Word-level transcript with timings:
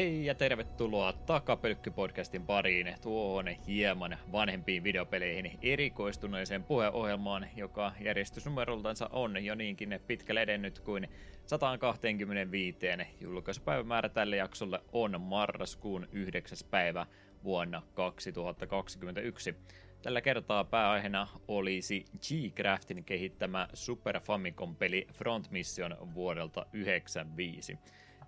Hei 0.00 0.26
ja 0.26 0.34
tervetuloa 0.34 1.12
Takapölkky-podcastin 1.12 2.46
pariin 2.46 2.94
tuohon 3.02 3.48
hieman 3.66 4.18
vanhempiin 4.32 4.84
videopeleihin 4.84 5.58
erikoistuneeseen 5.62 6.64
puheohjelmaan, 6.64 7.46
joka 7.56 7.92
järjestysnumeroltansa 8.00 9.10
on 9.12 9.44
jo 9.44 9.54
niinkin 9.54 10.00
pitkälle 10.06 10.42
edennyt 10.42 10.78
kuin 10.78 11.08
125. 11.46 12.78
Julkaisupäivämäärä 13.20 14.08
tälle 14.08 14.36
jaksolle 14.36 14.80
on 14.92 15.20
marraskuun 15.20 16.08
9. 16.12 16.58
päivä 16.70 17.06
vuonna 17.44 17.82
2021. 17.94 19.54
Tällä 20.02 20.20
kertaa 20.20 20.64
pääaiheena 20.64 21.28
olisi 21.48 22.04
G-Craftin 22.18 23.04
kehittämä 23.04 23.68
Super 23.74 24.20
Famicom-peli 24.20 25.06
Front 25.12 25.50
Mission 25.50 25.96
vuodelta 26.14 26.60
1995. 26.60 27.78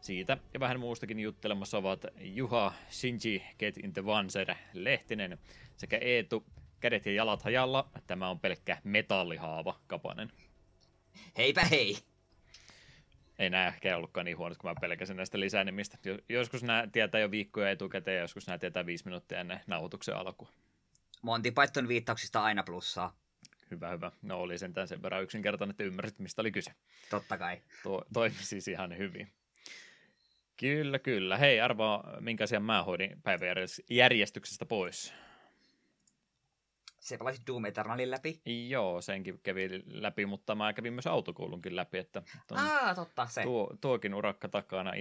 Siitä 0.03 0.39
ja 0.55 0.61
vähän 0.61 0.81
muustakin 0.81 1.21
juttelemassa 1.21 1.79
ovat 1.79 2.07
Juha, 2.21 2.73
Shinji, 2.91 3.43
Get 3.59 3.77
in 3.77 3.93
the 3.93 4.05
Vanser, 4.05 4.55
Lehtinen 4.73 5.39
sekä 5.77 5.99
Eetu, 5.99 6.45
kädet 6.81 7.07
ja 7.07 7.13
jalat 7.13 7.43
hajalla. 7.43 7.91
Tämä 8.07 8.29
on 8.29 8.41
pelkkä 8.41 8.79
metallihaava 8.85 9.81
kapanen. 9.87 10.33
Heipä 11.37 11.65
hei! 11.65 11.97
Ei 13.39 13.51
nää 13.51 13.67
ehkä 13.69 13.97
ollutkaan 13.97 14.25
niin 14.25 14.39
huonot, 14.39 14.59
kun 14.59 14.71
mä 14.71 14.75
pelkäsin 14.81 15.17
näistä 15.17 15.41
lisänimistä. 15.41 15.99
Joskus 16.29 16.63
nämä 16.63 16.89
tietää 16.93 17.21
jo 17.21 17.31
viikkoja 17.31 17.71
etukäteen, 17.71 18.15
ja 18.15 18.21
joskus 18.21 18.47
nämä 18.47 18.59
tietää 18.59 18.87
viisi 18.87 19.05
minuuttia 19.05 19.41
ennen 19.41 19.61
nauhoituksen 19.67 20.17
alkua. 20.17 20.49
Monty 21.23 21.51
Python 21.51 21.89
viittauksista 21.89 22.43
aina 22.43 22.63
plussaa. 22.63 23.17
Hyvä, 23.71 23.91
hyvä. 23.91 24.13
No 24.23 24.41
oli 24.41 24.59
sentään 24.59 24.89
sen 24.89 25.03
verran 25.03 25.23
yksinkertainen, 25.23 25.71
että 25.71 25.85
ymmärsit, 25.85 26.19
mistä 26.19 26.43
oli 26.43 26.53
kyse. 26.53 26.73
Totta 27.11 27.39
kai. 27.39 27.63
To- 27.83 28.05
toimi 28.13 28.37
siis 28.39 28.69
ihan 28.69 28.99
hyvin. 28.99 29.33
Kyllä, 30.63 30.99
kyllä. 30.99 31.37
Hei, 31.37 31.61
arvaa, 31.61 32.17
minkä 32.21 32.45
asian 32.45 32.63
mä 32.63 32.83
hoidin 32.83 33.23
päiväjärjestyksestä 33.23 34.67
pois. 34.67 35.15
Se 37.01 37.19
pelasit 37.19 37.47
Doom 37.47 37.65
Eternalin 37.65 38.11
läpi? 38.11 38.41
Joo, 38.69 39.01
senkin 39.01 39.41
kävi 39.43 39.83
läpi, 39.87 40.27
mutta 40.27 40.55
mä 40.55 40.73
kävin 40.73 40.93
myös 40.93 41.07
autokoulunkin 41.07 41.77
läpi. 41.77 41.99
Että 41.99 42.23
Aa, 42.51 42.95
totta, 42.95 43.27
se. 43.27 43.43
Tuo, 43.43 43.77
tuokin 43.81 44.15
urakka 44.15 44.49
takana, 44.49 44.93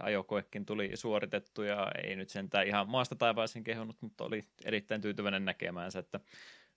ajokoekin 0.00 0.66
tuli 0.66 0.90
suoritettu 0.94 1.62
ja 1.62 1.92
ei 2.04 2.16
nyt 2.16 2.28
sentään 2.28 2.66
ihan 2.66 2.88
maasta 2.88 3.16
taivaisin 3.16 3.64
kehunut, 3.64 3.96
mutta 4.00 4.24
oli 4.24 4.44
erittäin 4.64 5.00
tyytyväinen 5.00 5.44
näkemäänsä, 5.44 5.98
että 5.98 6.20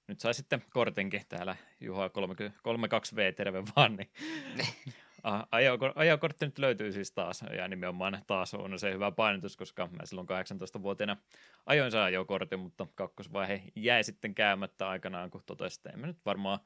nyt 0.07 0.19
sai 0.19 0.33
sitten 0.33 0.63
kortinkin 0.69 1.21
täällä 1.29 1.55
Juha 1.79 2.07
32V, 2.07 3.33
terve 3.35 3.63
vaan, 3.75 3.95
niin 3.95 4.09
ajokortti 5.95 6.45
nyt 6.45 6.59
löytyy 6.59 6.91
siis 6.91 7.11
taas, 7.11 7.43
ja 7.57 7.67
nimenomaan 7.67 8.23
taas 8.27 8.53
on 8.53 8.79
se 8.79 8.93
hyvä 8.93 9.11
painotus, 9.11 9.57
koska 9.57 9.87
mä 9.87 10.05
silloin 10.05 10.27
18-vuotiaana 10.27 11.17
ajoin 11.65 11.91
saa 11.91 12.03
ajokortin, 12.03 12.59
mutta 12.59 12.87
kakkosvaihe 12.95 13.63
jäi 13.75 14.03
sitten 14.03 14.35
käymättä 14.35 14.89
aikanaan, 14.89 15.31
kun 15.31 15.43
totesin, 15.45 15.79
että 15.79 15.89
en 15.89 15.99
mä 15.99 16.07
nyt 16.07 16.25
varmaan, 16.25 16.59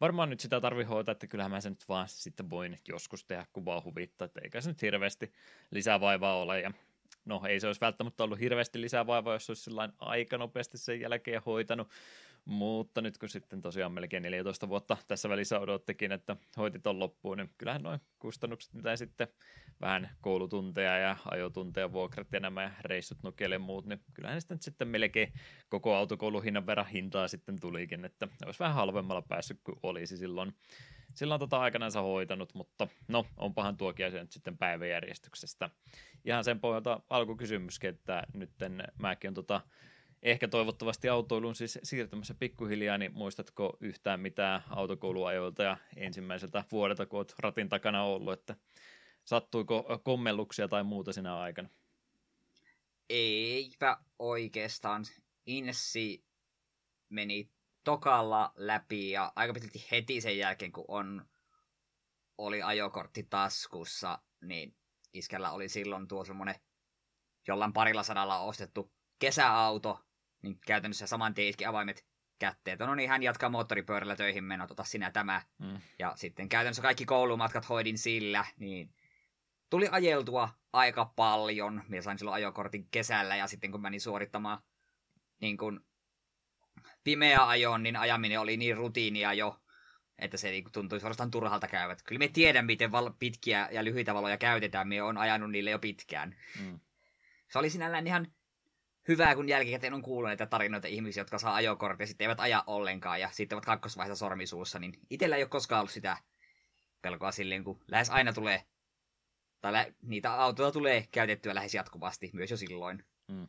varmaan 0.00 0.30
nyt 0.30 0.40
sitä 0.40 0.60
tarvi 0.60 0.84
hoitaa, 0.84 1.12
että 1.12 1.26
kyllähän 1.26 1.50
mä 1.50 1.60
sen 1.60 1.72
nyt 1.72 1.88
vaan 1.88 2.08
sitten 2.08 2.50
voin 2.50 2.78
joskus 2.88 3.24
tehdä, 3.24 3.46
kun 3.52 3.64
vaan 3.64 3.84
huvittaa, 3.84 4.24
että 4.26 4.40
eikä 4.44 4.60
se 4.60 4.70
nyt 4.70 4.82
hirveästi 4.82 5.32
lisää 5.70 6.00
vaivaa 6.00 6.36
ole, 6.36 6.60
ja 6.60 6.72
no 7.24 7.42
ei 7.48 7.60
se 7.60 7.66
olisi 7.66 7.80
välttämättä 7.80 8.24
ollut 8.24 8.40
hirveästi 8.40 8.80
lisää 8.80 9.06
vaivaa, 9.06 9.34
jos 9.34 9.50
olisi 9.50 9.70
aika 9.98 10.38
nopeasti 10.38 10.78
sen 10.78 11.00
jälkeen 11.00 11.42
hoitanut, 11.46 11.90
mutta 12.44 13.00
nyt 13.00 13.18
kun 13.18 13.28
sitten 13.28 13.60
tosiaan 13.60 13.92
melkein 13.92 14.22
14 14.22 14.68
vuotta 14.68 14.96
tässä 15.08 15.28
välissä 15.28 15.60
odottikin, 15.60 16.12
että 16.12 16.36
hoitit 16.56 16.86
on 16.86 16.98
loppuun, 16.98 17.38
niin 17.38 17.50
kyllähän 17.58 17.82
noin 17.82 18.00
kustannukset, 18.18 18.74
mitä 18.74 18.96
sitten 18.96 19.28
vähän 19.80 20.10
koulutunteja 20.20 20.98
ja 20.98 21.16
ajotunteja, 21.30 21.92
vuokrat 21.92 22.32
ja 22.32 22.40
nämä 22.40 22.70
reissut 22.80 23.18
nukelle 23.22 23.58
muut, 23.58 23.86
niin 23.86 24.00
kyllähän 24.14 24.40
sitten, 24.40 24.62
sitten 24.62 24.88
melkein 24.88 25.32
koko 25.68 25.94
autokouluhinnan 25.94 26.66
verran 26.66 26.86
hintaa 26.86 27.28
sitten 27.28 27.60
tulikin, 27.60 28.04
että 28.04 28.28
olisi 28.46 28.60
vähän 28.60 28.74
halvemmalla 28.74 29.22
päässyt 29.22 29.60
kuin 29.64 29.78
olisi 29.82 30.16
silloin, 30.16 30.52
silloin 31.14 31.38
tota 31.38 31.60
aikanaan 31.60 31.92
hoitanut, 31.94 32.54
mutta 32.54 32.88
no, 33.08 33.26
onpahan 33.36 33.76
tuokin 33.76 34.06
asia 34.06 34.20
nyt 34.20 34.32
sitten 34.32 34.58
päiväjärjestyksestä. 34.58 35.70
Ihan 36.24 36.44
sen 36.44 36.60
pohjalta 36.60 37.00
alkukysymyskin, 37.10 37.90
että 37.90 38.22
nyt 38.34 38.50
mäkin 38.98 39.28
on 39.28 39.34
tota 39.34 39.60
ehkä 40.24 40.48
toivottavasti 40.48 41.08
autoilun 41.08 41.54
siis 41.54 41.78
siirtymässä 41.82 42.34
pikkuhiljaa, 42.34 42.98
niin 42.98 43.14
muistatko 43.14 43.76
yhtään 43.80 44.20
mitään 44.20 44.64
autokouluajoilta 44.70 45.62
ja 45.62 45.76
ensimmäiseltä 45.96 46.64
vuodelta, 46.72 47.06
kun 47.06 47.18
olet 47.18 47.34
ratin 47.38 47.68
takana 47.68 48.04
ollut, 48.04 48.32
että 48.32 48.56
sattuiko 49.24 50.00
kommelluksia 50.02 50.68
tai 50.68 50.84
muuta 50.84 51.12
sinä 51.12 51.38
aikana? 51.38 51.68
Eipä 53.08 53.96
oikeastaan. 54.18 55.04
Insi 55.46 56.24
meni 57.08 57.50
tokalla 57.84 58.52
läpi 58.56 59.10
ja 59.10 59.32
aika 59.36 59.52
pitkälti 59.52 59.86
heti 59.90 60.20
sen 60.20 60.38
jälkeen, 60.38 60.72
kun 60.72 60.84
on, 60.88 61.26
oli 62.38 62.62
ajokortti 62.62 63.22
taskussa, 63.30 64.18
niin 64.40 64.76
iskällä 65.12 65.50
oli 65.52 65.68
silloin 65.68 66.08
tuo 66.08 66.24
semmoinen 66.24 66.54
jollain 67.48 67.72
parilla 67.72 68.02
sadalla 68.02 68.38
ostettu 68.38 68.92
kesäauto, 69.18 70.04
niin 70.44 70.58
käytännössä 70.66 71.06
saman 71.06 71.34
tien 71.34 71.48
iski 71.48 71.66
avaimet 71.66 72.06
kätteen. 72.38 72.78
No 72.78 72.94
niin, 72.94 73.10
hän 73.10 73.22
jatkaa 73.22 73.48
moottoripyörällä 73.48 74.16
töihin 74.16 74.44
mennä, 74.44 74.66
tota 74.66 74.84
sinä 74.84 75.10
tämä. 75.10 75.42
Mm. 75.58 75.80
Ja 75.98 76.12
sitten 76.16 76.48
käytännössä 76.48 76.82
kaikki 76.82 77.04
koulumatkat 77.04 77.68
hoidin 77.68 77.98
sillä, 77.98 78.44
niin 78.58 78.94
tuli 79.70 79.88
ajeltua 79.90 80.48
aika 80.72 81.12
paljon. 81.16 81.82
Minä 81.88 82.02
sain 82.02 82.18
silloin 82.18 82.34
ajokortin 82.34 82.88
kesällä 82.90 83.36
ja 83.36 83.46
sitten 83.46 83.70
kun 83.70 83.82
menin 83.82 84.00
suorittamaan 84.00 84.58
niin 85.40 85.56
kun 85.56 85.84
pimeä 87.04 87.46
ajon, 87.48 87.82
niin 87.82 87.96
ajaminen 87.96 88.40
oli 88.40 88.56
niin 88.56 88.76
rutiinia 88.76 89.32
jo, 89.32 89.60
että 90.18 90.36
se 90.36 90.50
niin 90.50 90.64
tuntui 90.72 91.00
suorastaan 91.00 91.30
turhalta 91.30 91.68
käyvät. 91.68 92.02
Kyllä 92.02 92.18
me 92.18 92.28
tiedän, 92.28 92.66
miten 92.66 92.92
val- 92.92 93.12
pitkiä 93.18 93.68
ja 93.72 93.84
lyhyitä 93.84 94.14
valoja 94.14 94.36
käytetään. 94.36 94.88
Me 94.88 95.02
on 95.02 95.18
ajanut 95.18 95.50
niille 95.50 95.70
jo 95.70 95.78
pitkään. 95.78 96.36
Mm. 96.60 96.80
Se 97.52 97.58
oli 97.58 97.70
sinällään 97.70 98.06
ihan 98.06 98.32
hyvää, 99.08 99.34
kun 99.34 99.48
jälkikäteen 99.48 99.94
on 99.94 100.02
kuullut 100.02 100.28
näitä 100.28 100.46
tarinoita 100.46 100.88
ihmisiä, 100.88 101.20
jotka 101.20 101.38
saa 101.38 101.54
ajokortin 101.54 102.02
ja 102.04 102.06
sitten 102.06 102.24
eivät 102.24 102.40
aja 102.40 102.64
ollenkaan 102.66 103.20
ja 103.20 103.28
sitten 103.32 103.56
ovat 103.56 103.64
kakkosvaiheessa 103.64 104.24
sormisuussa, 104.24 104.78
niin 104.78 104.92
itsellä 105.10 105.36
ei 105.36 105.42
ole 105.42 105.48
koskaan 105.48 105.80
ollut 105.80 105.90
sitä 105.90 106.16
pelkoa 107.02 107.32
silleen, 107.32 107.64
kun 107.64 107.80
lähes 107.88 108.10
aina 108.10 108.32
tulee, 108.32 108.64
tai 109.60 109.72
lä- 109.72 109.92
niitä 110.02 110.32
autoja 110.32 110.72
tulee 110.72 111.08
käytettyä 111.12 111.54
lähes 111.54 111.74
jatkuvasti, 111.74 112.30
myös 112.32 112.50
jo 112.50 112.56
silloin. 112.56 113.04
Mm. 113.28 113.48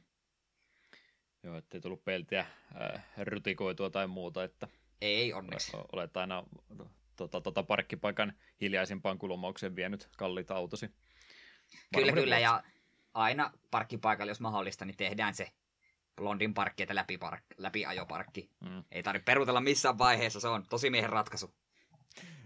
Joo, 1.44 1.58
ettei 1.58 1.82
tullut 1.82 2.06
peltiä 2.06 2.40
äh, 2.40 3.06
rytikoitua 3.18 3.90
tai 3.90 4.08
muuta, 4.08 4.44
että... 4.44 4.68
Ei 5.02 5.34
onneksi. 5.34 5.72
Olet 5.92 6.18
aina 6.18 6.44
tota, 7.16 7.42
tota 7.42 7.64
parkkipaikan 7.64 8.34
hiljaisimpaan 8.62 9.18
kulmaukseen 9.18 9.76
vienyt 9.76 10.10
kalliita 10.18 10.56
autosi. 10.56 10.90
Kyllä, 11.96 12.12
kyllä, 12.12 12.40
ja 12.40 12.64
aina 13.16 13.52
parkkipaikalle, 13.72 14.32
jos 14.32 14.40
mahdollista, 14.40 14.86
niin 14.86 14.98
tehdään 14.98 15.34
se 15.36 15.52
Blondin 16.16 16.54
parkki, 16.54 16.84
että 16.84 16.96
läpi, 16.96 17.18
park, 17.18 17.44
läpi 17.58 17.86
ajoparkki. 17.86 18.50
Mm. 18.60 18.84
Ei 18.92 19.04
tarvitse 19.04 19.26
perutella 19.26 19.62
missään 19.62 19.98
vaiheessa, 19.98 20.40
se 20.40 20.48
on 20.48 20.64
tosi 20.70 20.90
miehen 20.90 21.10
ratkaisu. 21.10 21.56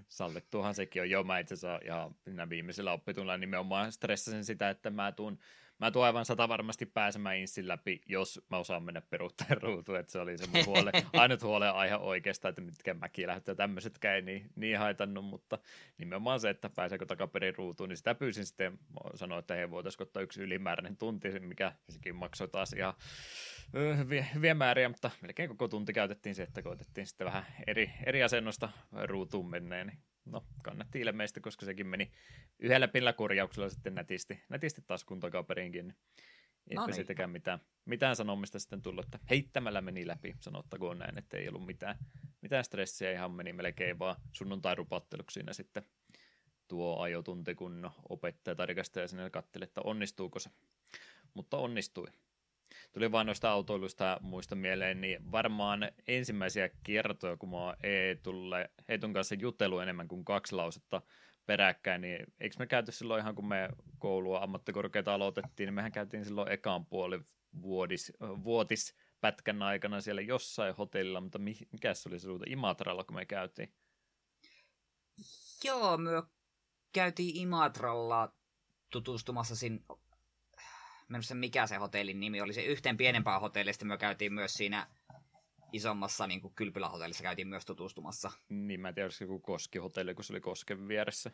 Sallittuhan 0.07 0.75
sekin 0.75 1.01
on. 1.01 1.09
jo 1.09 1.23
mä 1.23 1.39
itse 1.39 1.53
asiassa 1.53 1.85
ja 1.85 2.11
viimeisellä 2.49 2.91
oppitunnilla 2.91 3.37
nimenomaan 3.37 3.91
stressasin 3.91 4.45
sitä, 4.45 4.69
että 4.69 4.89
mä 4.89 5.11
tuun 5.11 5.39
mä 5.79 5.91
tuon 5.91 6.05
aivan 6.05 6.25
sata 6.25 6.49
varmasti 6.49 6.85
pääsemään 6.85 7.37
Inssin 7.37 7.67
läpi, 7.67 8.01
jos 8.05 8.41
mä 8.49 8.57
osaan 8.57 8.83
mennä 8.83 9.01
peruutteen 9.01 9.61
ruutuun, 9.63 9.99
että 9.99 10.11
se 10.11 10.19
oli 10.19 10.37
se 10.37 10.47
mun 10.47 10.65
huole, 10.65 10.91
ainut 11.13 11.43
huole 11.43 11.69
aihe 11.69 11.95
oikeastaan, 11.95 12.49
että 12.49 12.61
mitkä 12.61 12.93
mäkin 12.93 13.27
lähtee 13.27 13.55
tämmöisetkään 13.55 14.15
ei 14.15 14.21
niin, 14.21 14.49
niin 14.55 14.79
haitannut, 14.79 15.25
mutta 15.25 15.59
nimenomaan 15.97 16.39
se, 16.39 16.49
että 16.49 16.69
pääseekö 16.69 17.05
takaperin 17.05 17.55
ruutuun, 17.55 17.89
niin 17.89 17.97
sitä 17.97 18.15
pyysin 18.15 18.45
sitten, 18.45 18.79
sanoin, 19.15 19.39
että 19.39 19.53
hei, 19.53 19.69
voitaisiin 19.69 20.03
ottaa 20.03 20.23
yksi 20.23 20.41
ylimääräinen 20.41 20.97
tunti, 20.97 21.39
mikä 21.39 21.73
sekin 21.89 22.15
maksoi 22.15 22.47
taas 22.47 22.73
ihan 22.73 22.93
hyviä, 23.97 24.25
hyviä 24.35 24.53
määriä, 24.53 24.89
mutta 24.89 25.11
melkein 25.21 25.49
koko 25.49 25.67
tunti 25.67 25.93
käytettiin 25.93 26.35
se, 26.35 26.43
että 26.43 26.61
koitettiin 26.61 27.07
sitten 27.07 27.25
vähän 27.25 27.45
eri, 27.67 27.91
eri 28.05 28.23
asennosta 28.23 28.69
ruutuun 28.91 29.49
menneen, 29.49 29.87
niin 29.87 29.99
no, 30.31 30.45
kannatti 30.63 30.99
ilmeisesti, 30.99 31.41
koska 31.41 31.65
sekin 31.65 31.87
meni 31.87 32.11
yhdellä 32.59 32.87
pillä 32.87 33.13
korjauksella 33.13 33.69
sitten 33.69 33.95
nätisti, 33.95 34.43
nätisti 34.49 34.81
taas 34.81 35.03
kuntakaperinkin. 35.03 35.87
Niin 35.87 35.97
eipä 36.69 36.81
no 36.81 36.85
niin. 36.85 36.95
sitäkään 36.95 37.29
mitään, 37.29 37.59
mitään 37.85 38.15
sanomista 38.15 38.59
sitten 38.59 38.81
tullut, 38.81 39.05
että 39.05 39.19
heittämällä 39.29 39.81
meni 39.81 40.07
läpi, 40.07 40.35
sanottakoon 40.39 40.99
näin, 40.99 41.17
että 41.17 41.37
ei 41.37 41.49
ollut 41.49 41.65
mitään, 41.65 41.95
mitään 42.41 42.63
stressiä, 42.63 43.11
ihan 43.11 43.31
meni 43.31 43.53
melkein 43.53 43.99
vaan 43.99 44.15
sunnuntai 44.31 44.75
rupatteluksi 44.75 45.33
siinä 45.33 45.53
sitten 45.53 45.83
tuo 46.67 46.99
ajotunti, 46.99 47.55
kun 47.55 47.91
opettaja 48.09 48.55
tarkastaja 48.55 49.07
sinne 49.07 49.29
katseli, 49.29 49.63
että 49.63 49.81
onnistuuko 49.83 50.39
se. 50.39 50.49
Mutta 51.33 51.57
onnistui. 51.57 52.07
Tuli 52.93 53.11
vain 53.11 53.25
noista 53.25 53.51
autoilusta 53.51 54.17
muista 54.21 54.55
mieleen, 54.55 55.01
niin 55.01 55.31
varmaan 55.31 55.91
ensimmäisiä 56.07 56.69
kertoja, 56.83 57.37
kun 57.37 57.49
mä 57.49 57.57
oon 57.57 57.75
Eetulle, 57.83 58.69
Eetun 58.87 59.13
kanssa 59.13 59.35
jutellut 59.35 59.81
enemmän 59.81 60.07
kuin 60.07 60.25
kaksi 60.25 60.55
lausetta 60.55 61.01
peräkkäin, 61.45 62.01
niin 62.01 62.33
eikö 62.39 62.55
me 62.59 62.67
käyty 62.67 62.91
silloin 62.91 63.21
ihan 63.21 63.35
kun 63.35 63.47
me 63.47 63.69
koulua 63.99 64.43
ammattikorkeita 64.43 65.13
aloitettiin, 65.13 65.67
niin 65.67 65.73
mehän 65.73 65.91
käytiin 65.91 66.25
silloin 66.25 66.51
ekan 66.51 66.85
puoli 66.85 67.21
vuodis, 67.61 68.13
vuotis 68.43 68.95
pätkän 69.21 69.61
aikana 69.61 70.01
siellä 70.01 70.21
jossain 70.21 70.75
hotellilla, 70.75 71.21
mutta 71.21 71.39
mikä 71.71 71.93
se 71.93 72.09
oli 72.09 72.19
se 72.19 72.27
Imatralla, 72.47 73.03
kun 73.03 73.15
me 73.15 73.25
käytiin? 73.25 73.73
Joo, 75.63 75.97
me 75.97 76.11
käytiin 76.93 77.37
Imatralla 77.37 78.33
tutustumassa 78.89 79.55
sin... 79.55 79.85
Mennessä 81.09 81.35
mikä 81.35 81.67
se 81.67 81.75
hotellin 81.75 82.19
nimi 82.19 82.41
oli. 82.41 82.53
Se 82.53 82.63
yhteen 82.63 82.97
pienempää 82.97 83.39
hotellista 83.39 83.85
me 83.85 83.97
käytiin 83.97 84.33
myös 84.33 84.53
siinä 84.53 84.87
isommassa 85.73 86.27
niin 86.27 86.41
kuin 86.41 86.53
kylpylähotellissa 86.53 87.23
käytiin 87.23 87.47
myös 87.47 87.65
tutustumassa. 87.65 88.31
Niin, 88.49 88.79
mä 88.79 88.87
en 88.87 88.95
tiedä, 88.95 89.05
olisiko 89.05 89.23
joku 89.23 89.39
Koski-hotelli, 89.39 90.15
kun 90.15 90.23
se 90.23 90.33
oli 90.33 90.41
Kosken 90.41 90.87
vieressä. 90.87 91.31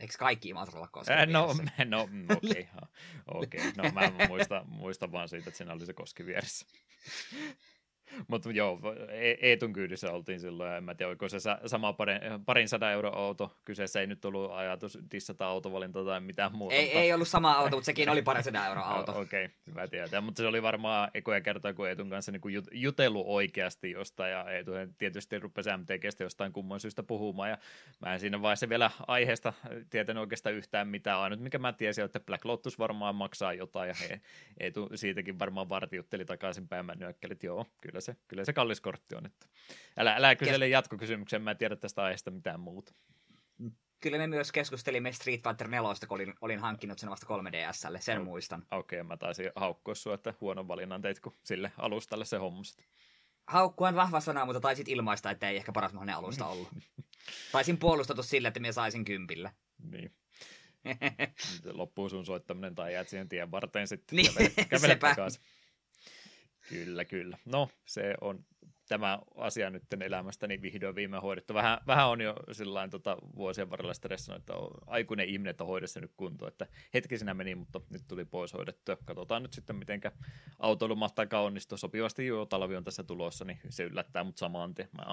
Eikö 0.00 0.14
kaikki 0.18 0.48
Imatralla 0.48 0.88
Kosken 0.88 1.18
äh, 1.18 1.26
No, 1.26 1.46
no 1.84 2.08
mm, 2.10 2.26
okei. 2.36 2.68
Okay, 3.26 3.60
okay. 3.60 3.72
No 3.76 3.84
mä 3.92 4.26
muistan, 4.28 4.68
muistan 4.68 5.12
vaan 5.12 5.28
siitä, 5.28 5.48
että 5.48 5.58
siinä 5.58 5.72
oli 5.72 5.86
se 5.86 5.92
Koski 5.92 6.26
vieressä. 6.26 6.66
Mutta 8.28 8.50
joo, 8.52 8.80
e- 9.08 9.38
Eetun 9.40 9.72
kyydissä 9.72 10.12
oltiin 10.12 10.40
silloin, 10.40 10.70
ja 10.70 10.76
en 10.76 10.84
mä 10.84 10.94
tiedä, 10.94 11.08
oliko 11.08 11.28
se 11.28 11.38
sama 11.66 11.92
parin, 11.92 12.20
parin 12.46 12.68
sadan 12.68 12.92
euro 12.92 13.12
auto. 13.12 13.56
Kyseessä 13.64 14.00
ei 14.00 14.06
nyt 14.06 14.24
ollut 14.24 14.52
ajatus 14.52 14.98
dissata 15.12 15.46
autovalinta 15.46 16.04
tai 16.04 16.20
mitään 16.20 16.56
muuta. 16.56 16.74
Ei, 16.74 16.84
mutta... 16.84 16.98
ei 16.98 17.12
ollut 17.12 17.28
sama 17.28 17.52
auto, 17.52 17.76
mutta 17.76 17.86
sekin 17.86 18.08
oli 18.08 18.22
parin 18.22 18.44
sadan 18.44 18.68
euro 18.68 18.82
auto. 18.82 19.12
Okei, 19.20 19.44
okay, 19.44 19.56
hyvä 19.66 19.88
tietää. 19.88 20.20
Mutta 20.20 20.42
se 20.42 20.46
oli 20.46 20.62
varmaan 20.62 21.10
ekoja 21.14 21.40
kertaa, 21.40 21.74
kun 21.74 21.88
Eetun 21.88 22.10
kanssa 22.10 22.32
niin 22.32 22.64
jutellut 22.72 23.24
oikeasti 23.26 23.90
jostain, 23.90 24.32
ja 24.32 24.50
Eetu 24.50 24.70
tietysti 24.98 25.38
rupesi 25.38 25.70
MTGstä 25.76 26.24
jostain 26.24 26.52
kumman 26.52 26.80
syystä 26.80 27.02
puhumaan, 27.02 27.50
ja 27.50 27.58
mä 28.00 28.14
en 28.14 28.20
siinä 28.20 28.42
vaiheessa 28.42 28.68
vielä 28.68 28.90
aiheesta 29.06 29.52
tietänyt 29.90 30.20
oikeastaan 30.20 30.54
yhtään 30.54 30.88
mitään. 30.88 31.18
Ainut, 31.18 31.40
mikä 31.40 31.58
mä 31.58 31.72
tiesin, 31.72 32.04
että 32.04 32.20
Black 32.20 32.44
Lotus 32.44 32.78
varmaan 32.78 33.14
maksaa 33.14 33.52
jotain, 33.52 33.88
ja 33.88 34.18
Eetu 34.60 34.88
siitäkin 34.94 35.38
varmaan 35.38 35.68
vartijutteli 35.68 36.24
takaisinpäin. 36.24 36.86
Mä 36.86 36.94
nyökkälit, 36.94 37.42
joo, 37.42 37.66
kyllä 37.80 37.95
kyllä 37.96 38.00
se, 38.00 38.16
kyllä 38.28 38.44
se 38.44 38.52
kallis 38.52 38.80
kortti 38.80 39.14
on. 39.14 39.26
Että 39.26 39.46
älä, 39.96 40.16
älä 40.16 40.36
kysele 40.36 40.68
jatkokysymyksen, 40.68 41.42
mä 41.42 41.50
en 41.50 41.56
tiedä 41.56 41.76
tästä 41.76 42.02
aiheesta 42.02 42.30
mitään 42.30 42.60
muuta. 42.60 42.92
Kyllä 44.00 44.18
me 44.18 44.26
myös 44.26 44.52
keskustelimme 44.52 45.12
Street 45.12 45.42
Fighter 45.42 45.68
4, 45.68 45.88
kun 46.08 46.14
olin, 46.16 46.34
olin 46.40 46.58
hankkinut 46.58 46.98
sen 46.98 47.10
vasta 47.10 47.26
3DSlle, 47.26 48.00
sen 48.00 48.18
okay. 48.18 48.24
muistan. 48.24 48.62
Okei, 48.70 49.00
okay, 49.00 49.08
mä 49.08 49.16
taisin 49.16 49.50
haukkua 49.56 49.94
sua, 49.94 50.14
että 50.14 50.34
huonon 50.40 50.68
valinnan 50.68 51.02
teit, 51.02 51.20
kun 51.20 51.36
sille 51.44 51.72
alustalle 51.78 52.24
se 52.24 52.36
hommas. 52.36 52.76
Haukku 53.46 53.84
on 53.84 53.94
vahva 53.94 54.20
sana, 54.20 54.44
mutta 54.44 54.60
taisit 54.60 54.88
ilmaista, 54.88 55.30
että 55.30 55.48
ei 55.48 55.56
ehkä 55.56 55.72
paras 55.72 55.92
mahdollinen 55.92 56.16
alusta 56.16 56.46
ollut. 56.52 56.68
Taisin 57.52 57.78
puolustatu 57.78 58.22
sille, 58.22 58.48
että 58.48 58.60
minä 58.60 58.72
saisin 58.72 59.04
kympillä. 59.04 59.52
Niin. 59.90 60.12
Loppuu 61.72 62.08
sun 62.08 62.26
soittaminen 62.26 62.74
tai 62.74 62.92
jäät 62.92 63.08
siihen 63.08 63.28
tien 63.28 63.50
varteen 63.50 63.88
sitten. 63.88 64.16
Niin, 64.16 64.34
kävele, 64.34 64.66
kävele 64.68 64.94
takaisin. 64.96 65.42
Kyllä, 66.68 67.04
kyllä. 67.04 67.38
No, 67.44 67.68
se 67.86 68.14
on 68.20 68.44
tämä 68.88 69.18
asia 69.36 69.70
nyt 69.70 69.82
elämästäni 70.04 70.62
vihdoin 70.62 70.94
viime 70.94 71.18
hoidettu. 71.18 71.54
Vähän, 71.54 71.78
vähän 71.86 72.08
on 72.08 72.20
jo 72.20 72.34
sillain 72.52 72.90
tota, 72.90 73.16
vuosien 73.36 73.70
varrella 73.70 73.94
stressannut, 73.94 74.42
että 74.42 74.54
on, 74.54 74.70
aikuinen 74.86 75.28
ihminen, 75.28 75.50
että 75.50 75.64
hoidessa 75.64 76.00
nyt 76.00 76.12
kuntoon. 76.16 76.48
Että 76.48 76.66
hetki 76.94 77.18
sinä 77.18 77.34
meni, 77.34 77.54
mutta 77.54 77.80
nyt 77.90 78.02
tuli 78.08 78.24
pois 78.24 78.52
hoidettu. 78.52 78.92
Katsotaan 79.04 79.42
nyt 79.42 79.52
sitten, 79.52 79.76
miten 79.76 80.00
autoilu 80.58 80.96
mahtaa 80.96 81.26
onnistua. 81.40 81.78
Sopivasti 81.78 82.26
jo 82.26 82.46
talvi 82.46 82.76
on 82.76 82.84
tässä 82.84 83.02
tulossa, 83.02 83.44
niin 83.44 83.58
se 83.68 83.84
yllättää 83.84 84.24
mut 84.24 84.36
samaan 84.36 84.74
tien. 84.74 84.88
Mä, 84.92 85.04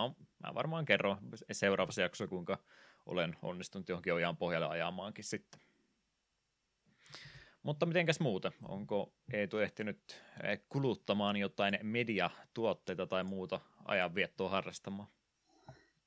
mä 0.43 0.53
varmaan 0.53 0.85
kerron 0.85 1.17
seuraavassa 1.51 2.01
jaksossa, 2.01 2.27
kuinka 2.27 2.57
olen 3.05 3.35
onnistunut 3.41 3.89
johonkin 3.89 4.13
ojaan 4.13 4.37
pohjalle 4.37 4.67
ajamaankin 4.67 5.23
sitten. 5.23 5.61
Mutta 7.63 7.85
mitenkäs 7.85 8.19
muuta? 8.19 8.51
Onko 8.67 9.13
Eetu 9.33 9.57
ehtinyt 9.59 10.21
eh, 10.43 10.59
kuluttamaan 10.69 11.37
jotain 11.37 11.79
mediatuotteita 11.83 13.07
tai 13.07 13.23
muuta 13.23 13.59
ajanviettoa 13.85 14.49
harrastamaan? 14.49 15.09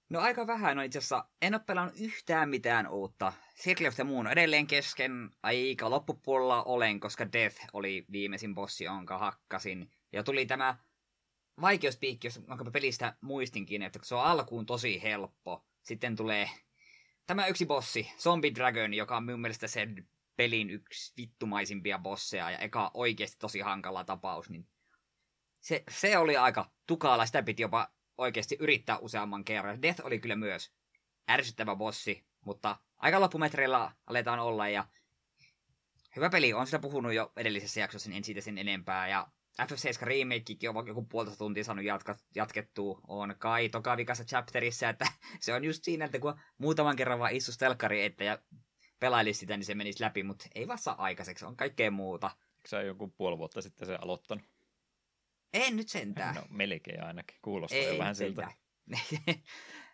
No 0.08 0.20
aika 0.20 0.46
vähän 0.46 0.78
on 0.78 0.84
itse 0.84 0.98
asiassa. 0.98 1.24
En 1.42 1.54
ole 1.54 1.62
pelannut 1.66 1.94
yhtään 2.00 2.48
mitään 2.48 2.88
uutta. 2.88 3.32
Circle 3.62 3.88
of 3.88 3.94
the 3.94 4.04
Moon 4.04 4.26
on 4.26 4.32
edelleen 4.32 4.66
kesken. 4.66 5.30
Aika 5.42 5.90
loppupuolella 5.90 6.62
olen, 6.62 7.00
koska 7.00 7.32
Death 7.32 7.56
oli 7.72 8.04
viimeisin 8.12 8.54
bossi, 8.54 8.84
jonka 8.84 9.18
hakkasin. 9.18 9.90
Ja 10.12 10.22
tuli 10.22 10.46
tämä 10.46 10.76
vaikeuspiikki, 11.60 12.28
jonka 12.48 12.70
pelistä 12.70 13.14
muistinkin, 13.20 13.82
että 13.82 13.98
se 14.02 14.14
on 14.14 14.24
alkuun 14.24 14.66
tosi 14.66 15.02
helppo. 15.02 15.64
Sitten 15.82 16.16
tulee 16.16 16.50
tämä 17.26 17.46
yksi 17.46 17.66
bossi, 17.66 18.12
Zombie 18.18 18.54
Dragon, 18.54 18.94
joka 18.94 19.16
on 19.16 19.24
minun 19.24 19.40
mielestä 19.40 19.66
se 19.66 19.88
pelin 20.36 20.70
yksi 20.70 21.12
vittumaisimpia 21.16 21.98
bosseja 21.98 22.50
ja 22.50 22.58
eka 22.58 22.90
oikeasti 22.94 23.36
tosi 23.38 23.60
hankala 23.60 24.04
tapaus, 24.04 24.50
niin 24.50 24.68
se, 25.60 25.84
se 25.90 26.18
oli 26.18 26.36
aika 26.36 26.70
tukala. 26.86 27.26
Sitä 27.26 27.42
piti 27.42 27.62
jopa 27.62 27.88
oikeasti 28.18 28.56
yrittää 28.60 28.98
useamman 28.98 29.44
kerran. 29.44 29.82
Death 29.82 30.06
oli 30.06 30.18
kyllä 30.18 30.36
myös 30.36 30.72
ärsyttävä 31.30 31.76
bossi, 31.76 32.26
mutta 32.44 32.76
aika 32.96 33.20
loppumetreillä 33.20 33.92
aletaan 34.06 34.38
olla 34.38 34.68
ja 34.68 34.84
hyvä 36.16 36.30
peli. 36.30 36.52
on 36.52 36.66
sitä 36.66 36.78
puhunut 36.78 37.14
jo 37.14 37.32
edellisessä 37.36 37.80
jaksossa, 37.80 38.08
niin 38.08 38.16
en 38.16 38.24
siitä 38.24 38.40
sen 38.40 38.58
enempää. 38.58 39.08
Ja 39.08 39.26
FF7 39.62 40.02
remakekin 40.02 40.70
on 40.70 40.86
joku 40.86 41.02
puolta 41.02 41.36
tuntia 41.36 41.64
saanut 41.64 41.84
jatka, 41.84 42.16
jatkettua. 42.34 43.00
On 43.08 43.34
kai 43.38 43.68
toka 43.68 43.96
vikassa 43.96 44.24
chapterissa, 44.24 44.88
että 44.88 45.06
se 45.40 45.54
on 45.54 45.64
just 45.64 45.84
siinä, 45.84 46.04
että 46.04 46.18
kun 46.18 46.40
muutaman 46.58 46.96
kerran 46.96 47.18
vaan 47.18 47.32
istus 47.32 47.58
telkkari 47.58 48.04
että 48.04 48.24
ja 48.24 48.38
pelailisi 49.00 49.40
sitä, 49.40 49.56
niin 49.56 49.64
se 49.64 49.74
menisi 49.74 50.04
läpi, 50.04 50.22
mutta 50.22 50.48
ei 50.54 50.68
vasta 50.68 50.90
aikaiseksi, 50.90 51.44
on 51.44 51.56
kaikkea 51.56 51.90
muuta. 51.90 52.30
Eikö 52.56 52.68
sä 52.68 52.82
joku 52.82 53.08
puoli 53.08 53.38
vuotta 53.38 53.62
sitten 53.62 53.86
se 53.86 53.94
aloittanut? 53.94 54.44
En 55.54 55.76
nyt 55.76 55.88
sentään. 55.88 56.34
No 56.34 56.42
melkein 56.50 57.02
ainakin, 57.02 57.38
kuulostaa 57.42 57.78
ei, 57.78 57.86
jo 57.86 57.98
vähän 57.98 58.14
siltä. 58.14 58.52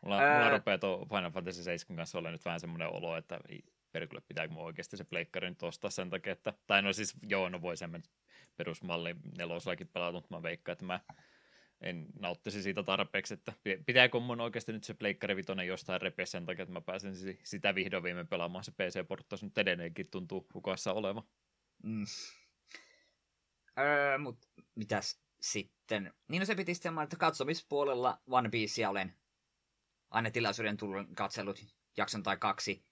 mulla, 0.03 0.17
mulla 0.17 0.50
rupeaa 0.50 0.79
tuo 0.79 1.07
Final 1.09 1.31
Fantasy 1.31 1.62
7 1.62 1.97
kanssa 1.97 2.19
olla 2.19 2.31
nyt 2.31 2.45
vähän 2.45 2.61
semmoinen 2.61 2.88
olo, 2.88 3.17
että 3.17 3.41
perkulle 3.93 4.23
pitääkö 4.29 4.53
mun 4.53 4.65
oikeasti 4.65 4.97
se 4.97 5.05
pleikkari 5.05 5.49
nyt 5.49 5.62
ostaa 5.62 5.91
sen 5.91 6.11
takia, 6.11 6.33
että, 6.33 6.55
tai 6.67 6.83
no 6.83 6.93
siis 6.93 7.15
joo, 7.29 7.49
no 7.49 7.62
voi 7.62 7.76
sen 7.76 8.03
perusmalli 8.57 9.17
nelosakin 9.38 9.88
pelata, 9.88 10.12
mutta 10.12 10.37
mä 10.37 10.43
veikkaan, 10.43 10.73
että 10.73 10.85
mä 10.85 11.00
en 11.83 12.07
nauttisi 12.21 12.62
siitä 12.62 12.83
tarpeeksi, 12.83 13.35
että 13.35 13.53
pitääkö 13.87 14.21
mun 14.21 14.41
oikeasti 14.41 14.73
nyt 14.73 14.85
se 14.85 14.95
Pleikkari 14.95 15.37
Vitoinen 15.37 15.67
jostain 15.67 16.01
repeä 16.01 16.27
sen 16.27 16.47
takia, 16.47 16.62
että 16.62 16.73
mä 16.73 16.81
pääsen 16.81 17.15
sitä 17.45 17.75
vihdoin 17.75 18.03
viimein 18.03 18.29
pelaamaan. 18.29 18.65
Se 18.65 18.73
PC-porttaus 18.73 19.43
nyt 19.43 19.59
edelleenkin 19.59 20.11
tuntuu 20.11 20.47
hukassa 20.55 20.93
oleva. 20.93 21.25
Mm. 21.83 22.05
Öö, 23.79 24.19
mut 24.19 24.49
mitäs 24.75 25.23
sitten? 25.41 26.15
Niin 26.29 26.41
no 26.41 26.47
se 26.47 26.55
piti 26.55 26.75
sitten 26.75 26.99
että 26.99 27.17
katsomispuolella 27.17 28.23
One 28.27 28.49
Piecea 28.49 28.91
olen 28.91 29.15
aina 30.11 30.31
tilaisuuden 30.31 30.77
tullut 30.77 31.07
katsellut 31.17 31.65
jakson 31.97 32.23
tai 32.23 32.37
kaksi. 32.37 32.85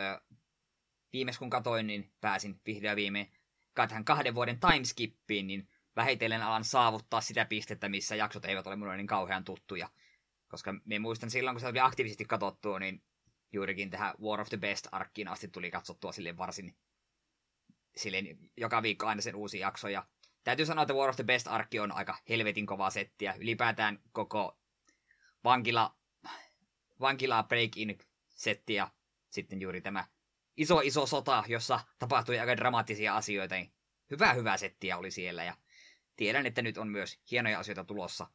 Öö, 0.00 0.20
viimeis 1.12 1.38
kun 1.38 1.50
katoin, 1.50 1.86
niin 1.86 2.12
pääsin 2.20 2.60
vihdoin 2.66 2.96
viimein 2.96 3.32
kahden 4.04 4.34
vuoden 4.34 4.60
timeskippiin, 4.60 5.46
niin 5.46 5.68
vähitellen 5.98 6.42
alan 6.42 6.64
saavuttaa 6.64 7.20
sitä 7.20 7.44
pistettä, 7.44 7.88
missä 7.88 8.16
jaksot 8.16 8.44
eivät 8.44 8.66
ole 8.66 8.76
minulle 8.76 8.96
niin 8.96 9.06
kauhean 9.06 9.44
tuttuja. 9.44 9.88
Koska 10.48 10.74
me 10.84 10.98
muistan 10.98 11.30
silloin, 11.30 11.54
kun 11.54 11.60
se 11.60 11.66
oli 11.66 11.80
aktiivisesti 11.80 12.24
katsottua, 12.24 12.78
niin 12.78 13.02
juurikin 13.52 13.90
tähän 13.90 14.14
War 14.22 14.40
of 14.40 14.48
the 14.48 14.56
Best-arkkiin 14.56 15.28
asti 15.28 15.48
tuli 15.48 15.70
katsottua 15.70 16.12
sille 16.12 16.36
varsin 16.36 16.76
silleen 17.96 18.38
joka 18.56 18.82
viikko 18.82 19.06
aina 19.06 19.22
sen 19.22 19.36
uusi 19.36 19.58
jakso. 19.58 19.88
Ja 19.88 20.06
täytyy 20.44 20.66
sanoa, 20.66 20.82
että 20.82 20.94
War 20.94 21.08
of 21.08 21.16
the 21.16 21.24
Best-arkki 21.24 21.80
on 21.80 21.92
aika 21.92 22.18
helvetin 22.28 22.66
kovaa 22.66 22.90
settiä. 22.90 23.34
Ylipäätään 23.38 23.98
koko 24.12 24.58
vankila, 25.44 25.96
vankila 27.00 27.42
break-in 27.42 27.98
setti 28.28 28.74
ja 28.74 28.90
sitten 29.30 29.60
juuri 29.60 29.80
tämä 29.80 30.04
iso 30.56 30.80
iso 30.80 31.06
sota, 31.06 31.44
jossa 31.48 31.80
tapahtui 31.98 32.38
aika 32.38 32.56
dramaattisia 32.56 33.16
asioita. 33.16 33.54
Niin 33.54 33.72
hyvä 34.10 34.34
hyvä 34.34 34.56
settiä 34.56 34.98
oli 34.98 35.10
siellä 35.10 35.44
ja 35.44 35.54
tiedän, 36.18 36.46
että 36.46 36.62
nyt 36.62 36.78
on 36.78 36.88
myös 36.88 37.20
hienoja 37.30 37.58
asioita 37.58 37.84
tulossa. 37.84 38.26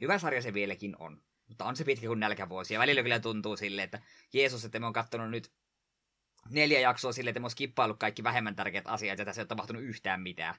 Hyvä 0.00 0.18
sarja 0.18 0.42
se 0.42 0.54
vieläkin 0.54 0.96
on, 0.98 1.22
mutta 1.48 1.64
on 1.64 1.76
se 1.76 1.84
pitkä 1.84 2.06
kuin 2.06 2.20
nälkävuosi. 2.20 2.74
Ja 2.74 2.80
välillä 2.80 3.02
kyllä 3.02 3.20
tuntuu 3.20 3.56
sille, 3.56 3.82
että 3.82 4.02
Jeesus, 4.32 4.64
että 4.64 4.78
me 4.78 4.86
on 4.86 4.92
katsonut 4.92 5.30
nyt 5.30 5.52
neljä 6.50 6.80
jaksoa 6.80 7.12
sille, 7.12 7.30
että 7.30 7.40
me 7.40 7.46
on 7.46 7.50
skippaillut 7.50 7.98
kaikki 7.98 8.22
vähemmän 8.22 8.56
tärkeät 8.56 8.86
asiat, 8.86 9.18
ja 9.18 9.24
tässä 9.24 9.40
ei 9.40 9.42
ole 9.42 9.48
tapahtunut 9.48 9.82
yhtään 9.82 10.20
mitään. 10.20 10.54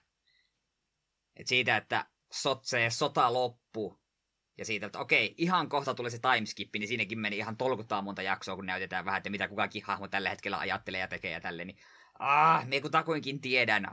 Et 1.36 1.48
siitä, 1.48 1.78
että 1.78 2.06
sot, 2.32 2.66
se 2.66 2.90
sota 2.90 3.34
loppu, 3.34 4.00
ja 4.58 4.66
siitä, 4.66 4.86
että 4.86 5.00
okei, 5.00 5.36
ihan 5.38 5.70
kohta 5.70 5.94
tulee 5.94 6.12
se 6.12 6.20
timeskippi, 6.20 6.80
niin 6.80 6.88
siinäkin 6.88 7.20
meni 7.20 7.38
ihan 7.38 7.58
tolkuttaa 7.58 8.02
monta 8.02 8.22
jaksoa, 8.22 8.56
kun 8.56 8.66
näytetään 8.66 9.06
vähän, 9.06 9.18
että 9.18 9.30
mitä 9.30 9.48
kukakin 9.48 9.84
hahmo 9.84 10.08
tällä 10.08 10.30
hetkellä 10.30 10.60
ajattelee 10.60 11.00
ja 11.00 11.08
tekee 11.08 11.32
ja 11.32 11.42
tälleen. 11.42 11.68
Niin, 11.68 11.78
ah, 12.20 12.68
me 12.68 12.82
kun 12.82 12.92
takuinkin 12.92 13.42
tiedän, 13.42 13.88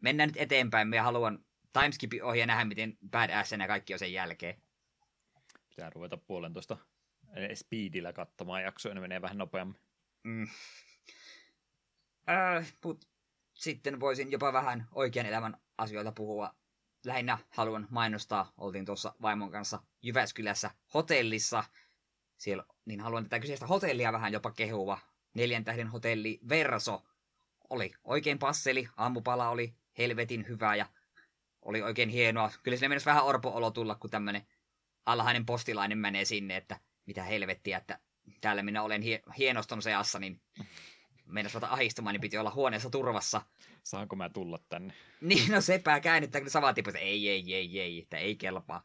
mennään 0.00 0.28
nyt 0.28 0.36
eteenpäin, 0.36 0.88
me 0.88 0.98
haluan 0.98 1.44
timeskipin 1.80 2.24
ohi 2.24 2.38
ja 2.38 2.46
nähdä, 2.46 2.64
miten 2.64 2.98
badass 3.10 3.52
ja 3.52 3.66
kaikki 3.66 3.92
on 3.92 3.98
sen 3.98 4.12
jälkeen. 4.12 4.62
Pitää 5.68 5.90
ruveta 5.90 6.16
puolentoista 6.16 6.76
speedillä 7.54 8.12
katsomaan 8.12 8.62
jaksoja, 8.62 8.94
ne 8.94 9.00
menee 9.00 9.22
vähän 9.22 9.38
nopeammin. 9.38 9.80
Mm. 10.22 10.48
Äh, 12.28 12.72
mut 12.84 13.08
sitten 13.54 14.00
voisin 14.00 14.32
jopa 14.32 14.52
vähän 14.52 14.88
oikean 14.92 15.26
elämän 15.26 15.56
asioita 15.78 16.12
puhua. 16.12 16.54
Lähinnä 17.04 17.38
haluan 17.50 17.86
mainostaa, 17.90 18.52
oltiin 18.58 18.84
tuossa 18.84 19.14
vaimon 19.22 19.50
kanssa 19.50 19.82
Jyväskylässä 20.02 20.70
hotellissa. 20.94 21.64
Siellä, 22.36 22.64
niin 22.84 23.00
haluan 23.00 23.24
tätä 23.24 23.40
kyseistä 23.40 23.66
hotellia 23.66 24.12
vähän 24.12 24.32
jopa 24.32 24.50
kehua. 24.50 24.98
Neljän 25.34 25.64
tähden 25.64 25.88
hotelli 25.88 26.40
Verso 26.48 27.02
oli 27.70 27.92
oikein 28.04 28.38
passeli, 28.38 28.88
aamupala 28.96 29.48
oli 29.48 29.74
helvetin 29.98 30.48
hyvä 30.48 30.76
ja 30.76 30.86
oli 31.64 31.82
oikein 31.82 32.08
hienoa. 32.08 32.50
Kyllä 32.62 32.76
sinne 32.76 32.88
menisi 32.88 33.06
vähän 33.06 33.24
orpo-olo 33.24 33.70
tulla, 33.70 33.94
kun 33.94 34.10
tämmönen 34.10 34.46
alhainen 35.06 35.46
postilainen 35.46 35.98
menee 35.98 36.24
sinne, 36.24 36.56
että 36.56 36.80
mitä 37.06 37.22
helvettiä, 37.22 37.78
että 37.78 37.98
täällä 38.40 38.62
minä 38.62 38.82
olen 38.82 39.02
hie- 39.02 39.32
hienoston 39.38 39.82
seassa, 39.82 40.18
niin 40.18 40.40
meinas 41.26 41.54
ruveta 41.54 41.72
ahistamaan, 41.72 42.14
niin 42.14 42.20
piti 42.20 42.38
olla 42.38 42.50
huoneessa 42.50 42.90
turvassa. 42.90 43.42
Saanko 43.82 44.16
mä 44.16 44.28
tulla 44.28 44.58
tänne? 44.68 44.94
Niin, 45.20 45.52
no 45.52 45.60
sepä 45.60 46.00
käännyttää 46.00 46.40
kyllä 46.40 46.50
samaa 46.50 46.70
että 46.70 46.98
ei, 46.98 47.28
ei, 47.28 47.54
ei, 47.54 47.80
ei, 47.80 48.02
että 48.02 48.16
ei 48.16 48.36
kelpaa. 48.36 48.84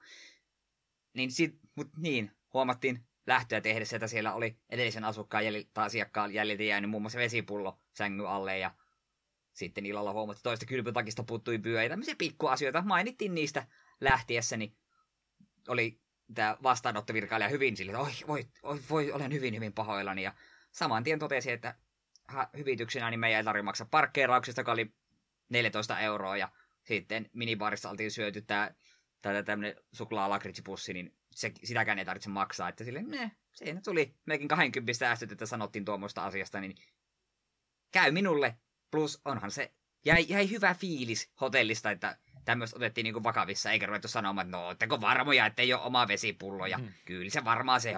Niin 1.13 1.31
sit, 1.31 1.59
mut 1.75 1.89
niin, 1.98 2.31
huomattiin 2.53 3.05
lähtöä 3.27 3.62
tehdessä, 3.62 3.95
että 3.95 4.07
siellä 4.07 4.33
oli 4.33 4.57
edellisen 4.69 5.03
asukkaan 5.03 5.45
jäljil, 5.45 5.63
tai 5.74 5.86
asiakkaan 5.86 6.33
jäljiltä 6.33 6.63
jäänyt 6.63 6.89
muun 6.89 7.03
muassa 7.03 7.19
vesipullo 7.19 7.79
sängyn 7.93 8.27
alle 8.27 8.57
ja 8.57 8.71
sitten 9.60 9.86
illalla 9.86 10.13
huomattiin, 10.13 10.44
toista 10.44 10.66
kylpytakista 10.66 11.24
puuttui 11.24 11.58
pyö 11.58 11.84
ja 11.84 11.89
tämmöisiä 11.89 12.16
pikkuasioita. 12.18 12.82
Mainittiin 12.82 13.36
niistä 13.36 13.68
lähtiessä, 14.01 14.58
niin 14.58 14.75
oli 15.68 16.00
tämä 16.34 16.58
vastaanottovirkailija 16.63 17.50
hyvin 17.50 17.78
sille, 17.78 17.92
että 17.92 18.01
oi, 18.01 18.12
voi, 18.28 18.48
oi, 18.63 18.80
voi, 18.89 19.12
olen 19.12 19.32
hyvin, 19.32 19.56
hyvin 19.56 19.74
pahoillani. 19.74 20.24
Ja 20.24 20.34
saman 20.72 21.04
tien 21.04 21.20
totesi, 21.20 21.51
että 21.51 21.75
hyvityksenä 22.58 23.10
niin 23.10 23.20
meidän 23.20 23.38
ei 23.38 23.44
tarvitse 23.44 23.63
maksaa 23.63 23.88
parkkeerauksesta, 23.92 24.62
joka 24.62 24.72
oli 24.72 24.94
14 25.50 26.00
euroa. 26.00 26.38
Ja 26.38 26.50
sitten 26.84 27.30
minibaarissa 27.34 27.89
oltiin 27.89 28.12
syöty 28.12 28.42
tämä 28.42 28.72
tai 29.22 29.44
tämmöinen 29.44 29.75
suklaa-lakritsipussi, 29.94 30.94
niin 30.94 31.16
se, 31.32 31.51
sitäkään 31.63 32.00
ei 32.00 32.06
tarvitse 32.06 32.30
maksaa. 32.30 32.70
Että 32.70 32.84
sille, 32.84 33.01
ne, 33.01 33.32
siinä 33.51 33.82
tuli 33.82 34.16
mekin 34.25 34.48
20 34.48 34.94
säästöt, 34.94 35.32
että 35.32 35.46
sanottiin 35.46 35.86
tuommoista 35.86 36.25
asiasta, 36.25 36.60
niin 36.60 36.75
käy 37.92 38.12
minulle. 38.12 38.58
Plus 38.91 39.22
onhan 39.25 39.51
se, 39.51 39.72
jäi, 40.05 40.25
jäi 40.29 40.50
hyvä 40.50 40.74
fiilis 40.74 41.31
hotellista, 41.41 41.91
että 41.91 42.17
tämmöistä 42.46 42.77
otettiin 42.77 43.03
niinku 43.03 43.24
vakavissa, 43.24 43.72
eikä 43.72 43.86
ruvettu 43.86 44.08
sanomaan, 44.08 44.48
että 44.48 44.58
no, 44.58 44.65
ootteko 44.65 45.01
varmoja, 45.01 45.46
että 45.46 45.62
ei 45.62 45.74
ole 45.74 45.81
oma 45.81 46.08
vesipullo, 46.08 46.65
ja 46.65 46.77
mm. 46.77 46.93
kyllä 47.05 47.29
se 47.29 47.46
varmaan 47.46 47.81
se 47.81 47.93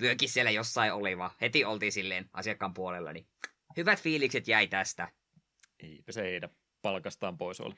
vyökin 0.00 0.28
siellä 0.28 0.50
jossain 0.50 0.92
oli, 0.92 1.18
vaan 1.18 1.30
heti 1.40 1.64
oltiin 1.64 1.92
silleen 1.92 2.30
asiakkaan 2.32 2.74
puolella, 2.74 3.12
niin 3.12 3.26
hyvät 3.76 4.02
fiilikset 4.02 4.48
jäi 4.48 4.66
tästä. 4.66 5.08
Eipä 5.80 6.12
se 6.12 6.22
heidän 6.22 6.50
palkastaan 6.82 7.38
pois 7.38 7.60
ole. 7.60 7.74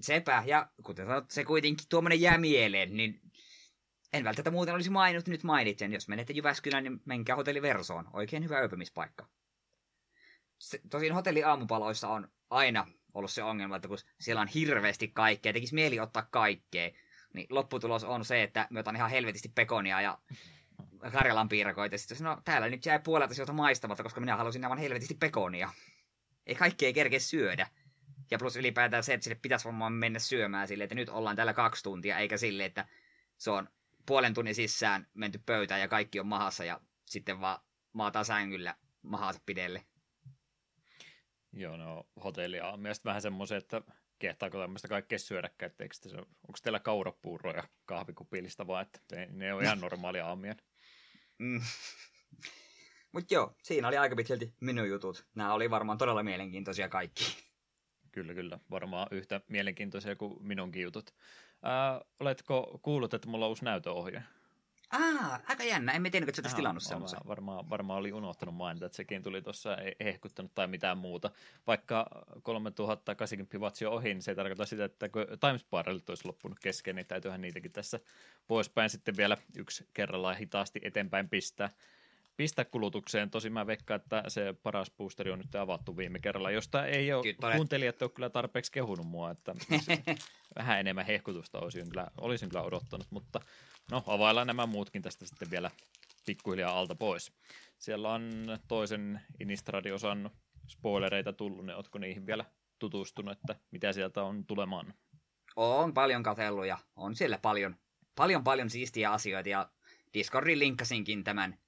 Sepä, 0.00 0.42
ja 0.46 0.68
kuten 0.82 1.06
sanot, 1.06 1.30
se 1.30 1.44
kuitenkin 1.44 1.86
tuommoinen 1.88 2.20
jää 2.20 2.38
mieleen, 2.38 2.96
niin 2.96 3.20
en 4.12 4.24
välttämättä 4.24 4.50
muuten 4.50 4.74
olisi 4.74 4.90
maininnut, 4.90 5.28
nyt 5.28 5.42
mainitsen. 5.42 5.92
Jos 5.92 6.08
menette 6.08 6.32
Jyväskylään, 6.32 6.84
niin 6.84 7.00
menkää 7.04 7.36
hotelli 7.36 7.62
Versoon. 7.62 8.08
Oikein 8.12 8.44
hyvä 8.44 8.58
öpymispaikka. 8.58 9.28
Se, 10.58 10.80
tosin 10.90 11.14
hotelli 11.14 11.44
aamupaloissa 11.44 12.08
on 12.08 12.28
aina 12.50 12.86
ollut 13.14 13.30
se 13.30 13.42
ongelma, 13.42 13.76
että 13.76 13.88
kun 13.88 13.98
siellä 14.20 14.42
on 14.42 14.48
hirveästi 14.48 15.08
kaikkea, 15.08 15.52
tekisi 15.52 15.74
mieli 15.74 16.00
ottaa 16.00 16.28
kaikkea, 16.30 16.90
niin 17.34 17.46
lopputulos 17.50 18.04
on 18.04 18.24
se, 18.24 18.42
että 18.42 18.66
me 18.70 18.80
otan 18.80 18.96
ihan 18.96 19.10
helvetisti 19.10 19.52
pekonia 19.54 20.00
ja 20.00 20.18
Karjalan 21.12 21.48
piirakoita. 21.48 21.98
Sitten 21.98 22.24
no 22.24 22.42
täällä 22.44 22.68
nyt 22.68 22.86
jäi 22.86 22.98
puolelta 22.98 23.34
sieltä 23.34 23.52
maistamatta, 23.52 24.02
koska 24.02 24.20
minä 24.20 24.36
halusin 24.36 24.64
aivan 24.64 24.78
helvetisti 24.78 25.14
pekonia. 25.14 25.70
Ei 26.46 26.54
kaikkea 26.54 26.92
kerkeä 26.92 27.18
syödä. 27.18 27.68
Ja 28.30 28.38
plus 28.38 28.56
ylipäätään 28.56 29.02
se, 29.02 29.14
että 29.14 29.24
sille 29.24 29.38
pitäisi 29.42 29.64
varmaan 29.64 29.92
mennä 29.92 30.18
syömään 30.18 30.68
sille, 30.68 30.84
että 30.84 30.94
nyt 30.94 31.08
ollaan 31.08 31.36
täällä 31.36 31.54
kaksi 31.54 31.82
tuntia, 31.82 32.18
eikä 32.18 32.36
sille, 32.36 32.64
että 32.64 32.88
se 33.36 33.50
on 33.50 33.68
puolen 34.06 34.34
tunnin 34.34 34.54
sisään 34.54 35.06
menty 35.14 35.40
pöytään 35.46 35.80
ja 35.80 35.88
kaikki 35.88 36.20
on 36.20 36.26
mahassa 36.26 36.64
ja 36.64 36.80
sitten 37.04 37.40
vaan 37.40 37.60
maataan 37.92 38.24
sängyllä 38.24 38.74
mahansa 39.02 39.40
pidelle. 39.46 39.84
Joo, 41.56 41.76
no 41.76 42.06
hotellia 42.24 42.66
on 42.68 42.80
mielestäni 42.80 43.10
vähän 43.10 43.22
semmoisen, 43.22 43.58
että 43.58 43.82
kehtaako 44.18 44.58
tämmöistä 44.58 44.88
kaikkea 44.88 45.18
syödäkään, 45.18 45.70
etteikö 45.70 45.94
se, 45.94 46.16
onko 46.18 46.58
teillä 46.62 46.80
kaurapuuroja 46.80 47.64
kahvikupillista 47.84 48.66
vaan, 48.66 48.82
että 48.82 49.26
ne 49.30 49.54
on 49.54 49.62
ihan 49.62 49.80
normaalia 49.80 50.26
aamien. 50.26 50.56
Mm. 51.38 51.60
Mutta 53.12 53.34
joo, 53.34 53.56
siinä 53.62 53.88
oli 53.88 53.96
aika 53.96 54.16
pitkälti 54.16 54.54
minun 54.60 54.88
jutut. 54.88 55.26
Nämä 55.34 55.54
oli 55.54 55.70
varmaan 55.70 55.98
todella 55.98 56.22
mielenkiintoisia 56.22 56.88
kaikki. 56.88 57.24
Kyllä, 58.12 58.34
kyllä. 58.34 58.58
Varmaan 58.70 59.08
yhtä 59.10 59.40
mielenkiintoisia 59.48 60.16
kuin 60.16 60.46
minunkin 60.46 60.82
jutut. 60.82 61.14
Ää, 61.62 62.00
oletko 62.20 62.80
kuullut, 62.82 63.14
että 63.14 63.28
mulla 63.28 63.44
on 63.44 63.48
uusi 63.48 63.64
näytöohje? 63.64 64.22
Ah, 64.90 65.40
aika 65.48 65.64
jännä. 65.64 65.92
En 65.92 66.02
tiennyt, 66.02 66.28
että 66.28 66.36
sä 66.36 66.42
olisit 66.42 66.56
tilannut 66.56 66.82
semmoisen. 66.82 67.20
Varmaan, 67.26 67.70
varmaan 67.70 67.98
oli 67.98 68.12
unohtanut 68.12 68.54
mainita, 68.54 68.86
että 68.86 68.96
sekin 68.96 69.22
tuli 69.22 69.42
tuossa 69.42 69.76
ehkuttanut 70.00 70.54
tai 70.54 70.66
mitään 70.66 70.98
muuta. 70.98 71.30
Vaikka 71.66 72.06
3080 72.42 73.58
watts 73.58 73.82
ohi, 73.82 74.14
niin 74.14 74.22
se 74.22 74.30
ei 74.30 74.34
tarkoita 74.34 74.66
sitä, 74.66 74.84
että 74.84 75.08
kun 75.08 75.26
Timesparelit 75.40 76.08
olisi 76.08 76.28
loppunut 76.28 76.58
kesken, 76.58 76.96
niin 76.96 77.06
täytyyhän 77.06 77.40
niitäkin 77.40 77.72
tässä 77.72 78.00
poispäin 78.46 78.90
sitten 78.90 79.16
vielä 79.16 79.36
yksi 79.56 79.88
kerrallaan 79.94 80.36
hitaasti 80.36 80.80
eteenpäin 80.82 81.28
pistää 81.28 81.70
pistä 82.36 82.64
kulutukseen. 82.64 83.30
Tosi 83.30 83.50
mä 83.50 83.66
veikkaan, 83.66 84.00
että 84.00 84.22
se 84.28 84.54
paras 84.62 84.90
boosteri 84.90 85.30
on 85.30 85.38
nyt 85.38 85.54
avattu 85.54 85.96
viime 85.96 86.18
kerralla, 86.18 86.50
josta 86.50 86.86
ei 86.86 87.12
ole 87.12 87.22
Kyttonen. 87.22 87.56
kuuntelijat 87.56 88.02
ole 88.02 88.10
kyllä 88.10 88.30
tarpeeksi 88.30 88.72
kehunut 88.72 89.06
mua, 89.06 89.30
että 89.30 89.54
vähän 90.58 90.80
enemmän 90.80 91.06
hehkutusta 91.06 91.58
olisin 91.58 91.88
kyllä, 91.88 92.06
olisin 92.20 92.48
kyllä 92.48 92.62
odottanut, 92.62 93.06
mutta 93.10 93.40
no 93.90 94.04
availlaan 94.06 94.46
nämä 94.46 94.66
muutkin 94.66 95.02
tästä 95.02 95.26
sitten 95.26 95.50
vielä 95.50 95.70
pikkuhiljaa 96.26 96.78
alta 96.78 96.94
pois. 96.94 97.32
Siellä 97.78 98.12
on 98.12 98.32
toisen 98.68 99.20
Innistradi-osan 99.40 100.30
spoilereita 100.68 101.32
tullut, 101.32 101.66
ne 101.66 101.76
ootko 101.76 101.98
niihin 101.98 102.26
vielä 102.26 102.44
tutustunut, 102.78 103.32
että 103.32 103.56
mitä 103.70 103.92
sieltä 103.92 104.22
on 104.22 104.46
tulemaan? 104.46 104.94
On 105.56 105.94
paljon 105.94 106.22
katsellut 106.22 106.66
ja 106.66 106.78
on 106.96 107.16
siellä 107.16 107.38
paljon, 107.38 107.76
paljon 108.14 108.44
paljon 108.44 108.70
siistiä 108.70 109.12
asioita 109.12 109.48
ja 109.48 109.70
Discordin 110.14 110.58
linkkasinkin 110.58 111.24
tämän 111.24 111.58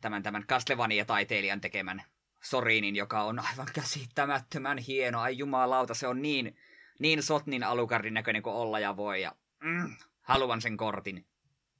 tämän, 0.00 0.22
tämän 0.22 0.46
Castlevania-taiteilijan 0.46 1.60
tekemän 1.60 2.02
Sorinin, 2.42 2.96
joka 2.96 3.22
on 3.22 3.38
aivan 3.38 3.68
käsittämättömän 3.72 4.78
hieno. 4.78 5.20
Ai 5.20 5.38
jumalauta, 5.38 5.94
se 5.94 6.06
on 6.06 6.22
niin, 6.22 6.56
niin 6.98 7.22
Sotnin 7.22 7.64
alukardin 7.64 8.14
näköinen 8.14 8.42
kuin 8.42 8.56
olla 8.56 8.78
ja 8.78 8.96
voi. 8.96 9.22
Ja, 9.22 9.32
mm, 9.60 9.96
haluan 10.22 10.60
sen 10.60 10.76
kortin. 10.76 11.26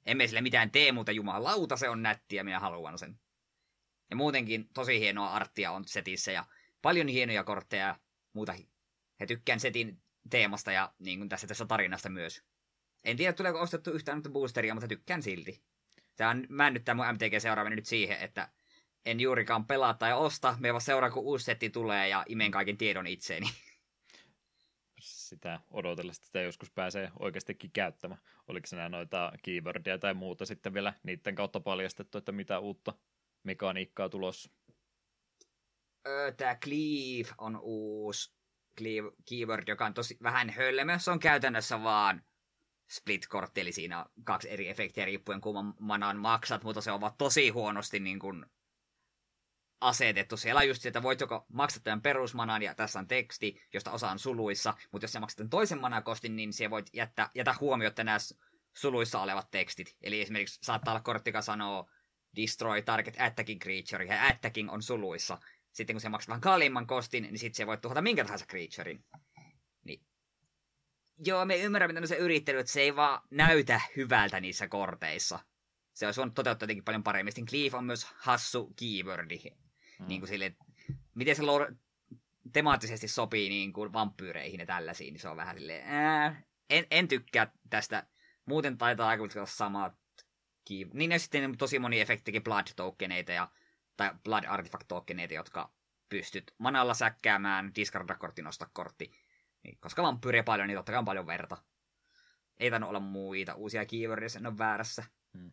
Emme 0.05 0.27
sille 0.27 0.41
mitään 0.41 0.71
tee, 0.71 0.91
mutta 0.91 1.11
jumalauta 1.11 1.77
se 1.77 1.89
on 1.89 2.03
nättiä, 2.03 2.43
minä 2.43 2.59
haluan 2.59 2.97
sen. 2.97 3.19
Ja 4.09 4.15
muutenkin 4.15 4.69
tosi 4.73 4.99
hienoa 4.99 5.29
arttia 5.29 5.71
on 5.71 5.85
setissä 5.85 6.31
ja 6.31 6.45
paljon 6.81 7.07
hienoja 7.07 7.43
kortteja 7.43 7.87
ja 7.87 7.95
muuta. 8.33 8.55
Ja 9.19 9.27
tykkään 9.27 9.59
setin 9.59 10.01
teemasta 10.29 10.71
ja 10.71 10.93
niin 10.99 11.19
kuin 11.19 11.29
tässä, 11.29 11.47
tässä 11.47 11.65
tarinasta 11.65 12.09
myös. 12.09 12.43
En 13.03 13.17
tiedä, 13.17 13.33
tuleeko 13.33 13.59
ostettu 13.59 13.91
yhtään 13.91 14.21
boosteria, 14.23 14.73
mutta 14.73 14.87
tykkään 14.87 15.23
silti. 15.23 15.61
Tämä 16.17 16.29
on 16.29 16.45
männyttää 16.49 16.95
mun 16.95 17.05
MTG-seuraavani 17.05 17.75
nyt 17.75 17.85
siihen, 17.85 18.19
että 18.19 18.49
en 19.05 19.19
juurikaan 19.19 19.65
pelaa 19.65 19.93
tai 19.93 20.13
osta, 20.13 20.55
me 20.59 20.73
vaan 20.73 20.81
seuraa, 20.81 21.11
kun 21.11 21.23
uusi 21.23 21.45
setti 21.45 21.69
tulee 21.69 22.07
ja 22.07 22.25
imen 22.27 22.51
kaiken 22.51 22.77
tiedon 22.77 23.07
itseeni. 23.07 23.47
Sitä 24.99 25.59
odotella, 25.71 26.11
että 26.11 26.25
sitä 26.25 26.41
joskus 26.41 26.71
pääsee 26.71 27.11
oikeastikin 27.19 27.71
käyttämään. 27.71 28.21
Oliko 28.47 28.67
nämä 28.71 28.89
noita 28.89 29.31
keywordia 29.43 29.97
tai 29.97 30.13
muuta 30.13 30.45
sitten 30.45 30.73
vielä 30.73 30.93
niiden 31.03 31.35
kautta 31.35 31.59
paljastettu, 31.59 32.17
että 32.17 32.31
mitä 32.31 32.59
uutta 32.59 32.93
mekaniikkaa 33.43 34.09
tulossa? 34.09 34.49
Öö, 36.07 36.31
tämä 36.31 36.55
Cleave 36.55 37.33
on 37.37 37.59
uusi 37.61 38.37
Cleave 38.77 39.11
keyword, 39.29 39.67
joka 39.67 39.85
on 39.85 39.93
tosi 39.93 40.17
vähän 40.23 40.49
hölmö. 40.49 40.99
Se 40.99 41.11
on 41.11 41.19
käytännössä 41.19 41.83
vaan 41.83 42.23
split-kortti, 42.87 43.61
eli 43.61 43.71
siinä 43.71 43.99
on 43.99 44.05
kaksi 44.23 44.49
eri 44.49 44.69
efektiä 44.69 45.05
riippuen 45.05 45.41
kumman 45.41 45.73
manan 45.79 46.17
maksat, 46.17 46.63
mutta 46.63 46.81
se 46.81 46.91
on 46.91 47.01
vaan 47.01 47.13
tosi 47.17 47.49
huonosti 47.49 47.99
niin 47.99 48.19
kuin 48.19 48.45
asetettu. 49.81 50.37
Siellä 50.37 50.59
on 50.59 50.67
just 50.67 50.81
se, 50.81 50.89
että 50.89 51.03
voit 51.03 51.21
joko 51.21 51.45
maksaa 51.53 51.83
tämän 51.83 52.01
perusmanan 52.01 52.61
ja 52.61 52.75
tässä 52.75 52.99
on 52.99 53.07
teksti, 53.07 53.61
josta 53.73 53.91
osa 53.91 54.11
on 54.11 54.19
suluissa, 54.19 54.73
mutta 54.91 55.03
jos 55.03 55.11
sä 55.11 55.19
maksat 55.19 55.37
tämän 55.37 55.49
toisen 55.49 55.81
manakostin, 55.81 56.35
niin 56.35 56.53
siellä 56.53 56.71
voit 56.71 56.89
jättää, 56.93 57.29
jätä 57.35 57.55
huomiota 57.59 58.03
nämä 58.03 58.17
suluissa 58.73 59.21
olevat 59.21 59.51
tekstit. 59.51 59.95
Eli 60.01 60.21
esimerkiksi 60.21 60.59
saattaa 60.63 60.93
olla 60.93 61.03
kortti, 61.03 61.29
joka 61.29 61.41
sanoo 61.41 61.89
destroy 62.35 62.81
target 62.81 63.15
attacking 63.19 63.61
creature, 63.61 64.05
ja 64.05 64.27
attacking 64.27 64.71
on 64.71 64.83
suluissa. 64.83 65.37
Sitten 65.71 65.93
kun 65.93 66.01
sä 66.01 66.09
maksat 66.09 66.27
vähän 66.27 66.41
kalliimman 66.41 66.87
kostin, 66.87 67.23
niin 67.23 67.39
sitten 67.39 67.57
se 67.57 67.67
voit 67.67 67.81
tuhota 67.81 68.01
minkä 68.01 68.23
tahansa 68.23 68.45
creaturein. 68.45 69.05
Joo, 71.25 71.45
me 71.45 71.57
ymmärrämme, 71.57 71.99
yrittänyt, 72.19 72.59
että 72.59 72.71
se 72.71 72.81
ei 72.81 72.95
vaan 72.95 73.21
näytä 73.31 73.81
hyvältä 73.95 74.39
niissä 74.39 74.67
korteissa. 74.67 75.39
se 75.93 76.05
olisi 76.05 76.17
voinut 76.17 76.35
toteuttaa 76.35 76.63
jotenkin 76.63 76.83
paljon 76.83 77.03
paremmin. 77.03 77.31
Sitten 77.31 77.45
Cleave 77.45 77.77
on 77.77 77.85
myös 77.85 78.07
hassu 78.15 78.73
keywordi. 78.79 79.39
Mm. 79.99 80.07
Niin 80.07 80.21
kuin 80.21 80.29
sille, 80.29 80.55
miten 81.15 81.35
se 81.35 81.41
lore, 81.41 81.75
temaattisesti 82.53 83.07
sopii 83.07 83.49
niin 83.49 83.73
kuin 83.73 83.93
vampyyreihin 83.93 84.59
ja 84.59 84.65
tällaisiin, 84.65 85.13
niin 85.13 85.21
se 85.21 85.29
on 85.29 85.37
vähän 85.37 85.55
silleen, 85.55 85.87
ää, 85.87 86.41
en, 86.69 86.85
en 86.91 87.07
tykkää 87.07 87.51
tästä. 87.69 88.07
Muuten 88.45 88.77
taitaa 88.77 89.09
aika 89.09 89.23
olla 89.23 89.45
samat 89.45 89.93
kiiv... 90.65 90.89
Niin 90.93 91.11
ja 91.11 91.19
sitten 91.19 91.57
tosi 91.57 91.79
moni 91.79 91.99
efektikin 91.99 92.43
blood 92.43 92.67
tokeneita 92.75 93.31
ja, 93.31 93.51
tai 93.97 94.11
blood 94.23 94.43
artifact 94.47 94.87
tokeneita, 94.87 95.33
jotka 95.33 95.71
pystyt 96.09 96.53
manalla 96.57 96.93
säkkäämään, 96.93 97.71
discarda 97.75 98.15
kortti, 98.15 98.41
nosta 98.41 98.69
kortti. 98.73 99.11
Niin, 99.67 99.77
koska 99.81 100.03
vampyyriä 100.03 100.43
paljon, 100.43 100.67
niin 100.67 100.77
totta 100.77 100.91
kai 100.91 100.99
on 100.99 101.05
paljon 101.05 101.27
verta. 101.27 101.57
Ei 102.57 102.69
tainnut 102.69 102.89
olla 102.89 102.99
muita 102.99 103.53
uusia 103.53 103.85
keywordia, 103.85 104.29
sen 104.29 104.47
on 104.47 104.57
väärässä. 104.57 105.03
Hmm. 105.37 105.51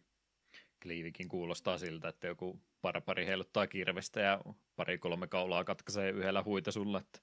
Kliivikin 0.83 1.29
kuulostaa 1.29 1.79
siltä, 1.79 2.09
että 2.09 2.27
joku 2.27 2.61
pari 3.05 3.27
heiluttaa 3.27 3.67
kirvestä 3.67 4.21
ja 4.21 4.41
pari-kolme 4.77 5.27
kaulaa 5.27 5.65
katkaisee 5.65 6.11
yhdellä 6.11 6.43
huitasulla. 6.43 6.99
Että 6.99 7.21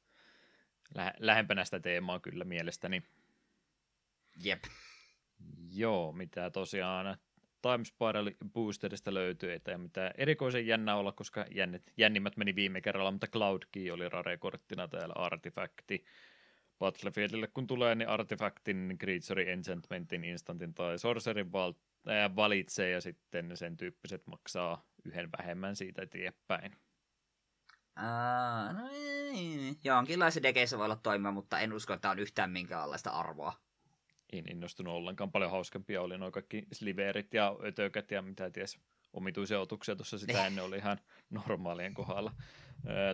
lä- 0.96 1.14
lähempänä 1.20 1.66
sitä 1.66 1.80
teemaa 1.80 2.20
kyllä 2.20 2.44
mielestäni. 2.44 3.04
Jep. 4.44 4.64
Joo, 5.74 6.12
mitä 6.12 6.50
tosiaan 6.50 7.18
Time 7.62 7.86
Spiral 7.86 8.32
Boosterista 8.54 9.14
löytyy, 9.14 9.52
ei 9.52 9.78
mitä 9.78 10.12
erikoisen 10.18 10.68
jännä 10.68 10.96
olla, 10.96 11.12
koska 11.12 11.46
jännit, 11.52 11.94
jännimmät 11.98 12.38
meni 12.38 12.56
viime 12.56 12.82
kerralla, 12.82 13.12
mutta 13.12 13.28
Cloud 13.28 13.64
Key 13.72 13.90
oli 13.90 14.10
rare-korttina 14.10 14.88
täällä 14.88 15.14
artifakti. 15.18 16.06
Battlefieldille 16.82 17.48
kun 17.48 17.68
tulee, 17.68 17.96
niin 17.96 18.10
artifaktin, 18.10 18.98
creature 19.00 19.54
enchantmentin, 19.54 20.24
instantin 20.24 20.74
tai 20.74 21.00
sorcerin 21.00 21.52
val- 21.52 21.74
äh, 22.10 22.36
valitsee 22.36 22.90
ja 22.90 23.02
sitten 23.02 23.58
sen 23.58 23.78
tyyppiset 23.78 24.28
maksaa 24.28 24.86
yhden 25.06 25.30
vähemmän 25.38 25.76
siitä 25.76 26.02
eteenpäin. 26.02 26.76
Uh, 28.00 28.78
no 28.78 28.90
ei. 28.94 29.76
Jonkinlaisissa 29.84 30.44
dekeissä 30.44 30.78
voi 30.78 30.86
olla 30.86 30.96
toimia, 30.96 31.32
mutta 31.32 31.60
en 31.60 31.74
usko, 31.74 31.94
että 31.94 32.10
on 32.10 32.20
yhtään 32.20 32.52
minkäänlaista 32.52 33.10
arvoa. 33.10 33.54
En 34.34 34.52
innostunut 34.52 34.94
ollenkaan. 34.94 35.32
Paljon 35.32 35.52
hauskempia 35.52 36.02
oli 36.02 36.18
nuo 36.18 36.32
kaikki 36.32 36.68
sliverit 36.72 37.34
ja 37.34 37.56
ötökät 37.64 38.12
ja 38.12 38.22
mitä 38.22 38.50
ties 38.50 38.80
omituisia 39.14 39.60
otuksia 39.60 39.96
tuossa 39.96 40.18
sitä 40.18 40.46
ennen 40.48 40.64
oli 40.64 40.78
ihan 40.78 40.98
normaalien 41.30 41.94
kohdalla. 41.94 42.32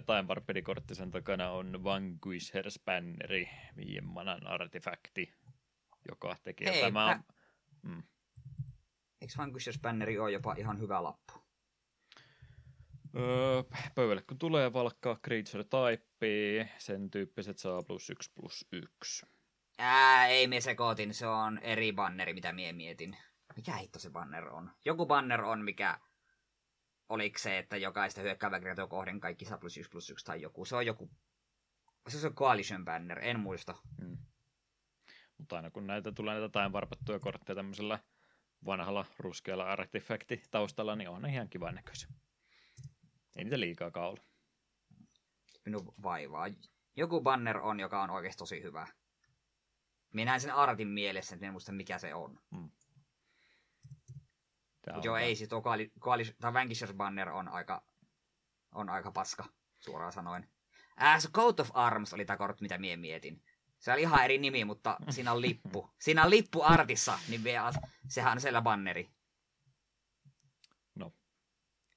Time 0.06 0.28
Warpedikortti 0.28 0.96
sen 0.96 1.12
takana 1.12 1.52
on 1.52 1.84
Vanquisher 1.84 2.72
Spanneri, 2.72 3.50
manan 4.02 4.48
artefakti, 4.48 5.34
joka 6.08 6.36
tekee 6.44 6.72
Hei, 6.74 6.82
tämä... 6.82 7.06
Mä... 7.06 7.24
Mm. 7.82 8.04
Eikö 9.22 9.34
Vanquisher 9.38 9.74
Spanneri 9.74 10.20
ole 10.20 10.32
jopa 10.32 10.56
ihan 10.58 10.80
hyvä 10.80 11.04
lappu? 11.04 11.34
Öö, 13.16 13.64
pöydälle 13.96 14.22
kun 14.22 14.38
tulee 14.38 14.74
valkkaa 14.74 15.20
creature 15.26 15.64
type, 15.64 16.70
sen 16.78 17.12
tyyppiset 17.12 17.58
saa 17.58 17.84
plus 17.84 18.10
yksi 18.10 18.32
plus 18.34 18.68
yksi. 18.72 19.26
Ää, 19.78 20.28
ei 20.28 20.48
me 20.48 20.62
sekoitin, 20.62 21.14
se 21.14 21.28
on 21.28 21.60
eri 21.60 21.94
banneri, 21.94 22.34
mitä 22.34 22.54
mie 22.54 22.74
mietin. 22.74 23.18
Mikä 23.56 23.76
hitto 23.76 24.00
se 24.00 24.10
banner 24.10 24.48
on? 24.48 24.72
Joku 24.86 25.06
banner 25.06 25.44
on, 25.44 25.64
mikä 25.64 26.00
oliko 27.10 27.40
se, 27.40 27.58
että 27.58 27.78
jokaista 27.78 28.22
hyökkäävää 28.22 28.60
kreatoa 28.60 28.88
kohden 28.88 29.20
kaikki 29.20 29.46
saa 29.46 29.58
plus 29.58 29.78
1 29.78 29.90
plus 29.90 30.10
1 30.10 30.26
tai 30.26 30.42
joku. 30.42 30.66
Se 30.66 30.76
on 30.76 30.86
joku, 30.86 31.12
se 32.08 32.28
on 32.28 32.36
Coalition 32.36 32.86
Banner, 32.86 33.20
en 33.20 33.40
muista. 33.40 33.76
Hmm. 34.02 34.18
Mutta 35.38 35.56
aina 35.56 35.72
kun 35.72 35.88
näitä 35.88 36.12
tulee 36.12 36.40
näitä 36.40 36.60
time 36.60 36.72
varpattuja 36.72 37.20
kortteja 37.20 37.56
tämmöisellä 37.56 38.00
vanhalla 38.66 39.06
ruskealla 39.20 39.72
artefakti 39.72 40.44
taustalla, 40.52 40.96
niin 40.96 41.10
on 41.10 41.22
ne 41.22 41.30
ihan 41.30 41.50
kivan 41.50 41.76
näköisiä. 41.76 42.10
Ei 43.36 43.44
niitä 43.44 43.60
liikaa 43.60 43.92
kaula. 43.92 44.22
Minun 45.66 45.94
vaivaa. 46.04 46.48
Joku 46.96 47.22
banner 47.22 47.58
on, 47.58 47.80
joka 47.80 48.04
on 48.04 48.10
oikeasti 48.10 48.38
tosi 48.38 48.64
hyvä. 48.64 48.88
Minä 50.14 50.32
näen 50.32 50.42
sen 50.42 50.54
artin 50.54 50.88
mielessä, 50.88 51.36
että 51.36 51.46
en 51.46 51.52
muista 51.52 51.72
mikä 51.72 52.00
se 52.00 52.14
on. 52.14 52.40
Hmm. 52.56 52.72
Mut 54.96 55.06
joo, 55.06 55.18
ei 55.18 55.36
siis 55.36 55.50
tuo 55.50 55.62
koali, 55.62 55.92
koali, 56.00 56.24
tai 56.42 56.54
Vanquishers 56.54 56.94
Banner 56.94 57.30
on 57.30 57.48
aika, 57.48 57.84
on 58.72 58.90
aika 58.90 59.12
paska, 59.12 59.46
suoraan 59.80 60.14
sanoen. 60.14 60.50
Äh, 61.02 61.20
se 61.22 61.30
Coat 61.32 61.60
of 61.60 61.70
Arms 61.74 62.14
oli 62.14 62.26
tämä 62.26 62.38
kortti, 62.38 62.64
mitä 62.64 62.78
mie 62.78 62.98
mietin. 62.98 63.44
Se 63.80 63.94
oli 63.94 64.02
ihan 64.02 64.24
eri 64.24 64.38
nimi, 64.38 64.66
mutta 64.66 64.98
siinä 65.10 65.32
on 65.32 65.42
lippu. 65.42 65.90
Siinä 66.00 66.24
on 66.24 66.30
lippu 66.30 66.62
artissa, 66.64 67.20
niin 67.30 67.44
vielä, 67.44 67.72
sehän 68.08 68.32
on 68.32 68.42
siellä 68.42 68.62
banneri. 68.62 69.10
No, 70.96 71.14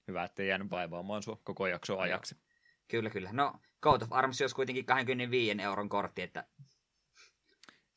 hyvä, 0.09 0.25
ettei 0.25 0.49
jäänyt 0.49 0.71
vaivaamaan 0.71 1.23
sua 1.23 1.41
koko 1.45 1.67
jakso 1.67 1.99
ajaksi. 1.99 2.37
Kyllä, 2.89 3.11
kyllä. 3.11 3.31
No, 3.33 3.61
Coat 3.83 4.03
of 4.03 4.13
Arms 4.13 4.41
olisi 4.41 4.55
kuitenkin 4.55 4.85
25 4.85 5.63
euron 5.63 5.89
kortti, 5.89 6.23
että... 6.23 6.45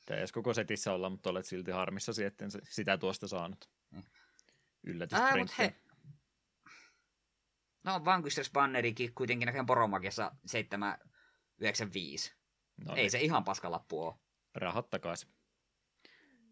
Tämä 0.05 0.19
ei 0.19 0.27
koko 0.33 0.53
setissä 0.53 0.93
olla, 0.93 1.09
mutta 1.09 1.29
olet 1.29 1.45
silti 1.45 1.71
harmissasi, 1.71 2.23
etten 2.23 2.49
sitä 2.63 2.97
tuosta 2.97 3.27
saanut. 3.27 3.69
Yllätysprintti. 4.83 5.55
he... 5.57 5.75
No, 7.83 8.05
Vanquisters 8.05 8.51
Bannerikin 8.51 9.13
kuitenkin 9.13 9.45
näkään 9.45 9.65
Poromagiassa 9.65 10.31
795. 10.45 12.33
No, 12.85 12.91
Ei 12.91 12.95
niin. 12.95 13.11
se 13.11 13.19
ihan 13.19 13.43
paskalappu 13.43 14.01
ole. 14.01 14.15
Rahat 14.55 14.89
takaisin. 14.89 15.29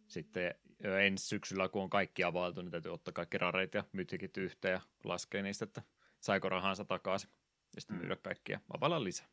Sitten 0.07 0.55
ensi 0.81 1.27
syksyllä, 1.27 1.69
kun 1.69 1.83
on 1.83 1.89
kaikki 1.89 2.23
availtu, 2.23 2.61
niin 2.61 2.71
täytyy 2.71 2.93
ottaa 2.93 3.11
kaikki 3.11 3.37
rareit 3.37 3.73
ja 3.73 3.83
mytikit 3.91 4.37
yhteen 4.37 4.71
ja 4.71 4.81
laskea 5.03 5.43
niistä, 5.43 5.65
että 5.65 5.81
saiko 6.19 6.49
rahansa 6.49 6.85
takaisin. 6.85 7.29
Ja 7.75 7.81
sitten 7.81 7.97
mm. 7.97 8.01
myydä 8.01 8.15
kaikkia. 8.15 8.59
Availla 8.73 9.03
lisää. 9.03 9.27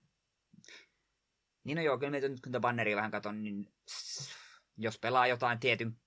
Niin 1.65 1.77
no 1.77 1.83
joo, 1.83 1.99
kyllä 1.99 2.11
nyt 2.11 2.41
kun 2.41 2.53
tätä 2.53 2.61
banneria 2.61 2.97
vähän 2.97 3.11
katon, 3.11 3.43
niin 3.43 3.73
jos 4.77 4.99
pelaa 4.99 5.27
jotain 5.27 5.61
tietyn 5.61 6.01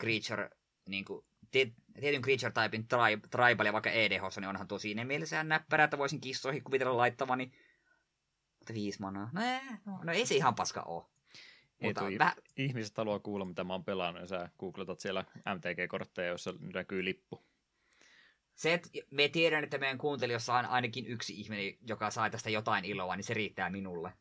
creature 0.00 0.50
niin 0.88 1.04
kuin 1.04 1.26
tietyn 2.00 2.22
creature 2.22 2.52
typein 2.52 2.82
tri- 2.82 3.28
tribalia 3.30 3.72
vaikka 3.72 3.90
EDH, 3.90 4.22
niin 4.36 4.48
onhan 4.48 4.68
tosi 4.68 4.82
siinä 4.82 5.04
mielessä 5.04 5.44
näppärä, 5.44 5.84
että 5.84 5.98
voisin 5.98 6.20
kissoihin 6.20 6.64
kuvitella 6.64 6.96
laittavani. 6.96 7.52
Mutta 8.58 8.74
viisi 8.74 9.00
manaa. 9.00 9.30
No, 9.32 9.40
ei, 9.42 9.60
no, 9.86 9.98
no 10.04 10.12
ei 10.12 10.26
se 10.26 10.34
ihan 10.34 10.54
paska 10.54 10.82
ole. 10.82 11.04
Mutta 11.82 12.04
väh... 12.18 12.34
Ihmiset 12.56 12.96
haluaa 12.96 13.18
kuulla, 13.18 13.44
mitä 13.44 13.64
mä 13.64 13.72
oon 13.72 13.84
pelannut, 13.84 14.22
ja 14.22 14.26
sä 14.26 14.48
googletat 14.58 15.00
siellä 15.00 15.24
MTG-kortteja, 15.54 16.28
joissa 16.28 16.54
näkyy 16.74 17.04
lippu. 17.04 17.42
Se, 18.54 18.74
että 18.74 18.88
me 19.10 19.28
tiedän, 19.28 19.64
että 19.64 19.78
meidän 19.78 19.98
kuuntelijoissa 19.98 20.54
on 20.54 20.66
ainakin 20.66 21.06
yksi 21.06 21.40
ihminen, 21.40 21.74
joka 21.86 22.10
saa 22.10 22.30
tästä 22.30 22.50
jotain 22.50 22.84
iloa, 22.84 23.16
niin 23.16 23.24
se 23.24 23.34
riittää 23.34 23.70
minulle. 23.70 24.12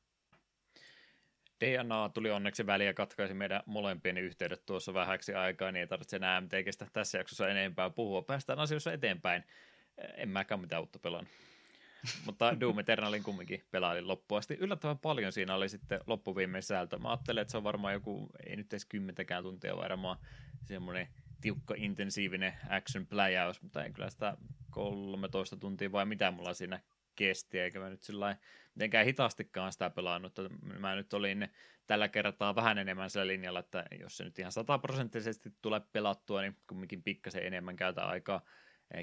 DNA 1.61 2.09
tuli 2.09 2.31
onneksi 2.31 2.65
väliä 2.65 2.93
katkaisi 2.93 3.33
meidän 3.33 3.63
molempien 3.65 4.17
yhteydet 4.17 4.65
tuossa 4.65 4.93
vähäksi 4.93 5.33
aikaa, 5.33 5.71
niin 5.71 5.81
ei 5.81 5.87
tarvitse 5.87 6.15
enää 6.15 6.41
MTGstä 6.41 6.87
tässä 6.93 7.17
jaksossa 7.17 7.49
enempää 7.49 7.89
puhua. 7.89 8.21
Päästään 8.21 8.59
asioissa 8.59 8.93
eteenpäin. 8.93 9.43
En 10.15 10.29
mäkään 10.29 10.61
mitään 10.61 10.81
uutta 10.81 10.99
pelannut. 10.99 11.33
Mutta 12.25 12.59
Doom 12.59 12.79
Eternalin 12.79 13.23
kumminkin 13.23 13.63
pelailin 13.71 14.07
loppuun 14.07 14.39
asti. 14.39 14.57
Yllättävän 14.59 14.99
paljon 14.99 15.31
siinä 15.31 15.55
oli 15.55 15.69
sitten 15.69 15.99
loppuviimein 16.07 16.63
sisältö. 16.63 16.99
Mä 16.99 17.09
ajattelin, 17.09 17.41
että 17.41 17.51
se 17.51 17.57
on 17.57 17.63
varmaan 17.63 17.93
joku, 17.93 18.29
ei 18.45 18.55
nyt 18.55 18.73
edes 18.73 18.85
kymmentäkään 18.85 19.43
tuntia 19.43 19.77
varmaan 19.77 20.17
semmoinen 20.65 21.07
tiukka, 21.41 21.73
intensiivinen 21.77 22.53
action 22.69 23.07
pläjäys, 23.07 23.61
mutta 23.61 23.83
ei 23.83 23.91
kyllä 23.91 24.09
sitä 24.09 24.37
13 24.69 25.57
tuntia 25.57 25.91
vai 25.91 26.05
mitä 26.05 26.31
mulla 26.31 26.53
siinä 26.53 26.79
kesti, 27.15 27.59
eikä 27.59 27.79
mä 27.79 27.89
nyt 27.89 28.01
sillä 28.01 28.37
mitenkään 28.79 29.05
hitaastikaan 29.05 29.71
sitä 29.71 29.89
pelannut. 29.89 30.33
Mä 30.79 30.95
nyt 30.95 31.13
olin 31.13 31.49
tällä 31.87 32.07
kertaa 32.07 32.55
vähän 32.55 32.77
enemmän 32.77 33.09
sillä 33.09 33.27
linjalla, 33.27 33.59
että 33.59 33.85
jos 33.99 34.17
se 34.17 34.23
nyt 34.23 34.39
ihan 34.39 34.51
sataprosenttisesti 34.51 35.53
tulee 35.61 35.81
pelattua, 35.91 36.41
niin 36.41 36.57
kumminkin 36.67 37.03
pikkasen 37.03 37.45
enemmän 37.45 37.75
käytä 37.75 38.05
aikaa 38.05 38.41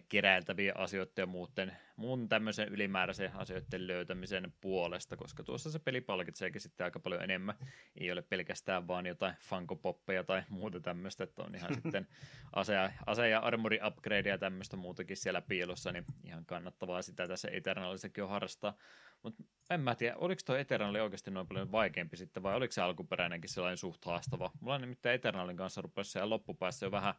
Keräiltäviä 0.08 0.72
asioiden 0.76 1.12
ja 1.16 1.26
muuten, 1.26 1.76
muun 1.96 2.28
tämmöisen 2.28 2.68
ylimääräisen 2.68 3.36
asioiden 3.36 3.86
löytämisen 3.86 4.52
puolesta, 4.60 5.16
koska 5.16 5.42
tuossa 5.42 5.70
se 5.70 5.78
peli 5.78 6.00
palkitseekin 6.00 6.60
sitten 6.60 6.84
aika 6.84 7.00
paljon 7.00 7.22
enemmän. 7.22 7.54
Ei 7.96 8.12
ole 8.12 8.22
pelkästään 8.22 8.88
vaan 8.88 9.06
jotain 9.06 9.34
funkopoppeja 9.40 10.24
tai 10.24 10.42
muuta 10.48 10.80
tämmöistä, 10.80 11.24
että 11.24 11.42
on 11.42 11.54
ihan 11.54 11.74
sitten 11.82 12.08
ase- 12.52 12.74
ja, 12.74 12.90
ase- 13.06 13.28
ja 13.28 13.38
armori 13.38 13.80
upgrade 13.86 14.28
ja 14.28 14.38
tämmöistä 14.38 14.76
muutakin 14.76 15.16
siellä 15.16 15.40
piilossa, 15.40 15.92
niin 15.92 16.04
ihan 16.24 16.46
kannattavaa 16.46 17.02
sitä 17.02 17.28
tässä 17.28 17.48
Eternalissakin 17.52 18.24
on 18.24 18.30
harrastaa. 18.30 18.76
Mutta 19.22 19.42
en 19.70 19.80
mä 19.80 19.94
tiedä, 19.94 20.16
oliko 20.16 20.40
tuo 20.44 20.56
Eternali 20.56 21.00
oikeasti 21.00 21.30
noin 21.30 21.46
paljon 21.46 21.72
vaikeampi 21.72 22.16
sitten, 22.16 22.42
vai 22.42 22.54
oliko 22.54 22.72
se 22.72 22.82
alkuperäinenkin 22.82 23.50
sellainen 23.50 23.78
suht 23.78 24.04
haastava? 24.04 24.50
Mulla 24.60 24.78
nimittäin 24.78 25.14
Eternalin 25.14 25.56
kanssa 25.56 25.82
rupesi 25.82 26.18
ja 26.18 26.30
loppupäässä 26.30 26.86
jo 26.86 26.90
vähän 26.90 27.14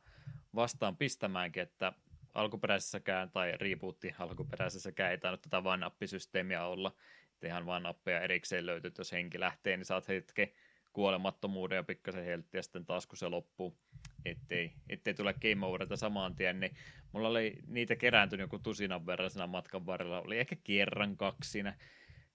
vastaan 0.55 0.97
pistämäänkin, 0.97 1.63
että 1.63 1.93
alkuperäisessäkään 2.37 3.31
tai 3.31 3.53
rebootti 3.57 4.15
alkuperäisessäkään 4.19 5.11
ei 5.11 5.17
tainnut 5.17 5.41
tätä 5.41 5.63
vain 5.63 5.79
nappisysteemiä 5.79 6.65
olla. 6.65 6.95
Että 7.33 7.47
ihan 7.47 7.65
vaan 7.65 7.83
nappeja 7.83 8.21
erikseen 8.21 8.65
löytyy, 8.65 8.91
jos 8.97 9.11
henki 9.11 9.39
lähtee, 9.39 9.77
niin 9.77 9.85
saat 9.85 10.07
hetken 10.07 10.47
kuolemattomuuden 10.93 11.75
ja 11.75 11.83
pikkasen 11.83 12.25
helttiä 12.25 12.61
sitten 12.61 12.85
taas 12.85 13.07
kun 13.07 13.17
se 13.17 13.27
loppuu, 13.27 13.77
ettei, 14.25 14.73
ettei 14.89 15.13
tule 15.13 15.33
game 15.33 15.65
overita 15.65 15.95
samaan 15.95 16.35
tien, 16.35 16.59
niin 16.59 16.75
mulla 17.11 17.27
oli 17.27 17.57
niitä 17.67 17.95
kerääntynyt 17.95 18.43
joku 18.43 18.59
tusinan 18.59 19.05
verran 19.05 19.29
siinä 19.29 19.47
matkan 19.47 19.85
varrella, 19.85 20.21
oli 20.21 20.39
ehkä 20.39 20.55
kerran 20.63 21.17
kaksi 21.17 21.51
siinä 21.51 21.77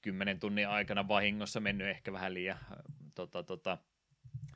kymmenen 0.03 0.41
tunnin 0.41 0.69
aikana 0.69 1.09
vahingossa 1.09 1.61
mennyt 1.61 1.89
ehkä 1.89 2.13
vähän 2.13 2.35
liian 2.35 2.59
tota, 3.15 3.43
tota, 3.43 3.79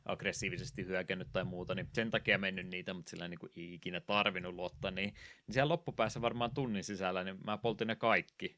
aggressiivisesti 0.05 0.87
hyökännyt 0.87 1.29
tai 1.33 1.45
muuta, 1.45 1.75
niin 1.75 1.89
sen 1.93 2.11
takia 2.11 2.39
mennyt 2.39 2.67
niitä, 2.67 2.95
mutta 2.95 3.11
sillä 3.11 3.29
niin 3.29 3.39
kuin 3.39 3.53
ikinä 3.55 4.01
tarvinnut 4.01 4.55
luottaa, 4.55 4.91
niin, 4.91 5.15
niin 5.47 5.53
siellä 5.55 5.73
loppupäässä 5.73 6.21
varmaan 6.21 6.55
tunnin 6.55 6.85
sisällä, 6.85 7.25
niin 7.25 7.39
mä 7.45 7.59
poltin 7.59 7.89
ne 7.89 7.97
kaikki, 7.97 8.57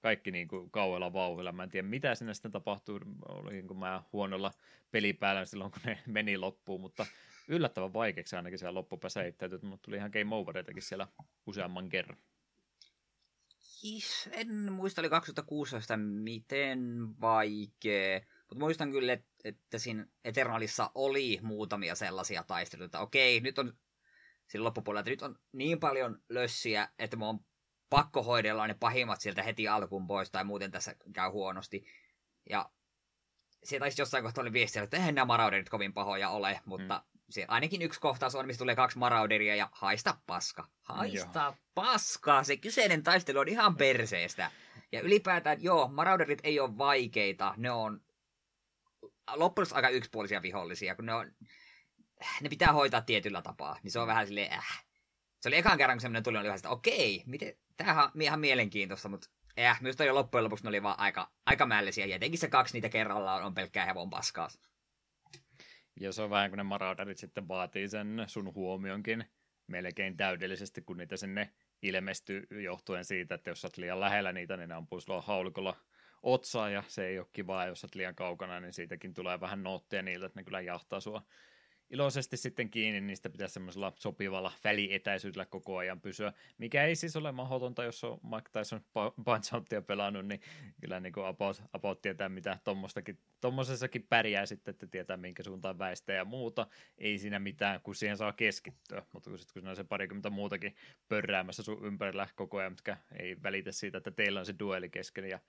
kaikki 0.00 0.30
niin 0.30 0.48
kuin 0.48 0.70
kauhealla 0.70 1.12
vauhdilla. 1.12 1.52
Mä 1.52 1.62
en 1.62 1.70
tiedä, 1.70 1.88
mitä 1.88 2.14
sinne 2.14 2.34
sitten 2.34 2.52
oli 3.28 3.62
kun 3.62 3.78
mä 3.78 4.02
huonolla 4.12 4.52
pelipäällä 4.90 5.44
silloin, 5.44 5.70
kun 5.70 5.82
ne 5.84 5.98
meni 6.06 6.38
loppuun, 6.38 6.80
mutta 6.80 7.06
yllättävän 7.48 7.92
vaikeaksi 7.92 8.36
ainakin 8.36 8.58
siellä 8.58 8.74
loppupäässä 8.74 9.22
heittäytyi, 9.22 9.58
mutta 9.62 9.84
tuli 9.84 9.96
ihan 9.96 10.10
game 10.10 10.34
overeitakin 10.34 10.82
siellä 10.82 11.08
useamman 11.46 11.88
kerran. 11.88 12.18
En 14.30 14.72
muista, 14.72 15.00
oli 15.00 15.08
2016 15.08 15.96
miten 15.96 17.08
vaikea. 17.20 18.20
Mutta 18.48 18.64
muistan 18.64 18.92
kyllä, 18.92 19.12
että, 19.12 19.28
että 19.44 19.78
siinä 19.78 20.06
Eternalissa 20.24 20.90
oli 20.94 21.38
muutamia 21.42 21.94
sellaisia 21.94 22.42
taisteluita. 22.42 23.00
Okei, 23.00 23.40
nyt 23.40 23.58
on 23.58 23.72
sillä 24.48 24.64
loppupuolella, 24.64 25.00
että 25.00 25.10
nyt 25.10 25.22
on 25.22 25.38
niin 25.52 25.80
paljon 25.80 26.22
lössiä, 26.28 26.88
että 26.98 27.16
mä 27.16 27.28
on 27.28 27.40
pakko 27.90 28.22
hoidella 28.22 28.66
ne 28.66 28.74
pahimmat 28.74 29.20
sieltä 29.20 29.42
heti 29.42 29.68
alkuun 29.68 30.06
pois, 30.06 30.30
tai 30.30 30.44
muuten 30.44 30.70
tässä 30.70 30.94
käy 31.12 31.30
huonosti. 31.30 31.86
Ja 32.50 32.70
se 33.64 33.78
taisi 33.78 34.02
jossain 34.02 34.24
kohtaa 34.24 34.42
oli 34.42 34.52
viestiä, 34.52 34.82
että 34.82 34.96
eihän 34.96 35.14
nämä 35.14 35.24
marauderit 35.24 35.68
kovin 35.68 35.94
pahoja 35.94 36.30
ole, 36.30 36.60
mutta 36.64 37.04
mm. 37.14 37.20
siellä 37.30 37.52
ainakin 37.52 37.82
yksi 37.82 38.00
kohtaus 38.00 38.34
on, 38.34 38.46
missä 38.46 38.58
tulee 38.58 38.76
kaksi 38.76 38.98
marauderia 38.98 39.56
ja 39.56 39.68
haista 39.72 40.18
paska. 40.26 40.68
Haista 40.82 41.42
joo. 41.42 41.54
paskaa, 41.74 42.44
se 42.44 42.56
kyseinen 42.56 43.02
taistelu 43.02 43.38
on 43.38 43.48
ihan 43.48 43.76
perseestä. 43.76 44.50
Ja 44.92 45.00
ylipäätään, 45.00 45.62
joo, 45.62 45.88
marauderit 45.88 46.40
ei 46.42 46.60
ole 46.60 46.78
vaikeita, 46.78 47.54
ne 47.56 47.70
on 47.70 48.00
loppujen 49.34 49.68
aika 49.72 49.88
yksipuolisia 49.88 50.42
vihollisia, 50.42 50.94
kun 50.94 51.06
ne 51.06 51.14
on, 51.14 51.32
ne 52.40 52.48
pitää 52.48 52.72
hoitaa 52.72 53.00
tietyllä 53.00 53.42
tapaa, 53.42 53.78
niin 53.82 53.90
se 53.90 53.98
on 53.98 54.06
vähän 54.06 54.26
silleen, 54.26 54.52
äh. 54.52 54.86
Se 55.40 55.48
oli 55.48 55.56
ekan 55.56 55.78
kerran, 55.78 55.96
kun 55.96 56.00
semmoinen 56.00 56.22
tuli, 56.22 56.38
oli 56.38 56.46
vähän 56.46 56.58
sitä, 56.58 56.68
okei, 56.68 57.22
miten, 57.26 57.54
tämähän 57.76 58.04
on 58.04 58.22
ihan 58.22 58.40
mielenkiintoista, 58.40 59.08
mutta 59.08 59.28
äh, 59.58 59.82
myös 59.82 59.96
toi 59.96 60.10
loppujen 60.10 60.44
lopuksi 60.44 60.64
ne 60.64 60.68
oli 60.68 60.82
vaan 60.82 61.00
aika, 61.00 61.30
aika 61.46 61.66
mällisiä, 61.66 62.06
ja 62.06 62.16
etenkin 62.16 62.38
se 62.38 62.48
kaksi 62.48 62.74
niitä 62.74 62.88
kerralla 62.88 63.34
on, 63.34 63.54
pelkkää 63.54 63.86
hevon 63.86 64.10
paskaa. 64.10 64.48
Ja 66.00 66.12
se 66.12 66.22
on 66.22 66.30
vähän, 66.30 66.50
kun 66.50 66.56
ne 66.56 66.62
marauderit 66.62 67.18
sitten 67.18 67.48
vaatii 67.48 67.88
sen 67.88 68.24
sun 68.26 68.54
huomionkin 68.54 69.24
melkein 69.66 70.16
täydellisesti, 70.16 70.82
kun 70.82 70.96
niitä 70.96 71.16
sinne 71.16 71.52
ilmestyy 71.82 72.46
johtuen 72.50 73.04
siitä, 73.04 73.34
että 73.34 73.50
jos 73.50 73.60
sä 73.60 73.66
oot 73.66 73.76
liian 73.76 74.00
lähellä 74.00 74.32
niitä, 74.32 74.56
niin 74.56 74.68
ne 74.68 74.74
ampuu 74.74 75.00
sulla 75.00 75.20
haulikolla 75.20 75.76
otsaa 76.26 76.70
ja 76.70 76.82
se 76.88 77.06
ei 77.06 77.18
ole 77.18 77.26
kivaa, 77.32 77.66
jos 77.66 77.84
olet 77.84 77.94
liian 77.94 78.14
kaukana, 78.14 78.60
niin 78.60 78.72
siitäkin 78.72 79.14
tulee 79.14 79.40
vähän 79.40 79.62
nootteja 79.62 80.02
niiltä, 80.02 80.26
että 80.26 80.40
ne 80.40 80.44
kyllä 80.44 80.60
jahtaa 80.60 81.00
sua 81.00 81.22
iloisesti 81.90 82.36
sitten 82.36 82.70
kiinni, 82.70 83.00
niin 83.00 83.16
sitä 83.16 83.30
pitäisi 83.30 83.52
semmoisella 83.52 83.92
sopivalla 83.96 84.52
välietäisyydellä 84.64 85.46
koko 85.46 85.76
ajan 85.76 86.00
pysyä, 86.00 86.32
mikä 86.58 86.84
ei 86.84 86.96
siis 86.96 87.16
ole 87.16 87.32
mahdotonta, 87.32 87.84
jos 87.84 88.04
on 88.04 88.20
Mike 88.22 88.50
Tyson 88.52 88.80
punch 89.24 89.52
pelannut, 89.86 90.26
niin 90.26 90.40
kyllä 90.80 91.00
niin 91.00 91.12
kuin 91.12 91.26
about, 91.26 91.62
about 91.72 92.02
tietää, 92.02 92.28
mitä 92.28 92.58
tuommoisessakin 93.40 94.06
pärjää 94.08 94.46
sitten, 94.46 94.72
että 94.72 94.86
tietää, 94.86 95.16
minkä 95.16 95.42
suuntaan 95.42 95.78
väistä 95.78 96.12
ja 96.12 96.24
muuta. 96.24 96.66
Ei 96.98 97.18
siinä 97.18 97.38
mitään, 97.38 97.80
kun 97.80 97.94
siihen 97.94 98.16
saa 98.16 98.32
keskittyä, 98.32 99.02
mutta 99.12 99.30
kun, 99.30 99.38
sit, 99.38 99.52
kun 99.52 99.62
siinä 99.62 99.70
on 99.70 99.76
se 99.76 99.84
parikymmentä 99.84 100.30
muutakin 100.30 100.76
pörräämässä 101.08 101.62
sun 101.62 101.86
ympärillä 101.86 102.28
koko 102.34 102.58
ajan, 102.58 102.72
mitkä 102.72 102.96
ei 103.18 103.36
välitä 103.42 103.72
siitä, 103.72 103.98
että 103.98 104.10
teillä 104.10 104.40
on 104.40 104.46
se 104.46 104.54
dueli 104.58 104.88
kesken, 104.88 105.24
ja 105.24 105.40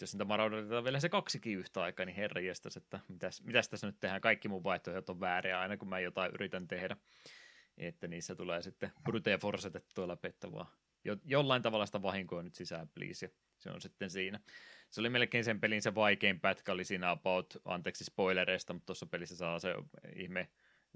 jos 0.00 0.14
niitä 0.14 0.24
maraudetaan 0.24 0.84
vielä 0.84 1.00
se 1.00 1.08
kaksikin 1.08 1.58
yhtä 1.58 1.82
aikaa, 1.82 2.06
niin 2.06 2.16
herra 2.16 2.40
jestas, 2.40 2.76
että 2.76 3.00
mitäs, 3.08 3.42
mitäs 3.42 3.68
tässä 3.68 3.86
nyt 3.86 4.00
tehdään, 4.00 4.20
kaikki 4.20 4.48
mun 4.48 4.64
vaihtoehdot 4.64 5.10
on 5.10 5.20
vääriä 5.20 5.60
aina 5.60 5.76
kun 5.80 5.88
mä 5.88 6.00
jotain 6.00 6.32
yritän 6.34 6.68
tehdä. 6.68 6.96
Että 7.78 8.08
niissä 8.08 8.34
tulee 8.34 8.62
sitten 8.62 8.92
brute 9.04 9.38
forcetettua 9.38 10.08
läpi, 10.08 10.28
että 10.28 10.52
vaan 10.52 10.66
jo, 11.04 11.16
jollain 11.24 11.62
tavalla 11.62 11.86
sitä 11.86 12.02
vahinkoa 12.02 12.42
nyt 12.42 12.54
sisään, 12.54 12.88
please. 12.88 13.32
Se 13.58 13.70
on 13.70 13.80
sitten 13.80 14.10
siinä. 14.10 14.40
Se 14.90 15.00
oli 15.00 15.08
melkein 15.08 15.44
sen 15.44 15.60
pelin 15.60 15.82
se 15.82 15.94
vaikein 15.94 16.40
pätkä, 16.40 16.72
oli 16.72 16.84
siinä 16.84 17.10
about, 17.10 17.56
anteeksi 17.64 18.04
spoilereista, 18.04 18.72
mutta 18.72 18.86
tuossa 18.86 19.06
pelissä 19.06 19.36
saa 19.36 19.58
se 19.58 19.74
ihme 20.16 20.48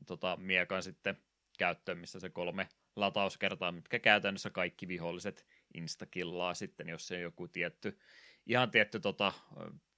tota, 0.06 0.36
miekan 0.36 0.82
sitten 0.82 1.16
käyttöön, 1.58 1.98
missä 1.98 2.20
se 2.20 2.28
kolme 2.28 2.68
latauskertaa, 2.96 3.72
mitkä 3.72 3.98
käytännössä 3.98 4.50
kaikki 4.50 4.88
viholliset 4.88 5.46
instakillaa 5.74 6.54
sitten, 6.54 6.88
jos 6.88 7.08
se 7.08 7.14
on 7.14 7.20
joku 7.20 7.48
tietty 7.48 7.98
ihan 8.46 8.70
tietty 8.70 9.00
tota, 9.00 9.32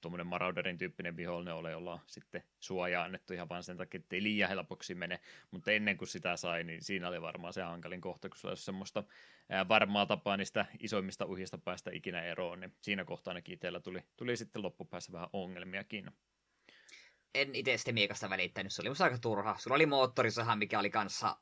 tuommoinen 0.06 0.26
Marauderin 0.26 0.78
tyyppinen 0.78 1.16
vihollinen 1.16 1.54
ole, 1.54 1.70
jolla 1.70 1.92
on 1.92 2.00
sitten 2.06 2.42
suojaa 2.60 3.04
annettu 3.04 3.34
ihan 3.34 3.48
vain 3.48 3.62
sen 3.62 3.76
takia, 3.76 3.98
että 3.98 4.16
ei 4.16 4.22
liian 4.22 4.48
helpoksi 4.48 4.94
mene, 4.94 5.20
mutta 5.50 5.70
ennen 5.70 5.96
kuin 5.96 6.08
sitä 6.08 6.36
sai, 6.36 6.64
niin 6.64 6.82
siinä 6.82 7.08
oli 7.08 7.22
varmaan 7.22 7.52
se 7.52 7.62
hankalin 7.62 8.00
kohta, 8.00 8.28
kun 8.28 8.38
se 8.38 8.46
olisi 8.46 8.64
semmoista 8.64 9.04
varmaa 9.68 10.06
tapaa 10.06 10.36
niistä 10.36 10.66
isoimmista 10.80 11.24
uhista 11.24 11.58
päästä 11.58 11.90
ikinä 11.94 12.22
eroon, 12.22 12.60
niin 12.60 12.76
siinä 12.80 13.04
kohtaa 13.04 13.30
ainakin 13.30 13.54
itsellä 13.54 13.80
tuli, 13.80 14.02
tuli 14.16 14.36
sitten 14.36 14.62
loppupäässä 14.62 15.12
vähän 15.12 15.28
ongelmiakin. 15.32 16.10
En 17.34 17.54
itse 17.54 17.76
sitten 17.76 17.94
miekasta 17.94 18.30
välittänyt, 18.30 18.72
se 18.72 18.82
oli 18.82 18.88
musta 18.88 19.04
aika 19.04 19.18
turha. 19.18 19.56
Sulla 19.58 19.74
oli 19.74 19.86
moottorisahan, 19.86 20.58
mikä 20.58 20.78
oli 20.78 20.90
kanssa 20.90 21.36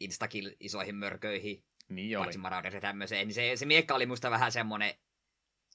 instakill 0.00 0.50
isoihin 0.60 0.94
mörköihin, 0.94 1.64
niin 1.88 2.18
oli. 2.18 2.38
Paitsi 2.42 2.76
ja 2.76 2.80
tämmöiseen, 2.80 3.28
niin 3.28 3.34
se, 3.34 3.56
se 3.56 3.66
miekka 3.66 3.94
oli 3.94 4.06
musta 4.06 4.30
vähän 4.30 4.52
semmoinen 4.52 4.94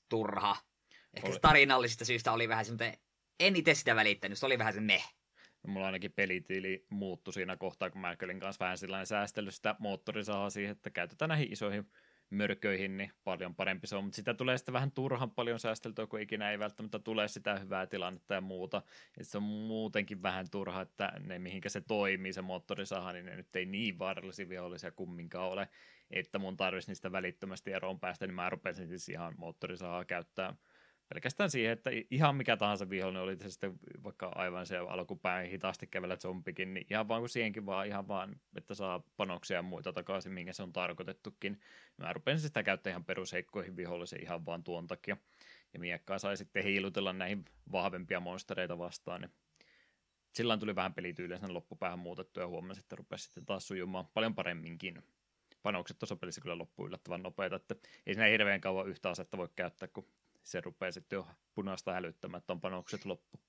turha. 0.09 0.68
Ehkä 1.13 1.29
oli. 1.29 1.39
tarinallisista 1.41 2.05
syistä 2.05 2.31
oli 2.31 2.49
vähän 2.49 2.65
semmoinen, 2.65 2.93
en 3.39 3.55
itse 3.55 3.73
sitä 3.73 3.95
välittänyt, 3.95 4.37
se 4.37 4.45
oli 4.45 4.57
vähän 4.57 4.73
se 4.73 4.81
meh. 4.81 5.15
No, 5.63 5.73
mulla 5.73 5.85
ainakin 5.85 6.11
pelitiili 6.11 6.85
muuttui 6.89 7.33
siinä 7.33 7.57
kohtaa, 7.57 7.89
kun 7.89 8.01
mä 8.01 8.15
olin 8.23 8.39
kanssa 8.39 8.63
vähän 8.65 8.77
sellainen 8.77 9.07
säästellyt 9.07 9.55
sitä 9.55 9.75
moottorisahaa 9.79 10.49
siihen, 10.49 10.71
että 10.71 10.89
käytetään 10.89 11.29
näihin 11.29 11.53
isoihin 11.53 11.91
mörköihin, 12.29 12.97
niin 12.97 13.11
paljon 13.23 13.55
parempi 13.55 13.87
se 13.87 13.95
on, 13.95 14.03
mutta 14.03 14.15
sitä 14.15 14.33
tulee 14.33 14.57
sitten 14.57 14.73
vähän 14.73 14.91
turhan 14.91 15.31
paljon 15.31 15.59
säästeltyä, 15.59 16.07
kun 16.07 16.21
ikinä 16.21 16.51
ei 16.51 16.59
välttämättä 16.59 16.99
tule 16.99 17.27
sitä 17.27 17.59
hyvää 17.59 17.87
tilannetta 17.87 18.33
ja 18.33 18.41
muuta. 18.41 18.81
Ja 19.17 19.25
se 19.25 19.37
on 19.37 19.43
muutenkin 19.43 20.21
vähän 20.21 20.49
turha, 20.51 20.81
että 20.81 21.13
ne 21.19 21.39
mihinkä 21.39 21.69
se 21.69 21.81
toimii, 21.81 22.33
se 22.33 22.41
moottorisaha, 22.41 23.13
niin 23.13 23.25
ne 23.25 23.35
nyt 23.35 23.55
ei 23.55 23.65
niin 23.65 23.99
vaarallisia 23.99 24.49
vihollisia 24.49 24.91
kumminkaan 24.91 25.49
ole, 25.49 25.69
että 26.11 26.39
mun 26.39 26.57
tarvitsisi 26.57 26.91
niistä 26.91 27.11
välittömästi 27.11 27.71
eroon 27.71 27.99
päästä, 27.99 28.27
niin 28.27 28.35
mä 28.35 28.49
rupesin 28.49 28.87
siis 28.87 29.09
ihan 29.09 29.33
moottorisahaa 29.37 30.05
käyttää 30.05 30.55
pelkästään 31.09 31.51
siihen, 31.51 31.73
että 31.73 31.89
ihan 32.11 32.35
mikä 32.35 32.57
tahansa 32.57 32.89
vihollinen 32.89 33.23
oli 33.23 33.37
se 33.37 33.49
sitten 33.49 33.79
vaikka 34.03 34.31
aivan 34.35 34.65
se 34.65 34.77
alkupään 34.77 35.45
hitaasti 35.45 35.87
kävellä 35.87 36.17
zombikin, 36.17 36.73
niin 36.73 36.85
ihan 36.89 37.07
vaan 37.07 37.21
kuin 37.21 37.29
siihenkin 37.29 37.65
vaan, 37.65 37.87
ihan 37.87 38.07
vaan, 38.07 38.35
että 38.55 38.73
saa 38.73 39.03
panoksia 39.17 39.57
ja 39.57 39.61
muita 39.61 39.93
takaisin, 39.93 40.31
minkä 40.31 40.53
se 40.53 40.63
on 40.63 40.73
tarkoitettukin. 40.73 41.59
Mä 41.97 42.13
rupesin 42.13 42.39
sitä 42.39 42.63
käyttää 42.63 42.91
ihan 42.91 43.05
perusheikkoihin 43.05 43.77
vihollisiin 43.77 44.21
ihan 44.21 44.45
vaan 44.45 44.63
tuon 44.63 44.87
takia. 44.87 45.17
Ja 45.73 45.79
miekkaa 45.79 46.19
sai 46.19 46.37
sitten 46.37 46.63
hiilutella 46.63 47.13
näihin 47.13 47.45
vahvempia 47.71 48.19
monstereita 48.19 48.77
vastaan, 48.77 49.21
niin 49.21 49.31
silloin 50.33 50.59
tuli 50.59 50.75
vähän 50.75 50.93
pelityyliä 50.93 51.37
sen 51.37 51.53
loppupäähän 51.53 51.99
muutettu 51.99 52.39
ja 52.39 52.47
huomasin, 52.47 52.83
että 52.83 52.95
rupesi 52.95 53.23
sitten 53.23 53.45
taas 53.45 53.67
sujumaan 53.67 54.07
paljon 54.07 54.35
paremminkin. 54.35 55.03
Panokset 55.63 55.99
tuossa 55.99 56.15
pelissä 56.15 56.41
kyllä 56.41 56.57
loppuu 56.57 56.87
yllättävän 56.87 57.23
nopeita, 57.23 57.55
että 57.55 57.75
ei 58.05 58.13
siinä 58.13 58.27
hirveän 58.27 58.61
kauan 58.61 58.87
yhtä 58.87 59.09
asetta 59.09 59.37
voi 59.37 59.49
käyttää, 59.55 59.87
kun 59.87 60.07
se 60.43 60.61
rupeaa 60.61 60.91
sitten 60.91 61.17
jo 61.17 61.27
punaista 61.55 61.93
hälyttämään, 61.93 62.39
että 62.39 62.53
on 62.53 62.61
panokset 62.61 63.05
loppu. 63.05 63.39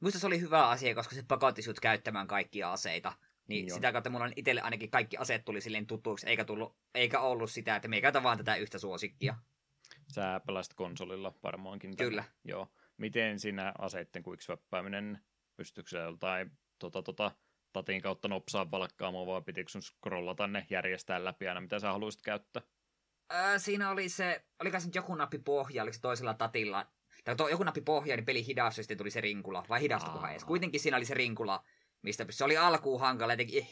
Minusta 0.00 0.18
se 0.18 0.26
oli 0.26 0.40
hyvä 0.40 0.68
asia, 0.68 0.94
koska 0.94 1.14
se 1.14 1.22
pakotti 1.28 1.62
sut 1.62 1.80
käyttämään 1.80 2.26
kaikkia 2.26 2.72
aseita. 2.72 3.12
Niin 3.48 3.68
Joo. 3.68 3.74
sitä 3.74 3.92
kautta 3.92 4.10
mulla 4.10 4.24
on 4.24 4.32
itselle 4.36 4.60
ainakin 4.60 4.90
kaikki 4.90 5.16
aseet 5.16 5.44
tuli 5.44 5.60
silleen 5.60 5.86
tutuiksi, 5.86 6.26
eikä, 6.26 6.44
tullut, 6.44 6.76
eikä 6.94 7.20
ollut 7.20 7.50
sitä, 7.50 7.76
että 7.76 7.88
me 7.88 8.00
käytä 8.00 8.22
vaan 8.22 8.38
tätä 8.38 8.56
yhtä 8.56 8.78
suosikkia. 8.78 9.34
Sä 10.14 10.40
pelasit 10.46 10.74
konsolilla 10.74 11.34
varmaankin. 11.42 11.96
Kyllä. 11.96 12.22
Tämän. 12.22 12.36
Joo. 12.44 12.68
Miten 12.96 13.40
siinä 13.40 13.72
aseitten 13.78 14.22
quickswappääminen, 14.28 15.18
pystyykö 15.56 15.98
jotain 15.98 16.50
tota, 16.78 17.02
tota, 17.02 17.32
tatin 17.72 18.02
kautta 18.02 18.28
nopsaa 18.28 18.70
valkkaamaan, 18.70 19.26
vai 19.26 19.42
pitikö 19.42 19.70
sun 19.70 19.82
scrollata 19.82 20.46
ne 20.46 20.66
järjestää 20.70 21.24
läpi 21.24 21.48
aina, 21.48 21.60
mitä 21.60 21.78
sä 21.78 21.92
haluaisit 21.92 22.22
käyttää? 22.22 22.62
Öö, 23.32 23.58
siinä 23.58 23.90
oli 23.90 24.08
se, 24.08 24.44
oliko 24.60 24.80
se 24.80 24.86
nyt 24.86 24.94
joku 24.94 25.14
nappi 25.14 25.38
pohja, 25.38 25.82
oliko 25.82 25.94
se 25.94 26.00
toisella 26.00 26.34
tatilla, 26.34 26.86
tai 27.24 27.36
to, 27.36 27.48
joku 27.48 27.62
nappi 27.62 27.80
pohja, 27.80 28.16
niin 28.16 28.24
peli 28.24 28.46
hidastui, 28.46 28.84
sitten 28.84 28.98
tuli 28.98 29.10
se 29.10 29.20
rinkula, 29.20 29.64
vai 29.68 29.80
hidastukohan 29.80 30.30
edes. 30.30 30.44
Kuitenkin 30.44 30.80
siinä 30.80 30.96
oli 30.96 31.04
se 31.04 31.14
rinkula, 31.14 31.64
mistä 32.02 32.26
se 32.30 32.44
oli 32.44 32.56
alkuun 32.56 33.00
hankala, 33.00 33.32
etenkin 33.32 33.66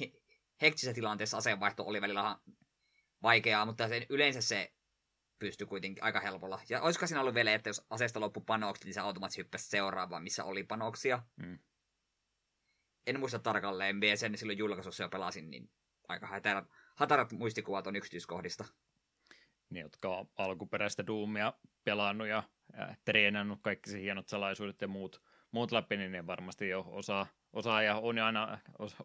hektisessä 0.62 0.94
tilanteessa 0.94 1.36
aseenvaihto 1.36 1.84
oli 1.84 2.00
välillä 2.00 2.38
vaikeaa, 3.22 3.64
mutta 3.64 3.88
sen, 3.88 4.06
yleensä 4.08 4.40
se 4.40 4.72
pystyi 5.38 5.66
kuitenkin 5.66 6.04
aika 6.04 6.20
helpolla. 6.20 6.60
Ja 6.68 6.82
olisiko 6.82 7.06
siinä 7.06 7.20
ollut 7.20 7.34
vielä, 7.34 7.54
että 7.54 7.68
jos 7.68 7.86
aseesta 7.90 8.20
loppu 8.20 8.40
panokset, 8.40 8.84
niin 8.84 8.94
se 8.94 9.00
automaattisesti 9.00 9.42
hyppäsi 9.42 9.68
seuraavaan, 9.68 10.22
missä 10.22 10.44
oli 10.44 10.64
panoksia. 10.64 11.22
Mm. 11.36 11.58
en 13.06 13.20
muista 13.20 13.38
tarkalleen, 13.38 13.96
mä 13.96 14.16
sen 14.16 14.38
silloin 14.38 14.58
julkaisussa 14.58 15.02
jo 15.02 15.08
pelasin, 15.08 15.50
niin 15.50 15.70
aika 16.08 16.26
hatarat, 16.26 16.68
hatarat 16.94 17.32
muistikuvat 17.32 17.86
on 17.86 17.96
yksityiskohdista. 17.96 18.64
Ne, 19.70 19.80
jotka 19.80 20.16
on 20.16 20.28
alkuperäistä 20.36 21.06
Doomia 21.06 21.52
pelannut 21.84 22.28
ja 22.28 22.42
äh, 22.78 22.98
treenannut 23.04 23.58
kaikki 23.62 23.90
se 23.90 24.00
hienot 24.00 24.28
salaisuudet 24.28 24.80
ja 24.80 24.88
muut, 24.88 25.22
muut 25.50 25.72
läpi, 25.72 25.96
niin 25.96 26.12
ne 26.12 26.26
varmasti 26.26 26.68
jo 26.68 26.84
osaa 26.90 27.26
osaaja 27.52 27.96
on 27.96 28.18
aina 28.18 28.58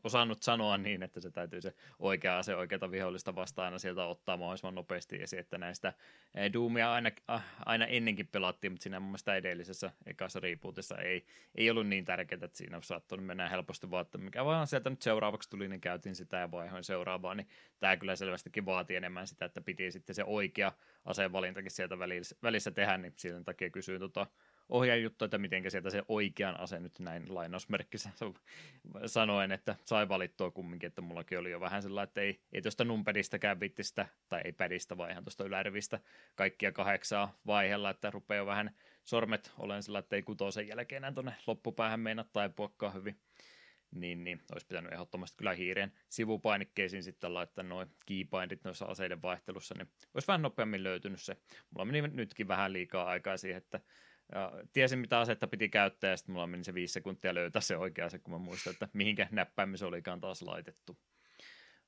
osannut 0.03 0.43
sanoa 0.43 0.77
niin, 0.77 1.03
että 1.03 1.19
se 1.19 1.32
täytyy 1.32 1.62
se 1.62 1.73
oikea 1.99 2.38
ase 2.38 2.56
oikeata 2.56 2.91
vihollista 2.91 3.36
vastaan 3.36 3.65
aina 3.65 3.79
sieltä 3.79 4.06
ottaa 4.06 4.38
mahdollisimman 4.38 4.75
nopeasti 4.75 5.21
esiin, 5.21 5.39
että 5.39 5.58
näistä 5.58 5.93
eh, 6.36 6.53
Doomia 6.53 6.93
aina, 6.93 7.12
ah, 7.27 7.43
aina 7.65 7.86
ennenkin 7.86 8.27
pelattiin, 8.27 8.71
mutta 8.71 8.84
siinä 8.84 8.99
mun 8.99 9.10
mielestä 9.10 9.36
edellisessä 9.36 9.91
ekassa 10.06 10.39
rebootissa 10.39 10.97
ei, 10.97 11.25
ei 11.56 11.69
ollut 11.69 11.88
niin 11.88 12.06
tärkeää, 12.06 12.39
että 12.43 12.58
siinä 12.58 12.82
saattoi 12.82 13.17
mennä 13.17 13.49
helposti 13.49 13.91
vaan, 13.91 14.06
mikä 14.17 14.45
vaan 14.45 14.67
sieltä 14.67 14.89
nyt 14.89 15.01
seuraavaksi 15.01 15.49
tuli, 15.49 15.67
niin 15.67 15.82
käytin 15.82 16.15
sitä 16.15 16.38
ja 16.38 16.51
vaihoin 16.51 16.84
seuraavaa, 16.84 17.36
niin 17.36 17.47
tämä 17.79 17.97
kyllä 17.97 18.15
selvästikin 18.15 18.65
vaatii 18.65 18.95
enemmän 18.95 19.27
sitä, 19.27 19.45
että 19.45 19.62
piti 19.62 19.91
sitten 19.91 20.15
se 20.15 20.23
oikea 20.23 20.71
aseenvalintakin 21.06 21.71
sieltä 21.71 21.99
välissä 22.43 22.71
tehdä, 22.71 22.97
niin 22.97 23.13
sen 23.15 23.43
takia 23.43 23.69
kysyin 23.69 23.99
tota, 23.99 24.27
ohjaa 24.69 24.95
juttu, 24.95 25.26
että 25.26 25.38
miten 25.38 25.71
sieltä 25.71 25.89
se 25.89 26.04
oikean 26.08 26.60
ase 26.60 26.80
nyt 26.80 26.99
näin 26.99 27.36
lainausmerkkissä 27.36 28.10
sanoen, 29.06 29.52
että 29.52 29.76
sai 29.86 30.10
valittua 30.10 30.52
kumminkin, 30.52 30.88
että 30.88 31.02
mullakin 31.02 31.39
oli 31.39 31.52
jo 31.52 31.60
vähän 31.60 31.82
sellainen, 31.82 32.08
että 32.08 32.21
ei, 32.21 32.39
ei 32.54 32.62
tuosta 32.62 32.84
numpedistäkään 32.84 33.60
vittistä, 33.60 34.08
tai 34.30 34.41
ei 34.45 34.52
pädistä, 34.52 34.97
vaan 34.97 35.12
ihan 35.12 35.23
tuosta 35.23 35.43
ylärivistä 35.43 35.99
kaikkia 36.36 36.71
kahdeksaa 36.71 37.39
vaihella, 37.45 37.89
että 37.89 38.12
rupeaa 38.12 38.38
jo 38.38 38.45
vähän 38.45 38.76
sormet 39.04 39.52
olen 39.58 39.84
sillä, 39.84 39.99
että 39.99 40.15
ei 40.15 40.23
kutosen 40.23 40.67
jälkeen 40.67 40.97
enää 40.97 41.12
tuonne 41.12 41.36
loppupäähän 41.47 41.99
meinaa 41.99 42.26
taipuakaan 42.34 42.93
hyvin 42.93 43.19
niin, 43.95 44.23
niin 44.23 44.41
olisi 44.52 44.67
pitänyt 44.67 44.93
ehdottomasti 44.93 45.38
kyllä 45.38 45.54
hiireen 45.54 45.93
sivupainikkeisiin 46.10 47.04
sitten 47.04 47.34
laittaa 47.34 47.63
noin 47.63 47.89
keybindit 48.06 48.63
noissa 48.63 48.86
aseiden 48.86 49.21
vaihtelussa, 49.21 49.76
niin 49.78 49.89
olisi 50.13 50.28
vähän 50.28 50.41
nopeammin 50.41 50.84
löytynyt 50.84 51.21
se. 51.21 51.38
Mulla 51.69 51.86
meni 51.86 52.02
nytkin 52.02 52.47
vähän 52.47 52.73
liikaa 52.73 53.06
aikaa 53.06 53.38
siihen, 53.38 53.58
että 53.58 53.80
ja 54.34 54.52
tiesin, 54.74 55.00
mitä 55.00 55.19
asetta 55.19 55.48
piti 55.48 55.69
käyttää, 55.69 56.10
ja 56.10 56.17
sitten 56.17 56.34
mulla 56.34 56.48
meni 56.48 56.63
se 56.63 56.74
viisi 56.74 56.93
sekuntia 56.93 57.34
löytää 57.34 57.62
se 57.62 57.78
oikea 57.78 58.10
se, 58.10 58.19
kun 58.19 58.34
mä 58.34 58.38
muistan, 58.38 58.74
että 58.74 58.88
mihinkä 58.93 59.28
näppäimin 59.32 59.78
se 59.78 59.86
olikaan 59.86 60.22
taas 60.22 60.41
laitettu. 60.41 60.98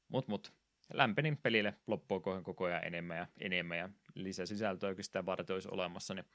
Mut, 0.08 0.28
mut, 0.28 0.54
lämpenin 0.94 1.38
pelille 1.38 1.74
loppuun 1.88 2.44
koko 2.44 2.66
ajan 2.66 2.84
enemmän 2.84 3.18
ja 3.18 3.28
enemmän, 3.40 3.78
ja 3.78 3.90
lisäsisältöä 4.16 4.90
oikeastaan 4.90 5.26
varten 5.26 5.54
olisi 5.54 5.70
olemassa, 5.72 6.14
niin 6.14 6.26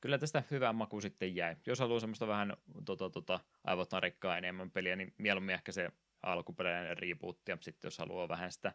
kyllä 0.00 0.18
tästä 0.18 0.42
hyvä 0.50 0.72
maku 0.72 1.00
sitten 1.00 1.36
jäi. 1.36 1.56
Jos 1.66 1.78
haluaa 1.78 2.00
semmoista 2.00 2.26
vähän 2.26 2.56
tota, 2.84 3.10
tota, 3.10 3.40
aivot 3.64 3.92
narikkaa 3.92 4.38
enemmän 4.38 4.70
peliä, 4.70 4.96
niin 4.96 5.14
mieluummin 5.18 5.54
ehkä 5.54 5.72
se 5.72 5.90
alkuperäinen 6.22 6.98
rebootti, 6.98 7.52
ja 7.52 7.58
sitten 7.60 7.88
jos 7.88 7.98
haluaa 7.98 8.28
vähän 8.28 8.52
sitä 8.52 8.72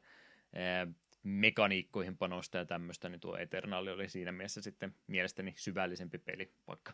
mekaniikkoihin 1.28 2.18
panosta 2.18 2.58
ja 2.58 2.66
tämmöistä, 2.66 3.10
niin 3.10 3.20
tuo 3.20 3.38
Eternal 3.38 3.88
oli 3.88 4.10
siinä 4.10 4.32
mielessä 4.32 4.62
sitten 4.62 4.96
mielestäni 5.08 5.54
syvällisempi 5.58 6.18
peli, 6.18 6.52
vaikka 6.68 6.94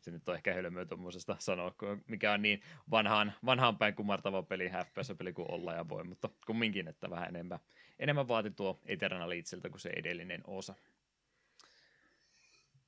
se 0.00 0.10
nyt 0.10 0.28
on 0.28 0.34
ehkä 0.34 0.54
hölmöä 0.54 0.84
tuommoisesta 0.84 1.36
sanoa, 1.38 1.74
mikä 2.06 2.32
on 2.32 2.42
niin 2.42 2.62
vanhaan, 2.90 3.32
vanhaan 3.44 3.78
päin 3.78 3.94
kumartava 3.94 4.42
peli, 4.42 4.70
FPS-peli 4.84 5.32
kuin 5.32 5.50
olla 5.50 5.74
ja 5.74 5.88
voi, 5.88 6.04
mutta 6.04 6.28
kumminkin, 6.46 6.88
että 6.88 7.10
vähän 7.10 7.28
enemmän, 7.28 7.58
enemmän 7.98 8.28
vaati 8.28 8.50
tuo 8.50 8.80
Eternal 8.86 9.30
itseltä 9.30 9.70
kuin 9.70 9.80
se 9.80 9.90
edellinen 9.96 10.40
osa. 10.46 10.74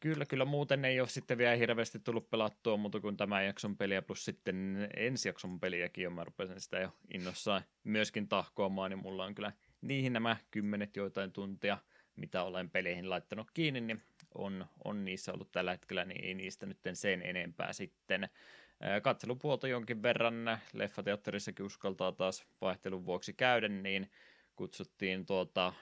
Kyllä, 0.01 0.27
kyllä 0.27 0.45
muuten 0.45 0.85
ei 0.85 1.01
ole 1.01 1.09
sitten 1.09 1.39
vielä 1.39 1.57
hirveästi 1.57 1.99
tullut 1.99 2.31
pelattua 2.31 2.77
muuta 2.77 3.01
kuin 3.01 3.17
tämä 3.17 3.43
jakson 3.43 3.77
peliä, 3.77 4.03
plus 4.03 4.25
sitten 4.25 4.89
ensi 4.97 5.29
jakson 5.29 5.61
peliäkin, 5.61 6.05
ja 6.05 6.11
mä 6.11 6.25
rupesin 6.25 6.61
sitä 6.61 6.79
jo 6.79 6.93
innossaan 7.15 7.63
myöskin 7.85 8.29
tahkoamaan, 8.29 8.91
niin 8.91 9.03
mulla 9.03 9.25
on 9.25 9.35
kyllä 9.35 9.53
niihin 9.81 10.13
nämä 10.13 10.37
kymmenet 10.51 10.97
joitain 10.97 11.33
tuntia, 11.33 11.79
mitä 12.17 12.43
olen 12.43 12.71
peleihin 12.71 13.11
laittanut 13.11 13.51
kiinni, 13.51 13.81
niin 13.81 14.03
on, 14.35 14.67
on 14.85 15.05
niissä 15.05 15.33
ollut 15.33 15.53
tällä 15.53 15.71
hetkellä, 15.71 16.05
niin 16.05 16.25
ei 16.25 16.35
niistä 16.35 16.67
nyt 16.67 16.79
sen 16.93 17.23
enempää 17.23 17.73
sitten. 17.73 18.29
Katselupuolta 19.03 19.69
jonkin 19.69 20.03
verran, 20.03 20.59
leffateatterissakin 20.73 21.67
uskaltaa 21.67 22.13
taas 22.13 22.47
vaihtelun 22.61 23.07
vuoksi 23.07 23.33
käydä, 23.33 23.69
niin 23.69 24.11
kutsuttiin 24.57 25.27
tuota 25.27 25.73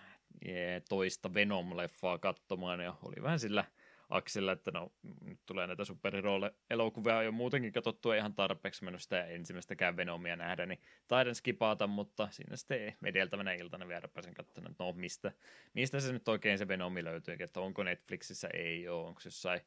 toista 0.89 1.35
Venom-leffaa 1.35 2.19
katsomaan, 2.19 2.81
ja 2.81 2.95
oli 3.03 3.23
vähän 3.23 3.39
sillä 3.39 3.65
aksilla, 4.09 4.53
että 4.53 4.71
no 4.71 4.93
nyt 5.21 5.41
tulee 5.47 5.67
näitä 5.67 5.85
superhero-elokuvia 5.85 7.23
jo 7.23 7.33
muutenkin 7.33 7.73
katsottua 7.73 8.17
ihan 8.17 8.35
tarpeeksi 8.35 8.85
mennyt 8.85 9.03
sitä 9.03 9.25
ensimmäistäkään 9.25 9.97
Venomia 9.97 10.37
nähdä, 10.37 10.67
niin 10.67 10.81
taidan 11.09 11.35
skipata, 11.35 11.87
mutta 11.87 12.29
siinä 12.31 12.57
sitten 12.57 12.97
edeltävänä 13.05 13.53
iltana 13.53 13.89
vielä 13.89 14.01
rupesin 14.01 14.35
katsomaan, 14.35 14.71
että 14.71 14.85
no 14.85 14.93
mistä, 14.93 15.33
mistä 15.75 16.01
se 16.01 16.13
nyt 16.13 16.29
oikein 16.29 16.59
se 16.59 16.69
Venomi 16.69 17.05
löytyy, 17.05 17.37
että 17.39 17.61
onko 17.61 17.83
Netflixissä, 17.83 18.49
ei 18.55 18.89
ole, 18.89 19.07
onko 19.07 19.21
jossain 19.25 19.61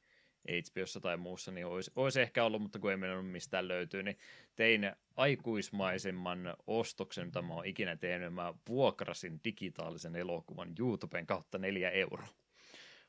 HBOssa 0.48 1.00
tai 1.00 1.18
muussa, 1.18 1.52
niin 1.52 1.66
olisi, 1.66 1.92
olisi 1.96 2.22
ehkä 2.22 2.44
ollut, 2.44 2.62
mutta 2.62 2.80
kun 2.80 2.92
ei 2.92 2.98
mennyt 2.98 3.32
mistään 3.32 3.68
löytyy, 3.68 4.04
niin 4.04 4.18
tein 4.56 4.92
aikuismaisemman 5.16 6.54
ostoksen, 6.68 7.26
mitä 7.26 7.42
mä 7.42 7.54
oon 7.54 7.66
ikinä 7.66 7.96
tehnyt. 7.96 8.34
Mä 8.34 8.54
vuokrasin 8.70 9.40
digitaalisen 9.44 10.16
elokuvan 10.16 10.74
YouTuben 10.80 11.28
kautta 11.28 11.58
neljä 11.58 11.90
euroa. 11.90 12.28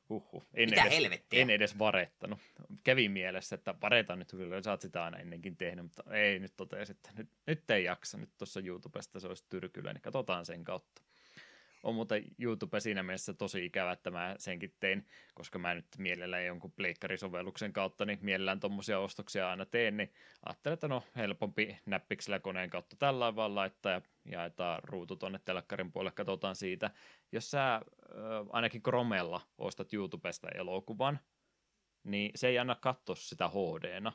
Huhhuh. 0.08 0.46
En 0.54 0.70
Mitä 0.70 0.82
edes, 0.82 0.94
helvettiä? 0.94 1.42
En 1.42 1.50
edes 1.50 1.78
varettanut. 1.78 2.38
Kävi 2.84 3.08
mielessä, 3.08 3.54
että 3.54 3.74
vareta 3.82 4.16
nyt 4.16 4.30
kyllä, 4.30 4.62
sä 4.62 4.70
oot 4.70 4.80
sitä 4.80 5.04
aina 5.04 5.18
ennenkin 5.18 5.56
tehnyt, 5.56 5.84
mutta 5.84 6.14
ei 6.14 6.38
nyt 6.38 6.56
totesi, 6.56 6.92
että 6.92 7.10
nyt, 7.16 7.30
nyt 7.46 7.70
ei 7.70 7.84
jaksa. 7.84 8.18
Nyt 8.18 8.30
tuossa 8.38 8.60
YouTubesta 8.60 9.20
se 9.20 9.28
olisi 9.28 9.44
tyrkyllä, 9.48 9.92
niin 9.92 10.02
katsotaan 10.02 10.46
sen 10.46 10.64
kautta 10.64 11.02
on 11.82 11.94
muuten 11.94 12.24
YouTube 12.38 12.80
siinä 12.80 13.02
mielessä 13.02 13.34
tosi 13.34 13.64
ikävä, 13.64 13.92
että 13.92 14.10
mä 14.10 14.34
senkin 14.38 14.74
tein, 14.80 15.06
koska 15.34 15.58
mä 15.58 15.74
nyt 15.74 15.86
mielellään 15.98 16.46
jonkun 16.46 16.72
pleikkarisovelluksen 16.72 17.72
kautta, 17.72 18.04
niin 18.04 18.18
mielellään 18.22 18.60
tuommoisia 18.60 18.98
ostoksia 18.98 19.50
aina 19.50 19.66
teen, 19.66 19.96
niin 19.96 20.12
ajattelin, 20.46 20.74
että 20.74 20.88
no 20.88 21.02
helpompi 21.16 21.78
näppiksellä 21.86 22.38
koneen 22.38 22.70
kautta 22.70 22.96
tällä 22.96 23.36
vaan 23.36 23.54
laittaa 23.54 23.92
ja 23.92 24.02
jaetaan 24.24 24.80
ruutu 24.84 25.16
tuonne 25.16 25.40
telkkarin 25.44 25.92
puolelle, 25.92 26.12
katsotaan 26.12 26.56
siitä. 26.56 26.90
Jos 27.32 27.50
sä 27.50 27.74
äh, 27.74 27.82
ainakin 28.50 28.82
Chromella 28.82 29.40
ostat 29.58 29.92
YouTubesta 29.94 30.48
elokuvan, 30.48 31.18
niin 32.04 32.30
se 32.34 32.48
ei 32.48 32.58
anna 32.58 32.74
katsoa 32.74 33.16
sitä 33.16 33.48
HD-na. 33.48 34.12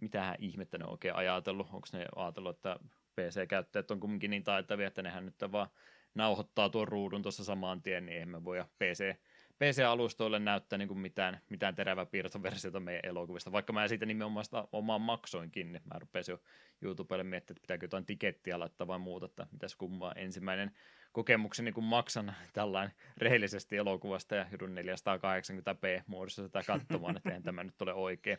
Mitähän 0.00 0.36
ihmettä 0.38 0.78
ne 0.78 0.84
on 0.84 0.90
oikein 0.90 1.14
ajatellut? 1.14 1.66
Onko 1.72 1.88
ne 1.92 2.06
ajatellut, 2.16 2.56
että 2.56 2.76
PC-käyttäjät 3.16 3.90
on 3.90 4.00
kumminkin 4.00 4.30
niin 4.30 4.44
taitavia, 4.44 4.86
että 4.86 5.02
nehän 5.02 5.26
nyt 5.26 5.52
vaan 5.52 5.68
nauhoittaa 6.18 6.68
tuon 6.68 6.88
ruudun 6.88 7.22
tuossa 7.22 7.44
samaan 7.44 7.82
tien, 7.82 8.06
niin 8.06 8.22
emme 8.22 8.44
voi 8.44 8.64
PC, 8.78 9.14
PC-alustoille 9.58 10.38
näyttää 10.38 10.78
niin 10.78 10.88
kuin 10.88 10.98
mitään, 10.98 11.40
mitään 11.50 11.74
teräväpiirtoversiota 11.74 12.80
meidän 12.80 13.10
elokuvista. 13.10 13.52
Vaikka 13.52 13.72
mä 13.72 13.88
siitä 13.88 14.06
nimenomaan 14.06 14.44
sitä 14.44 14.68
omaan 14.72 15.00
maksoinkin, 15.00 15.72
niin 15.72 15.82
mä 15.84 15.98
rupesin 15.98 16.32
jo 16.32 16.40
YouTubelle 16.82 17.24
miettimään, 17.24 17.56
että 17.56 17.62
pitääkö 17.62 17.84
jotain 17.84 18.06
tikettiä 18.06 18.58
laittaa 18.58 18.86
vai 18.86 18.98
muuta, 18.98 19.26
että 19.26 19.46
mitäs 19.52 19.76
kummaa 19.76 20.12
ensimmäinen 20.12 20.70
kokemukseni, 21.12 21.72
kun 21.72 21.84
maksan 21.84 22.34
tällainen 22.52 22.94
rehellisesti 23.16 23.76
elokuvasta 23.76 24.34
ja 24.34 24.46
joudun 24.50 24.76
480p 24.76 26.02
muodossa 26.06 26.42
sitä 26.42 26.62
katsomaan, 26.66 27.16
että 27.16 27.28
eihän 27.28 27.42
tämä 27.42 27.64
nyt 27.64 27.82
ole 27.82 27.92
oikein. 27.92 28.38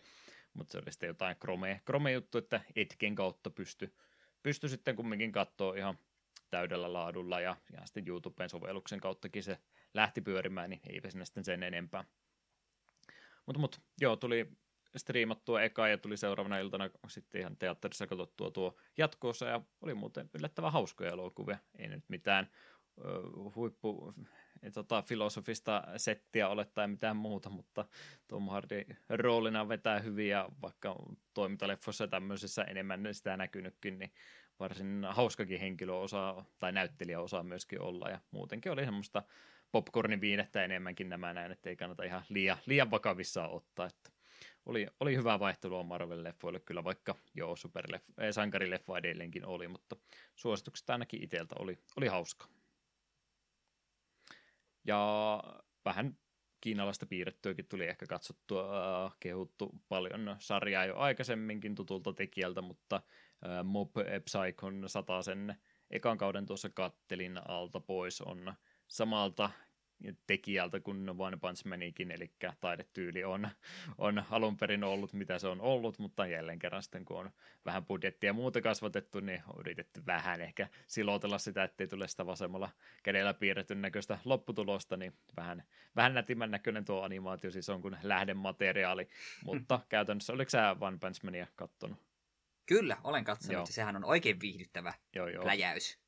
Mutta 0.53 0.71
se 0.71 0.77
oli 0.77 0.91
sitten 0.91 1.07
jotain 1.07 1.35
Chrome, 1.37 1.81
Chrome-juttu, 1.85 2.37
että 2.37 2.61
etken 2.75 3.15
kautta 3.15 3.49
pysty, 3.49 3.93
pysty 4.43 4.69
sitten 4.69 4.95
kumminkin 4.95 5.31
katsoa 5.31 5.75
ihan 5.75 5.97
täydellä 6.49 6.93
laadulla 6.93 7.39
ja, 7.39 7.57
ja 7.73 7.85
sitten 7.85 8.07
YouTuben 8.07 8.49
sovelluksen 8.49 8.99
kauttakin 8.99 9.43
se 9.43 9.59
lähti 9.93 10.21
pyörimään, 10.21 10.69
niin 10.69 10.81
eipä 10.89 11.09
sinne 11.09 11.25
sitten 11.25 11.45
sen 11.45 11.63
enempää. 11.63 12.05
Mutta 13.45 13.59
mut, 13.59 13.81
joo, 14.01 14.15
tuli 14.15 14.51
striimattua 14.97 15.61
eka 15.61 15.87
ja 15.87 15.97
tuli 15.97 16.17
seuraavana 16.17 16.59
iltana 16.59 16.89
sitten 17.07 17.41
ihan 17.41 17.57
teatterissa 17.57 18.07
katsottua 18.07 18.51
tuo 18.51 18.77
jatkoossa 18.97 19.45
ja 19.45 19.61
oli 19.81 19.93
muuten 19.93 20.29
yllättävän 20.33 20.71
hauskoja 20.71 21.11
elokuvia. 21.11 21.57
Ei 21.77 21.87
nyt 21.87 22.03
mitään 22.07 22.49
ö, 22.97 23.03
huippu 23.55 24.13
tota, 24.73 25.01
filosofista 25.01 25.83
settiä 25.97 26.49
ole 26.49 26.65
tai 26.65 26.87
mitään 26.87 27.15
muuta, 27.17 27.49
mutta 27.49 27.85
Tom 28.27 28.49
Hardy 28.49 28.85
roolina 29.09 29.69
vetää 29.69 29.99
hyviä, 29.99 30.45
vaikka 30.61 30.95
toimintaleffoissa 31.33 32.03
ja 32.03 32.07
tämmöisissä 32.07 32.63
enemmän 32.63 33.07
sitä 33.11 33.37
näkynytkin, 33.37 33.99
niin 33.99 34.11
varsin 34.59 35.05
hauskakin 35.09 35.59
henkilö 35.59 35.93
osaa, 35.93 36.45
tai 36.59 36.71
näyttelijä 36.71 37.19
osaa 37.19 37.43
myöskin 37.43 37.81
olla, 37.81 38.09
ja 38.09 38.19
muutenkin 38.31 38.71
oli 38.71 38.85
semmoista 38.85 39.23
popcornin 39.71 40.21
viinettä 40.21 40.63
enemmänkin 40.63 41.09
nämä 41.09 41.33
näin, 41.33 41.51
että 41.51 41.69
ei 41.69 41.75
kannata 41.75 42.03
ihan 42.03 42.23
liian, 42.29 42.57
liian 42.65 42.91
vakavissaan 42.91 43.51
ottaa, 43.51 43.85
että 43.85 44.11
oli, 44.65 44.87
oli 44.99 45.15
hyvää 45.15 45.39
vaihtelua 45.39 45.83
Marvel-leffoille 45.83 46.59
kyllä, 46.59 46.83
vaikka 46.83 47.15
joo, 47.33 47.55
superleff- 47.55 48.23
eh, 48.23 48.33
sankarileffa 48.33 48.97
edelleenkin 48.97 49.45
oli, 49.45 49.67
mutta 49.67 49.95
suositukset 50.35 50.89
ainakin 50.89 51.23
itseltä 51.23 51.55
oli, 51.59 51.79
oli 51.97 52.07
hauska. 52.07 52.47
Ja 54.85 55.43
vähän 55.85 56.17
kiinalaista 56.61 57.05
piirrettyäkin 57.05 57.65
tuli 57.65 57.85
ehkä 57.85 58.05
katsottua, 58.05 59.05
äh, 59.05 59.15
kehuttu 59.19 59.71
paljon. 59.89 60.35
Sarjaa 60.39 60.85
jo 60.85 60.97
aikaisemminkin 60.97 61.75
tutulta 61.75 62.13
tekijältä, 62.13 62.61
mutta 62.61 62.95
äh, 62.95 63.63
Mob 63.63 63.91
Psychon 64.23 64.85
sen 65.23 65.55
ekan 65.91 66.17
kauden 66.17 66.45
tuossa 66.45 66.69
kattelin 66.69 67.49
alta 67.49 67.79
pois 67.79 68.21
on 68.21 68.53
samalta 68.87 69.49
tekijältä 70.27 70.79
kuin 70.79 71.09
One 71.17 71.37
Punch 71.37 71.65
Manikin, 71.65 72.11
eli 72.11 72.31
taidetyyli 72.59 73.23
on, 73.23 73.49
on 73.97 74.23
alun 74.31 74.57
perin 74.57 74.83
ollut 74.83 75.13
mitä 75.13 75.39
se 75.39 75.47
on 75.47 75.61
ollut, 75.61 75.99
mutta 75.99 76.27
jälleen 76.27 76.59
kerran 76.59 76.83
sitten 76.83 77.05
kun 77.05 77.19
on 77.19 77.29
vähän 77.65 77.85
budjettia 77.85 78.33
muuta 78.33 78.61
kasvatettu, 78.61 79.19
niin 79.19 79.41
on 79.47 79.59
yritetty 79.59 80.01
vähän 80.05 80.41
ehkä 80.41 80.67
silotella 80.87 81.37
sitä, 81.37 81.63
ettei 81.63 81.87
tule 81.87 82.07
sitä 82.07 82.25
vasemmalla 82.25 82.69
kädellä 83.03 83.33
piirretyn 83.33 83.81
näköistä 83.81 84.19
lopputulosta, 84.25 84.97
niin 84.97 85.13
vähän, 85.37 85.63
vähän 85.95 86.13
nätimän 86.13 86.51
näköinen 86.51 86.85
tuo 86.85 87.01
animaatio 87.01 87.51
siis 87.51 87.69
on 87.69 87.81
kuin 87.81 87.97
lähdemateriaali, 88.03 89.07
mutta 89.45 89.79
käytännössä 89.89 90.33
oliko 90.33 90.49
sä 90.49 90.75
One 90.81 90.97
Punch 90.97 91.23
Mania 91.23 91.47
kattonut? 91.55 91.97
Kyllä, 92.65 92.97
olen 93.03 93.23
katsonut, 93.23 93.53
joo. 93.53 93.65
sehän 93.65 93.95
on 93.95 94.05
oikein 94.05 94.39
viihdyttävä 94.39 94.93
joo, 95.15 95.27
joo. 95.27 95.45
läjäys 95.45 95.99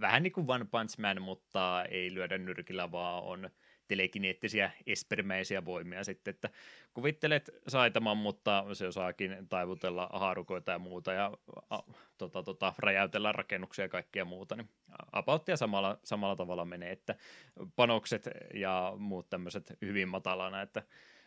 vähän 0.00 0.22
niin 0.22 0.32
kuin 0.32 0.50
One 0.50 0.64
Punch 0.70 0.98
Man, 0.98 1.22
mutta 1.22 1.84
ei 1.84 2.14
lyödä 2.14 2.38
nyrkillä, 2.38 2.92
vaan 2.92 3.22
on 3.22 3.50
telekineettisiä 3.88 4.70
espermeisiä 4.86 5.64
voimia 5.64 6.04
sitten, 6.04 6.34
että 6.34 6.50
kuvittelet 6.94 7.50
Saitaman, 7.68 8.16
mutta 8.16 8.64
se 8.72 8.86
osaakin 8.86 9.48
taivutella 9.48 10.10
haarukoita 10.12 10.72
ja 10.72 10.78
muuta 10.78 11.12
ja 11.12 11.32
a, 11.70 11.78
tota, 12.18 12.42
tota, 12.42 12.74
räjäytellä 12.78 13.32
rakennuksia 13.32 13.84
ja 13.84 13.88
kaikkea 13.88 14.24
muuta, 14.24 14.56
niin 14.56 14.70
apauttia 15.12 15.56
samalla, 15.56 15.98
samalla 16.04 16.36
tavalla 16.36 16.64
menee, 16.64 16.92
että 16.92 17.14
panokset 17.76 18.28
ja 18.54 18.92
muut 18.96 19.30
tämmöiset 19.30 19.72
hyvin 19.82 20.08
matalana, 20.08 20.62
että 20.62 20.82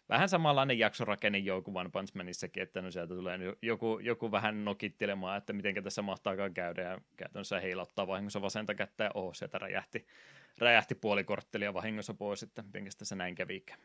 vähän 0.09 0.29
samanlainen 0.29 0.79
jaksorakenne 0.79 1.37
joku 1.37 1.77
One 1.77 1.89
Punch 1.89 2.15
Manissakin, 2.15 2.63
että 2.63 2.81
no 2.81 2.91
sieltä 2.91 3.15
tulee 3.15 3.39
joku, 3.61 3.99
joku 3.99 4.31
vähän 4.31 4.65
nokittelemaan, 4.65 5.37
että 5.37 5.53
miten 5.53 5.83
tässä 5.83 6.01
mahtaakaan 6.01 6.53
käydä, 6.53 6.81
ja 6.81 7.01
käytännössä 7.17 7.59
heilauttaa 7.59 8.07
vahingossa 8.07 8.41
vasenta 8.41 8.75
kättä, 8.75 9.03
ja 9.03 9.11
oho, 9.13 9.33
sieltä 9.33 9.57
räjähti, 9.57 10.07
räjähti 10.57 10.95
puoli 10.95 11.23
korttelia 11.23 11.73
vahingossa 11.73 12.13
pois, 12.13 12.43
että 12.43 12.63
miten 12.63 12.87
tässä 12.97 13.15
näin 13.15 13.35
kävikään. 13.35 13.79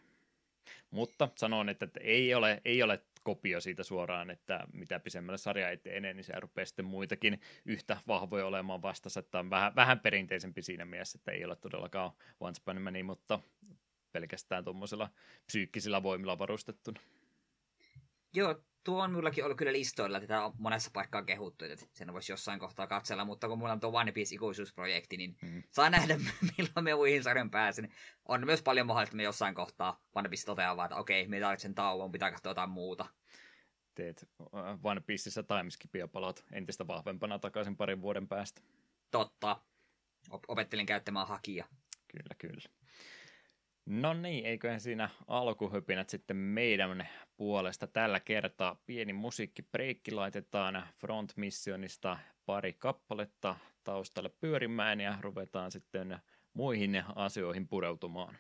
Mutta 0.91 1.29
sanon, 1.37 1.69
että, 1.69 1.85
että 1.85 2.01
ei, 2.03 2.35
ole, 2.35 2.61
ei 2.65 2.83
ole 2.83 3.01
kopio 3.23 3.61
siitä 3.61 3.83
suoraan, 3.83 4.31
että 4.31 4.67
mitä 4.73 5.01
pisemmälle 5.01 5.39
sarja 5.39 5.71
etenee, 5.71 6.15
niin 6.15 6.25
se 6.25 6.41
rupeaa 6.41 6.67
sitten 6.67 6.85
muitakin 6.85 7.41
yhtä 7.65 7.97
vahvoja 8.09 8.47
olemaan 8.47 8.83
vastassa, 8.83 9.21
että 9.21 9.39
on 9.39 9.51
vähän, 9.51 9.75
vähän 9.75 10.01
perinteisempi 10.01 10.63
siinä 10.63 10.85
mielessä, 10.85 11.19
että 11.19 11.33
ei 11.33 11.45
ole 11.45 11.57
todellakaan 11.57 12.13
Once 12.41 12.61
Upon 12.63 12.83
Many, 12.83 13.03
mutta 13.03 13.41
pelkästään 14.13 14.65
tuommoisilla 14.65 15.11
psyykkisillä 15.47 16.03
voimilla 16.03 16.39
varustettuna. 16.39 17.01
Joo, 18.35 18.63
tuo 18.85 19.03
on 19.03 19.11
minullakin 19.11 19.45
ollut 19.45 19.59
kyllä 19.59 19.73
listoilla, 19.73 20.19
että 20.19 20.29
tätä 20.29 20.45
on 20.45 20.53
monessa 20.59 20.91
paikkaa 20.93 21.23
kehuttu, 21.23 21.65
että 21.65 21.87
sen 21.93 22.13
voisi 22.13 22.33
jossain 22.33 22.61
kohtaa 22.61 22.87
katsella, 22.87 23.25
mutta 23.25 23.49
kun 23.49 23.59
mulla 23.59 23.73
on 23.73 23.81
tuo 23.81 23.91
One 24.01 24.13
Piece 24.13 24.35
ikuisuusprojekti, 24.35 25.17
niin 25.17 25.37
mm. 25.43 25.63
saa 25.71 25.91
nähdä, 25.91 26.17
milloin 26.59 26.85
me 26.85 26.95
muihin 26.95 27.23
sarjan 27.23 27.51
pääsen. 27.51 27.93
On 28.29 28.47
myös 28.47 28.63
paljon 28.63 28.87
mahdollista, 28.87 29.11
että 29.11 29.17
me 29.17 29.23
jossain 29.23 29.55
kohtaa 29.55 30.01
One 30.15 30.29
Piece 30.29 30.47
toteaa 30.47 30.77
vaan, 30.77 30.87
että 30.87 30.97
okei, 30.97 31.29
me 31.29 31.41
tarvitsen 31.41 31.75
tauon, 31.75 32.13
pitää 32.13 32.31
katsoa 32.31 32.51
jotain 32.51 32.71
muuta. 32.71 33.07
Teet 33.95 34.29
äh, 34.41 34.79
One 34.83 35.01
Pieceissä 35.01 35.43
timeskipia 35.43 36.09
palat 36.09 36.45
entistä 36.53 36.87
vahvempana 36.87 37.39
takaisin 37.39 37.77
parin 37.77 38.03
vuoden 38.03 38.29
päästä. 38.29 38.63
Totta. 39.11 39.61
Opettelin 40.49 40.87
käyttämään 40.87 41.29
hakia. 41.29 41.67
Kyllä, 42.09 42.35
kyllä. 42.39 42.82
No 43.87 44.15
niin, 44.15 44.47
eiköhän 44.47 44.81
siinä 44.81 45.09
alkuhypinät 45.27 46.09
sitten 46.09 46.37
meidän 46.37 47.09
puolesta 47.37 47.87
tällä 47.87 48.21
kertaa. 48.21 48.77
Pieni 48.87 49.13
musiikkibreikki 49.13 50.11
laitetaan 50.11 50.87
Front 50.99 51.33
Missionista 51.37 52.19
pari 52.47 52.73
kappaletta 52.73 53.57
taustalle 53.85 54.29
pyörimään 54.29 55.01
ja 55.01 55.19
ruvetaan 55.21 55.73
sitten 55.73 56.19
muihin 56.55 57.03
asioihin 57.15 57.69
pureutumaan. 57.69 58.37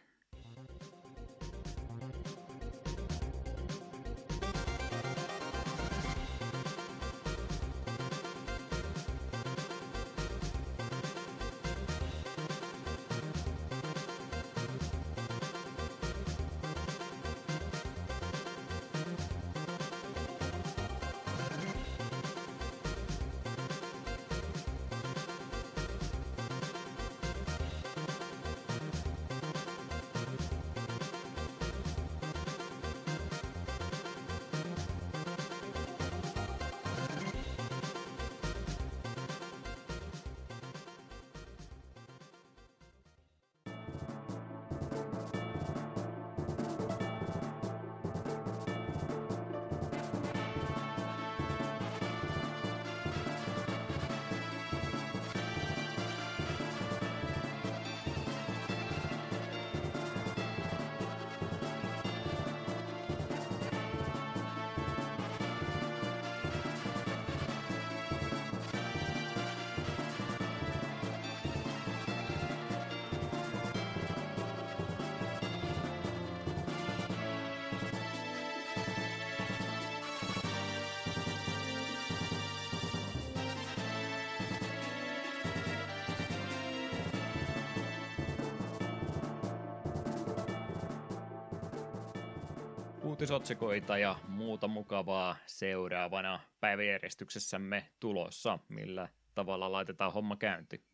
Uutisotsikoita 93.12 93.98
ja 93.98 94.16
muuta 94.28 94.68
mukavaa 94.68 95.36
seuraavana 95.46 96.40
päiväjärjestyksessämme 96.60 97.90
tulossa, 98.00 98.58
millä 98.68 99.08
tavalla 99.34 99.72
laitetaan 99.72 100.12
homma 100.12 100.36
käynti. 100.36 100.84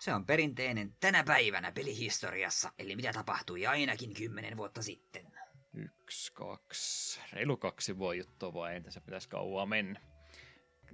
Se 0.00 0.14
on 0.14 0.26
perinteinen 0.26 0.96
tänä 1.00 1.24
päivänä 1.24 1.72
pelihistoriassa, 1.72 2.72
eli 2.78 2.96
mitä 2.96 3.12
tapahtui 3.12 3.66
ainakin 3.66 4.14
kymmenen 4.14 4.56
vuotta 4.56 4.82
sitten. 4.82 5.26
Yksi, 5.74 6.32
kaksi, 6.32 7.20
reilu 7.32 7.56
kaksi 7.56 7.98
voi 7.98 8.18
juttua, 8.18 8.54
vai 8.54 8.74
ei 8.74 8.80
tässä 8.80 9.00
pitäisi 9.00 9.28
kauaa 9.28 9.66
mennä. 9.66 10.00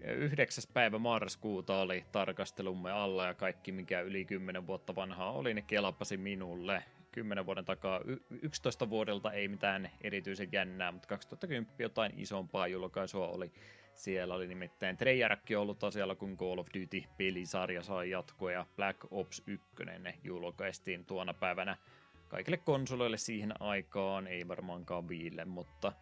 9. 0.04 0.64
päivä 0.74 0.98
marraskuuta 0.98 1.80
oli 1.80 2.04
tarkastelumme 2.12 2.90
alla 2.92 3.26
ja 3.26 3.34
kaikki 3.34 3.72
mikä 3.72 4.00
yli 4.00 4.24
10 4.24 4.66
vuotta 4.66 4.94
vanhaa 4.94 5.32
oli, 5.32 5.54
ne 5.54 5.62
kelapasi 5.62 6.16
minulle. 6.16 6.84
10 7.16 7.46
vuoden 7.46 7.64
takaa. 7.64 8.00
Y- 8.04 8.16
11 8.42 8.90
vuodelta 8.90 9.32
ei 9.32 9.48
mitään 9.48 9.90
erityisen 10.00 10.48
jännää, 10.52 10.92
mutta 10.92 11.08
2010 11.08 11.72
jotain 11.78 12.12
isompaa 12.16 12.66
julkaisua 12.68 13.28
oli. 13.28 13.52
Siellä 13.94 14.34
oli 14.34 14.46
nimittäin 14.46 14.96
Treyarch 14.96 15.52
ollut 15.56 15.84
asialla, 15.84 16.14
kun 16.14 16.36
Call 16.36 16.58
of 16.58 16.66
Duty-pelisarja 16.74 17.82
sai 17.82 18.10
jatkoa 18.10 18.52
ja 18.52 18.66
Black 18.76 18.98
Ops 19.10 19.42
1 19.46 19.66
julkaistiin 20.24 21.04
tuona 21.04 21.34
päivänä 21.34 21.76
kaikille 22.28 22.56
konsoleille 22.56 23.18
siihen 23.18 23.62
aikaan, 23.62 24.26
ei 24.26 24.48
varmaankaan 24.48 25.08
viille, 25.08 25.44
mutta 25.44 25.92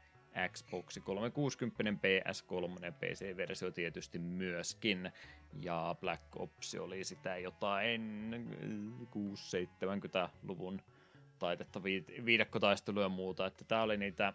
Xbox 0.53 0.99
360, 1.05 1.93
PS3 1.93 2.85
ja 2.85 2.93
PC-versio 2.93 3.71
tietysti 3.71 4.19
myöskin. 4.19 5.13
Ja 5.63 5.97
Black 6.01 6.37
Ops 6.37 6.75
oli 6.75 7.05
sitä 7.05 7.39
jotain 7.39 8.31
6-70-luvun 9.13 10.83
taitetta, 11.45 11.83
viidakkotaistelua 12.25 13.03
ja 13.03 13.09
muuta, 13.09 13.47
että 13.47 13.65
tämä 13.65 13.83
oli 13.83 13.97
niitä 13.97 14.33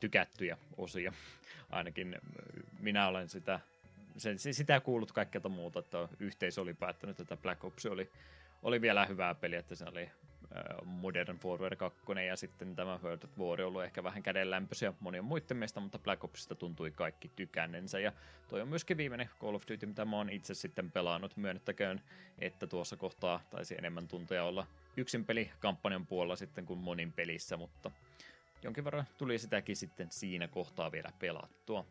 tykättyjä 0.00 0.56
osia. 0.76 1.12
Ainakin 1.70 2.16
minä 2.80 3.08
olen 3.08 3.28
sitä, 3.28 3.60
sen, 4.16 4.38
sitä 4.38 4.80
kuullut 4.80 5.12
kaikkea 5.12 5.48
muuta, 5.48 5.78
että 5.78 6.08
yhteisö 6.20 6.60
oli 6.60 6.74
päättänyt, 6.74 7.20
että 7.20 7.36
Black 7.36 7.64
Ops 7.64 7.86
oli, 7.86 8.10
oli 8.62 8.80
vielä 8.80 9.06
hyvää 9.06 9.34
peliä, 9.34 9.58
että 9.58 9.74
se 9.74 9.84
oli 9.84 10.10
Modern 10.84 11.38
Warfare 11.44 11.76
2 11.76 12.00
ja 12.28 12.36
sitten 12.36 12.76
tämä 12.76 12.98
World 13.02 13.22
of 13.22 13.38
War 13.38 13.60
on 13.60 13.66
ollut 13.66 13.84
ehkä 13.84 14.02
vähän 14.02 14.22
kädenlämpöisiä 14.22 14.92
monien 15.00 15.24
muiden 15.24 15.56
meistä, 15.56 15.80
mutta 15.80 15.98
Black 15.98 16.24
Opsista 16.24 16.54
tuntui 16.54 16.90
kaikki 16.90 17.30
tykännensä 17.36 17.98
ja 18.00 18.12
toi 18.48 18.60
on 18.60 18.68
myöskin 18.68 18.96
viimeinen 18.96 19.30
Call 19.40 19.54
of 19.54 19.62
Duty, 19.70 19.86
mitä 19.86 20.04
mä 20.04 20.16
oon 20.16 20.30
itse 20.30 20.54
sitten 20.54 20.90
pelannut. 20.90 21.36
Myönnettäköön, 21.36 22.00
että 22.38 22.66
tuossa 22.66 22.96
kohtaa 22.96 23.40
taisi 23.50 23.74
enemmän 23.78 24.08
tunteja 24.08 24.44
olla 24.44 24.66
yksin 24.96 25.24
peli 25.24 25.50
kampanjan 25.58 26.06
puolella 26.06 26.36
sitten 26.36 26.66
kuin 26.66 26.80
monin 26.80 27.12
pelissä, 27.12 27.56
mutta 27.56 27.90
jonkin 28.62 28.84
verran 28.84 29.06
tuli 29.18 29.38
sitäkin 29.38 29.76
sitten 29.76 30.10
siinä 30.10 30.48
kohtaa 30.48 30.92
vielä 30.92 31.10
pelattua. 31.18 31.86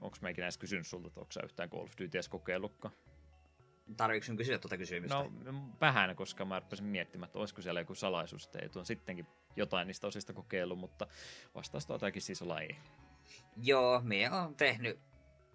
Onko 0.00 0.16
meikin 0.20 0.44
edes 0.44 0.58
kysynyt 0.58 0.86
sulta, 0.86 1.08
että 1.08 1.20
onko 1.20 1.32
sä 1.32 1.40
yhtään 1.44 1.70
Call 1.70 1.82
of 1.82 1.92
Duty 2.00 2.18
kokeillutkaan? 2.30 2.94
Tarviiko 3.96 4.24
sinun 4.24 4.36
kysyä 4.36 4.58
tuota 4.58 4.76
kysymystä? 4.76 5.14
No 5.44 5.68
vähän, 5.80 6.16
koska 6.16 6.44
mä 6.44 6.60
rupesin 6.60 6.86
miettimään, 6.86 7.26
että 7.26 7.38
olisiko 7.38 7.62
siellä 7.62 7.80
joku 7.80 7.94
salaisuus, 7.94 8.44
että 8.44 8.58
ei 8.58 8.68
tuon 8.68 8.86
sittenkin 8.86 9.26
jotain 9.56 9.86
niistä 9.86 10.06
osista 10.06 10.32
kokeillut, 10.32 10.78
mutta 10.78 11.06
vastaus 11.54 11.86
tuotakin 11.86 12.22
siis 12.22 12.42
olla 12.42 12.60
ei. 12.60 12.76
Joo, 13.56 14.00
minä 14.04 14.42
olen 14.42 14.54
tehnyt, 14.54 14.98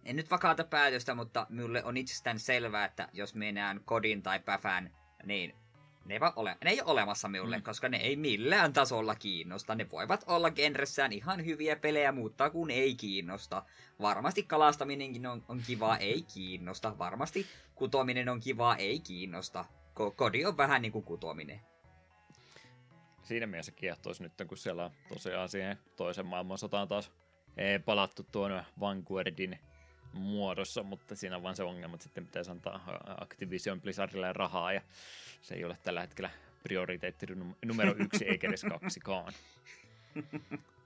en 0.06 0.16
nyt 0.16 0.32
vakaata 0.32 0.64
päätöstä, 0.64 1.16
mutta 1.16 1.48
minulle 1.50 1.84
on 1.84 1.98
itsestään 1.98 2.40
selvää, 2.40 2.86
että 2.86 3.10
jos 3.14 3.36
mennään 3.36 3.82
kodin 3.86 4.24
tai 4.24 4.40
päfään, 4.40 4.96
niin 5.26 5.56
ne, 6.08 6.20
ole, 6.36 6.58
ne 6.64 6.70
ei 6.70 6.82
ole 6.82 6.92
olemassa 6.92 7.28
minulle, 7.28 7.58
mm. 7.58 7.64
koska 7.64 7.90
ne 7.90 7.98
ei 7.98 8.16
millään 8.16 8.74
tasolla 8.74 9.16
kiinnosta. 9.16 9.76
Ne 9.76 9.88
voivat 9.92 10.24
olla 10.28 10.52
genressään 10.52 11.14
ihan 11.14 11.46
hyviä 11.46 11.76
pelejä, 11.76 12.12
mutta 12.12 12.50
kun 12.50 12.72
ei 12.72 12.96
kiinnosta. 12.96 13.64
Varmasti 14.02 14.44
kalastaminenkin 14.44 15.28
on, 15.28 15.44
on 15.48 15.62
kivaa, 15.68 15.98
ei 16.10 16.22
kiinnosta. 16.34 16.98
Varmasti 16.98 17.46
kutominen 17.76 18.30
on 18.30 18.40
kivaa, 18.40 18.76
ei 18.76 19.00
kiinnosta. 19.00 19.66
Kodi 20.16 20.46
on 20.46 20.58
vähän 20.58 20.82
niin 20.82 20.92
kuin 20.92 21.06
kutominen. 21.06 21.60
Siinä 23.24 23.48
mielessä 23.48 23.72
kiehtoisi 23.72 24.24
nyt, 24.24 24.34
kun 24.48 24.58
siellä 24.58 24.86
on 24.86 24.92
tosiaan 25.10 25.50
siihen 25.50 25.78
toisen 25.96 26.26
maailmansotaan 26.26 26.88
taas 26.88 27.12
ei 27.58 27.80
palattu 27.80 28.24
tuon 28.32 28.64
Vanguardin 28.80 29.60
muodossa, 30.18 30.84
mutta 30.84 31.16
siinä 31.16 31.36
on 31.36 31.44
vaan 31.44 31.56
se 31.56 31.64
ongelma, 31.64 31.96
että 31.96 32.04
sitten 32.04 32.26
pitäisi 32.26 32.52
antaa 32.52 33.04
Activision 33.22 33.82
Blizzardille 33.82 34.34
rahaa 34.34 34.74
ja 34.74 34.82
se 35.42 35.56
ei 35.56 35.64
ole 35.64 35.78
tällä 35.84 36.02
hetkellä 36.02 36.30
prioriteetti 36.64 37.26
numero 37.66 37.96
yksi 37.98 38.26
eikä 38.26 38.48
edes 38.48 38.64
kaksikaan. 38.64 39.34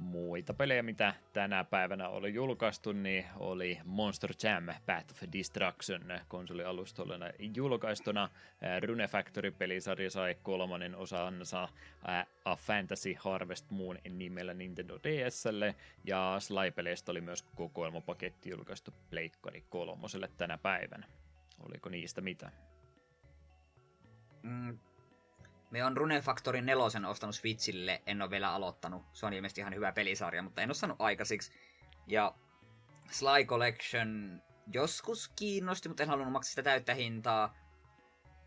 Muita 0.00 0.54
pelejä, 0.54 0.82
mitä 0.82 1.14
tänä 1.32 1.64
päivänä 1.64 2.08
oli 2.08 2.34
julkaistu, 2.34 2.92
niin 2.92 3.24
oli 3.36 3.78
Monster 3.84 4.30
Jam 4.42 4.66
Path 4.86 5.10
of 5.10 5.32
Destruction 5.32 6.02
konsolialustolla 6.28 7.14
julkaistuna. 7.56 8.30
Rune 8.86 9.08
Factory-pelisarja 9.08 10.10
sai 10.10 10.36
kolmannen 10.42 10.96
osansa 10.96 11.68
A 12.44 12.56
Fantasy 12.56 13.14
Harvest 13.18 13.70
Moon 13.70 13.98
nimellä 14.10 14.54
Nintendo 14.54 14.98
DSlle, 14.98 15.74
ja 16.04 16.36
Sly-peleistä 16.38 17.10
oli 17.12 17.20
myös 17.20 17.42
kokoelmapaketti 17.42 18.50
julkaistu 18.50 18.94
Pleikkari 19.10 19.64
kolmoselle 19.68 20.28
tänä 20.36 20.58
päivänä. 20.58 21.06
Oliko 21.58 21.88
niistä 21.88 22.20
mitä? 22.20 22.50
Mm, 24.42 24.78
me 25.70 25.84
on 25.84 25.96
Rune 25.96 26.20
Factory 26.20 26.60
4 26.62 27.08
ostanut 27.08 27.34
Switchille, 27.34 28.02
en 28.06 28.22
ole 28.22 28.30
vielä 28.30 28.52
aloittanut. 28.52 29.02
Se 29.12 29.26
on 29.26 29.32
ilmeisesti 29.32 29.60
ihan 29.60 29.74
hyvä 29.74 29.92
pelisarja, 29.92 30.42
mutta 30.42 30.62
en 30.62 30.68
ole 30.68 30.74
saanut 30.74 31.00
aikaisiksi. 31.00 31.52
Ja 32.06 32.34
Sly 33.10 33.44
Collection 33.46 34.42
joskus 34.72 35.28
kiinnosti, 35.28 35.88
mutta 35.88 36.02
en 36.02 36.08
halunnut 36.08 36.32
maksaa 36.32 36.50
sitä 36.50 36.62
täyttä 36.62 36.94
hintaa. 36.94 37.54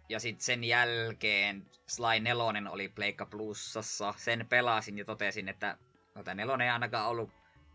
Ja 0.09 0.19
sitten 0.19 0.45
sen 0.45 0.63
jälkeen 0.63 1.69
Sly 1.87 2.19
4 2.19 2.71
oli 2.71 2.89
Pleikka 2.89 3.25
Plussassa. 3.25 4.13
Sen 4.17 4.45
pelasin 4.49 4.97
ja 4.97 5.05
totesin, 5.05 5.49
että 5.49 5.77
no, 6.15 6.23
tämä 6.23 6.35
nelonen 6.35 6.65
ei 6.65 6.71
ainakaan 6.71 7.09
ollut 7.09 7.29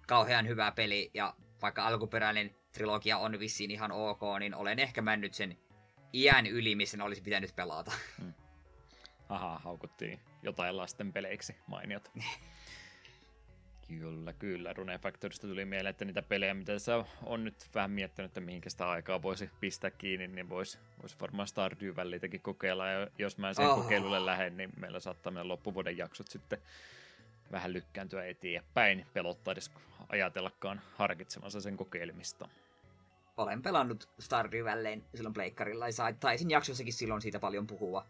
kauhean 0.07 0.49
hyvä 0.49 0.73
peli. 0.73 1.11
Ja 1.15 1.35
vaikka 1.63 1.87
alkuperäinen 1.87 2.57
trilogia 2.73 3.19
on 3.19 3.39
vissiin 3.39 3.71
ihan 3.71 3.93
ok, 3.93 4.21
niin 4.39 4.55
olen 4.55 4.79
ehkä 4.79 5.03
mennyt 5.03 5.35
sen 5.35 5.59
iän 6.13 6.47
yli, 6.47 6.75
missä 6.75 7.05
olisi 7.05 7.23
pitänyt 7.23 7.57
pelata. 7.57 7.93
Hmm. 8.19 8.33
Aha, 9.29 9.59
haukuttiin 9.59 10.21
jotain 10.43 10.77
lasten 10.77 11.13
peleiksi 11.13 11.57
mainiot. 11.67 12.11
Kyllä, 13.89 14.33
kyllä. 14.33 14.73
Rune 14.73 14.99
Factorista 14.99 15.47
tuli 15.47 15.65
mieleen, 15.65 15.91
että 15.91 16.05
niitä 16.05 16.23
pelejä, 16.23 16.55
mitä 16.55 16.79
sä 16.79 17.05
on 17.23 17.45
nyt 17.45 17.55
vähän 17.75 17.91
miettinyt, 17.91 18.31
että 18.31 18.41
mihinkä 18.41 18.71
sitä 18.71 18.91
aikaa 18.91 19.23
voisi 19.23 19.51
pistää 19.61 19.91
kiinni, 19.91 20.27
niin 20.29 20.49
voisi 20.49 20.79
vois 21.03 21.21
varmaan 21.21 21.49
Stardew 21.49 21.97
Valleytäkin 21.97 22.41
kokeilla. 22.41 22.87
Ja 22.87 23.09
jos 23.19 23.39
mä 23.39 23.55
sen 23.55 23.67
oh. 23.67 23.83
kokeilulle 23.83 24.27
lähden, 24.27 24.57
niin 24.57 24.71
meillä 24.77 25.01
saattaa 25.01 25.33
mennä 25.33 25.49
loppuvuoden 25.49 25.97
jaksot 25.99 26.29
sitten 26.29 26.59
vähän 27.53 27.73
lykkääntyä 27.73 28.25
eteenpäin. 28.25 29.07
Pelottaa 29.13 29.53
edes 29.53 29.71
ajatellakaan 30.09 30.81
harkitsemassa 30.97 31.61
sen 31.61 31.77
kokeilemista 31.77 32.49
olen 33.37 33.63
pelannut 33.63 34.09
Stardew 34.19 34.65
Valleyn 34.65 35.05
silloin 35.15 35.35
pleikkarilla 35.35 35.89
ja 35.89 36.15
taisin 36.21 36.51
jaksossakin 36.51 36.93
silloin 36.93 37.23
siitä 37.23 37.39
paljon 37.39 37.67
puhua. 37.67 38.07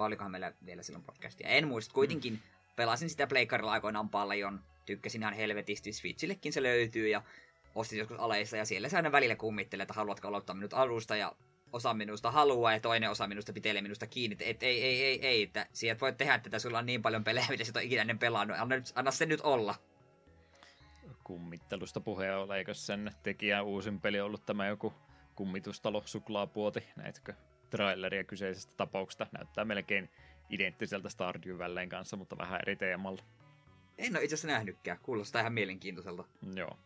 Vai 0.00 0.06
olikohan 0.06 0.30
meillä 0.30 0.52
vielä 0.66 0.82
silloin 0.82 1.04
podcastia? 1.04 1.48
En 1.48 1.68
muista. 1.68 1.94
Kuitenkin 1.94 2.32
mm. 2.32 2.38
pelasin 2.76 3.10
sitä 3.10 3.26
pleikkarilla 3.26 3.72
aikoinaan 3.72 4.08
paljon. 4.08 4.60
Tykkäsin 4.86 5.22
ihan 5.22 5.34
helvetisti. 5.34 5.92
Switchillekin 5.92 6.52
se 6.52 6.62
löytyy 6.62 7.08
ja 7.08 7.22
ostin 7.74 7.98
joskus 7.98 8.18
aleissa 8.20 8.56
ja 8.56 8.64
siellä 8.64 8.88
se 8.88 8.96
aina 8.96 9.12
välillä 9.12 9.36
kummittelee, 9.36 9.82
että 9.82 9.94
haluatko 9.94 10.28
aloittaa 10.28 10.54
minut 10.54 10.74
alusta 10.74 11.16
ja 11.16 11.32
osa 11.72 11.94
minusta 11.94 12.30
haluaa 12.30 12.72
ja 12.72 12.80
toinen 12.80 13.10
osa 13.10 13.26
minusta 13.26 13.52
pitelee 13.52 13.82
minusta 13.82 14.06
kiinni. 14.06 14.36
Et 14.40 14.62
ei, 14.62 14.82
ei, 14.82 15.04
ei, 15.04 15.26
ei, 15.26 15.42
että 15.42 15.66
sieltä 15.72 16.00
voit 16.00 16.16
tehdä 16.16 16.38
tätä, 16.38 16.58
sulla 16.58 16.78
on 16.78 16.86
niin 16.86 17.02
paljon 17.02 17.24
pelejä, 17.24 17.46
mitä 17.50 17.64
sä 17.64 17.72
et 17.76 17.84
ikinä 17.84 18.00
ennen 18.00 18.18
pelannut. 18.18 18.58
Anna, 18.58 18.74
anna 18.94 19.10
se 19.10 19.26
nyt 19.26 19.40
olla 19.40 19.74
kummittelusta 21.24 22.00
puheen 22.00 22.36
ole, 22.36 22.58
eikö 22.58 22.74
sen 22.74 23.10
tekijä 23.22 23.62
uusin 23.62 24.00
peli 24.00 24.20
ollut 24.20 24.46
tämä 24.46 24.66
joku 24.66 24.92
kummitustalo 25.34 26.02
suklaapuoti, 26.06 26.84
näitkö 26.96 27.34
traileria 27.70 28.24
kyseisestä 28.24 28.72
tapauksesta, 28.76 29.26
näyttää 29.32 29.64
melkein 29.64 30.10
identtiseltä 30.50 31.08
Stardew 31.08 31.58
Valleyn 31.58 31.88
kanssa, 31.88 32.16
mutta 32.16 32.38
vähän 32.38 32.60
eri 32.62 32.76
teemalla. 32.76 33.22
En 33.98 34.16
ole 34.16 34.24
itse 34.24 34.34
asiassa 34.34 34.48
nähnytkään, 34.48 34.98
kuulostaa 35.02 35.40
ihan 35.40 35.52
mielenkiintoiselta. 35.52 36.24
Joo. 36.54 36.78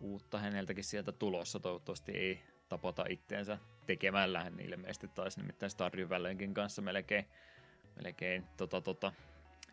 Uutta 0.00 0.38
häneltäkin 0.38 0.84
sieltä 0.84 1.12
tulossa, 1.12 1.60
toivottavasti 1.60 2.12
ei 2.12 2.40
tapota 2.68 3.04
itteensä 3.08 3.58
tekemällä 3.86 4.44
hän 4.44 4.60
ilmeisesti 4.60 5.08
taisi 5.08 5.40
nimittäin 5.40 5.70
Stardew 5.70 6.08
Valleynkin 6.08 6.54
kanssa 6.54 6.82
melkein, 6.82 7.24
melkein 8.02 8.44
tota, 8.56 8.80
tota, 8.80 9.12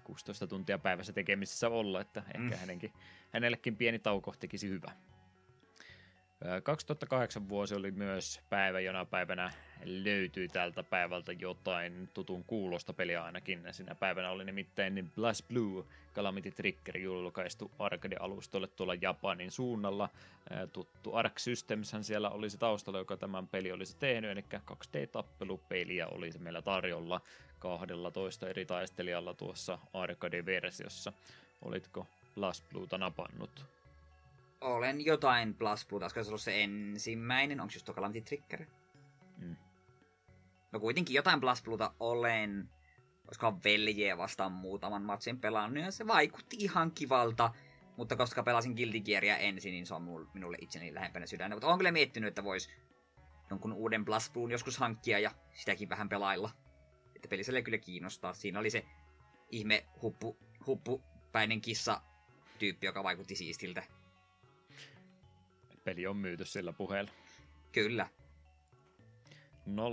16 0.03 0.47
tuntia 0.47 0.79
päivässä 0.79 1.13
tekemisissä 1.13 1.69
olla, 1.69 2.01
että 2.01 2.23
ehkä 2.27 2.55
mm. 2.55 2.59
hänenkin, 2.59 2.93
hänellekin 3.33 3.77
pieni 3.77 3.99
tauko 3.99 4.33
tekisi 4.39 4.69
hyvä. 4.69 4.91
2008 6.63 7.49
vuosi 7.49 7.75
oli 7.75 7.91
myös 7.91 8.41
päivä, 8.49 8.79
jona 8.79 9.05
päivänä 9.05 9.51
löytyi 9.85 10.47
tältä 10.47 10.83
päivältä 10.83 11.31
jotain 11.31 12.09
tutun 12.13 12.43
kuulosta 12.43 12.93
peliä 12.93 13.23
ainakin. 13.23 13.63
Sinä 13.71 13.95
päivänä 13.95 14.29
oli 14.29 14.45
nimittäin 14.45 15.11
Blast 15.15 15.47
Blue 15.47 15.85
Calamity 16.15 16.51
Trigger 16.51 16.97
julkaistu 16.97 17.71
arcade-alustolle 17.79 18.67
tuolla 18.67 18.95
Japanin 19.01 19.51
suunnalla. 19.51 20.09
Tuttu 20.73 21.15
Arc 21.15 21.37
Systems 21.37 21.95
siellä 22.01 22.29
oli 22.29 22.49
se 22.49 22.57
taustalla, 22.57 22.99
joka 22.99 23.17
tämän 23.17 23.47
peli 23.47 23.71
olisi 23.71 23.97
tehnyt, 23.97 24.31
eli 24.31 24.45
2D-tappelupeliä 24.55 26.07
oli 26.07 26.31
se 26.31 26.39
meillä 26.39 26.61
tarjolla 26.61 27.21
12 27.59 28.49
eri 28.49 28.65
taistelijalla 28.65 29.33
tuossa 29.33 29.79
arcade-versiossa. 29.93 31.13
Olitko 31.61 32.07
Blast 32.35 32.69
Blueta 32.69 32.97
napannut? 32.97 33.65
olen 34.61 35.05
jotain 35.05 35.53
Plus 35.53 35.85
Blue, 35.85 36.01
olisiko 36.03 36.23
se 36.23 36.29
ollut 36.29 36.41
se 36.41 36.63
ensimmäinen, 36.63 37.61
onko 37.61 37.71
just 37.73 37.91
Calamity 37.91 38.21
Trigger? 38.21 38.65
No 40.71 40.79
kuitenkin 40.79 41.13
jotain 41.13 41.39
Plus 41.39 41.63
Blueta 41.63 41.93
olen, 41.99 42.69
olisiko 43.27 43.59
veljeä 43.63 44.17
vastaan 44.17 44.51
muutaman 44.51 45.01
matsin 45.01 45.39
pelannut, 45.39 45.83
ja 45.83 45.91
se 45.91 46.07
vaikutti 46.07 46.57
ihan 46.59 46.91
kivalta, 46.91 47.53
mutta 47.97 48.15
koska 48.15 48.43
pelasin 48.43 48.73
Guilty 48.73 48.99
Gearia 48.99 49.37
ensin, 49.37 49.71
niin 49.71 49.85
se 49.85 49.93
on 49.93 50.29
minulle 50.33 50.57
itseni 50.61 50.93
lähempänä 50.93 51.25
sydäntä. 51.25 51.55
Mutta 51.55 51.67
olen 51.67 51.77
kyllä 51.77 51.91
miettinyt, 51.91 52.27
että 52.27 52.43
vois 52.43 52.69
jonkun 53.49 53.73
uuden 53.73 54.05
Plus 54.05 54.29
Bluun 54.29 54.51
joskus 54.51 54.77
hankkia 54.77 55.19
ja 55.19 55.31
sitäkin 55.53 55.89
vähän 55.89 56.09
pelailla. 56.09 56.49
Että 57.15 57.27
pelissä 57.27 57.61
kyllä 57.61 57.77
kiinnostaa. 57.77 58.33
Siinä 58.33 58.59
oli 58.59 58.69
se 58.69 58.85
ihme 59.51 59.85
huppu, 60.01 60.37
huppupäinen 60.67 61.61
kissa 61.61 62.01
tyyppi, 62.59 62.85
joka 62.85 63.03
vaikutti 63.03 63.35
siistiltä 63.35 63.83
peli 65.83 66.07
on 66.07 66.17
myyty 66.17 66.45
sillä 66.45 66.73
puheella. 66.73 67.11
Kyllä. 67.71 68.07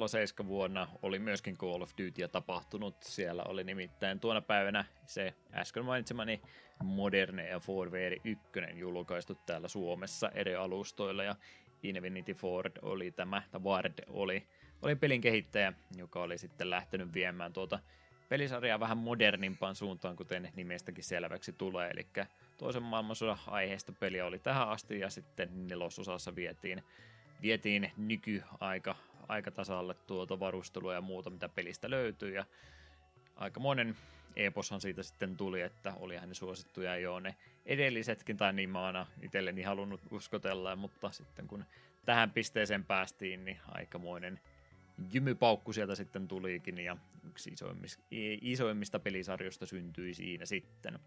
07 0.09 0.49
vuonna 0.49 0.89
oli 1.03 1.18
myöskin 1.18 1.57
Call 1.57 1.83
of 1.83 1.91
Duty 1.91 2.29
tapahtunut. 2.33 3.03
Siellä 3.03 3.43
oli 3.43 3.64
nimittäin 3.64 4.20
tuona 4.20 4.41
päivänä 4.41 4.85
se 5.07 5.35
äsken 5.53 5.85
mainitsemani 5.85 6.43
Moderne 6.83 7.49
ja 7.49 7.61
Warfare 7.68 8.16
1 8.24 8.45
julkaistu 8.74 9.35
täällä 9.35 9.68
Suomessa 9.68 10.31
eri 10.35 10.55
alustoilla 10.55 11.24
ja 11.24 11.37
Infinity 11.83 12.35
Ford 12.35 12.72
oli 12.83 13.11
tämä, 13.11 13.43
tai 13.51 13.61
Ward 13.61 13.95
oli 14.07 14.47
oli 14.83 14.97
pelin 14.97 15.20
kehittäjä, 15.20 15.72
joka 15.97 16.22
oli 16.22 16.39
sitten 16.39 16.70
lähtenyt 16.70 17.14
viemään 17.14 17.53
tuota 17.53 17.79
pelisarjaa 18.29 18.81
vähän 18.81 18.99
modernimpaan 18.99 19.74
suuntaan, 19.74 20.16
kuten 20.16 20.53
nimestäkin 20.57 21.05
selväksi 21.05 21.53
tulee. 21.53 21.91
Eli 21.91 22.07
toisen 22.57 22.83
maailmansodan 22.83 23.39
aiheesta 23.47 23.93
peliä 23.93 24.26
oli 24.26 24.39
tähän 24.39 24.68
asti 24.68 25.01
ja 25.01 25.11
sitten 25.11 25.68
nelososassa 25.68 26.35
vietiin, 26.35 26.83
vietiin 27.43 27.93
nykyaika 27.97 28.97
aikatasalle 29.29 29.95
tuota 29.95 30.41
varustelua 30.41 30.95
ja 30.95 31.01
muuta, 31.01 31.31
mitä 31.31 31.49
pelistä 31.49 31.91
löytyy. 31.91 32.35
Ja 32.35 32.45
aikamoinen 33.37 33.97
eposhan 34.37 34.81
siitä 34.81 35.03
sitten 35.03 35.37
tuli, 35.37 35.61
että 35.61 35.95
oli 36.01 36.16
hänen 36.16 36.35
suosittuja 36.35 36.97
jo 36.97 37.20
ne 37.20 37.37
edellisetkin, 37.66 38.37
tai 38.37 38.53
niin 38.53 38.70
mä 38.70 38.87
aina 38.87 39.07
itselleni 39.22 39.62
halunnut 39.62 40.01
uskotella, 40.11 40.76
mutta 40.76 41.11
sitten 41.11 41.49
kun 41.49 41.64
tähän 42.07 42.31
pisteeseen 42.31 42.85
päästiin, 42.85 43.45
niin 43.45 43.59
aikamoinen 43.68 44.41
jymypaukku 45.12 45.72
sieltä 45.72 45.95
sitten 45.95 46.29
tulikin, 46.29 46.79
ja 46.79 46.97
yksi 47.29 47.51
isoimmista, 47.51 48.03
isoimmista 48.41 48.99
pelisarjoista 48.99 49.66
syntyi 49.66 50.14
siinä 50.14 50.47
sitten. 50.47 50.99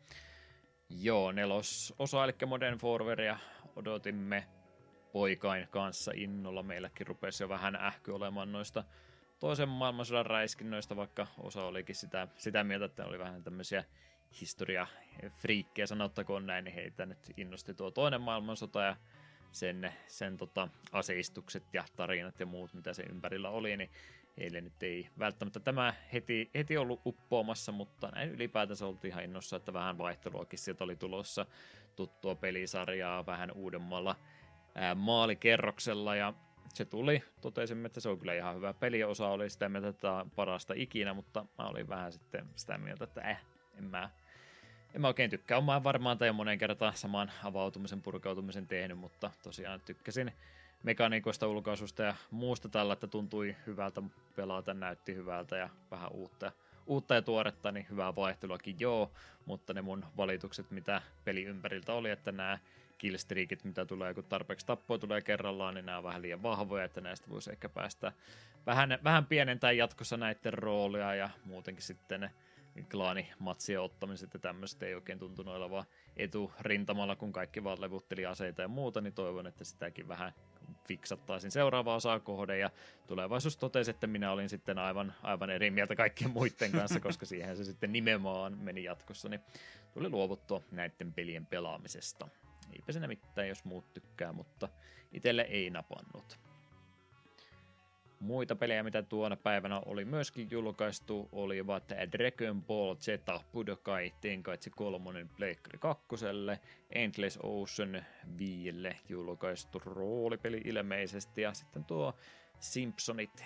Joo, 0.89 1.31
nelososa, 1.31 2.23
eli 2.23 2.33
Modern 2.45 2.77
Forwardia 2.77 3.37
odotimme 3.75 4.47
poikain 5.13 5.67
kanssa 5.67 6.11
innolla. 6.15 6.63
Meilläkin 6.63 7.07
rupesi 7.07 7.43
jo 7.43 7.49
vähän 7.49 7.75
ähky 7.75 8.11
olemaan 8.11 8.51
noista 8.51 8.83
toisen 9.39 9.69
maailmansodan 9.69 10.25
räiskinnöistä, 10.25 10.95
vaikka 10.95 11.27
osa 11.37 11.63
olikin 11.63 11.95
sitä, 11.95 12.27
sitä 12.37 12.63
mieltä, 12.63 12.85
että 12.85 13.05
oli 13.05 13.19
vähän 13.19 13.43
tämmöisiä 13.43 13.83
historia 14.41 14.87
friikkejä, 15.37 15.85
sanottakoon 15.85 16.45
näin, 16.45 16.65
niin 16.65 16.75
heitä 16.75 17.05
nyt 17.05 17.31
innosti 17.37 17.73
tuo 17.73 17.91
toinen 17.91 18.21
maailmansota 18.21 18.81
ja 18.81 18.95
sen, 19.51 19.93
sen 20.07 20.37
tota, 20.37 20.67
aseistukset 20.91 21.63
ja 21.73 21.85
tarinat 21.95 22.39
ja 22.39 22.45
muut, 22.45 22.73
mitä 22.73 22.93
se 22.93 23.03
ympärillä 23.03 23.49
oli, 23.49 23.77
niin 23.77 23.89
heille 24.37 24.61
nyt 24.61 24.83
ei 24.83 25.09
välttämättä 25.19 25.59
tämä 25.59 25.93
heti, 26.13 26.49
heti 26.55 26.77
ollut 26.77 27.01
uppoamassa, 27.05 27.71
mutta 27.71 28.09
näin 28.15 28.29
ylipäätänsä 28.29 28.85
oltiin 28.85 29.11
ihan 29.11 29.23
innossa, 29.23 29.55
että 29.55 29.73
vähän 29.73 29.97
vaihteluakin 29.97 30.59
sieltä 30.59 30.83
oli 30.83 30.95
tulossa 30.95 31.45
tuttua 31.95 32.35
pelisarjaa 32.35 33.25
vähän 33.25 33.51
uudemmalla 33.51 34.15
maalikerroksella 34.95 36.15
ja 36.15 36.33
se 36.73 36.85
tuli, 36.85 37.23
totesimme, 37.41 37.85
että 37.85 37.99
se 37.99 38.09
on 38.09 38.19
kyllä 38.19 38.33
ihan 38.33 38.55
hyvä 38.55 38.73
peli, 38.73 39.03
osa 39.03 39.27
oli 39.27 39.49
sitä 39.49 39.69
mieltä, 39.69 39.87
että 39.87 40.01
tämä 40.01 40.25
parasta 40.35 40.73
ikinä, 40.77 41.13
mutta 41.13 41.45
mä 41.57 41.67
olin 41.67 41.89
vähän 41.89 42.11
sitten 42.11 42.45
sitä 42.55 42.77
mieltä, 42.77 43.03
että 43.03 43.21
eh, 43.21 43.37
en 43.77 43.83
mä, 43.83 44.09
en 44.93 45.01
mä 45.01 45.07
oikein 45.07 45.29
tykkää. 45.29 45.57
Olen 45.57 45.83
varmaan 45.83 46.17
tai 46.17 46.31
monen 46.31 46.57
kertaan 46.57 46.93
saman 46.95 47.31
avautumisen, 47.43 48.01
purkautumisen 48.01 48.67
tehnyt, 48.67 48.97
mutta 48.97 49.31
tosiaan 49.43 49.81
tykkäsin 49.81 50.33
mekaniikoista, 50.83 51.47
ulkaisusta 51.47 52.03
ja 52.03 52.15
muusta 52.31 52.69
tällä, 52.69 52.93
että 52.93 53.07
tuntui 53.07 53.55
hyvältä 53.67 54.01
pelata, 54.35 54.73
näytti 54.73 55.15
hyvältä 55.15 55.57
ja 55.57 55.69
vähän 55.91 56.11
uutta, 56.11 56.51
uutta 56.87 57.15
ja 57.15 57.21
tuoretta, 57.21 57.71
niin 57.71 57.85
hyvää 57.89 58.15
vaihteluakin 58.15 58.75
joo, 58.79 59.11
mutta 59.45 59.73
ne 59.73 59.81
mun 59.81 60.05
valitukset, 60.17 60.71
mitä 60.71 61.01
peli 61.23 61.43
ympäriltä 61.43 61.93
oli, 61.93 62.09
että 62.09 62.31
nämä 62.31 62.59
killstreakit, 63.01 63.63
mitä 63.63 63.85
tulee, 63.85 64.13
kun 64.13 64.23
tarpeeksi 64.23 64.65
tappoa 64.65 64.97
tulee 64.97 65.21
kerrallaan, 65.21 65.73
niin 65.73 65.85
nämä 65.85 65.97
on 65.97 66.03
vähän 66.03 66.21
liian 66.21 66.43
vahvoja, 66.43 66.83
että 66.83 67.01
näistä 67.01 67.29
voisi 67.29 67.51
ehkä 67.51 67.69
päästä 67.69 68.11
vähän, 68.65 68.99
vähän 69.03 69.25
pienentää 69.25 69.71
jatkossa 69.71 70.17
näiden 70.17 70.53
roolia 70.53 71.15
ja 71.15 71.29
muutenkin 71.45 71.83
sitten 71.83 72.21
ne 72.21 72.31
klaanimatsien 72.91 73.81
ottamiset 73.81 74.33
ja 74.33 74.39
tämmöiset 74.39 74.83
ei 74.83 74.95
oikein 74.95 75.19
tuntunut 75.19 75.55
olevan 75.55 75.85
eturintamalla, 76.17 77.15
kun 77.15 77.31
kaikki 77.31 77.63
vaan 77.63 77.81
levutteli 77.81 78.25
aseita 78.25 78.61
ja 78.61 78.67
muuta, 78.67 79.01
niin 79.01 79.13
toivon, 79.13 79.47
että 79.47 79.63
sitäkin 79.63 80.07
vähän 80.07 80.33
fiksattaisin 80.87 81.51
seuraavaa 81.51 81.95
osaa 81.95 82.19
kohde 82.19 82.57
ja 82.57 82.69
tulevaisuus 83.07 83.57
totesi, 83.57 83.91
että 83.91 84.07
minä 84.07 84.31
olin 84.31 84.49
sitten 84.49 84.77
aivan, 84.77 85.13
aivan 85.23 85.49
eri 85.49 85.71
mieltä 85.71 85.95
kaikkien 85.95 86.31
muiden 86.31 86.71
kanssa, 86.71 86.99
koska 87.09 87.25
siihen 87.25 87.57
se 87.57 87.63
sitten 87.63 87.91
nimenomaan 87.91 88.57
meni 88.57 88.83
jatkossa, 88.83 89.29
niin 89.29 89.41
tuli 89.93 90.09
luovuttua 90.09 90.61
näiden 90.71 91.13
pelien 91.13 91.45
pelaamisesta. 91.45 92.27
Eipä 92.73 92.91
siinä 92.91 93.07
mitään, 93.07 93.47
jos 93.47 93.65
muut 93.65 93.93
tykkää, 93.93 94.33
mutta 94.33 94.69
itselle 95.11 95.41
ei 95.41 95.69
napannut. 95.69 96.39
Muita 98.19 98.55
pelejä, 98.55 98.83
mitä 98.83 99.01
tuona 99.01 99.35
päivänä 99.35 99.81
oli 99.85 100.05
myöskin 100.05 100.47
julkaistu, 100.51 101.29
olivat 101.31 101.89
Dragon 101.89 102.63
Ball 102.63 102.95
Z 102.95 103.07
Budokai 103.53 104.13
Tenkaichi 104.21 104.69
3 104.69 105.25
Pleikkari 105.37 105.79
2, 105.79 106.05
Endless 106.89 107.39
Ocean 107.43 108.05
5 108.37 108.73
julkaistu 109.09 109.81
roolipeli 109.85 110.61
ilmeisesti, 110.65 111.41
ja 111.41 111.53
sitten 111.53 111.85
tuo 111.85 112.15
Simpsonit 112.59 113.45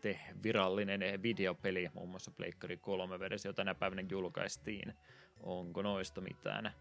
te 0.00 0.20
virallinen 0.42 1.22
videopeli, 1.22 1.88
muun 1.94 2.08
muassa 2.08 2.30
Pleikkari 2.30 2.76
3 2.76 3.18
versio 3.18 3.52
tänä 3.52 3.74
päivänä 3.74 4.02
julkaistiin. 4.10 4.94
Onko 5.40 5.82
noista 5.82 6.20
mitään 6.20 6.72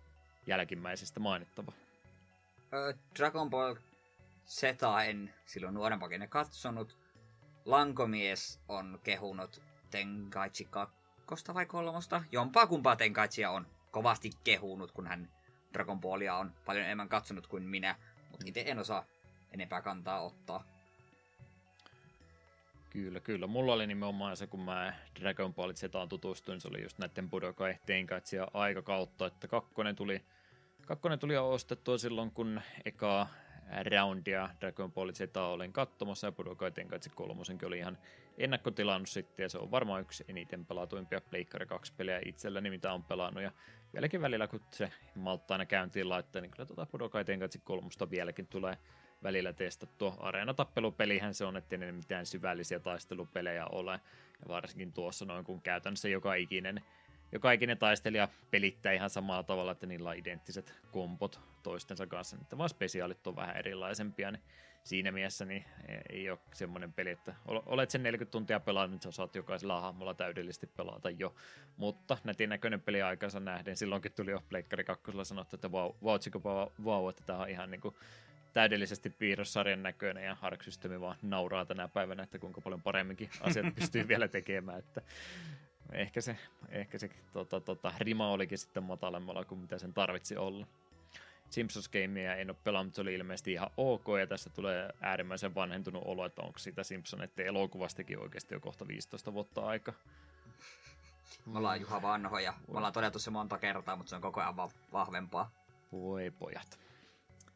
jälkimmäisestä 0.47 1.19
mainittava? 1.19 1.71
Dragon 3.17 3.49
Ball 3.49 3.75
Zeta 4.47 5.03
en 5.03 5.33
silloin 5.45 5.73
nuorempakinen 5.73 6.29
katsonut. 6.29 6.97
Lankomies 7.65 8.59
on 8.67 8.99
kehunut 9.03 9.61
Tenkaichi 9.91 10.65
kakkosta 10.65 11.53
vai 11.53 11.65
kolmosta. 11.65 12.23
Jompaa 12.31 12.67
kumpaa 12.67 12.95
Tenkaitsia 12.95 13.51
on 13.51 13.67
kovasti 13.91 14.31
kehunut, 14.43 14.91
kun 14.91 15.07
hän 15.07 15.31
Dragon 15.73 16.01
Ballia 16.01 16.35
on 16.35 16.53
paljon 16.65 16.85
enemmän 16.85 17.09
katsonut 17.09 17.47
kuin 17.47 17.63
minä. 17.63 17.95
Mutta 18.31 18.45
itse 18.47 18.63
en 18.67 18.79
osaa 18.79 19.05
enempää 19.51 19.81
kantaa 19.81 20.21
ottaa. 20.21 20.63
Kyllä, 22.89 23.19
kyllä. 23.19 23.47
Mulla 23.47 23.73
oli 23.73 23.87
nimenomaan 23.87 24.37
se, 24.37 24.47
kun 24.47 24.59
mä 24.61 24.93
Dragon 25.19 25.53
Ball 25.53 25.73
Zetaan 25.73 26.09
tutustuin, 26.09 26.61
se 26.61 26.67
oli 26.67 26.83
just 26.83 26.97
näiden 26.97 27.29
Budokai 27.29 27.75
Tenkaitsia 27.85 28.47
aikakautta, 28.53 29.25
että 29.25 29.47
kakkonen 29.47 29.95
tuli, 29.95 30.25
kakkonen 30.87 31.19
tuli 31.19 31.37
ostettua 31.37 31.97
silloin, 31.97 32.31
kun 32.31 32.61
eka 32.85 33.27
roundia 33.91 34.49
Dragon 34.61 34.91
Ball 34.91 35.11
Z 35.11 35.37
olen 35.37 35.73
katsomassa 35.73 36.27
ja 36.27 36.31
Budokai 36.31 36.71
Tenkaichi 36.71 37.09
kolmosenkin 37.09 37.67
oli 37.67 37.77
ihan 37.77 37.97
ennakkotilannut 38.37 39.09
sitten 39.09 39.43
ja 39.43 39.49
se 39.49 39.57
on 39.57 39.71
varmaan 39.71 40.01
yksi 40.01 40.25
eniten 40.27 40.65
pelatuimpia 40.65 41.21
Pleikkari 41.21 41.65
2 41.65 41.93
pelejä 41.97 42.21
itselläni 42.25 42.69
mitä 42.69 42.93
on 42.93 43.03
pelannut 43.03 43.43
ja 43.43 43.51
vieläkin 43.93 44.21
välillä 44.21 44.47
kun 44.47 44.61
se 44.71 44.91
malttaa 45.15 45.55
aina 45.55 45.65
käyntiin 45.65 46.09
laittaa, 46.09 46.41
niin 46.41 46.51
kyllä 46.51 46.65
tuota 46.65 46.85
Budokai 46.91 47.25
Tenkaichi 47.25 47.59
kolmosta 47.63 48.09
vieläkin 48.09 48.47
tulee 48.47 48.77
välillä 49.23 49.53
testattua. 49.53 50.15
Areenatappelupelihän 50.19 51.33
se 51.33 51.45
on, 51.45 51.57
ettei 51.57 51.77
ne 51.77 51.91
mitään 51.91 52.25
syvällisiä 52.25 52.79
taistelupelejä 52.79 53.65
ole 53.65 53.91
ja 53.91 54.47
varsinkin 54.47 54.93
tuossa 54.93 55.25
noin 55.25 55.45
kun 55.45 55.61
käytännössä 55.61 56.09
joka 56.09 56.33
ikinen 56.33 56.83
joka 57.31 57.51
ikinen 57.51 57.77
taistelija 57.77 58.27
pelittää 58.51 58.91
ihan 58.91 59.09
samalla 59.09 59.43
tavalla, 59.43 59.71
että 59.71 59.87
niillä 59.87 60.09
on 60.09 60.17
identtiset 60.17 60.73
kompot 60.91 61.39
toistensa 61.63 62.07
kanssa, 62.07 62.37
että 62.41 62.57
vaan 62.57 62.69
spesiaalit 62.69 63.27
on 63.27 63.35
vähän 63.35 63.57
erilaisempia, 63.57 64.31
niin 64.31 64.41
siinä 64.83 65.11
mielessä 65.11 65.45
niin 65.45 65.65
ei 66.09 66.29
ole 66.29 66.39
semmoinen 66.53 66.93
peli, 66.93 67.09
että 67.09 67.35
olet 67.45 67.89
sen 67.89 68.03
40 68.03 68.31
tuntia 68.31 68.59
pelannut, 68.59 68.91
niin 68.91 69.01
sä 69.01 69.09
osaat 69.09 69.35
jokaisella 69.35 69.81
hahmolla 69.81 70.13
täydellisesti 70.13 70.67
pelata 70.67 71.09
jo, 71.09 71.35
mutta 71.77 72.17
nätin 72.23 72.49
näköinen 72.49 72.81
peli 72.81 73.01
aikansa 73.01 73.39
nähden, 73.39 73.77
silloinkin 73.77 74.11
tuli 74.11 74.31
jo 74.31 74.43
Pleikkari 74.49 74.83
2 74.83 75.11
sanottu, 75.23 75.55
että 75.55 75.71
vau, 75.71 75.93
wow, 76.03 76.19
wow, 76.83 77.09
että 77.09 77.23
tämä 77.25 77.39
on 77.39 77.49
ihan 77.49 77.71
niin 77.71 77.81
kuin 77.81 77.95
täydellisesti 78.53 79.09
piirrossarjan 79.09 79.83
näköinen 79.83 80.23
ja 80.23 80.37
System 80.61 81.01
vaan 81.01 81.17
nauraa 81.21 81.65
tänä 81.65 81.87
päivänä, 81.87 82.23
että 82.23 82.39
kuinka 82.39 82.61
paljon 82.61 82.81
paremminkin 82.81 83.29
asiat 83.41 83.75
pystyy 83.75 84.07
vielä 84.07 84.27
tekemään, 84.27 84.79
että 84.79 85.01
ehkä 85.91 86.21
se, 86.21 86.37
ehkä 86.69 86.97
se 86.97 87.09
tota, 87.31 87.59
tota, 87.59 87.93
rima 87.97 88.31
olikin 88.31 88.57
sitten 88.57 88.83
matalemmalla 88.83 89.45
kuin 89.45 89.61
mitä 89.61 89.77
sen 89.77 89.93
tarvitsi 89.93 90.37
olla. 90.37 90.67
Simpsons 91.49 91.89
Gamea 91.89 92.35
en 92.35 92.49
ole 92.49 92.57
pelannut, 92.63 92.95
se 92.95 93.01
oli 93.01 93.13
ilmeisesti 93.13 93.51
ihan 93.51 93.69
ok, 93.77 94.05
ja 94.19 94.27
tässä 94.27 94.49
tulee 94.49 94.89
äärimmäisen 95.01 95.55
vanhentunut 95.55 96.03
olo, 96.05 96.25
että 96.25 96.41
onko 96.41 96.59
siitä 96.59 96.83
Simpsoneiden 96.83 97.45
elokuvastakin 97.45 98.19
oikeasti 98.19 98.55
jo 98.55 98.59
kohta 98.59 98.87
15 98.87 99.33
vuotta 99.33 99.61
aika. 99.61 99.93
Me 101.45 101.57
ollaan 101.57 101.81
Juha 101.81 102.01
vanhoja. 102.01 102.51
Me 102.51 102.77
ollaan 102.77 102.93
todettu 102.93 103.19
se 103.19 103.31
monta 103.31 103.57
kertaa, 103.57 103.95
mutta 103.95 104.09
se 104.09 104.15
on 104.15 104.21
koko 104.21 104.41
ajan 104.41 104.55
va- 104.57 104.71
vahvempaa. 104.93 105.51
Voi 105.91 106.31
pojat. 106.39 106.79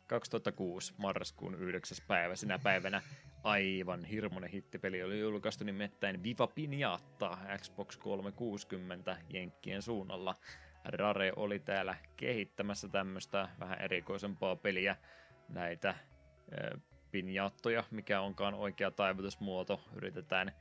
2006, 0.08 0.94
marraskuun 0.98 1.56
9. 1.56 1.98
päivä, 2.08 2.36
sinä 2.36 2.60
päivänä 2.60 3.02
aivan 3.44 4.04
hirmonen 4.04 4.50
hittipeli 4.50 5.04
oli 5.04 5.20
julkaistu 5.20 5.64
nimittäin 5.64 6.24
Viva 6.24 6.48
Pinata 6.48 7.38
Xbox 7.58 7.98
360 7.98 9.18
Jenkkien 9.30 9.82
suunnalla. 9.82 10.36
Rare 10.86 11.34
oli 11.36 11.60
täällä 11.60 11.96
kehittämässä 12.18 12.88
tämmöistä 12.88 13.50
vähän 13.60 13.82
erikoisempaa 13.82 14.56
peliä, 14.56 14.96
näitä 15.50 15.96
pinjattoja, 17.12 17.84
mikä 17.92 18.22
onkaan 18.22 18.54
oikea 18.54 18.92
taivutusmuoto. 18.92 19.82
Yritetään 19.96 20.52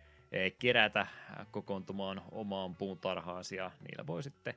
kerätä 0.59 1.07
kokoontumaan 1.51 2.23
omaan 2.31 2.75
puutarhaansa 2.77 3.55
ja 3.55 3.71
niillä 3.81 4.07
voi 4.07 4.23
sitten 4.23 4.55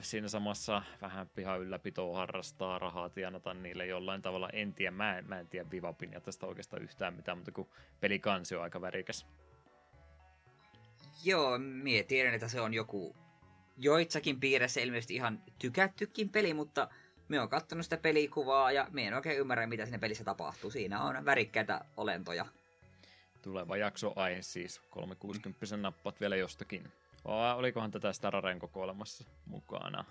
siinä 0.00 0.28
samassa 0.28 0.82
vähän 1.02 1.28
piha 1.28 1.56
ylläpitoa 1.56 2.16
harrastaa, 2.16 2.78
rahaa 2.78 3.08
tienata 3.08 3.54
niille 3.54 3.86
jollain 3.86 4.22
tavalla. 4.22 4.48
En 4.52 4.74
tiedä, 4.74 4.90
mä 4.90 5.18
en, 5.18 5.28
mä 5.28 5.40
en 5.40 5.48
tiedä 5.48 5.70
Vivapin 5.70 6.12
ja 6.12 6.20
tästä 6.20 6.46
oikeastaan 6.46 6.82
yhtään 6.82 7.14
mitään, 7.14 7.38
mutta 7.38 7.52
kun 7.52 7.68
pelikansi 8.00 8.56
on 8.56 8.62
aika 8.62 8.80
värikäs. 8.80 9.26
Joo, 11.24 11.58
mie 11.58 12.02
tiedän, 12.02 12.34
että 12.34 12.48
se 12.48 12.60
on 12.60 12.74
joku 12.74 13.16
joitsakin 13.78 14.40
piirissä 14.40 14.80
ilmeisesti 14.80 15.14
ihan 15.14 15.42
tykättykin 15.58 16.28
peli, 16.28 16.54
mutta 16.54 16.88
me 17.28 17.40
on 17.40 17.48
katsonut 17.48 17.86
sitä 17.86 17.96
pelikuvaa 17.96 18.72
ja 18.72 18.86
me 18.90 19.06
en 19.06 19.14
oikein 19.14 19.38
ymmärrä, 19.38 19.66
mitä 19.66 19.84
siinä 19.84 19.98
pelissä 19.98 20.24
tapahtuu. 20.24 20.70
Siinä 20.70 21.02
on 21.02 21.24
värikkäitä 21.24 21.84
olentoja. 21.96 22.46
Tuleva 23.42 23.76
jakso 23.76 24.12
aihe 24.16 24.42
siis. 24.42 24.80
360 24.90 25.76
nappat 25.76 26.20
vielä 26.20 26.36
jostakin. 26.36 26.92
Oh, 27.24 27.58
olikohan 27.58 27.90
tätä 27.90 28.12
Stararen 28.12 28.58
kokoelmassa 28.58 29.24
mukana? 29.46 30.04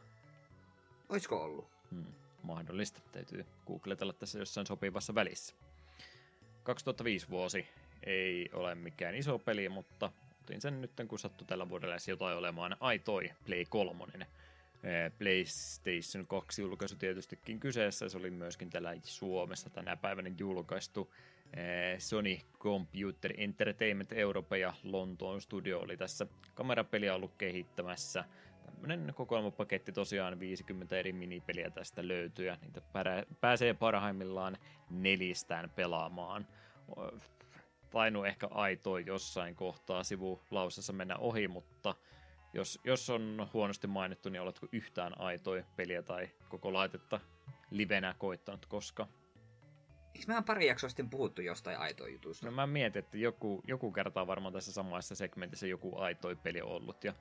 Oisko 1.09 1.43
ollut? 1.43 1.67
Hmm, 1.91 2.05
mahdollista. 2.43 3.01
Täytyy 3.11 3.45
googletella 3.67 4.13
tässä 4.13 4.39
jossain 4.39 4.67
sopivassa 4.67 5.15
välissä. 5.15 5.55
2005 6.63 7.29
vuosi 7.29 7.67
ei 8.03 8.49
ole 8.53 8.75
mikään 8.75 9.15
iso 9.15 9.39
peli, 9.39 9.69
mutta 9.69 10.11
otin 10.43 10.61
sen 10.61 10.81
nyt, 10.81 10.91
kun 11.07 11.19
sattui 11.19 11.47
tällä 11.47 11.69
vuodella 11.69 11.95
jotain 12.07 12.37
olemaan. 12.37 12.77
Ai 12.79 12.99
toi, 12.99 13.31
Play 13.45 13.65
3. 13.69 14.27
PlayStation 15.17 16.27
2 16.27 16.61
julkaisu 16.61 16.95
tietystikin 16.95 17.59
kyseessä. 17.59 18.09
Se 18.09 18.17
oli 18.17 18.29
myöskin 18.29 18.69
tällä 18.69 18.95
Suomessa 19.03 19.69
tänä 19.69 19.95
päivänä 19.95 20.31
julkaistu. 20.37 21.13
Sony 21.97 22.37
Computer 22.59 23.33
Entertainment 23.37 24.11
Europe 24.13 24.57
ja 24.57 24.73
Lontoon 24.83 25.41
Studio 25.41 25.79
oli 25.79 25.97
tässä 25.97 26.27
kamerapeliä 26.53 27.15
ollut 27.15 27.33
kehittämässä. 27.37 28.23
Tämmöinen 28.65 29.13
kokoelmapaketti 29.15 29.91
tosiaan 29.91 30.39
50 30.39 30.97
eri 30.97 31.13
minipeliä 31.13 31.69
tästä 31.69 32.07
löytyy 32.07 32.45
ja 32.45 32.57
niitä 32.61 32.81
pääsee 33.41 33.73
parhaimmillaan 33.73 34.57
nelistään 34.89 35.69
pelaamaan. 35.69 36.47
Tainu 37.89 38.23
ehkä 38.23 38.47
aitoi 38.51 39.03
jossain 39.05 39.55
kohtaa 39.55 40.03
sivulausessa 40.03 40.93
mennä 40.93 41.15
ohi, 41.15 41.47
mutta 41.47 41.95
jos, 42.53 42.79
jos 42.83 43.09
on 43.09 43.49
huonosti 43.53 43.87
mainittu, 43.87 44.29
niin 44.29 44.41
oletko 44.41 44.67
yhtään 44.71 45.21
aitoi 45.21 45.65
peliä 45.75 46.01
tai 46.01 46.29
koko 46.49 46.73
laitetta 46.73 47.19
livenä 47.71 48.15
koittanut 48.17 48.65
koska? 48.65 49.07
Eikö 50.15 50.27
mehän 50.27 50.43
pari 50.43 50.67
jaksoa 50.67 50.89
sitten 50.89 51.09
puhuttu 51.09 51.41
jostain 51.41 51.77
aitoi 51.77 52.13
jutusta? 52.13 52.45
No 52.45 52.51
mä 52.51 52.67
mietin, 52.67 52.99
että 52.99 53.17
joku, 53.17 53.63
joku 53.67 53.91
kerta 53.91 54.27
varmaan 54.27 54.53
tässä 54.53 54.71
samassa 54.71 55.15
segmentissä 55.15 55.67
joku 55.67 55.99
aitoi 55.99 56.35
peli 56.35 56.61
ollut 56.61 57.03
ja 57.03 57.13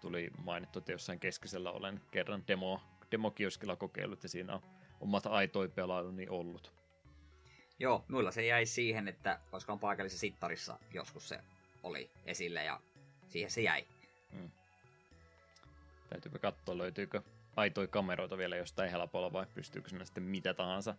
tuli 0.00 0.30
mainittu, 0.44 0.78
että 0.78 0.92
jossain 0.92 1.20
keskisellä 1.20 1.70
olen 1.70 2.00
kerran 2.10 2.44
demo, 2.48 2.80
demokioskilla 3.10 3.76
kokeillut 3.76 4.22
ja 4.22 4.28
siinä 4.28 4.54
on 4.54 4.62
omat 5.00 5.26
aitoi 5.26 5.70
niin 6.12 6.30
ollut. 6.30 6.72
Joo, 7.78 8.04
mulla 8.08 8.30
se 8.30 8.46
jäi 8.46 8.66
siihen, 8.66 9.08
että 9.08 9.40
koska 9.50 9.72
on 9.72 9.80
paikallisessa 9.80 10.20
sittarissa 10.20 10.78
joskus 10.90 11.28
se 11.28 11.40
oli 11.82 12.10
esille 12.26 12.64
ja 12.64 12.80
siihen 13.28 13.50
se 13.50 13.62
jäi. 13.62 13.86
Hmm. 14.32 14.50
Täytyypä 16.10 16.38
katsoa, 16.38 16.78
löytyykö 16.78 17.22
aitoi 17.56 17.88
kameroita 17.88 18.38
vielä 18.38 18.56
jostain 18.56 18.90
helpolla 18.90 19.32
vai 19.32 19.46
pystyykö 19.54 19.88
sinne 19.88 20.04
sitten 20.04 20.22
mitä 20.22 20.54
tahansa, 20.54 20.94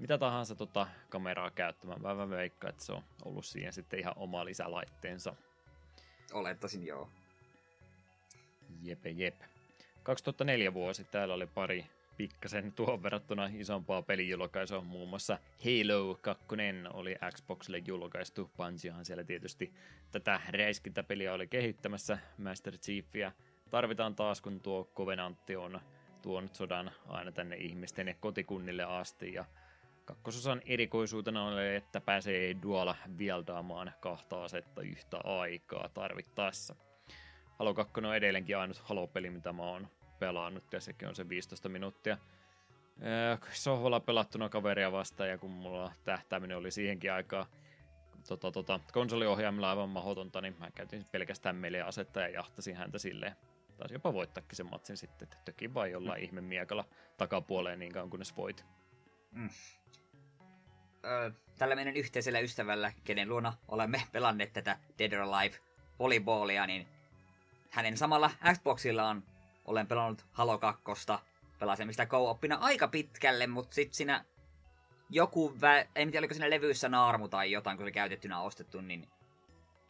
mitä 0.00 0.18
tahansa 0.18 0.54
tota 0.54 0.86
kameraa 1.08 1.50
käyttämään. 1.50 2.02
Mä, 2.02 2.14
mä 2.14 2.30
veikkaan, 2.30 2.70
että 2.70 2.84
se 2.84 2.92
on 2.92 3.02
ollut 3.24 3.44
siihen 3.44 3.72
sitten 3.72 4.00
ihan 4.00 4.14
oma 4.16 4.44
lisälaitteensa. 4.44 5.34
Olettaisin 6.32 6.86
joo. 6.86 7.08
Jepe 8.82 9.10
jep. 9.10 9.40
2004 10.02 10.74
vuosi, 10.74 11.04
täällä 11.04 11.34
oli 11.34 11.46
pari 11.46 11.86
pikkasen 12.16 12.72
tuohon 12.72 13.02
verrattuna 13.02 13.50
isompaa 13.54 14.02
pelijulkaisua. 14.02 14.80
Muun 14.80 15.08
muassa 15.08 15.38
Halo 15.64 16.18
2 16.20 16.44
oli 16.92 17.16
Xboxille 17.34 17.82
julkaistu. 17.86 18.50
Bungiehan 18.56 19.04
siellä 19.04 19.24
tietysti 19.24 19.72
tätä 20.12 20.40
räiskintäpeliä 20.48 21.34
oli 21.34 21.46
kehittämässä. 21.46 22.18
Master 22.38 22.78
Chiefia 22.78 23.32
tarvitaan 23.70 24.14
taas, 24.14 24.40
kun 24.40 24.60
tuo 24.60 24.90
Covenantti 24.94 25.56
on 25.56 25.80
tuonut 26.22 26.54
sodan 26.54 26.90
aina 27.08 27.32
tänne 27.32 27.56
ihmisten 27.56 28.08
ja 28.08 28.14
kotikunnille 28.14 28.84
asti. 28.84 29.32
Ja 29.32 29.44
kakkososan 30.10 30.62
erikoisuutena 30.66 31.46
oli, 31.46 31.74
että 31.74 32.00
pääsee 32.00 32.56
duala 32.62 32.96
vieldaamaan 33.18 33.92
kahta 34.00 34.44
asetta 34.44 34.82
yhtä 34.82 35.18
aikaa 35.24 35.88
tarvittaessa. 35.88 36.76
Halo 37.58 37.74
2 37.74 37.92
on 37.96 38.16
edelleenkin 38.16 38.56
ainut 38.56 38.78
Halo-peli, 38.78 39.30
mitä 39.30 39.52
mä 39.52 39.62
oon 39.62 39.88
pelannut, 40.18 40.72
ja 40.72 40.80
sekin 40.80 41.08
on 41.08 41.14
se 41.14 41.28
15 41.28 41.68
minuuttia 41.68 42.18
sohvalla 43.52 44.00
pelattuna 44.00 44.48
kaveria 44.48 44.92
vastaan, 44.92 45.30
ja 45.30 45.38
kun 45.38 45.50
mulla 45.50 45.92
tähtääminen 46.04 46.56
oli 46.56 46.70
siihenkin 46.70 47.12
aikaa 47.12 47.46
tota, 48.28 48.52
tota, 48.52 48.80
konsoliohjaimilla 48.92 49.70
aivan 49.70 49.88
mahdotonta, 49.88 50.40
niin 50.40 50.56
mä 50.58 50.70
käytin 50.70 51.04
pelkästään 51.12 51.56
meille 51.56 51.82
asetta 51.82 52.20
ja 52.20 52.28
jahtasin 52.28 52.76
häntä 52.76 52.98
silleen. 52.98 53.36
Taisi 53.76 53.94
jopa 53.94 54.12
voittakin 54.12 54.56
sen 54.56 54.70
matsin 54.70 54.96
sitten, 54.96 55.26
että 55.26 55.36
töki 55.44 55.74
vain 55.74 55.92
jollain 55.92 56.20
mm. 56.20 56.24
ihme 56.24 56.40
miekalla 56.40 56.84
takapuoleen 57.16 57.78
niin 57.78 57.92
kauan 57.92 58.10
kunnes 58.10 58.36
voit. 58.36 58.64
Mm. 59.32 59.48
Öö, 61.04 61.30
tällä 61.58 61.74
meidän 61.74 61.96
yhteisellä 61.96 62.40
ystävällä, 62.40 62.92
kenen 63.04 63.28
luona 63.28 63.52
olemme 63.68 64.02
pelanneet 64.12 64.52
tätä 64.52 64.78
Dead 64.98 65.12
or 65.12 65.20
Alive 65.20 65.56
volleyballia, 65.98 66.66
niin 66.66 66.86
hänen 67.70 67.96
samalla 67.96 68.30
Xboxillaan 68.52 69.22
olen 69.64 69.86
pelannut 69.86 70.24
Halo 70.32 70.58
2, 70.58 70.82
pelasin 71.58 71.92
sitä 71.92 72.06
co-oppina 72.06 72.58
aika 72.60 72.88
pitkälle, 72.88 73.46
mutta 73.46 73.74
sitten 73.74 73.94
siinä 73.94 74.24
joku, 75.10 75.54
vä- 75.56 75.88
en 75.96 76.10
tiedä 76.10 76.20
oliko 76.20 76.34
siinä 76.34 76.50
levyissä 76.50 76.88
naarmu 76.88 77.28
tai 77.28 77.52
jotain, 77.52 77.76
kun 77.76 77.86
se 77.86 77.92
käytettynä 77.92 78.40
ostettu, 78.40 78.80
niin 78.80 79.08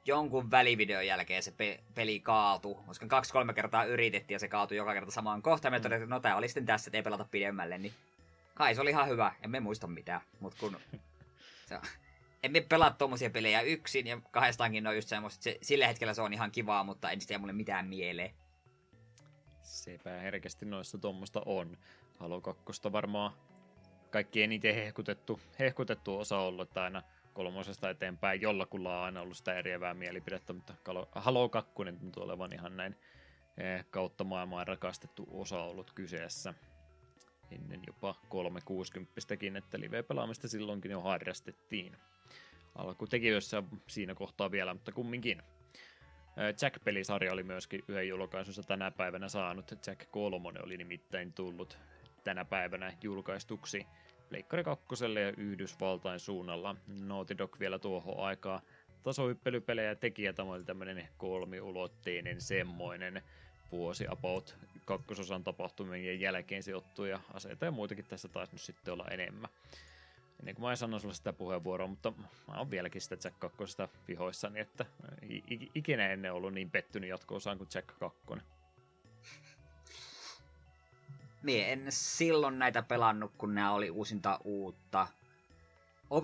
jonkun 0.04 0.50
välivideon 0.50 1.06
jälkeen 1.06 1.42
se 1.42 1.50
pe- 1.50 1.80
peli 1.94 2.20
kaatu. 2.20 2.74
Koska 2.74 3.06
kaksi-kolme 3.06 3.54
kertaa 3.54 3.84
yritettiin 3.84 4.34
ja 4.34 4.38
se 4.38 4.48
kaatui 4.48 4.76
joka 4.76 4.94
kerta 4.94 5.10
samaan 5.10 5.42
kohtaan. 5.42 5.72
Me 5.72 5.78
mm. 5.78 5.82
todettiin, 5.82 6.04
että 6.04 6.14
no 6.14 6.20
tää 6.20 6.36
oli 6.36 6.48
sitten 6.48 6.66
tässä, 6.66 6.88
että 6.88 6.98
ei 6.98 7.02
pelata 7.02 7.26
pidemmälle, 7.30 7.78
niin 7.78 7.92
kai 8.60 8.74
se 8.74 8.80
oli 8.80 8.90
ihan 8.90 9.08
hyvä. 9.08 9.32
Emme 9.42 9.60
muista 9.60 9.86
mitään, 9.86 10.20
mutta 10.40 10.58
kun... 10.60 10.76
Se, 11.66 11.78
emme 12.42 12.60
pelaa 12.60 12.90
tommosia 12.90 13.30
pelejä 13.30 13.60
yksin 13.60 14.06
ja 14.06 14.20
kahdestaankin 14.30 14.86
on 14.86 14.94
just 14.94 15.08
semmoista, 15.08 15.42
se, 15.42 15.58
sillä 15.62 15.86
hetkellä 15.86 16.14
se 16.14 16.22
on 16.22 16.32
ihan 16.32 16.50
kivaa, 16.50 16.84
mutta 16.84 17.10
en 17.10 17.20
sitä 17.20 17.38
mulle 17.38 17.52
mitään 17.52 17.86
mieleen. 17.86 18.34
Sepä 19.62 20.10
herkästi 20.10 20.66
noissa 20.66 20.98
tuommoista 20.98 21.42
on. 21.46 21.78
Halo 22.18 22.40
2 22.40 22.62
varmaan 22.92 23.32
kaikki 24.10 24.42
eniten 24.42 24.74
hehkutettu, 24.74 25.40
hehkutettu 25.58 26.18
osa 26.18 26.38
ollut, 26.38 26.68
että 26.68 26.82
aina 26.82 27.02
kolmosesta 27.32 27.90
eteenpäin 27.90 28.40
jollakulla 28.40 28.98
on 28.98 29.04
aina 29.04 29.20
ollut 29.20 29.36
sitä 29.36 29.54
eriävää 29.54 29.94
mielipidettä, 29.94 30.52
mutta 30.52 30.74
Halo 31.14 31.48
2 31.48 31.72
tuntuu 32.00 32.22
olevan 32.22 32.52
ihan 32.52 32.76
näin 32.76 32.96
eh, 33.58 33.84
kautta 33.90 34.24
maailmaa 34.24 34.64
rakastettu 34.64 35.28
osa 35.30 35.62
ollut 35.62 35.92
kyseessä. 35.92 36.54
Ennen 37.50 37.80
jopa 37.86 38.14
360-kin, 38.24 39.56
että 39.56 39.80
live-pelaamista 39.80 40.48
silloinkin 40.48 40.90
jo 40.90 41.00
harrastettiin. 41.00 41.96
Alkutekijöissä 42.74 43.62
siinä 43.86 44.14
kohtaa 44.14 44.50
vielä, 44.50 44.74
mutta 44.74 44.92
kumminkin. 44.92 45.42
Jack-pelisarja 46.62 47.32
oli 47.32 47.42
myöskin 47.42 47.84
yhden 47.88 48.08
julkaisunsa 48.08 48.62
tänä 48.62 48.90
päivänä 48.90 49.28
saanut. 49.28 49.70
Jack 49.86 50.10
3 50.10 50.60
oli 50.62 50.76
nimittäin 50.76 51.32
tullut 51.32 51.78
tänä 52.24 52.44
päivänä 52.44 52.92
julkaistuksi 53.02 53.86
Pleikkari 54.28 54.64
2 54.64 54.86
ja 55.04 55.32
Yhdysvaltain 55.36 56.20
suunnalla. 56.20 56.76
Naughty 56.86 57.38
Dog 57.38 57.60
vielä 57.60 57.78
tuohon 57.78 58.24
aikaa 58.24 58.62
tasohyppelypelejä 59.02 59.94
teki 59.94 60.22
ja 60.22 60.32
tämä 60.32 60.52
oli 60.52 60.64
tämmöinen 60.64 61.08
kolmiulotteinen 61.18 62.40
semmoinen 62.40 63.22
vuosi 63.72 64.06
about 64.08 64.56
kakkososan 64.90 65.44
tapahtumien 65.44 66.20
jälkeen 66.20 66.62
sijoittuja 66.62 67.20
aseita 67.34 67.64
ja 67.64 67.70
muitakin 67.70 68.04
tässä 68.04 68.28
taisi 68.28 68.52
nyt 68.52 68.62
sitten 68.62 68.94
olla 68.94 69.08
enemmän 69.10 69.50
ennen 70.40 70.54
kuin 70.54 70.64
mä 70.64 70.70
en 70.70 70.76
sano 70.76 70.98
sulle 70.98 71.14
sitä 71.14 71.32
puheenvuoroa, 71.32 71.86
mutta 71.86 72.12
mä 72.48 72.58
oon 72.58 72.70
vieläkin 72.70 73.00
sitä 73.00 73.16
Jack 73.24 73.40
2 73.40 73.58
vihoissani, 74.08 74.60
että 74.60 74.86
ikinä 75.74 76.08
ennen 76.08 76.32
ollut 76.32 76.54
niin 76.54 76.70
pettynyt 76.70 77.10
jatko-osaan 77.10 77.58
kuin 77.58 77.68
Jack 77.74 77.98
2. 77.98 78.18
Mie 81.42 81.72
en 81.72 81.86
silloin 81.88 82.58
näitä 82.58 82.82
pelannut, 82.82 83.32
kun 83.38 83.54
nämä 83.54 83.72
oli 83.72 83.90
uusinta 83.90 84.40
uutta. 84.44 85.06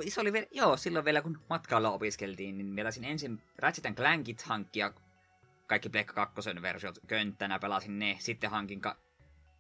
Se 0.09 0.21
oli 0.21 0.33
vielä, 0.33 0.47
joo, 0.51 0.77
silloin 0.77 1.05
vielä 1.05 1.23
kun 1.23 1.41
matkalla 1.51 1.91
opiskeltiin, 1.91 2.59
niin 2.59 2.85
taisin 2.85 3.05
ensin 3.05 3.43
Ratchet 3.59 3.97
Clankit 3.97 4.43
hankkia 4.43 4.93
kaikki 5.67 5.89
Pleikka 5.89 6.15
2 6.15 6.63
versiot 6.63 6.99
könttänä, 7.07 7.59
pelasin 7.59 7.99
ne, 7.99 8.17
sitten 8.21 8.51
hankin 8.51 8.81
ka- 8.81 8.97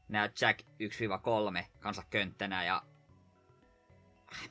nämä 0.09 0.31
Jack 0.41 0.61
1-3 0.63 1.65
kanssa 1.81 2.03
könttänä 2.11 2.65
ja 2.65 2.83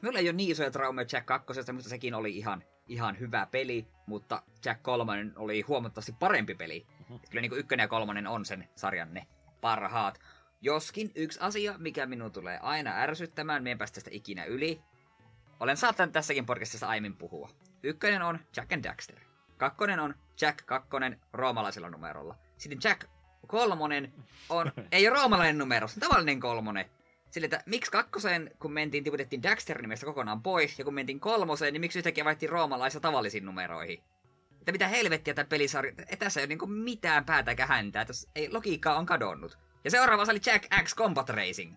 Minulla 0.02 0.20
ei 0.20 0.30
ole 0.30 0.36
niin 0.36 0.52
isoja 0.52 0.72
traumeja 0.72 1.08
Jack 1.12 1.26
2, 1.26 1.74
mutta 1.74 1.90
sekin 1.90 2.14
oli 2.14 2.38
ihan, 2.38 2.64
ihan 2.88 3.20
hyvä 3.20 3.48
peli, 3.52 3.88
mutta 4.06 4.44
Jack 4.66 4.84
3 4.84 5.26
oli 5.36 5.62
huomattavasti 5.62 6.16
parempi 6.20 6.56
peli. 6.56 6.86
Uh-huh. 7.00 7.22
Kyllä 7.30 7.42
niin 7.42 7.50
kuin 7.50 7.60
ykkönen 7.60 7.84
ja 7.84 7.88
kolmonen 7.88 8.28
on 8.28 8.46
sen 8.46 8.70
sarjan 8.76 9.14
ne 9.14 9.28
parhaat. 9.62 10.20
Joskin 10.62 11.12
yksi 11.16 11.40
asia, 11.40 11.76
mikä 11.78 12.06
minun 12.06 12.32
tulee 12.32 12.60
aina 12.62 12.92
ärsyttämään, 12.98 13.64
me 13.64 13.76
päästä 13.76 14.00
sitä 14.00 14.10
ikinä 14.14 14.46
yli. 14.46 14.82
Olen 15.60 15.78
saattanut 15.78 16.14
tässäkin 16.14 16.46
podcastissa 16.46 16.88
aiemmin 16.88 17.18
puhua. 17.18 17.50
Ykkönen 17.84 18.22
on 18.22 18.40
Jack 18.58 18.74
and 18.74 18.84
Daxter. 18.84 19.25
Kakkonen 19.58 20.00
on 20.00 20.16
Jack 20.42 20.66
kakkonen 20.66 21.20
roomalaisella 21.34 21.90
numerolla. 21.90 22.36
Sitten 22.58 22.80
Jack 22.84 23.04
kolmonen 23.48 24.14
on, 24.50 24.72
ei 24.92 25.08
ole 25.08 25.18
roomalainen 25.18 25.58
numero, 25.58 25.88
se 25.88 25.94
on 25.98 26.10
tavallinen 26.10 26.40
kolmonen. 26.40 26.90
Sille, 27.32 27.46
että 27.46 27.64
miksi 27.66 27.92
kakkoseen, 27.92 28.52
kun 28.60 28.72
mentiin, 28.72 29.04
tiputettiin 29.04 29.44
Daxter 29.44 29.82
nimestä 29.82 30.06
kokonaan 30.06 30.44
pois, 30.44 30.80
ja 30.80 30.86
kun 30.86 30.94
mentiin 30.94 31.20
kolmoseen, 31.20 31.74
niin 31.74 31.82
miksi 31.82 32.00
yhtäkkiä 32.00 32.26
vaihtiin 32.26 32.50
roomalaisia 32.50 33.02
tavallisiin 33.02 33.46
numeroihin? 33.46 34.04
Että 34.60 34.72
mitä 34.72 34.88
helvettiä 34.88 35.34
tämä 35.34 35.46
pelisarja, 35.46 35.94
ei 36.08 36.18
tässä 36.18 36.40
ei 36.40 36.44
ole 36.44 36.48
niinku 36.48 36.68
mitään 36.68 37.26
päätäkä 37.26 37.66
häntä, 37.66 38.02
että 38.02 38.14
ei, 38.36 38.54
logiikka 38.54 38.96
on 38.96 39.06
kadonnut. 39.06 39.58
Ja 39.84 39.92
seuraava 39.92 40.24
oli 40.30 40.40
Jack 40.46 40.66
X 40.84 40.96
Combat 40.96 41.30
Racing. 41.30 41.76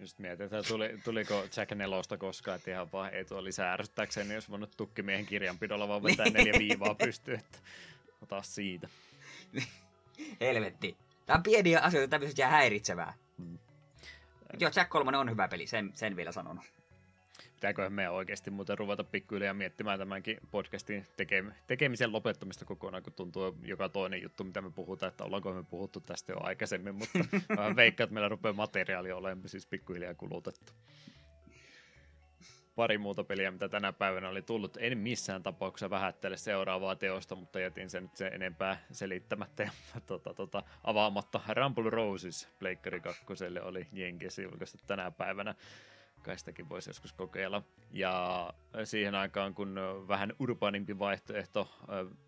Just 0.00 0.18
mietin, 0.18 0.44
että 0.44 0.62
tuli, 0.62 0.98
tuliko 1.04 1.44
Jack 1.56 1.72
nelosta 1.74 2.18
koskaan, 2.18 2.56
että 2.56 2.70
ihan 2.70 2.92
vaan 2.92 3.14
ei 3.14 3.24
tuo 3.24 3.44
lisää 3.44 3.72
ärsyttääkseen, 3.72 4.28
niin 4.28 4.34
jos 4.34 4.50
voinut 4.50 4.76
tukkimiehen 4.76 5.26
kirjanpidolla 5.26 5.88
vaan 5.88 6.02
vetää 6.02 6.26
neljä 6.30 6.52
viivaa 6.68 6.94
pystyyn, 6.94 7.38
että 7.38 7.58
ota 8.22 8.42
siitä. 8.42 8.88
Helvetti. 10.40 10.96
Tämä 11.26 11.36
on 11.36 11.42
pieniä 11.42 11.80
asioita, 11.80 12.10
tämä 12.10 12.30
jää 12.38 12.50
häiritsevää. 12.50 13.14
Hmm. 13.38 13.58
Joo, 14.58 14.70
Jack 14.76 14.90
3 14.90 15.18
on 15.18 15.30
hyvä 15.30 15.48
peli, 15.48 15.66
sen, 15.66 15.90
sen 15.94 16.16
vielä 16.16 16.32
sanon. 16.32 16.60
Pitääköhän 17.56 17.92
meidän 17.92 18.12
oikeasti 18.12 18.50
muuten 18.50 18.78
ruveta 18.78 19.04
pikkuhiljaa 19.04 19.54
miettimään 19.54 19.98
tämänkin 19.98 20.38
podcastin 20.50 21.06
teke- 21.16 21.52
tekemisen 21.66 22.12
lopettamista 22.12 22.64
kokonaan, 22.64 23.02
kun 23.02 23.12
tuntuu 23.12 23.56
joka 23.62 23.88
toinen 23.88 24.22
juttu, 24.22 24.44
mitä 24.44 24.60
me 24.60 24.70
puhutaan, 24.70 25.10
että 25.10 25.24
ollaanko 25.24 25.52
me 25.52 25.62
puhuttu 25.62 26.00
tästä 26.00 26.32
jo 26.32 26.38
aikaisemmin, 26.40 26.94
mutta 26.94 27.18
veikkaan, 27.76 28.04
että 28.04 28.14
meillä 28.14 28.28
rupeaa 28.28 28.52
materiaali 28.52 29.12
olemaan 29.12 29.48
siis 29.48 29.66
pikkuhiljaa 29.66 30.14
kulutettu 30.14 30.72
pari 32.76 32.98
muuta 32.98 33.24
peliä, 33.24 33.50
mitä 33.50 33.68
tänä 33.68 33.92
päivänä 33.92 34.28
oli 34.28 34.42
tullut. 34.42 34.76
En 34.80 34.98
missään 34.98 35.42
tapauksessa 35.42 35.90
vähättele 35.90 36.36
seuraavaa 36.36 36.96
teosta, 36.96 37.34
mutta 37.34 37.60
jätin 37.60 37.90
sen 37.90 38.02
nyt 38.02 38.16
sen 38.16 38.32
enempää 38.32 38.78
selittämättä 38.90 39.62
ja 39.62 39.70
tota, 40.06 40.34
tota, 40.34 40.62
avaamatta. 40.84 41.40
Rumble 41.54 41.90
Roses 41.90 42.48
Pleikkari 42.58 43.00
2 43.00 43.24
oli 43.62 43.86
Jenkesi 43.92 44.42
julkaistu 44.42 44.78
tänä 44.86 45.10
päivänä. 45.10 45.54
Kai 46.26 46.38
sitäkin 46.38 46.68
voisi 46.68 46.90
joskus 46.90 47.12
kokeilla. 47.12 47.62
Ja 47.90 48.50
siihen 48.84 49.14
aikaan, 49.14 49.54
kun 49.54 49.76
vähän 50.08 50.32
urbaanimpi 50.38 50.98
vaihtoehto 50.98 51.68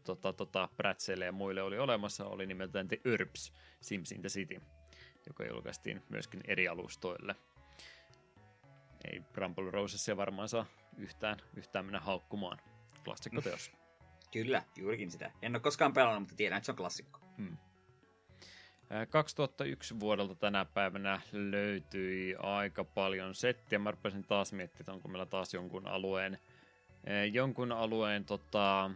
tota, 0.05 0.33
tota, 0.33 0.69
Prätseille 0.77 1.25
ja 1.25 1.33
muille 1.33 1.63
oli 1.63 1.79
olemassa, 1.79 2.27
oli 2.27 2.47
nimeltään 2.47 2.89
The 2.89 3.01
Urbs 3.13 3.53
Sims 3.81 4.13
in 4.13 4.21
the 4.21 4.29
City, 4.29 4.61
joka 5.27 5.45
julkaistiin 5.47 6.03
myöskin 6.09 6.41
eri 6.47 6.69
alustoille– 6.69 7.35
ei 9.05 9.23
Rumble 9.35 9.71
Rosesia 9.71 10.17
varmaan 10.17 10.49
saa 10.49 10.67
yhtään, 10.97 11.37
yhtään 11.57 11.85
mennä 11.85 12.01
haukkumaan. 12.01 12.59
Klassikkoteos. 13.05 13.73
Kyllä, 14.33 14.63
juurikin 14.77 15.11
sitä. 15.11 15.31
En 15.43 15.55
ole 15.55 15.61
koskaan 15.61 15.93
pelannut, 15.93 16.23
mutta 16.23 16.37
tiedän, 16.37 16.57
että 16.57 16.67
se 16.67 16.73
on 16.73 16.77
klassikko. 16.77 17.21
Hmm. 17.37 17.57
2001 19.11 20.01
vuodelta 20.01 20.35
tänä 20.35 20.65
päivänä 20.65 21.21
löytyi 21.33 22.37
aika 22.39 22.85
paljon 22.85 23.35
settiä. 23.35 23.79
Mä 23.79 23.91
rupesin 23.91 24.25
taas 24.25 24.53
miettimään, 24.53 24.81
että 24.81 24.93
onko 24.93 25.09
meillä 25.09 25.27
taas 25.27 25.55
jonkun 25.55 25.87
alueen, 25.87 26.39
jonkun 27.33 27.73
alueen 27.73 28.25
tota, 28.25 28.91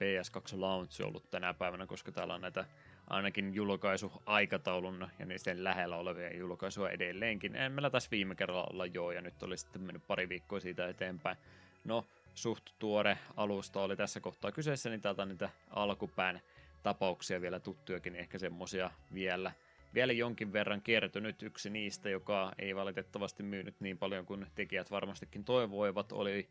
PS2 0.00 0.60
Launch 0.60 1.02
ollut 1.02 1.30
tänä 1.30 1.54
päivänä, 1.54 1.86
koska 1.86 2.12
täällä 2.12 2.34
on 2.34 2.40
näitä 2.40 2.64
ainakin 3.10 3.54
julkaisuaikataulun 3.54 5.08
ja 5.18 5.26
niiden 5.26 5.64
lähellä 5.64 5.96
olevia 5.96 6.36
julkaisuja 6.36 6.90
edelleenkin. 6.90 7.56
En 7.56 7.72
meillä 7.72 7.90
taisi 7.90 8.08
viime 8.10 8.34
kerralla 8.34 8.66
olla 8.72 8.86
joo, 8.86 9.12
ja 9.12 9.20
nyt 9.20 9.42
oli 9.42 9.56
sitten 9.56 9.82
mennyt 9.82 10.06
pari 10.06 10.28
viikkoa 10.28 10.60
siitä 10.60 10.88
eteenpäin. 10.88 11.36
No, 11.84 12.06
suht 12.34 12.64
tuore 12.78 13.18
alusta 13.36 13.80
oli 13.80 13.96
tässä 13.96 14.20
kohtaa 14.20 14.52
kyseessä, 14.52 14.90
niin 14.90 15.00
täältä 15.00 15.24
niitä 15.24 15.50
alkupään 15.70 16.40
tapauksia 16.82 17.40
vielä 17.40 17.60
tuttujakin, 17.60 18.16
ehkä 18.16 18.38
semmosia 18.38 18.90
vielä, 19.14 19.52
vielä 19.94 20.12
jonkin 20.12 20.52
verran 20.52 20.82
kertynyt. 20.82 21.42
Yksi 21.42 21.70
niistä, 21.70 22.10
joka 22.10 22.52
ei 22.58 22.76
valitettavasti 22.76 23.42
myynyt 23.42 23.80
niin 23.80 23.98
paljon 23.98 24.26
kuin 24.26 24.46
tekijät 24.54 24.90
varmastikin 24.90 25.44
toivoivat, 25.44 26.12
oli 26.12 26.48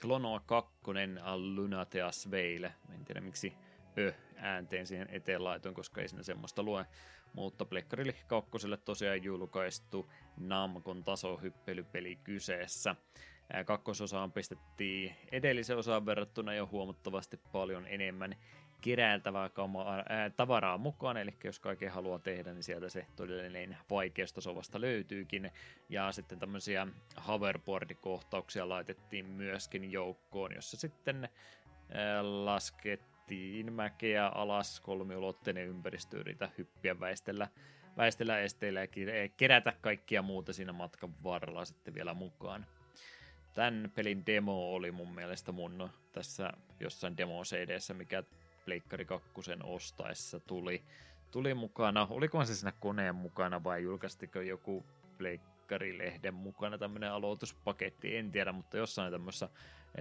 Klonoa 0.00 0.40
2 0.46 0.74
Lunateas 1.36 2.30
Veile. 2.30 2.74
En 2.94 3.04
tiedä 3.04 3.20
miksi 3.20 3.52
ö 3.98 4.12
äänteen 4.36 4.86
siihen 4.86 5.08
eteen 5.10 5.44
laitoin, 5.44 5.74
koska 5.74 6.00
ei 6.00 6.08
sinne 6.08 6.22
semmoista 6.22 6.62
lue. 6.62 6.86
Mutta 7.32 7.64
Plekkari 7.64 8.16
kakkoselle 8.26 8.76
tosiaan 8.76 9.22
julkaistu 9.22 10.10
Namkon 10.36 11.04
tasohyppelypeli 11.04 12.16
kyseessä. 12.16 12.96
Kakkososaan 13.66 14.32
pistettiin 14.32 15.14
edellisen 15.32 15.76
osaan 15.78 16.06
verrattuna 16.06 16.54
jo 16.54 16.68
huomattavasti 16.72 17.40
paljon 17.52 17.86
enemmän 17.86 18.36
keräiltävää 18.80 19.48
kamaa, 19.48 20.04
ää, 20.08 20.30
tavaraa 20.30 20.78
mukaan, 20.78 21.16
eli 21.16 21.34
jos 21.44 21.60
kaiken 21.60 21.90
haluaa 21.90 22.18
tehdä, 22.18 22.52
niin 22.52 22.62
sieltä 22.62 22.88
se 22.88 23.06
todellinen 23.16 23.76
vaikeustaso 23.90 24.54
vasta 24.54 24.80
löytyykin. 24.80 25.52
Ja 25.88 26.12
sitten 26.12 26.38
tämmöisiä 26.38 26.86
hoverboard-kohtauksia 27.28 28.68
laitettiin 28.68 29.26
myöskin 29.26 29.92
joukkoon, 29.92 30.54
jossa 30.54 30.76
sitten 30.76 31.28
ää, 31.94 32.44
lasket 32.44 33.18
ajettiin 33.28 33.72
mäkeä 33.72 34.26
alas 34.26 34.80
kolmiulotteinen 34.80 35.66
ympäristö, 35.66 36.18
yritä 36.18 36.50
hyppiä 36.58 37.00
väistellä, 37.00 37.48
väistellä 37.96 38.40
esteillä 38.40 38.80
ja 38.80 38.88
kerätä 39.36 39.72
kaikkia 39.80 40.22
muuta 40.22 40.52
siinä 40.52 40.72
matkan 40.72 41.22
varrella 41.22 41.64
sitten 41.64 41.94
vielä 41.94 42.14
mukaan. 42.14 42.66
Tämän 43.54 43.92
pelin 43.94 44.26
demo 44.26 44.74
oli 44.74 44.92
mun 44.92 45.14
mielestä 45.14 45.52
mun 45.52 45.90
tässä 46.12 46.52
jossain 46.80 47.16
demo 47.16 47.42
cd 47.42 47.94
mikä 47.94 48.22
Pleikkari 48.68 49.04
2 49.04 49.28
ostaessa 49.64 50.40
tuli, 50.40 50.82
tuli 51.30 51.54
mukana. 51.54 52.06
Olikohan 52.10 52.46
se 52.46 52.54
siinä 52.54 52.72
koneen 52.80 53.14
mukana 53.14 53.64
vai 53.64 53.82
julkaistiko 53.82 54.40
joku 54.40 54.84
Pleikkarilehden 55.18 56.34
mukana 56.34 56.78
tämmöinen 56.78 57.12
aloituspaketti, 57.12 58.16
en 58.16 58.32
tiedä, 58.32 58.52
mutta 58.52 58.76
jossain 58.76 59.12
tämmöisessä 59.12 59.48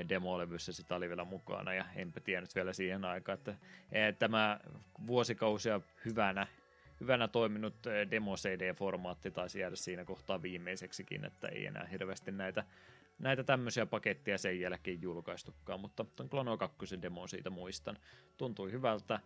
demolevyssä 0.09 0.73
sitä 0.73 0.95
oli 0.95 1.09
vielä 1.09 1.23
mukana 1.23 1.73
ja 1.73 1.85
enpä 1.95 2.19
tiennyt 2.19 2.55
vielä 2.55 2.73
siihen 2.73 3.05
aikaan, 3.05 3.37
että 3.37 3.55
eh, 3.91 4.15
tämä 4.19 4.59
vuosikausia 5.07 5.81
hyvänä, 6.05 6.47
hyvänä 7.01 7.27
toiminut 7.27 7.87
eh, 7.87 8.11
demo 8.11 8.35
CD-formaatti 8.35 9.31
taisi 9.31 9.59
jäädä 9.59 9.75
siinä 9.75 10.05
kohtaa 10.05 10.41
viimeiseksikin, 10.41 11.25
että 11.25 11.47
ei 11.47 11.65
enää 11.65 11.87
hirveästi 11.91 12.31
näitä, 12.31 12.63
näitä 13.19 13.43
tämmöisiä 13.43 13.85
paketteja 13.85 14.37
sen 14.37 14.59
jälkeen 14.59 15.01
julkaistukaan, 15.01 15.79
mutta 15.79 16.05
tuon 16.15 16.29
Klono 16.29 16.57
2 16.57 17.01
demo 17.01 17.27
siitä 17.27 17.49
muistan. 17.49 17.97
Tuntui 18.37 18.71
hyvältä, 18.71 19.19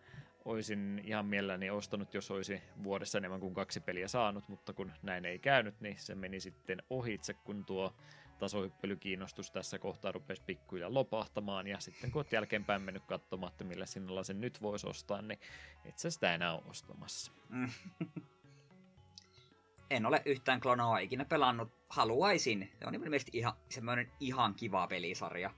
olisin 0.45 1.01
ihan 1.05 1.25
mielelläni 1.25 1.69
ostanut, 1.69 2.13
jos 2.13 2.31
olisi 2.31 2.61
vuodessa 2.83 3.17
enemmän 3.17 3.39
kuin 3.39 3.53
kaksi 3.53 3.79
peliä 3.79 4.07
saanut, 4.07 4.47
mutta 4.47 4.73
kun 4.73 4.91
näin 5.01 5.25
ei 5.25 5.39
käynyt, 5.39 5.81
niin 5.81 5.99
se 5.99 6.15
meni 6.15 6.39
sitten 6.39 6.83
ohitse, 6.89 7.33
kun 7.33 7.65
tuo 7.65 7.95
tasohyppelykiinnostus 8.39 9.51
tässä 9.51 9.79
kohtaa 9.79 10.11
rupesi 10.11 10.41
pikkuja 10.45 10.93
lopahtamaan, 10.93 11.67
ja 11.67 11.79
sitten 11.79 12.11
kun 12.11 12.19
olet 12.19 12.31
jälkeenpäin 12.31 12.81
mennyt 12.81 13.05
katsomaan, 13.05 13.51
että 13.51 13.63
millä 13.63 13.85
sinulla 13.85 14.23
sen 14.23 14.41
nyt 14.41 14.61
voisi 14.61 14.87
ostaa, 14.87 15.21
niin 15.21 15.39
et 15.85 15.97
sä 15.97 16.09
sitä 16.09 16.35
enää 16.35 16.53
ole 16.53 16.63
ostamassa. 16.65 17.31
en 19.91 20.05
ole 20.05 20.21
yhtään 20.25 20.61
klonoa 20.61 20.99
ikinä 20.99 21.25
pelannut. 21.25 21.71
Haluaisin. 21.89 22.71
Se 22.79 22.85
on 22.87 22.95
ilmeisesti 22.95 23.37
ihan, 23.37 23.53
semmoinen 23.69 24.11
ihan 24.19 24.55
kiva 24.55 24.87
pelisarja. 24.87 25.51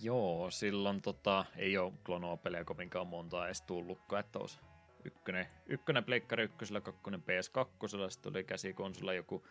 Joo, 0.00 0.50
silloin 0.50 1.02
tota, 1.02 1.44
ei 1.56 1.78
ole 1.78 1.92
klonoa 2.04 2.36
pelejä 2.36 2.64
kovinkaan 2.64 3.06
montaa 3.06 3.46
edes 3.46 3.62
tullutkaan, 3.62 4.20
että 4.20 4.38
olisi 4.38 4.60
ykkönen, 5.04 5.46
ykkönen 5.66 6.04
Pleikkari 6.04 6.44
ykkösellä, 6.44 6.80
kakkonen 6.80 7.22
PS2, 7.22 8.10
sitten 8.10 8.30
oli 8.30 8.44
käsikonsolla 8.44 9.12
joku 9.12 9.46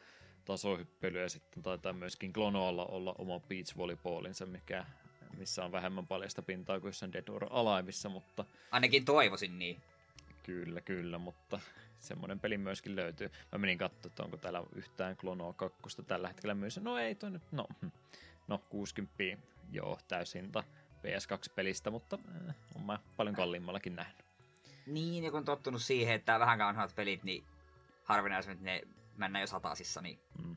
tasohyppely 0.45 1.21
ja 1.21 1.29
sitten 1.29 1.63
taitaa 1.63 1.93
myöskin 1.93 2.33
Klonoalla 2.33 2.85
olla 2.85 3.15
oma 3.17 3.39
beach 3.39 3.77
volleyballinsa, 3.77 4.45
mikä, 4.45 4.85
missä 5.37 5.65
on 5.65 5.71
vähemmän 5.71 6.07
paljasta 6.07 6.41
pintaa 6.41 6.79
kuin 6.79 6.89
jossain 6.89 7.13
Dead 7.13 7.27
or 7.29 7.47
Aliveissa, 7.49 8.09
mutta... 8.09 8.45
Ainakin 8.71 9.05
toivoisin 9.05 9.59
niin. 9.59 9.81
Kyllä, 10.47 10.81
kyllä, 10.81 11.17
mutta 11.17 11.59
semmoinen 11.99 12.39
peli 12.39 12.57
myöskin 12.57 12.95
löytyy. 12.95 13.31
Mä 13.51 13.57
menin 13.57 13.77
katsomaan, 13.77 14.07
että 14.07 14.23
onko 14.23 14.37
täällä 14.37 14.63
yhtään 14.75 15.17
Klonoa 15.17 15.53
2 15.53 16.03
tällä 16.07 16.27
hetkellä 16.27 16.55
myös. 16.55 16.79
No 16.79 16.97
ei 16.97 17.15
toi 17.15 17.31
nyt, 17.31 17.51
no, 17.51 17.67
no 18.47 18.57
60 18.69 19.23
joo, 19.71 19.99
täysinta 20.07 20.63
PS2-pelistä, 20.97 21.89
mutta 21.89 22.19
äh, 22.49 22.55
on 22.75 22.81
mä 22.85 22.99
paljon 23.17 23.35
kalliimmallakin 23.35 23.95
nähnyt. 23.95 24.25
Niin, 24.85 25.23
ja 25.23 25.31
kun 25.31 25.37
on 25.37 25.45
tottunut 25.45 25.81
siihen, 25.81 26.15
että 26.15 26.39
vähän 26.39 26.59
vanhat 26.59 26.95
pelit, 26.95 27.23
niin 27.23 27.43
harvinaisesti 28.03 28.63
ne 28.63 28.81
mennä 29.17 29.41
jo 29.41 29.47
satasissa, 29.47 30.01
niin... 30.01 30.19
Mm. 30.43 30.55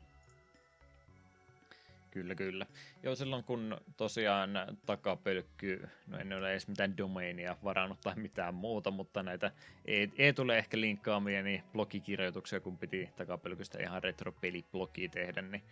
Kyllä, 2.10 2.34
kyllä. 2.34 2.66
Joo, 3.02 3.14
silloin 3.14 3.44
kun 3.44 3.80
tosiaan 3.96 4.50
takapölkky, 4.86 5.88
no 6.06 6.18
en 6.18 6.32
ole 6.32 6.50
edes 6.50 6.68
mitään 6.68 6.96
domainia 6.96 7.56
varannut 7.64 8.00
tai 8.00 8.16
mitään 8.16 8.54
muuta, 8.54 8.90
mutta 8.90 9.22
näitä 9.22 9.52
ei, 9.84 10.12
ei 10.18 10.32
tule 10.32 10.58
ehkä 10.58 10.80
linkkaamia 10.80 11.42
niin 11.42 11.62
blogikirjoituksia, 11.72 12.60
kun 12.60 12.78
piti 12.78 13.10
takapölkystä 13.16 13.82
ihan 13.82 14.02
retropeliblogia 14.02 15.08
tehdä, 15.08 15.42
niin 15.42 15.62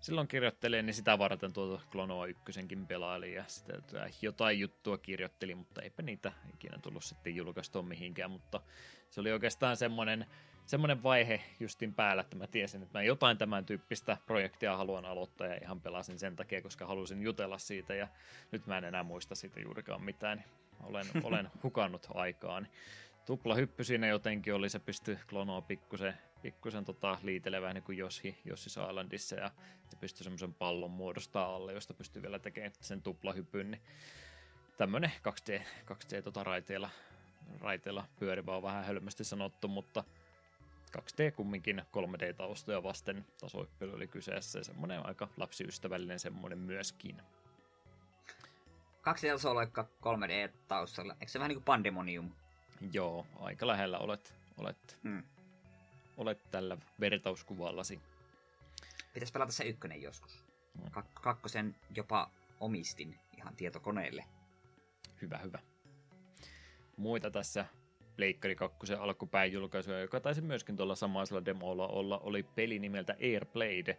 silloin 0.00 0.28
kirjoittelin, 0.28 0.86
niin 0.86 0.94
sitä 0.94 1.18
varten 1.18 1.52
tuota 1.52 1.82
Klonoa 1.92 2.26
ykkösenkin 2.26 2.86
pelaili 2.86 3.34
ja 3.34 3.44
sitä 3.46 3.72
jotain 4.22 4.60
juttua 4.60 4.98
kirjoitteli, 4.98 5.54
mutta 5.54 5.82
eipä 5.82 6.02
niitä 6.02 6.32
ikinä 6.54 6.78
tullut 6.82 7.04
sitten 7.04 7.36
julkaistua 7.36 7.82
mihinkään, 7.82 8.30
mutta 8.30 8.60
se 9.10 9.20
oli 9.20 9.32
oikeastaan 9.32 9.76
semmoinen 9.76 10.26
semmoinen 10.70 11.02
vaihe 11.02 11.40
justin 11.60 11.94
päällä, 11.94 12.20
että 12.20 12.36
mä 12.36 12.46
tiesin, 12.46 12.82
että 12.82 12.98
mä 12.98 13.02
jotain 13.02 13.38
tämän 13.38 13.64
tyyppistä 13.66 14.16
projektia 14.26 14.76
haluan 14.76 15.04
aloittaa 15.04 15.46
ja 15.46 15.58
ihan 15.62 15.80
pelasin 15.80 16.18
sen 16.18 16.36
takia, 16.36 16.62
koska 16.62 16.86
halusin 16.86 17.22
jutella 17.22 17.58
siitä 17.58 17.94
ja 17.94 18.08
nyt 18.52 18.66
mä 18.66 18.78
en 18.78 18.84
enää 18.84 19.02
muista 19.02 19.34
siitä 19.34 19.60
juurikaan 19.60 20.02
mitään. 20.02 20.44
Olen, 20.82 21.06
olen 21.24 21.50
hukannut 21.62 22.06
aikaan. 22.14 22.68
Tupla 23.26 23.54
hyppy 23.54 23.84
siinä 23.84 24.06
jotenkin 24.06 24.54
oli, 24.54 24.68
se 24.68 24.78
pystyi 24.78 25.18
klonoa 25.28 25.60
pikkusen, 25.60 26.14
pikkusen 26.42 26.84
tota, 26.84 27.18
liitelevään 27.22 27.74
niin 27.74 27.84
kuin 27.84 27.98
Jossi, 27.98 28.38
Jossi 28.44 28.70
Islandissa 28.70 29.36
ja 29.36 29.50
se 29.88 29.96
pystyi 29.96 30.24
semmoisen 30.24 30.54
pallon 30.54 30.90
muodostaa 30.90 31.54
alle, 31.54 31.72
josta 31.72 31.94
pystyi 31.94 32.22
vielä 32.22 32.38
tekemään 32.38 32.72
sen 32.80 33.02
tuplahypyn. 33.02 33.70
Niin 33.70 33.82
tämmöinen 34.76 35.12
2D, 35.28 35.62
2D 35.92 36.22
tota, 36.22 36.44
raiteilla, 36.44 36.90
raiteilla 37.60 38.04
pyörivä 38.18 38.56
on 38.56 38.62
vähän 38.62 38.84
hölmästi 38.84 39.24
sanottu, 39.24 39.68
mutta– 39.68 40.04
2D 40.98 41.32
kumminkin 41.36 41.82
3D-taustoja 41.96 42.82
vasten 42.82 43.26
tasoippelu 43.40 43.94
oli 43.94 44.06
kyseessä 44.06 44.58
ja 44.58 44.64
semmoinen 44.64 45.06
aika 45.06 45.28
lapsiystävällinen 45.36 46.18
semmoinen 46.18 46.58
myöskin. 46.58 47.22
2D-tasooloikka 49.00 49.84
3D-taustalla, 50.02 51.16
eikö 51.20 51.28
se 51.28 51.38
vähän 51.38 51.48
niin 51.48 51.56
kuin 51.56 51.64
Pandemonium? 51.64 52.30
Joo, 52.92 53.26
aika 53.38 53.66
lähellä 53.66 53.98
olet, 53.98 54.34
olet, 54.58 54.98
hmm. 55.02 55.22
olet 56.16 56.50
tällä 56.50 56.76
vertauskuvallasi. 57.00 58.00
Pitäisi 59.14 59.32
pelata 59.32 59.52
se 59.52 59.64
ykkönen 59.64 60.02
joskus. 60.02 60.44
Hmm. 60.78 60.86
Kak- 60.86 61.20
kakkosen 61.20 61.76
jopa 61.96 62.30
omistin 62.60 63.18
ihan 63.36 63.56
tietokoneelle. 63.56 64.24
Hyvä, 65.22 65.38
hyvä. 65.38 65.58
Muita 66.96 67.30
tässä 67.30 67.66
Pleikkari 68.20 68.54
2 68.54 68.94
alkupäin 68.94 69.52
julkaisuja, 69.52 70.00
joka 70.00 70.20
taisi 70.20 70.40
myöskin 70.40 70.76
tuolla 70.76 70.94
samaisella 70.94 71.44
demolla 71.44 71.88
olla, 71.88 72.18
oli 72.18 72.42
peli 72.42 72.78
nimeltä 72.78 73.16
Airblade, 73.22 73.98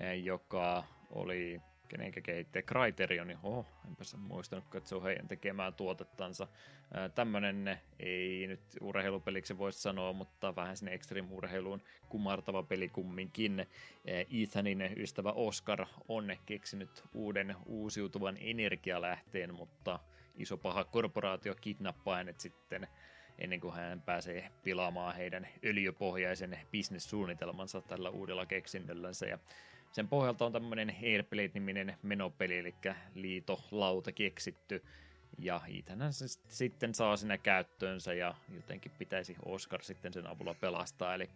eh, 0.00 0.24
joka 0.24 0.84
oli 1.10 1.60
kenenkä 1.88 2.20
kehittäjä 2.20 2.62
Criterion, 2.62 3.26
niin 3.26 3.38
oho, 3.42 3.66
enpä 3.88 4.04
muistanut 4.16 4.68
katsoa 4.68 5.04
heidän 5.04 5.28
tekemään 5.28 5.74
tuotettansa. 5.74 6.44
Eh, 6.44 7.12
Tämmöinen 7.14 7.80
ei 8.00 8.46
nyt 8.46 8.60
urheilupeliksi 8.80 9.58
voisi 9.58 9.82
sanoa, 9.82 10.12
mutta 10.12 10.56
vähän 10.56 10.76
sinne 10.76 10.94
extreme-urheiluun 10.94 11.82
kumartava 12.08 12.62
peli 12.62 12.88
kumminkin. 12.88 13.66
Eh, 14.04 14.26
Ethanin 14.42 14.90
ystävä 14.96 15.32
Oscar 15.32 15.86
on 16.08 16.36
keksinyt 16.46 17.04
uuden 17.14 17.56
uusiutuvan 17.66 18.36
energialähteen, 18.40 19.54
mutta 19.54 20.00
iso 20.34 20.56
paha 20.56 20.84
korporaatio 20.84 21.54
kidnappaa 21.54 22.16
hänet 22.16 22.40
sitten 22.40 22.88
ennen 23.38 23.60
kuin 23.60 23.74
hän 23.74 24.02
pääsee 24.02 24.50
pilaamaan 24.62 25.16
heidän 25.16 25.48
öljypohjaisen 25.64 26.58
bisnessuunnitelmansa 26.70 27.80
tällä 27.80 28.10
uudella 28.10 28.46
keksinnöllänsä. 28.46 29.26
Ja 29.26 29.38
sen 29.92 30.08
pohjalta 30.08 30.44
on 30.44 30.52
tämmöinen 30.52 30.96
Airblade-niminen 31.02 31.96
menopeli, 32.02 32.58
eli 32.58 32.74
liitolauta 33.14 34.12
keksitty, 34.12 34.82
ja 35.38 35.60
Ethan 35.78 36.12
se 36.12 36.24
sitten 36.48 36.94
saa 36.94 37.16
sinne 37.16 37.38
käyttöönsä 37.38 38.14
ja 38.14 38.34
jotenkin 38.54 38.92
pitäisi 38.98 39.36
Oscar 39.44 39.82
sitten 39.82 40.12
sen 40.12 40.26
avulla 40.26 40.54
pelastaa. 40.54 41.14
Eli 41.14 41.30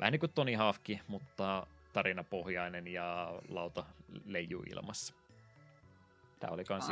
vähän 0.00 0.12
niin 0.12 0.20
kuin 0.20 0.32
Tony 0.34 0.54
Hawkki, 0.54 1.00
mutta 1.08 1.66
tarinapohjainen 1.92 2.86
ja 2.86 3.38
lauta 3.48 3.84
leijuu 4.24 4.62
ilmassa. 4.70 5.14
Tämä 6.40 6.52
oli 6.52 6.64
kans 6.64 6.88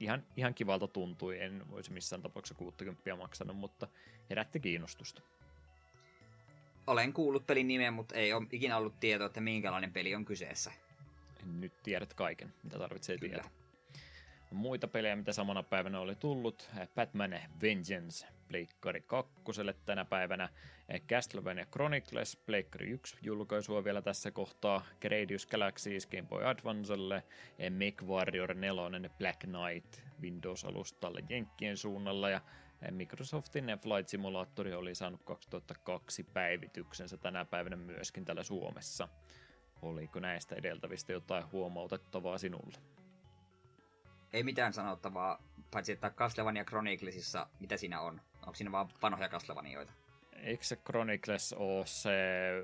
ihan, 0.00 0.22
ihan 0.36 0.54
kivalta 0.54 0.88
tuntui. 0.88 1.40
En 1.40 1.70
voisi 1.70 1.92
missään 1.92 2.22
tapauksessa 2.22 2.54
60 2.58 3.16
maksanut, 3.16 3.56
mutta 3.56 3.88
herätti 4.30 4.60
kiinnostusta. 4.60 5.22
Olen 6.86 7.12
kuullut 7.12 7.46
pelin 7.46 7.68
nimen, 7.68 7.94
mutta 7.94 8.14
ei 8.14 8.32
ole 8.32 8.46
ikinä 8.52 8.76
ollut 8.76 9.00
tietoa, 9.00 9.26
että 9.26 9.40
minkälainen 9.40 9.92
peli 9.92 10.14
on 10.14 10.24
kyseessä. 10.24 10.72
Nyt 11.58 11.82
tiedät 11.82 12.14
kaiken, 12.14 12.54
mitä 12.62 12.78
tarvitsee 12.78 13.18
Kyllä. 13.18 13.32
tietää. 13.32 13.63
Muita 14.54 14.88
pelejä, 14.88 15.16
mitä 15.16 15.32
samana 15.32 15.62
päivänä 15.62 16.00
oli 16.00 16.14
tullut. 16.14 16.70
Batman 16.94 17.40
Vengeance 17.62 18.26
Pleikkari 18.48 19.00
2 19.00 19.32
tänä 19.84 20.04
päivänä. 20.04 20.48
Castlevania 21.08 21.66
Chronicles 21.66 22.36
Pleikkari 22.36 22.90
1 22.90 23.16
julkaisua 23.22 23.84
vielä 23.84 24.02
tässä 24.02 24.30
kohtaa. 24.30 24.84
Gradius 25.00 25.46
Galaxy 25.46 25.90
Game 26.10 26.28
Boy 26.28 26.44
Advancelle. 26.44 27.22
MechWarrior 27.70 28.54
4 28.54 29.10
Black 29.18 29.38
Knight 29.38 30.00
Windows-alustalle 30.22 31.24
Jenkkien 31.28 31.76
suunnalla 31.76 32.30
ja 32.30 32.40
Microsoftin 32.90 33.64
Flight 33.64 34.08
Simulator 34.08 34.68
oli 34.68 34.94
saanut 34.94 35.22
2002 35.24 36.22
päivityksensä 36.22 37.16
tänä 37.16 37.44
päivänä 37.44 37.76
myöskin 37.76 38.24
täällä 38.24 38.42
Suomessa. 38.42 39.08
Oliko 39.82 40.20
näistä 40.20 40.54
edeltävistä 40.54 41.12
jotain 41.12 41.52
huomautettavaa 41.52 42.38
sinulle? 42.38 42.93
Ei 44.34 44.42
mitään 44.42 44.72
sanottavaa, 44.72 45.42
paitsi 45.70 45.92
että 45.92 46.10
Castlevania 46.10 46.64
Chroniclesissa, 46.64 47.46
mitä 47.60 47.76
siinä 47.76 48.00
on? 48.00 48.20
Onko 48.40 48.54
siinä 48.54 48.72
vaan 48.72 48.88
vanhoja 49.02 49.28
Castlevanioita? 49.28 49.92
Eikö 50.32 50.64
se 50.64 50.76
Chronicles 50.76 51.52
ole 51.52 51.86
se 51.86 52.10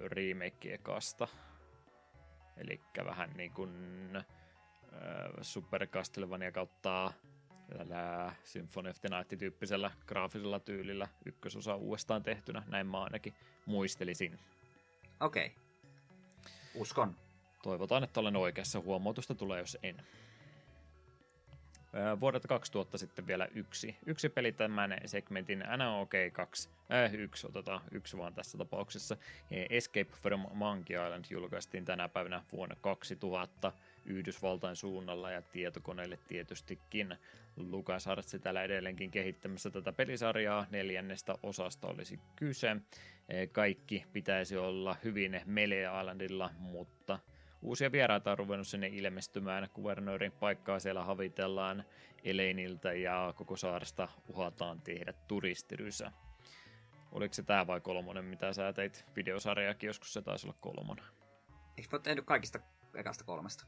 remake 0.05 0.75
ekasta? 0.75 1.29
Eli 2.57 2.81
vähän 3.05 3.31
niin 3.37 3.53
kuin 3.53 3.71
äh, 4.16 4.25
Super 5.43 5.87
Castlevania 5.87 6.53
kautta 6.53 7.12
tällä 7.79 8.33
Symphony 8.45 8.91
of 8.91 9.01
the 9.01 9.09
Night-tyyppisellä 9.09 9.91
graafisella 10.07 10.61
tyylillä 10.61 11.09
ykkösosa 11.25 11.77
uudestaan 11.77 12.23
tehtynä, 12.23 12.62
näin 12.66 12.87
mä 12.87 13.03
ainakin 13.03 13.35
muistelisin. 13.66 14.39
Okei. 15.21 15.47
Okay. 15.47 15.59
Uskon. 16.75 17.16
Toivotaan, 17.62 18.05
että 18.05 18.21
olen 18.21 18.37
oikeassa. 18.37 18.81
Huomautusta 18.81 19.35
tulee, 19.35 19.59
jos 19.59 19.79
en. 19.83 20.03
Vuodelta 22.20 22.49
2000 22.49 22.99
sitten 22.99 23.26
vielä 23.26 23.49
yksi, 23.55 23.97
yksi 24.07 24.28
peli 24.28 24.53
tämän 24.53 24.99
segmentin 25.07 25.64
NOK 25.76 26.11
2, 26.32 26.68
äh, 26.93 27.14
yksi, 27.14 27.47
otetaan 27.47 27.80
yksi 27.93 28.18
vaan 28.18 28.34
tässä 28.34 28.59
tapauksessa. 28.59 29.16
Escape 29.51 30.11
from 30.22 30.47
Monkey 30.55 31.07
Island 31.07 31.24
julkaistiin 31.30 31.84
tänä 31.84 32.09
päivänä 32.09 32.43
vuonna 32.53 32.76
2000 32.80 33.72
Yhdysvaltain 34.07 34.76
suunnalla 34.76 35.30
ja 35.30 35.43
tietokoneille 35.43 36.18
tietystikin. 36.28 37.16
Lukas 37.57 38.07
Hartsi 38.07 38.38
täällä 38.38 38.62
edelleenkin 38.62 39.11
kehittämässä 39.11 39.70
tätä 39.70 39.93
pelisarjaa. 39.93 40.66
Neljännestä 40.70 41.34
osasta 41.43 41.88
olisi 41.88 42.18
kyse. 42.36 42.76
Kaikki 43.53 44.05
pitäisi 44.12 44.57
olla 44.57 44.97
hyvin 45.05 45.41
Melee 45.47 46.01
Islandilla, 46.01 46.51
mutta 46.59 47.18
uusia 47.63 47.93
vieraita 47.93 48.31
on 48.31 48.39
ruvennut 48.39 48.67
sinne 48.67 48.87
ilmestymään. 48.87 49.69
Kuvernöörin 49.73 50.33
paikkaa 50.33 50.79
siellä 50.79 51.05
havitellaan 51.05 51.85
Eleiniltä 52.25 52.93
ja 52.93 53.35
koko 53.37 53.57
saaresta 53.57 54.09
uhataan 54.29 54.81
tehdä 54.81 55.13
turistirysä. 55.13 56.13
Oliko 57.13 57.35
se 57.35 57.43
tämä 57.43 57.67
vai 57.67 57.81
kolmonen, 57.81 58.25
mitä 58.25 58.53
sä 58.53 58.73
teit 58.73 59.05
videosarjaakin? 59.17 59.87
Joskus 59.87 60.13
se 60.13 60.23
taisi 60.23 60.47
olla 60.47 60.57
kolmonen. 60.61 61.05
Eikö 61.77 61.97
ole 61.97 62.03
tehnyt 62.03 62.25
kaikista 62.25 62.61
ekasta 62.95 63.25
kolmesta? 63.25 63.67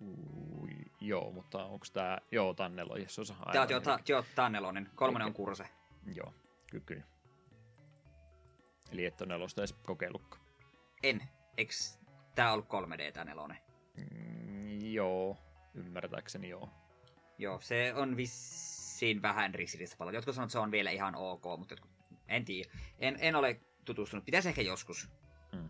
Uu, 0.00 0.68
joo, 1.00 1.30
mutta 1.30 1.64
onko 1.64 1.86
tämä... 1.92 2.18
Joo, 2.32 2.54
tää 2.54 2.66
on 2.66 2.76
nelososa. 2.76 3.34
Tää, 3.52 3.66
joo, 3.70 3.80
tää, 3.80 3.98
joo, 4.08 4.24
tää 4.34 4.44
on 4.44 4.52
nelonen. 4.52 4.90
Kolmonen 4.94 5.26
okay. 5.26 5.30
on 5.30 5.34
kurse. 5.34 5.68
Joo, 6.14 6.34
kyllä, 6.70 6.84
kyllä. 6.84 7.04
Eli 8.92 9.04
et 9.04 9.20
ole 9.20 9.28
nelosta 9.28 9.60
edes 9.60 9.72
kokeillutkaan. 9.72 10.42
En. 11.02 11.22
Eiks 12.34 12.42
tää 12.42 12.52
ollut 12.52 12.66
3D 12.66 13.12
tää 13.12 13.24
nelonen? 13.24 13.58
Mm, 13.96 14.92
joo, 14.92 15.36
ymmärtääkseni 15.74 16.48
joo. 16.48 16.68
Joo, 17.38 17.60
se 17.60 17.94
on 17.94 18.16
vissiin 18.16 19.22
vähän 19.22 19.54
ristiriidassa 19.54 19.96
paljon. 19.96 20.14
Jotkut 20.14 20.34
sanoo, 20.34 20.44
että 20.44 20.52
se 20.52 20.58
on 20.58 20.70
vielä 20.70 20.90
ihan 20.90 21.14
ok, 21.14 21.44
mutta 21.58 21.72
jotkut... 21.72 21.90
en 22.28 22.44
tiedä. 22.44 22.70
En, 22.98 23.16
en 23.20 23.36
ole 23.36 23.60
tutustunut. 23.84 24.24
Pitäisi 24.24 24.48
ehkä 24.48 24.62
joskus. 24.62 25.08
Hmm. 25.52 25.68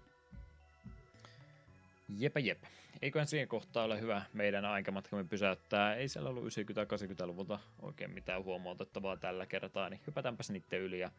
Jepä 2.08 2.40
jep. 2.40 2.62
Eiköhän 3.02 3.28
siihen 3.28 3.48
kohtaan 3.48 3.86
ole 3.86 4.00
hyvä 4.00 4.22
meidän 4.32 4.64
aikamatkamme 4.64 5.24
pysäyttää. 5.24 5.94
Ei 5.94 6.08
siellä 6.08 6.30
ollut 6.30 6.44
90-80-luvulta 6.44 7.58
oikein 7.82 8.10
mitään 8.10 8.44
huomautettavaa 8.44 9.16
tällä 9.16 9.46
kertaa, 9.46 9.88
niin 9.90 10.00
hypätäänpäs 10.06 10.50
niiden 10.50 10.80
yli 10.80 10.98
ja 10.98 11.10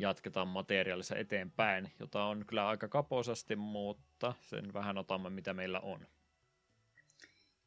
jatketaan 0.00 0.48
materiaalissa 0.48 1.16
eteenpäin, 1.16 1.92
jota 1.98 2.24
on 2.24 2.44
kyllä 2.46 2.68
aika 2.68 2.88
kaposasti, 2.88 3.56
mutta 3.56 4.34
sen 4.40 4.72
vähän 4.72 4.98
otamme, 4.98 5.30
mitä 5.30 5.54
meillä 5.54 5.80
on. 5.80 6.06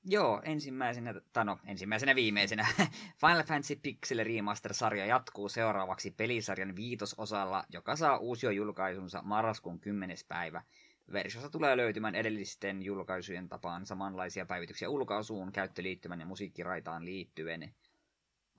Joo, 0.06 0.42
ensimmäisenä, 0.46 1.14
tai 1.34 1.46
no, 1.46 1.60
ensimmäisenä 1.66 2.16
viimeisenä 2.16 2.68
Final 3.22 3.44
Fantasy 3.44 3.76
Pixel 3.76 4.24
Remaster-sarja 4.24 5.06
jatkuu 5.06 5.50
seuraavaksi 5.50 6.12
pelisarjan 6.12 6.76
viitososalla, 6.76 7.64
joka 7.70 7.96
saa 7.96 8.18
uusio 8.18 8.50
julkaisunsa 8.50 9.22
marraskuun 9.22 9.80
10. 9.80 10.18
päivä. 10.28 10.64
Versiossa 11.12 11.50
tulee 11.50 11.78
löytymään 11.78 12.16
edellisten 12.16 12.84
julkaisujen 12.84 13.50
tapaan 13.50 13.86
samanlaisia 13.86 14.46
päivityksiä 14.46 14.90
ulkaisuun, 14.90 15.52
käyttöliittymän 15.52 16.20
ja 16.20 16.26
musiikkiraitaan 16.26 17.06
liittyen. 17.06 17.74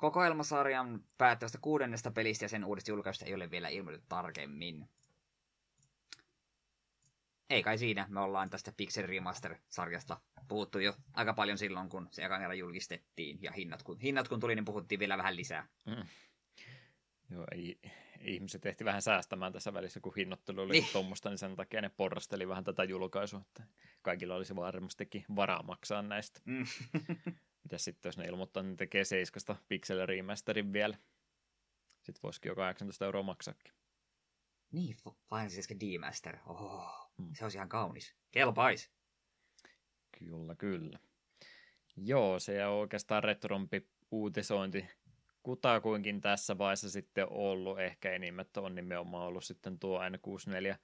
Kokoelmasarjan 0.04 1.04
päättävästä 1.18 1.58
kuudennesta 1.58 2.10
pelistä 2.10 2.44
ja 2.44 2.48
sen 2.48 2.64
uudesta 2.64 2.90
julkaisusta 2.90 3.26
ei 3.26 3.34
ole 3.34 3.50
vielä 3.50 3.68
ilmoitettu 3.68 4.06
tarkemmin. 4.08 4.88
Ei 7.50 7.62
kai 7.62 7.78
siinä, 7.78 8.06
me 8.08 8.20
ollaan 8.20 8.50
tästä 8.50 8.72
Pixel 8.76 9.06
Remaster-sarjasta 9.06 10.20
puhuttu 10.48 10.78
jo 10.78 10.94
aika 11.12 11.32
paljon 11.32 11.58
silloin, 11.58 11.88
kun 11.88 12.08
se 12.10 12.24
eka 12.24 12.38
kerran 12.38 12.58
julkistettiin, 12.58 13.38
ja 13.42 13.52
hinnat 13.52 13.82
kun, 13.82 14.00
hinnat 14.00 14.28
kun 14.28 14.40
tuli, 14.40 14.54
niin 14.54 14.64
puhuttiin 14.64 14.98
vielä 14.98 15.18
vähän 15.18 15.36
lisää. 15.36 15.68
Mm. 15.84 16.06
Joo, 17.30 17.46
ei, 17.52 17.80
ihmiset 18.20 18.66
ehti 18.66 18.84
vähän 18.84 19.02
säästämään 19.02 19.52
tässä 19.52 19.72
välissä, 19.72 20.00
kun 20.00 20.14
hinnoittelu 20.16 20.60
oli 20.60 20.72
niin. 20.72 20.86
tuommoista, 20.92 21.28
niin 21.28 21.38
sen 21.38 21.56
takia 21.56 21.80
ne 21.80 21.88
porrasteli 21.88 22.48
vähän 22.48 22.64
tätä 22.64 22.84
julkaisua, 22.84 23.40
että 23.40 23.62
kaikilla 24.02 24.34
olisi 24.34 24.56
varmastikin 24.56 25.24
varaa 25.36 25.62
maksaa 25.62 26.02
näistä. 26.02 26.40
Mm. 26.44 26.64
Mitä 27.64 27.78
sitten, 27.78 28.08
jos 28.08 28.18
ne 28.18 28.24
ilmoittaa, 28.24 28.62
niin 28.62 28.76
tekee 28.76 29.04
seiskasta 29.04 29.56
Pixel 29.68 30.06
Remasterin 30.06 30.72
vielä. 30.72 30.96
Sitten 32.02 32.22
voisikin 32.22 32.50
jo 32.50 32.54
18 32.54 33.04
euroa 33.04 33.22
maksaakin. 33.22 33.72
Niin, 34.72 34.96
Final 35.28 35.48
7 35.48 35.80
D-Master. 35.80 36.36
Oh, 36.46 37.10
mm. 37.18 37.30
Se 37.34 37.44
olisi 37.44 37.58
ihan 37.58 37.68
kaunis. 37.68 38.14
Kelpais. 38.30 38.90
Kyllä, 40.18 40.54
kyllä. 40.54 40.98
Joo, 41.96 42.38
se 42.38 42.66
on 42.66 42.74
oikeastaan 42.74 43.24
retrompi 43.24 43.88
uutisointi 44.10 44.88
kutakuinkin 45.42 46.20
tässä 46.20 46.58
vaiheessa 46.58 46.90
sitten 46.90 47.26
ollut. 47.30 47.80
Ehkä 47.80 48.12
enimmät 48.12 48.56
on 48.56 48.74
nimenomaan 48.74 49.26
ollut 49.26 49.44
sitten 49.44 49.78
tuo 49.78 50.00
N64 50.00 50.76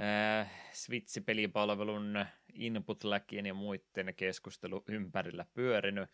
äh, 0.00 0.50
Switch-pelipalvelun 0.72 2.26
input 2.54 3.04
ja 3.44 3.54
muiden 3.54 4.14
keskustelu 4.16 4.84
ympärillä 4.88 5.46
pyörinyt 5.54 6.10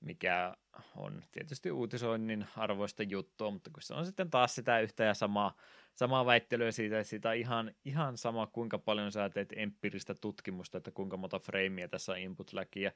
mikä 0.00 0.56
on 0.96 1.22
tietysti 1.32 1.70
uutisoinnin 1.70 2.46
arvoista 2.56 3.02
juttua, 3.02 3.50
mutta 3.50 3.70
kun 3.70 3.82
se 3.82 3.94
on 3.94 4.06
sitten 4.06 4.30
taas 4.30 4.54
sitä 4.54 4.80
yhtä 4.80 5.04
ja 5.04 5.14
samaa, 5.14 5.56
samaa 5.94 6.26
väittelyä 6.26 6.72
siitä, 6.72 7.00
että 7.00 7.10
sitä 7.10 7.32
ihan, 7.32 7.74
ihan 7.84 8.18
sama, 8.18 8.46
kuinka 8.46 8.78
paljon 8.78 9.12
sä 9.12 9.30
teet 9.30 9.52
empiiristä 9.56 10.14
tutkimusta, 10.14 10.78
että 10.78 10.90
kuinka 10.90 11.16
monta 11.16 11.38
freimiä 11.38 11.88
tässä 11.88 12.12
on 12.12 12.18
input 12.18 12.52
ja 12.76 12.92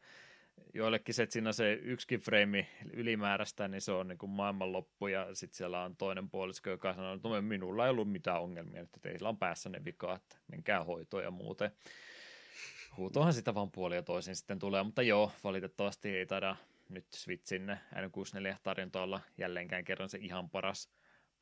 joillekin 0.74 1.14
se, 1.14 1.22
että 1.22 1.32
siinä 1.32 1.53
se 1.53 1.72
yksikin 1.72 2.20
freimi 2.20 2.68
ylimääräistä, 2.93 3.68
niin 3.68 3.80
se 3.80 3.93
on 3.93 4.09
niin 4.09 4.18
kuin 4.18 4.30
maailmanloppu, 4.30 5.07
ja 5.07 5.34
sitten 5.34 5.57
siellä 5.57 5.82
on 5.82 5.97
toinen 5.97 6.30
puolisko, 6.30 6.70
joka 6.70 6.95
sanoo, 6.95 7.14
että 7.14 7.28
no, 7.28 7.43
minulla 7.43 7.84
ei 7.84 7.91
ollut 7.91 8.12
mitään 8.12 8.43
ongelmia, 8.43 8.80
että 8.80 9.01
teillä 9.01 9.28
on 9.28 9.38
päässä 9.38 9.68
ne 9.68 9.84
vikaa, 9.84 10.16
että 10.16 10.36
menkää 10.49 10.84
hoitoon 10.84 11.22
ja 11.22 11.30
muuten. 11.30 11.70
Huutohan 12.97 13.34
sitä 13.34 13.55
vaan 13.55 13.70
puoli 13.70 13.95
ja 13.95 14.03
toisin 14.03 14.36
sitten 14.36 14.59
tulee, 14.59 14.82
mutta 14.82 15.03
joo, 15.03 15.32
valitettavasti 15.45 16.16
ei 16.16 16.26
taida 16.26 16.57
nyt 16.88 17.07
Switchin 17.12 17.78
N64-tarjonta 17.95 19.03
olla 19.03 19.20
jällenkään 19.38 19.84
kerran 19.84 20.09
se 20.09 20.18
ihan 20.18 20.51
paras, 20.51 20.91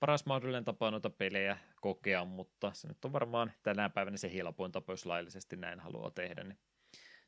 paras 0.00 0.26
mahdollinen 0.26 0.64
tapa 0.64 0.90
noita 0.90 1.10
pelejä 1.10 1.58
kokea, 1.80 2.24
mutta 2.24 2.72
se 2.74 2.88
nyt 2.88 3.04
on 3.04 3.12
varmaan 3.12 3.52
tänä 3.62 3.90
päivänä 3.90 4.16
se 4.16 4.32
helpoin 4.34 4.72
tapa, 4.72 4.92
jos 4.92 5.06
laillisesti 5.06 5.56
näin 5.56 5.80
haluaa 5.80 6.10
tehdä, 6.10 6.44
niin 6.44 6.58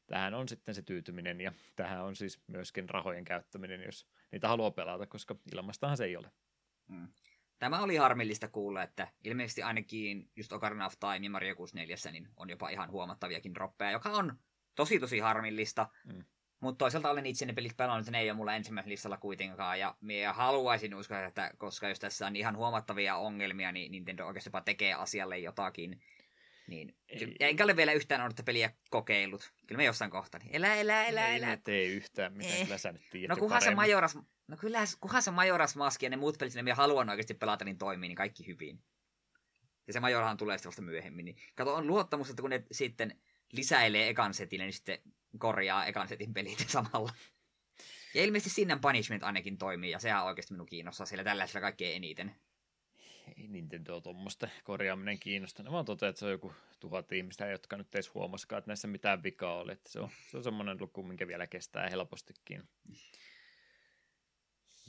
tähän 0.07 0.35
on 0.35 0.49
sitten 0.49 0.75
se 0.75 0.83
tyytyminen 0.83 1.41
ja 1.41 1.53
tähän 1.77 2.05
on 2.05 2.17
siis 2.17 2.43
myöskin 2.47 2.89
rahojen 2.89 3.25
käyttäminen, 3.25 3.83
jos 3.83 4.07
niitä 4.33 4.49
haluaa 4.49 4.71
pelata, 4.71 5.07
koska 5.07 5.37
ilmastahan 5.55 5.97
se 5.97 6.05
ei 6.05 6.17
ole. 6.17 6.31
Mm. 6.89 7.09
Tämä 7.61 7.83
oli 7.83 7.97
harmillista 7.97 8.49
kuulla, 8.49 8.83
että 8.83 9.09
ilmeisesti 9.25 9.63
ainakin 9.63 10.31
just 10.37 10.53
Ocarina 10.53 10.87
of 10.87 10.95
Time 11.01 11.21
ja 11.23 11.31
Mario 11.31 11.57
64 11.57 12.13
niin 12.13 12.29
on 12.37 12.51
jopa 12.51 12.69
ihan 12.69 12.91
huomattaviakin 12.91 13.55
droppeja, 13.55 13.91
joka 13.91 14.11
on 14.11 14.39
tosi 14.75 15.01
tosi 15.01 15.19
harmillista. 15.19 15.89
Mm. 16.05 16.25
Mutta 16.61 16.79
toisaalta 16.79 17.11
olen 17.11 17.27
itse 17.27 17.47
ne 17.47 17.53
pelit 17.53 17.77
pelannut, 17.77 18.11
ne 18.11 18.21
ei 18.21 18.31
ole 18.31 18.37
mulla 18.37 18.55
ensimmäisellä 18.55 18.93
listalla 18.93 19.17
kuitenkaan. 19.17 19.81
Ja 19.81 19.95
minä 20.01 20.33
haluaisin 20.33 20.95
uskoa, 20.95 21.25
että 21.25 21.51
koska 21.59 21.89
jos 21.89 21.99
tässä 21.99 22.27
on 22.27 22.37
ihan 22.37 22.57
huomattavia 22.57 23.17
ongelmia, 23.17 23.73
niin 23.73 23.93
Nintendo 23.93 24.27
oikeasti 24.27 24.49
jopa 24.49 24.61
tekee 24.61 24.95
asialle 24.95 25.39
jotakin. 25.39 26.01
Niin, 26.71 26.97
ei, 27.09 27.37
enkä 27.41 27.65
ole 27.65 27.77
vielä 27.77 27.93
yhtään 27.93 28.21
ollut 28.21 28.41
peliä 28.45 28.71
kokeillut. 28.91 29.53
Kyllä 29.67 29.77
me 29.77 29.85
jossain 29.85 30.11
kohtaa. 30.11 30.41
Niin 30.41 30.55
elä, 30.55 30.75
elä, 30.75 31.05
elä, 31.05 31.29
ei 31.29 31.37
elä. 31.37 31.51
Ei 31.51 31.57
tee 31.57 31.85
yhtään, 31.85 32.33
mitä 32.33 32.55
eh. 32.55 32.63
kyllä 32.63 32.79
sä 32.79 32.93
nyt 32.93 33.03
tiedät 33.11 33.29
No 33.29 33.37
kunhan 33.37 33.63
se 33.63 33.75
Majoras, 33.75 34.19
no 34.49 34.57
kyllä, 34.57 34.85
kunhan 35.01 35.23
se 35.23 35.31
Majoras 35.31 35.77
Maski 35.77 36.07
ja 36.07 36.11
ne 36.11 36.17
muut 36.17 36.39
pelit, 36.39 36.55
ne 36.55 36.73
haluan 36.73 37.11
oikeasti 37.11 37.35
pelata, 37.35 37.65
niin 37.65 37.79
toimii, 37.79 38.09
niin 38.09 38.17
kaikki 38.17 38.47
hyvin. 38.47 38.83
Ja 39.87 39.93
se 39.93 40.01
Majorahan 40.01 40.37
tulee 40.37 40.59
sitten 40.59 40.71
vasta 40.71 40.83
myöhemmin. 40.83 41.25
Niin 41.25 41.37
kato, 41.55 41.75
on 41.75 41.87
luottamus, 41.87 42.31
että 42.31 42.43
kun 42.43 42.51
ne 42.51 42.63
sitten 42.73 43.21
lisäilee 43.53 44.09
ekan 44.09 44.35
setille, 44.35 44.65
niin 44.65 44.73
sitten 44.73 44.99
korjaa 45.39 45.87
ekan 45.87 46.09
setin 46.09 46.35
pelit 46.35 46.65
samalla. 46.69 47.13
Ja 48.15 48.25
ilmeisesti 48.25 48.51
Sin 48.51 48.81
Punishment 48.81 49.23
ainakin 49.23 49.59
toimii, 49.59 49.91
ja 49.91 49.99
sehän 49.99 50.25
oikeasti 50.25 50.55
minun 50.55 50.67
kiinnostaa 50.67 51.07
siellä 51.07 51.25
tällaisella 51.25 51.61
kaikkein 51.61 51.97
eniten. 51.97 52.35
Ei 53.39 53.49
Nintendo 53.49 54.01
tuommoista 54.01 54.49
korjaaminen 54.65 55.19
kiinnosta. 55.19 55.63
Ne 55.63 55.71
vaan 55.71 55.85
totean, 55.85 56.11
että 56.11 56.19
se 56.21 56.25
on 56.25 56.31
joku 56.31 56.53
tuhat 56.81 57.13
ihmistä, 57.13 57.47
jotka 57.47 57.77
nyt 57.77 57.95
edes 57.95 58.15
huomasikaan, 58.15 58.59
että 58.59 58.69
näissä 58.69 58.89
mitään 58.89 59.23
vikaa 59.23 59.59
oli. 59.59 59.73
Että 59.73 59.91
se 59.91 60.01
on, 60.01 60.09
se 60.31 60.37
on 60.37 60.45
semmoinen 60.45 60.77
luku, 60.81 61.03
minkä 61.03 61.27
vielä 61.27 61.47
kestää 61.47 61.89
helpostikin. 61.89 62.63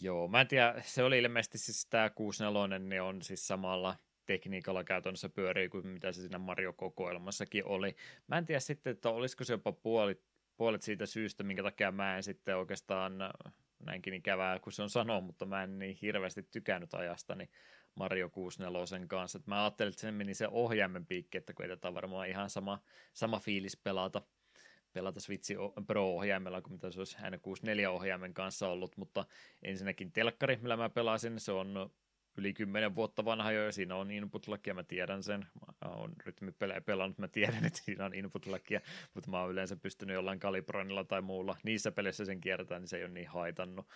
Joo, 0.02 0.28
mä 0.28 0.42
en 0.42 0.48
tiedä, 0.48 0.76
se 0.86 1.04
oli 1.04 1.20
ilmeisesti 1.20 1.58
siis 1.58 1.86
tämä 1.86 2.10
64, 2.10 2.80
niin 2.80 3.02
on 3.02 3.22
siis 3.22 3.48
samalla 3.48 3.96
tekniikalla 4.26 4.84
käytännössä 4.84 5.30
pyörii 5.30 5.70
kuin 5.70 5.88
mitä 5.88 6.12
se 6.12 6.22
siinä 6.22 6.38
Mario-kokoelmassakin 6.38 7.66
oli. 7.66 7.96
Mä 8.28 8.38
en 8.38 8.46
tiedä 8.46 8.60
sitten, 8.60 8.92
että 8.92 9.10
olisiko 9.10 9.44
se 9.44 9.54
jopa 9.54 9.72
puolit, 9.72 10.22
puolet 10.58 10.82
siitä 10.82 11.06
syystä, 11.06 11.44
minkä 11.44 11.64
takia 11.64 11.92
mä 11.92 12.18
en 12.18 12.24
sitten 12.24 12.58
oikeastaan 12.58 13.14
näinkin 13.86 14.14
ikävää 14.14 14.60
kuin 14.60 14.74
se 14.74 14.84
on 14.84 14.90
sanoa, 14.90 15.22
mutta 15.22 15.46
mä 15.46 15.64
en 15.64 15.80
niin 15.80 15.98
hirveästi 16.02 16.44
tykännyt 16.44 16.94
ajastani 16.94 17.50
Mario 17.96 18.30
64 18.30 19.08
kanssa. 19.08 19.38
Et 19.38 19.48
mä 19.48 19.64
ajattelin, 19.64 19.90
että 19.90 20.02
se 20.02 20.12
meni 20.12 20.34
se 20.34 20.48
ohjaimen 20.48 21.06
piikki, 21.06 21.38
että 21.38 21.54
kun 21.54 21.66
ei 21.66 21.70
tätä 21.70 21.94
varmaan 21.94 22.28
ihan 22.28 22.50
sama, 22.50 22.80
sama 23.14 23.40
fiilis 23.40 23.78
pelata, 23.78 24.22
pelata 24.94 25.20
Switch 25.20 25.52
Pro-ohjaimella 25.88 26.62
kuin 26.62 26.74
mitä 26.74 26.92
se 26.92 27.00
olisi 27.00 27.18
N64-ohjaimen 27.18 28.34
kanssa 28.34 28.70
ollut, 28.70 28.98
mutta 28.98 29.26
ensinnäkin 29.64 30.12
telkkari, 30.12 30.58
millä 30.58 30.78
mä 30.78 30.90
pelasin, 30.90 31.40
se 31.40 31.52
on 31.52 31.90
yli 32.38 32.54
kymmenen 32.54 32.96
vuotta 32.96 33.26
vanha 33.26 33.52
jo, 33.52 33.66
ja 33.66 33.72
siinä 33.72 33.96
on 33.96 34.12
input 34.12 34.48
ja 34.68 34.74
mä 34.74 34.84
tiedän 34.84 35.24
sen. 35.24 35.48
Mä 35.86 35.92
oon 35.92 36.14
rytmipelejä 36.26 36.82
pelannut, 36.82 37.18
mä 37.18 37.28
tiedän, 37.28 37.66
että 37.68 37.80
siinä 37.84 38.06
on 38.06 38.14
input 38.16 38.46
mutta 39.14 39.32
mä 39.32 39.42
oon 39.42 39.52
yleensä 39.52 39.76
pystynyt 39.76 40.14
jollain 40.14 40.40
kalibroinnilla 40.40 41.04
tai 41.04 41.22
muulla. 41.22 41.58
Niissä 41.64 41.92
peleissä 41.92 42.26
sen 42.26 42.42
kiertää, 42.42 42.80
niin 42.80 42.88
se 42.88 42.98
ei 42.98 43.04
ole 43.04 43.12
niin 43.14 43.28
haitannut. 43.28 43.88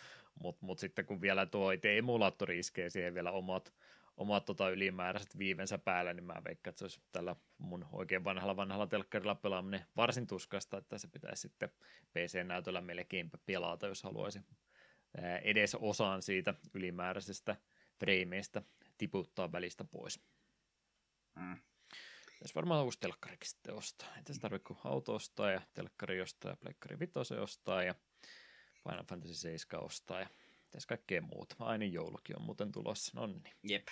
Mutta 0.43 0.65
mut 0.65 0.79
sitten 0.79 1.05
kun 1.05 1.21
vielä 1.21 1.45
tuo 1.45 1.71
emulaattori 1.97 2.59
iskee 2.59 2.89
siihen 2.89 3.13
vielä 3.13 3.31
omat, 3.31 3.73
omat 4.17 4.45
tota 4.45 4.69
ylimääräiset 4.69 5.37
viivensä 5.37 5.77
päällä, 5.77 6.13
niin 6.13 6.23
mä 6.23 6.41
veikkaan, 6.45 6.71
että 6.71 6.79
se 6.79 6.85
olisi 6.85 7.01
tällä 7.11 7.35
mun 7.57 7.85
oikein 7.91 8.23
vanhalla 8.23 8.55
vanhalla 8.55 8.87
telkkarilla 8.87 9.35
pelaaminen 9.35 9.85
varsin 9.95 10.27
tuskasta, 10.27 10.77
että 10.77 10.97
se 10.97 11.07
pitäisi 11.07 11.41
sitten 11.41 11.69
PC-näytöllä 12.13 12.81
melkeinpä 12.81 13.37
pelata, 13.45 13.87
jos 13.87 14.03
haluaisi 14.03 14.39
edes 15.43 15.75
osaan 15.75 16.21
siitä 16.21 16.53
ylimääräisestä 16.73 17.55
freimeistä 17.99 18.61
tiputtaa 18.97 19.51
välistä 19.51 19.83
pois. 19.83 20.19
Mm. 21.35 21.57
Tässä 22.39 22.55
varmaan 22.55 22.85
uusi 22.85 22.99
telkkarikin 22.99 23.49
sitten 23.49 23.75
ostaa. 23.75 24.15
Ei 24.15 24.23
tässä 24.23 24.41
tarvitse 24.41 24.67
kuin 24.67 24.79
auto 24.83 25.15
ostaa 25.15 25.51
ja 25.51 25.61
telkkari 25.73 26.21
ostaa 26.21 26.51
ja 26.51 26.57
pleikkari 26.57 26.99
vitosen 26.99 27.41
ostaa 27.41 27.83
ja 27.83 27.95
Final 28.83 29.03
Fantasy 29.03 29.35
7 29.35 29.83
ostaa 29.83 30.19
ja 30.19 30.27
tässä 30.71 30.87
kaikkea 30.87 31.21
muuta. 31.21 31.55
Aina 31.59 31.85
joulukin 31.85 32.39
on 32.39 32.45
muuten 32.45 32.71
tulossa. 32.71 33.11
No 33.15 33.27
niin. 33.27 33.43
Jep. 33.63 33.87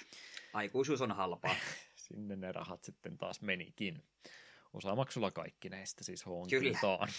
Aikuisuus 0.53 1.01
on 1.01 1.11
halpaa. 1.11 1.55
Sinne 1.95 2.35
ne 2.35 2.51
rahat 2.51 2.83
sitten 2.83 3.17
taas 3.17 3.41
menikin. 3.41 4.03
Osamaksulla 4.73 5.31
kaikki 5.31 5.69
näistä 5.69 6.03
siis 6.03 6.25
honkitaan. 6.25 7.09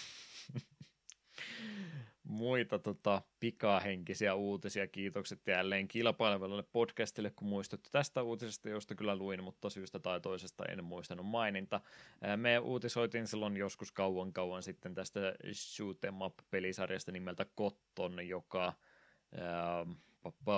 Muita 2.35 2.79
tota, 2.79 3.23
pikahenkisiä 3.41 4.35
uutisia. 4.35 4.87
Kiitokset 4.87 5.47
jälleen 5.47 5.89
kilpailevalle 5.89 6.65
podcastille, 6.73 7.31
kun 7.31 7.49
muistutte 7.49 7.89
tästä 7.93 8.23
uutisesta, 8.23 8.69
josta 8.69 8.95
kyllä 8.95 9.17
luin, 9.17 9.45
mutta 9.45 9.71
syystä 9.71 9.99
tai 9.99 10.21
toisesta 10.21 10.65
en 10.65 10.85
muistanut 10.85 11.27
maininta. 11.27 11.81
Me 12.37 12.59
uutisoitiin 12.59 13.27
silloin 13.27 13.57
joskus 13.57 13.93
kauan 13.93 14.33
kauan 14.33 14.63
sitten 14.63 14.95
tästä 14.95 15.21
Shoot 15.53 16.05
'em 16.05 16.23
Up-pelisarjasta 16.23 17.13
nimeltä 17.13 17.47
Cotton, 17.59 18.29
joka 18.29 18.73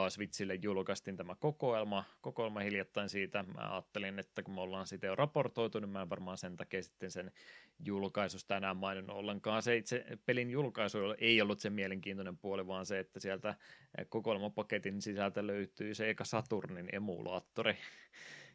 Switchille 0.09 0.55
julkaistiin 0.55 1.17
tämä 1.17 1.35
kokoelma, 1.35 2.05
kokoelma 2.21 2.61
hiljattain 2.61 3.09
siitä. 3.09 3.43
Mä 3.43 3.73
ajattelin, 3.73 4.19
että 4.19 4.43
kun 4.43 4.55
me 4.55 4.61
ollaan 4.61 4.87
siitä 4.87 5.07
jo 5.07 5.14
raportoitu, 5.14 5.81
niin 5.81 5.89
mä 5.89 6.03
en 6.03 6.11
varmaan 6.11 6.39
sen 6.39 6.57
takia 6.57 6.83
sitten 6.83 7.11
sen 7.11 7.33
julkaisusta 7.85 8.57
enää 8.57 8.75
maininnut 8.75 9.17
ollenkaan. 9.17 9.62
Se 9.62 9.77
itse 9.77 10.05
pelin 10.27 10.51
julkaisu 10.51 10.99
ei 11.19 11.43
ollut 11.43 11.61
se 11.61 11.71
mielenkiintoinen 11.71 12.39
puoli, 12.39 12.67
vaan 12.67 12.87
se, 12.87 12.99
että 12.99 13.21
sieltä 13.21 13.55
kokoelmapaketin 14.09 15.03
sisältä 15.03 15.47
löytyy 15.47 15.95
se 15.95 16.11
eka 16.11 16.25
Saturnin 16.25 16.89
emulaattori, 16.93 17.77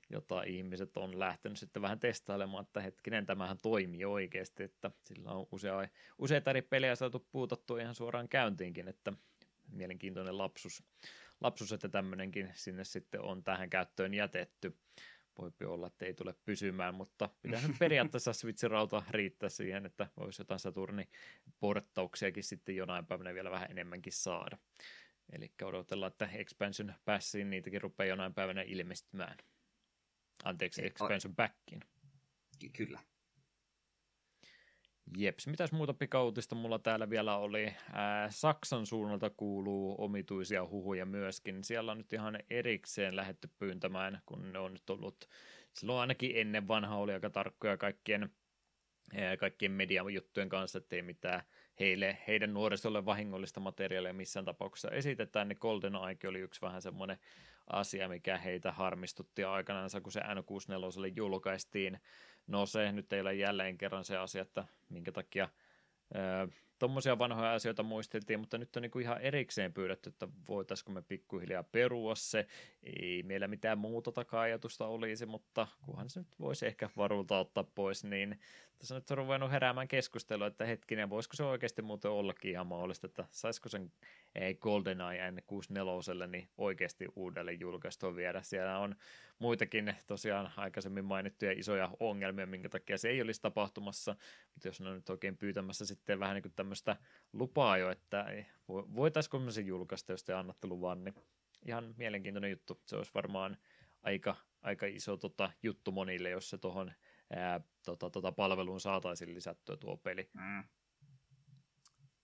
jota 0.10 0.44
ihmiset 0.44 0.98
on 0.98 1.20
lähtenyt 1.20 1.58
sitten 1.58 1.82
vähän 1.82 2.00
testailemaan, 2.00 2.66
että 2.66 2.82
hetkinen, 2.82 3.26
tämähän 3.26 3.58
toimii 3.62 4.06
oikeasti, 4.06 4.64
että 4.64 4.92
sillä 5.02 5.32
on 5.32 5.48
usea, 5.52 5.88
useita 6.18 6.50
eri 6.50 6.62
pelejä 6.62 6.96
saatu 6.96 7.28
puutattua 7.32 7.82
ihan 7.82 7.96
suoraan 7.96 8.30
käyntiinkin, 8.30 8.88
että 8.88 9.14
mielenkiintoinen 9.72 10.38
lapsus, 10.38 10.84
lapsus, 11.42 11.74
että 11.74 11.90
tämmöinenkin 11.90 12.52
sinne 12.54 12.84
sitten 12.84 13.22
on 13.22 13.44
tähän 13.44 13.70
käyttöön 13.70 14.14
jätetty. 14.14 14.78
Voipi 15.38 15.66
olla, 15.66 15.88
että 15.88 16.06
ei 16.06 16.14
tule 16.14 16.36
pysymään, 16.46 16.96
mutta 16.96 17.30
pitää 17.42 17.62
nyt 17.68 17.80
periaatteessa 17.80 18.32
Switch-rauta 18.34 19.04
riittää 19.10 19.50
siihen, 19.50 19.86
että 19.86 20.08
voisi 20.18 20.42
jotain 20.42 20.60
Saturni-porttauksiakin 20.60 22.44
sitten 22.44 22.76
jonain 22.76 23.06
päivänä 23.06 23.34
vielä 23.34 23.52
vähän 23.52 23.72
enemmänkin 23.72 24.14
saada. 24.14 24.58
Eli 25.32 25.52
odotellaan, 25.64 26.12
että 26.12 26.30
Expansion 26.34 26.94
Passiin 27.06 27.50
niitäkin 27.50 27.82
rupeaa 27.82 28.08
jonain 28.08 28.34
päivänä 28.34 28.62
ilmestymään. 28.62 29.38
Anteeksi, 30.44 30.86
Expansion 30.86 31.36
Backiin. 31.36 31.82
Ky- 32.60 32.70
kyllä. 32.70 33.00
Jeps, 35.18 35.48
mitäs 35.48 35.72
muuta 35.72 35.94
pikautista 35.94 36.56
mulla 36.56 36.80
täällä 36.80 37.10
vielä 37.10 37.38
oli? 37.38 37.74
Ää, 37.94 38.32
Saksan 38.32 38.86
suunnalta 38.86 39.30
kuuluu 39.30 39.96
omituisia 39.98 40.68
huhuja 40.68 41.06
myöskin. 41.06 41.64
Siellä 41.64 41.92
on 41.92 41.98
nyt 41.98 42.14
ihan 42.14 42.40
erikseen 42.50 43.16
lähetty 43.16 43.50
pyyntämään, 43.60 44.22
kun 44.26 44.54
ne 44.54 44.60
on 44.60 44.74
nyt 44.74 44.90
ollut, 44.90 45.30
silloin 45.74 46.00
ainakin 46.00 46.32
ennen 46.36 46.68
vanha 46.68 46.96
oli 46.96 47.14
aika 47.14 47.30
tarkkoja 47.30 47.78
kaikkien, 47.78 48.30
kaikkien 49.40 49.72
mediajuttujen 49.72 50.50
kanssa, 50.50 50.78
ettei 50.78 51.02
mitään 51.02 51.44
heille, 51.80 52.18
heidän 52.28 52.54
nuorisolle 52.54 53.06
vahingollista 53.06 53.60
materiaalia 53.60 54.14
missään 54.14 54.46
tapauksessa 54.46 54.92
esitetään, 54.92 55.48
niin 55.48 55.58
Golden 55.62 55.96
Eye 55.96 56.30
oli 56.30 56.40
yksi 56.40 56.62
vähän 56.62 56.82
semmoinen 56.82 57.18
asia, 57.68 58.10
mikä 58.10 58.38
heitä 58.38 58.72
harmistutti 58.72 59.44
aikanaan, 59.44 59.90
kun 60.04 60.12
se 60.12 60.20
N64 60.20 61.14
julkaistiin. 61.16 62.00
No 62.48 62.66
se 62.66 62.92
nyt 62.92 63.14
ei 63.14 63.22
ole 63.22 63.34
jälleen 63.34 63.78
kerran 63.78 64.06
se 64.06 64.18
asia, 64.18 64.42
että 64.42 64.66
minkä 64.90 65.12
takia 65.12 65.50
tuommoisia 66.82 67.20
vanhoja 67.20 67.54
asioita 67.54 67.84
muisteltiin, 67.84 68.40
mutta 68.40 68.58
nyt 68.58 68.76
on 68.76 68.82
niin 68.82 68.92
kuin 68.92 69.04
ihan 69.04 69.22
erikseen 69.22 69.74
pyydetty, 69.74 70.10
että 70.10 70.28
voitaisiko 70.48 70.92
me 70.92 71.02
pikkuhiljaa 71.02 71.64
perua 71.64 72.16
se. 72.16 72.48
Ei 72.84 73.24
meillä 73.24 73.48
mitään 73.48 73.78
muuta 73.78 74.12
taka-ajatusta 74.12 74.88
olisi, 74.88 75.26
mutta 75.26 75.68
kunhan 75.86 76.10
se 76.10 76.20
nyt 76.20 76.40
voisi 76.40 76.66
ehkä 76.66 76.90
varulta 76.98 77.40
ottaa 77.40 77.64
pois, 77.64 78.04
niin 78.04 78.40
tässä 78.82 78.96
nyt 78.96 79.12
on 79.12 79.18
ruvennut 79.18 79.52
heräämään 79.52 79.88
keskustelua, 79.88 80.48
että 80.48 80.66
hetkinen, 80.66 81.10
voisiko 81.10 81.36
se 81.36 81.44
oikeasti 81.44 81.82
muuten 81.82 82.12
ollakin 82.12 82.52
ihan 82.52 82.68
mahdollista, 82.68 83.08
että 83.08 83.26
saisiko 83.32 83.70
sen 83.70 83.92
GoldenEye 84.60 85.32
N64 85.32 86.28
niin 86.28 86.50
oikeasti 86.58 87.08
uudelle 87.16 87.54
julkaistua 87.54 88.16
viedä. 88.16 88.42
Siellä 88.42 88.80
on 88.80 88.96
muitakin 89.40 89.96
tosiaan 90.08 90.52
aikaisemmin 90.58 91.06
mainittuja 91.06 91.52
isoja 91.52 91.90
ongelmia, 92.00 92.46
minkä 92.46 92.70
takia 92.70 92.98
se 92.98 93.10
ei 93.10 93.22
olisi 93.22 93.42
tapahtumassa, 93.42 94.16
mutta 94.54 94.68
jos 94.68 94.82
ne 94.82 94.90
on 94.90 94.96
nyt 94.96 95.10
oikein 95.10 95.38
pyytämässä 95.38 95.86
sitten 95.86 96.20
vähän 96.20 96.36
niin 96.36 96.44
kuin 96.44 96.54
tämmöistä 96.72 96.98
lupaa 97.34 97.78
jo, 97.78 97.92
että 97.92 98.26
voitaisiko 98.68 99.40
me 99.40 99.52
se 99.52 99.62
julkaista, 99.62 100.12
jos 100.12 100.24
te 100.24 100.34
annatte 100.34 100.68
luvan, 100.68 101.04
niin 101.04 101.16
ihan 101.66 101.94
mielenkiintoinen 101.98 102.52
juttu. 102.52 102.82
Se 102.86 102.96
olisi 102.96 103.12
varmaan 103.14 103.58
aika, 104.02 104.36
aika 104.62 104.86
iso 104.86 105.18
tota, 105.18 105.52
juttu 105.64 105.92
monille, 105.92 106.30
jos 106.30 106.50
se 106.50 106.58
tuohon 106.58 106.92
tota, 107.86 108.10
tota, 108.10 108.32
palveluun 108.32 108.80
saataisiin 108.80 109.36
lisättyä 109.36 109.78
tuo 109.78 109.98
peli. 109.98 110.30
Mm. 110.34 110.64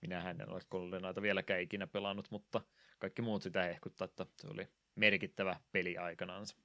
Minähän 0.02 0.42
en 0.42 0.50
ole 0.50 0.62
GoldenEyeta 0.72 1.22
vieläkään 1.22 1.62
ikinä 1.62 1.88
pelannut, 1.88 2.32
mutta 2.32 2.62
kaikki 3.00 3.22
muut 3.22 3.42
sitä 3.42 3.64
hehkuttaa, 3.64 4.06
että 4.06 4.26
se 4.42 4.48
oli 4.48 4.68
merkittävä 4.96 5.60
peli 5.72 5.98
aikanaansa. 5.98 6.58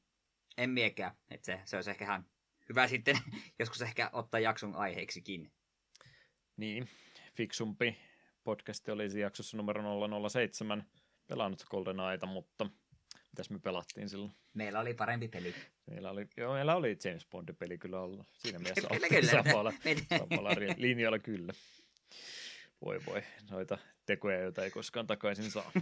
En 0.57 0.70
miekään, 0.70 1.12
että 1.30 1.47
se, 1.47 1.61
se 1.64 1.76
olisi 1.76 1.91
ehkä 1.91 2.05
ihan 2.05 2.26
hyvä 2.68 2.89
sitten 2.89 3.18
joskus 3.59 3.83
ehkä 3.83 4.11
ottaa 4.12 4.41
jakson 4.41 4.76
aiheeksikin. 4.76 5.53
Niin, 6.57 6.89
fiksumpi 7.37 7.97
podcast 8.45 8.89
olisi 8.89 9.20
jaksossa 9.20 9.57
numero 9.57 9.83
007 10.28 10.85
pelannut 11.26 11.64
GoldenEyeta, 11.70 12.26
mutta 12.26 12.70
mitäs 13.33 13.51
me 13.51 13.59
pelattiin 13.59 14.09
silloin? 14.09 14.33
Meillä 14.55 14.80
oli 14.80 14.95
parempi 14.95 15.28
peli. 15.28 15.55
Meillä 15.87 16.11
oli, 16.11 16.28
joo, 16.37 16.55
meillä 16.55 16.76
oli 16.76 16.97
James 17.05 17.26
Bond-peli 17.30 17.78
kyllä 17.78 18.01
ollut. 18.01 18.26
Siinä 18.33 18.59
mielessä 18.59 18.89
kyllä, 18.89 19.09
kyllä. 19.20 19.43
samalla, 19.43 19.72
samalla 20.18 20.51
linjalla 20.76 21.18
kyllä. 21.18 21.53
Voi 22.85 23.01
voi, 23.07 23.22
noita 23.51 23.78
tekoja, 24.07 24.39
joita 24.39 24.64
ei 24.64 24.70
koskaan 24.70 25.07
takaisin 25.07 25.51
saa. 25.51 25.72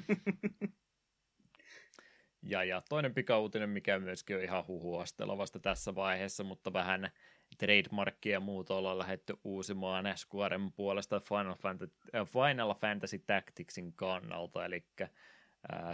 Ja, 2.43 2.65
ja 2.65 2.83
toinen 2.89 3.15
pikauutinen, 3.15 3.71
mikä 3.71 3.99
myöskin 3.99 4.37
on 4.37 4.43
ihan 4.43 4.67
huhuastella 4.67 5.39
vasta 5.39 5.59
tässä 5.59 5.95
vaiheessa, 5.95 6.45
mutta 6.45 6.73
vähän 6.73 7.11
trademarkkia 7.59 8.33
ja 8.33 8.41
muuta 8.41 8.75
ollaan 8.75 8.99
lähdetty 8.99 9.35
uusimaan 9.45 10.05
Squaren 10.17 10.73
puolesta 10.73 11.21
Final 11.21 11.55
Fantasy, 11.55 11.95
äh, 12.15 12.27
Final 12.27 12.75
Fantasy 12.75 13.19
Tacticsin 13.19 13.93
kannalta, 13.93 14.65
eli 14.65 14.85
äh, 15.01 15.09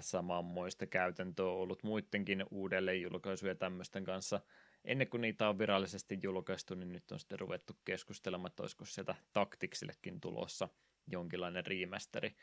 samanmoista 0.01 0.87
käytäntöä 0.87 1.47
on 1.47 1.53
ollut 1.53 1.83
muidenkin 1.83 2.45
uudelleen 2.51 3.03
julkaisuja 3.03 3.55
tämmöisten 3.55 4.05
kanssa. 4.05 4.41
Ennen 4.85 5.09
kuin 5.09 5.21
niitä 5.21 5.49
on 5.49 5.59
virallisesti 5.59 6.19
julkaistu, 6.23 6.75
niin 6.75 6.93
nyt 6.93 7.13
on 7.13 7.19
sitten 7.19 7.41
ruvettu 7.41 7.73
keskustelemaan, 7.85 8.51
että 8.51 8.63
olisiko 8.63 8.85
sieltä 8.85 9.15
Tacticsillekin 9.33 10.21
tulossa 10.21 10.69
jonkinlainen 11.07 11.67
remasteri. 11.67 12.37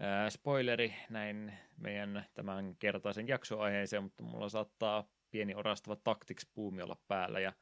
Ää, 0.00 0.30
spoileri 0.30 0.94
näin 1.10 1.52
meidän 1.76 2.24
tämän 2.34 2.76
kertaisen 2.76 3.28
jaksoaiheeseen, 3.28 4.02
mutta 4.02 4.22
mulla 4.22 4.48
saattaa 4.48 5.08
pieni 5.30 5.54
orastava 5.54 5.96
tactics 5.96 6.46
puumi 6.54 6.82
olla 6.82 6.96
päällä, 7.08 7.40
ja 7.40 7.52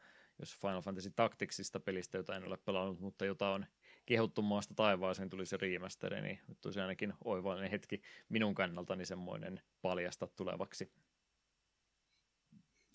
jos 0.42 0.58
Final 0.58 0.82
Fantasy 0.82 1.10
Tacticsista 1.10 1.80
pelistä, 1.80 2.18
jota 2.18 2.36
en 2.36 2.46
ole 2.46 2.56
pelannut, 2.56 3.00
mutta 3.00 3.24
jota 3.24 3.48
on 3.48 3.66
kehuttu 4.06 4.42
maasta 4.42 4.74
taivaaseen, 4.74 5.30
tuli 5.30 5.46
se 5.46 5.56
remasteri, 5.56 6.22
niin 6.22 6.40
nyt 6.48 6.64
olisi 6.64 6.80
ainakin 6.80 7.14
oivallinen 7.24 7.70
hetki 7.70 8.02
minun 8.28 8.54
kannaltani 8.54 9.06
semmoinen 9.06 9.62
paljasta 9.82 10.26
tulevaksi. 10.26 10.92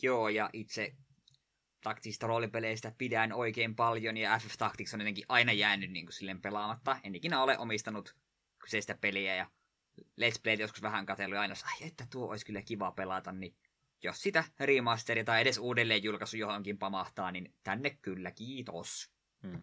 Joo, 0.01 0.29
ja 0.29 0.49
itse 0.53 0.95
taktisista 1.83 2.27
roolipeleistä 2.27 2.93
pidän 2.97 3.33
oikein 3.33 3.75
paljon, 3.75 4.17
ja 4.17 4.39
FF 4.39 4.53
Tactics 4.57 4.93
on 4.93 4.99
jotenkin 4.99 5.25
aina 5.29 5.51
jäänyt 5.51 5.91
niin 5.91 6.05
kuin 6.05 6.13
silleen 6.13 6.41
pelaamatta. 6.41 6.99
En 7.03 7.15
ikinä 7.15 7.43
ole 7.43 7.57
omistanut 7.57 8.15
kyseistä 8.59 8.97
peliä 9.01 9.35
ja 9.35 9.51
Let's 10.01 10.41
Play 10.43 10.55
joskus 10.55 10.81
vähän 10.81 11.05
katsellut 11.05 11.39
aina, 11.39 11.53
ai 11.65 11.87
että 11.87 12.07
tuo 12.11 12.29
olisi 12.29 12.45
kyllä 12.45 12.61
kiva 12.61 12.91
pelata, 12.91 13.31
niin 13.31 13.55
jos 14.03 14.21
sitä 14.21 14.43
remasteria 14.59 15.23
tai 15.23 15.41
edes 15.41 15.57
uudelleen 15.57 16.03
julkaisu 16.03 16.37
johonkin 16.37 16.77
pamahtaa, 16.77 17.31
niin 17.31 17.53
tänne 17.63 17.97
kyllä 18.01 18.31
kiitos. 18.31 19.11
Hmm. 19.43 19.61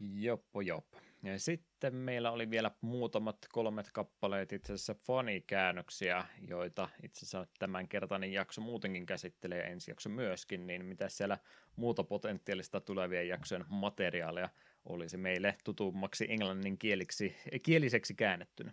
Joppo 0.00 0.60
joppo. 0.60 1.00
Ja 1.22 1.38
sitten 1.38 1.94
meillä 1.94 2.30
oli 2.30 2.50
vielä 2.50 2.70
muutamat 2.80 3.36
kolmet 3.52 3.90
kappaleet 3.92 4.52
itse 4.52 4.72
asiassa 4.72 4.94
fanikäännöksiä, 4.94 6.24
joita 6.48 6.88
itse 7.02 7.18
asiassa 7.18 7.46
tämänkertainen 7.58 8.32
jakso 8.32 8.60
muutenkin 8.60 9.06
käsittelee 9.06 9.62
ensi 9.62 9.90
jakso 9.90 10.08
myöskin, 10.08 10.66
niin 10.66 10.84
mitä 10.84 11.08
siellä 11.08 11.38
muuta 11.76 12.04
potentiaalista 12.04 12.80
tulevien 12.80 13.28
jaksojen 13.28 13.64
materiaalia 13.68 14.48
olisi 14.84 15.16
meille 15.16 15.56
tutummaksi 15.64 16.26
englannin 16.32 16.78
kieliksi, 16.78 17.36
kieliseksi 17.62 18.14
käännettynä? 18.14 18.72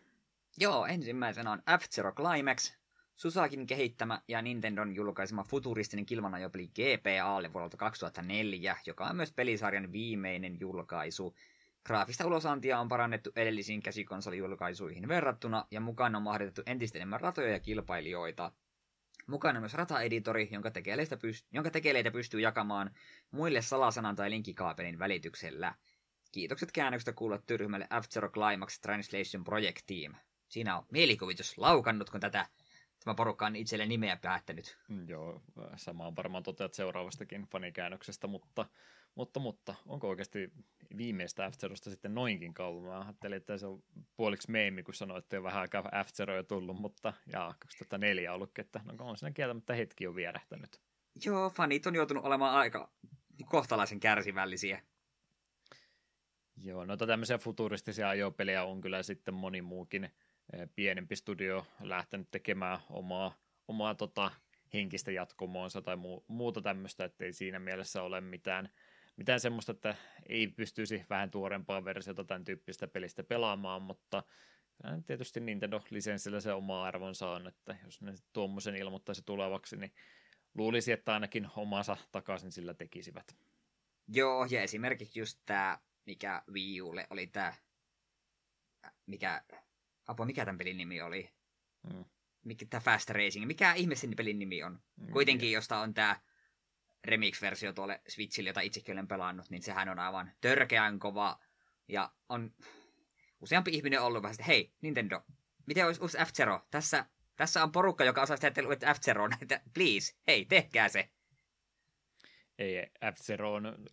Joo, 0.60 0.86
ensimmäisenä 0.86 1.52
on 1.52 1.62
F-Zero 1.80 2.12
Climax, 2.12 2.74
Susakin 3.16 3.68
kehittämä 3.68 4.22
ja 4.28 4.42
Nintendon 4.42 4.96
julkaisema 4.96 5.44
futuristinen 5.44 6.06
kilvanajopeli 6.06 6.68
GPAlle 6.68 7.54
vuodelta 7.54 7.78
2004, 7.78 8.78
joka 8.86 9.06
on 9.06 9.16
myös 9.16 9.34
pelisarjan 9.34 9.92
viimeinen 9.92 10.60
julkaisu. 10.60 11.36
Graafista 11.86 12.28
ulosantia 12.28 12.80
on 12.80 12.88
parannettu 12.88 13.32
edellisiin 13.36 13.82
käsikonsolijulkaisuihin 13.84 15.08
verrattuna, 15.08 15.66
ja 15.72 15.82
mukana 15.82 16.18
on 16.18 16.24
mahdotettu 16.24 16.62
entistä 16.66 16.98
enemmän 16.98 17.22
ratoja 17.22 17.52
ja 17.52 17.60
kilpailijoita. 17.60 18.52
Mukana 19.28 19.58
on 19.58 19.64
myös 19.64 19.74
rataeditori, 19.74 20.50
jonka 20.52 20.72
tekeleitä, 20.72 21.16
pyst- 21.16 21.48
jonka 21.52 21.70
tekeleitä 21.70 22.12
pystyy 22.12 22.42
jakamaan 22.42 22.92
muille 23.32 23.62
salasanan 23.62 24.16
tai 24.16 24.30
linkkikaapelin 24.30 25.00
välityksellä. 25.00 25.76
Kiitokset 26.32 26.72
käännöksestä 26.72 27.14
kuulla 27.14 27.38
työryhmälle 27.38 27.88
F-Zero 28.02 28.30
Climax 28.30 28.80
Translation 28.80 29.44
Project 29.44 29.86
Team. 29.88 30.14
Siinä 30.48 30.78
on 30.78 30.86
mielikuvitus 30.92 31.58
laukannut, 31.58 32.10
kun 32.10 32.20
tätä 32.20 32.46
tämä 33.04 33.16
porukka 33.16 33.46
on 33.46 33.56
itselle 33.56 33.86
nimeä 33.86 34.18
päättänyt. 34.18 34.78
Mm, 34.90 35.10
joo, 35.10 35.42
sama 35.76 36.08
on 36.08 36.16
varmaan 36.16 36.44
toteat 36.44 36.74
seuraavastakin 36.74 37.48
fanikäännöksestä, 37.52 38.28
mutta 38.28 38.66
Mutta, 39.16 39.40
mutta 39.40 39.76
onko 39.86 40.10
oikeasti 40.10 40.52
viimeistä 40.98 41.52
f 41.52 41.54
sitten 41.76 42.16
noinkin 42.16 42.54
kauan? 42.54 42.84
Mä 42.84 43.00
ajattelin, 43.00 43.38
että 43.38 43.58
se 43.58 43.66
on 43.66 43.84
puoliksi 44.16 44.52
meemi, 44.52 44.84
kun 44.84 44.94
sanoit, 44.94 45.26
että 45.26 45.36
jo 45.36 45.44
vähän 45.44 45.62
aikaa 45.62 45.82
f 46.06 46.10
tullut, 46.48 46.78
mutta 46.80 47.14
jaa, 47.34 47.56
2004 47.60 48.34
ollutkin, 48.34 48.66
että 48.66 48.82
no 48.86 49.06
on 49.06 49.18
siinä 49.18 49.32
kieltämättä 49.32 49.74
hetki 49.74 50.08
on 50.08 50.16
vierähtänyt. 50.16 50.82
Joo, 51.26 51.50
fanit 51.50 51.88
on 51.88 51.96
joutunut 51.96 52.26
olemaan 52.26 52.56
aika 52.56 52.92
kohtalaisen 53.46 54.00
kärsivällisiä. 54.00 54.82
Joo, 56.58 56.86
noita 56.86 57.08
tämmöisiä 57.08 57.38
futuristisia 57.38 58.10
ajopelejä 58.10 58.64
on 58.64 58.82
kyllä 58.82 59.04
sitten 59.04 59.34
moni 59.34 59.62
muukin 59.62 60.12
pienempi 60.76 61.16
studio 61.16 61.68
lähtenyt 61.80 62.32
tekemään 62.32 62.80
omaa, 62.90 63.38
omaa 63.68 63.96
tota, 63.96 64.32
henkistä 64.74 65.12
jatkumoonsa 65.12 65.82
tai 65.82 65.96
muu, 65.96 66.26
muuta 66.28 66.62
tämmöistä, 66.62 67.06
että 67.06 67.26
ei 67.26 67.34
siinä 67.34 67.60
mielessä 67.60 68.04
ole 68.04 68.22
mitään, 68.22 68.70
mitään 69.18 69.40
semmoista, 69.40 69.72
että 69.72 69.96
ei 70.30 70.48
pystyisi 70.48 71.06
vähän 71.10 71.32
tuorempaa 71.32 71.86
versiota 71.86 72.24
tämän 72.24 72.44
tyyppistä 72.44 72.88
pelistä 72.88 73.24
pelaamaan, 73.24 73.82
mutta 73.82 74.24
tietysti 75.06 75.40
Nintendo-lisenssillä 75.40 76.40
se 76.40 76.54
oma 76.54 76.84
arvonsa 76.84 77.30
on, 77.30 77.48
että 77.48 77.76
jos 77.86 78.02
ne 78.02 78.14
tuommoisen 78.34 78.76
ilmoittaisi 78.76 79.22
tulevaksi, 79.26 79.78
niin 79.78 79.94
luulisi, 80.56 80.92
että 80.92 81.14
ainakin 81.14 81.48
omansa 81.56 81.98
takaisin 82.12 82.52
sillä 82.52 82.74
tekisivät. 82.74 83.36
Joo, 84.08 84.46
ja 84.50 84.62
esimerkiksi 84.62 85.20
just 85.20 85.40
tämä, 85.46 85.80
mikä 86.06 86.44
Wii 86.52 86.82
Ulle 86.82 87.08
oli 87.10 87.28
tämä, 87.28 87.54
mikä, 89.06 89.44
apua, 90.08 90.26
mikä 90.26 90.46
tämän 90.46 90.58
pelin 90.58 90.78
nimi 90.78 91.02
oli? 91.02 91.30
Hmm. 91.94 92.06
Mikä 92.46 92.66
tämä 92.70 92.82
Fast 92.82 93.10
Racing, 93.10 93.46
mikä 93.46 93.74
ihme 93.74 93.96
sen 93.96 94.14
pelin 94.16 94.40
nimi 94.40 94.64
on? 94.64 94.80
Hmm, 95.02 95.12
Kuitenkin, 95.12 95.52
josta 95.52 95.80
on 95.80 95.94
tämä 95.94 96.20
remix-versio 97.04 97.74
tuolle 97.74 98.02
Switchille, 98.08 98.50
jota 98.50 98.62
itsekin 98.62 98.94
olen 98.96 99.08
pelannut, 99.08 99.50
niin 99.50 99.64
sehän 99.64 99.90
on 99.90 100.00
aivan 100.00 100.32
törkeän 100.42 101.00
kova, 101.00 101.40
ja 101.88 102.12
on 102.30 102.54
useampi 103.42 103.72
ihminen 103.72 104.02
ollut 104.02 104.22
vähän, 104.24 104.34
että 104.34 104.44
hei, 104.44 104.74
Nintendo, 104.82 105.22
miten 105.66 105.86
olisi 105.86 106.02
uusi 106.02 106.18
F-Zero? 106.18 106.68
Tässä 106.72 107.06
tässä 107.38 107.64
on 107.64 107.72
porukka, 107.72 108.04
joka 108.04 108.22
osaa 108.22 108.38
tehdä 108.38 108.62
f 108.94 109.08
että 109.42 109.62
please, 109.74 110.16
hei, 110.28 110.46
tehkää 110.46 110.90
se. 110.90 111.10
Ei 112.60 112.92
f 113.16 113.18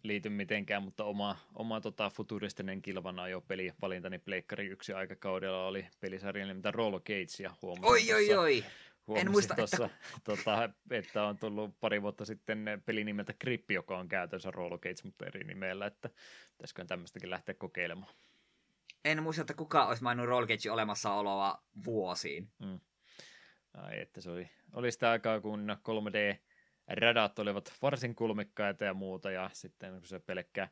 liity 0.03 0.29
mitenkään, 0.29 0.83
mutta 0.83 1.05
oma, 1.05 1.37
oma 1.55 1.81
tota, 1.81 2.11
futuristinen 2.11 2.83
peli 3.49 3.73
valintani 3.83 4.19
Pleikkari 4.19 4.67
yksi 4.67 4.93
aikakaudella 4.93 5.67
oli 5.67 5.87
pelisarjan 6.01 6.57
mitä 6.57 6.71
Roll 6.71 6.99
Cage 6.99 7.43
ja 7.43 7.55
huomasin 7.63 7.91
Oi, 7.91 8.13
oi, 8.13 8.35
oi. 8.35 8.65
En 9.17 9.31
muista, 9.31 9.55
tossa, 9.55 9.85
että... 9.85 9.99
Tota, 10.25 10.71
että 10.91 11.25
on 11.25 11.39
tullut 11.39 11.81
pari 11.81 12.03
vuotta 12.03 12.25
sitten 12.25 12.83
peli 12.87 13.05
nimeltä 13.05 13.35
Grippi, 13.41 13.75
joka 13.75 13.99
on 13.99 14.09
käytössä 14.09 14.51
Roll 14.51 14.79
Cage, 14.79 15.03
mutta 15.05 15.27
eri 15.27 15.45
nimellä, 15.45 15.87
että 15.87 16.11
pitäisikö 16.53 16.85
tämmöistäkin 16.85 17.31
lähteä 17.31 17.55
kokeilemaan. 17.55 18.13
En 19.05 19.23
muista, 19.23 19.41
että 19.41 19.55
kukaan 19.55 19.89
olisi 19.89 20.03
maininnut 20.03 20.29
Roll 20.29 20.47
Cage 20.47 20.71
olemassaoloa 20.71 21.63
vuosiin. 21.85 22.49
Mm. 22.59 22.81
Ai, 23.75 24.01
että 24.01 24.21
se 24.21 24.31
oli, 24.31 24.49
oli 24.73 24.93
sitä 24.93 25.11
aikaa, 25.11 25.41
kun 25.41 25.77
3D-radat 26.91 27.39
olivat 27.39 27.73
varsin 27.83 28.15
kulmikkaita 28.15 28.85
ja 28.85 28.95
muuta, 28.95 29.31
ja 29.31 29.51
sitten 29.53 29.93
kun 29.93 30.07
se 30.07 30.19
pelkkä, 30.19 30.69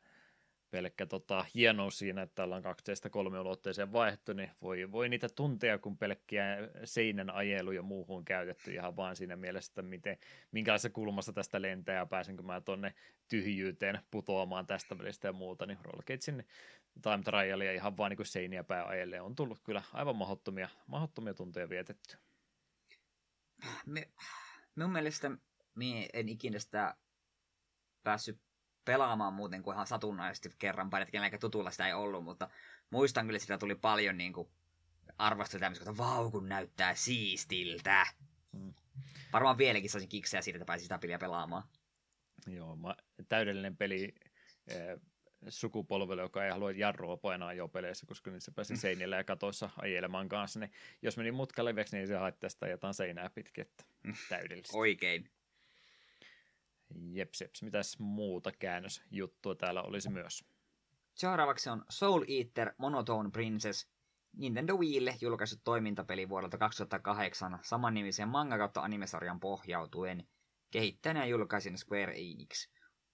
pelkkä 0.70 1.06
tota, 1.06 1.46
hienous 1.54 1.98
siinä, 1.98 2.22
että 2.22 2.44
ollaan 2.44 2.62
2 2.62 2.84
kolme 3.10 3.40
ulotteeseen 3.40 3.92
vaihtu, 3.92 4.32
niin 4.32 4.50
voi, 4.62 4.92
voi 4.92 5.08
niitä 5.08 5.28
tunteja, 5.28 5.78
kun 5.78 5.98
pelkkiä 5.98 6.44
seinän 6.84 7.30
ajelu 7.30 7.72
ja 7.72 7.82
muuhun 7.82 8.24
käytetty 8.24 8.72
ihan 8.72 8.96
vaan 8.96 9.16
siinä 9.16 9.36
mielessä, 9.36 9.70
että 9.70 9.82
miten, 9.82 10.18
minkälaisessa 10.50 10.90
kulmassa 10.90 11.32
tästä 11.32 11.62
lentää 11.62 11.96
ja 11.96 12.06
pääsenkö 12.06 12.42
mä 12.42 12.60
tuonne 12.60 12.94
tyhjyyteen 13.28 13.98
putoamaan 14.10 14.66
tästä 14.66 14.98
välistä 14.98 15.28
ja 15.28 15.32
muuta, 15.32 15.66
niin 15.66 15.78
Roll 15.82 16.02
Cagein 16.02 16.46
time 17.02 17.22
trialia 17.24 17.72
ihan 17.72 17.96
vaan 17.96 18.10
niin 18.10 18.26
seiniä 18.26 18.64
pää 18.64 18.86
on 19.22 19.34
tullut 19.34 19.60
kyllä 19.64 19.82
aivan 19.92 20.16
mahdottomia, 20.16 20.68
mahdottomia 20.86 21.34
tunteja 21.34 21.68
vietetty. 21.68 22.16
Me, 23.86 24.08
minun 24.76 24.92
mielestä 24.92 25.30
minä 25.74 26.06
en 26.12 26.28
ikinä 26.28 26.58
sitä 26.58 26.94
päässyt 28.02 28.40
pelaamaan 28.84 29.32
muuten 29.32 29.62
kuin 29.62 29.74
ihan 29.74 29.86
satunnaisesti 29.86 30.50
kerran 30.58 30.90
pari, 30.90 31.02
että 31.02 31.12
kenelläkään 31.12 31.40
tutulla 31.40 31.70
sitä 31.70 31.86
ei 31.86 31.92
ollut, 31.92 32.24
mutta 32.24 32.50
muistan 32.90 33.26
kyllä, 33.26 33.36
että 33.36 33.44
sitä 33.44 33.58
tuli 33.58 33.74
paljon 33.74 34.18
niin 34.18 34.32
kuin, 34.32 34.48
tämmöistä, 35.16 35.66
että 35.68 35.96
vau, 35.96 36.30
kun 36.30 36.48
näyttää 36.48 36.94
siistiltä. 36.94 38.06
Hmm. 38.56 38.74
Varmaan 39.32 39.58
vieläkin 39.58 39.90
saisin 39.90 40.08
kiksejä 40.08 40.42
siitä, 40.42 40.56
että 40.56 40.66
pääsin 40.66 40.82
sitä 40.82 40.98
peliä 40.98 41.18
pelaamaan. 41.18 41.62
Joo, 42.46 42.76
mä, 42.76 42.94
täydellinen 43.28 43.76
peli 43.76 44.14
eh, 44.68 45.00
sukupolvelle, 45.48 46.22
joka 46.22 46.44
ei 46.44 46.50
halua 46.50 46.70
jarrua 46.70 47.16
painaa 47.16 47.52
jo 47.52 47.68
peleissä, 47.68 48.06
koska 48.06 48.30
niissä 48.30 48.52
pääsi 48.52 48.74
mm. 48.74 48.78
seinillä 48.78 49.16
ja 49.16 49.24
katoissa 49.24 49.70
ajelemaan 49.76 50.28
kanssa, 50.28 50.60
niin 50.60 50.72
jos 51.02 51.16
meni 51.16 51.32
mutka 51.32 51.64
leveäksi, 51.64 51.96
niin 51.96 52.08
se 52.08 52.16
haittaa 52.16 52.50
sitä 52.50 52.68
jotain 52.68 52.94
seinää 52.94 53.30
pitkin, 53.30 53.62
että 53.62 53.84
mm. 54.02 54.14
täydellistä. 54.28 54.78
Oikein. 54.78 55.30
Jeps, 56.94 57.40
jeps. 57.40 57.62
Mitäs 57.62 57.98
muuta 57.98 58.52
käännösjuttua 58.52 59.54
täällä 59.54 59.82
olisi 59.82 60.10
myös? 60.10 60.44
Seuraavaksi 61.14 61.70
on 61.70 61.84
Soul 61.90 62.24
Eater 62.28 62.72
Monotone 62.78 63.30
Princess, 63.30 63.88
Nintendo 64.36 64.76
Wiille 64.76 65.16
julkaissut 65.20 65.60
toimintapeli 65.64 66.28
vuodelta 66.28 66.58
2008 66.58 67.58
samannimisen 67.62 68.28
manga 68.28 68.58
kautta 68.58 68.80
animesarjan 68.80 69.40
pohjautuen. 69.40 70.28
Kehittäjänä 70.70 71.26
julkaisin 71.26 71.78
Square 71.78 72.12
Enix. 72.12 72.68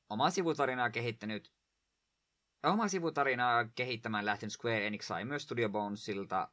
Oma 0.08 0.30
sivutarinaa 0.30 0.90
kehittänyt 0.90 1.52
Oma 2.62 2.88
sivutarinaa 2.88 3.64
kehittämään 3.74 4.26
lähtenyt 4.26 4.52
Square 4.52 4.86
Enix 4.86 5.06
sai 5.06 5.24
myös 5.24 5.42
Studio 5.42 5.68
Bonesilta 5.68 6.48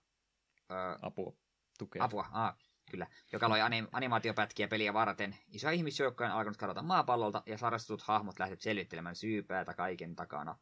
öö, 0.72 0.97
apua. 1.02 1.34
Tukea. 1.77 2.03
Apua, 2.03 2.26
ah, 2.31 2.57
kyllä. 2.91 3.07
Joka 3.32 3.49
loi 3.49 3.60
anim- 3.60 3.90
animaatiopätkiä 3.91 4.68
peliä 4.68 4.94
varten. 4.94 5.38
Iso 5.52 5.70
ihmisjoukko 5.70 6.24
on 6.24 6.32
alkanut 6.32 6.57
kadota 6.57 6.82
maapallolta 6.82 7.44
ja 7.45 7.57
sarastutut 7.57 8.02
hahmot 8.02 8.40
lähtivät 8.40 8.62
selvittelemään 8.62 9.16
syypäätä 9.16 9.74
kaiken 9.74 10.16
takana. 10.16 10.56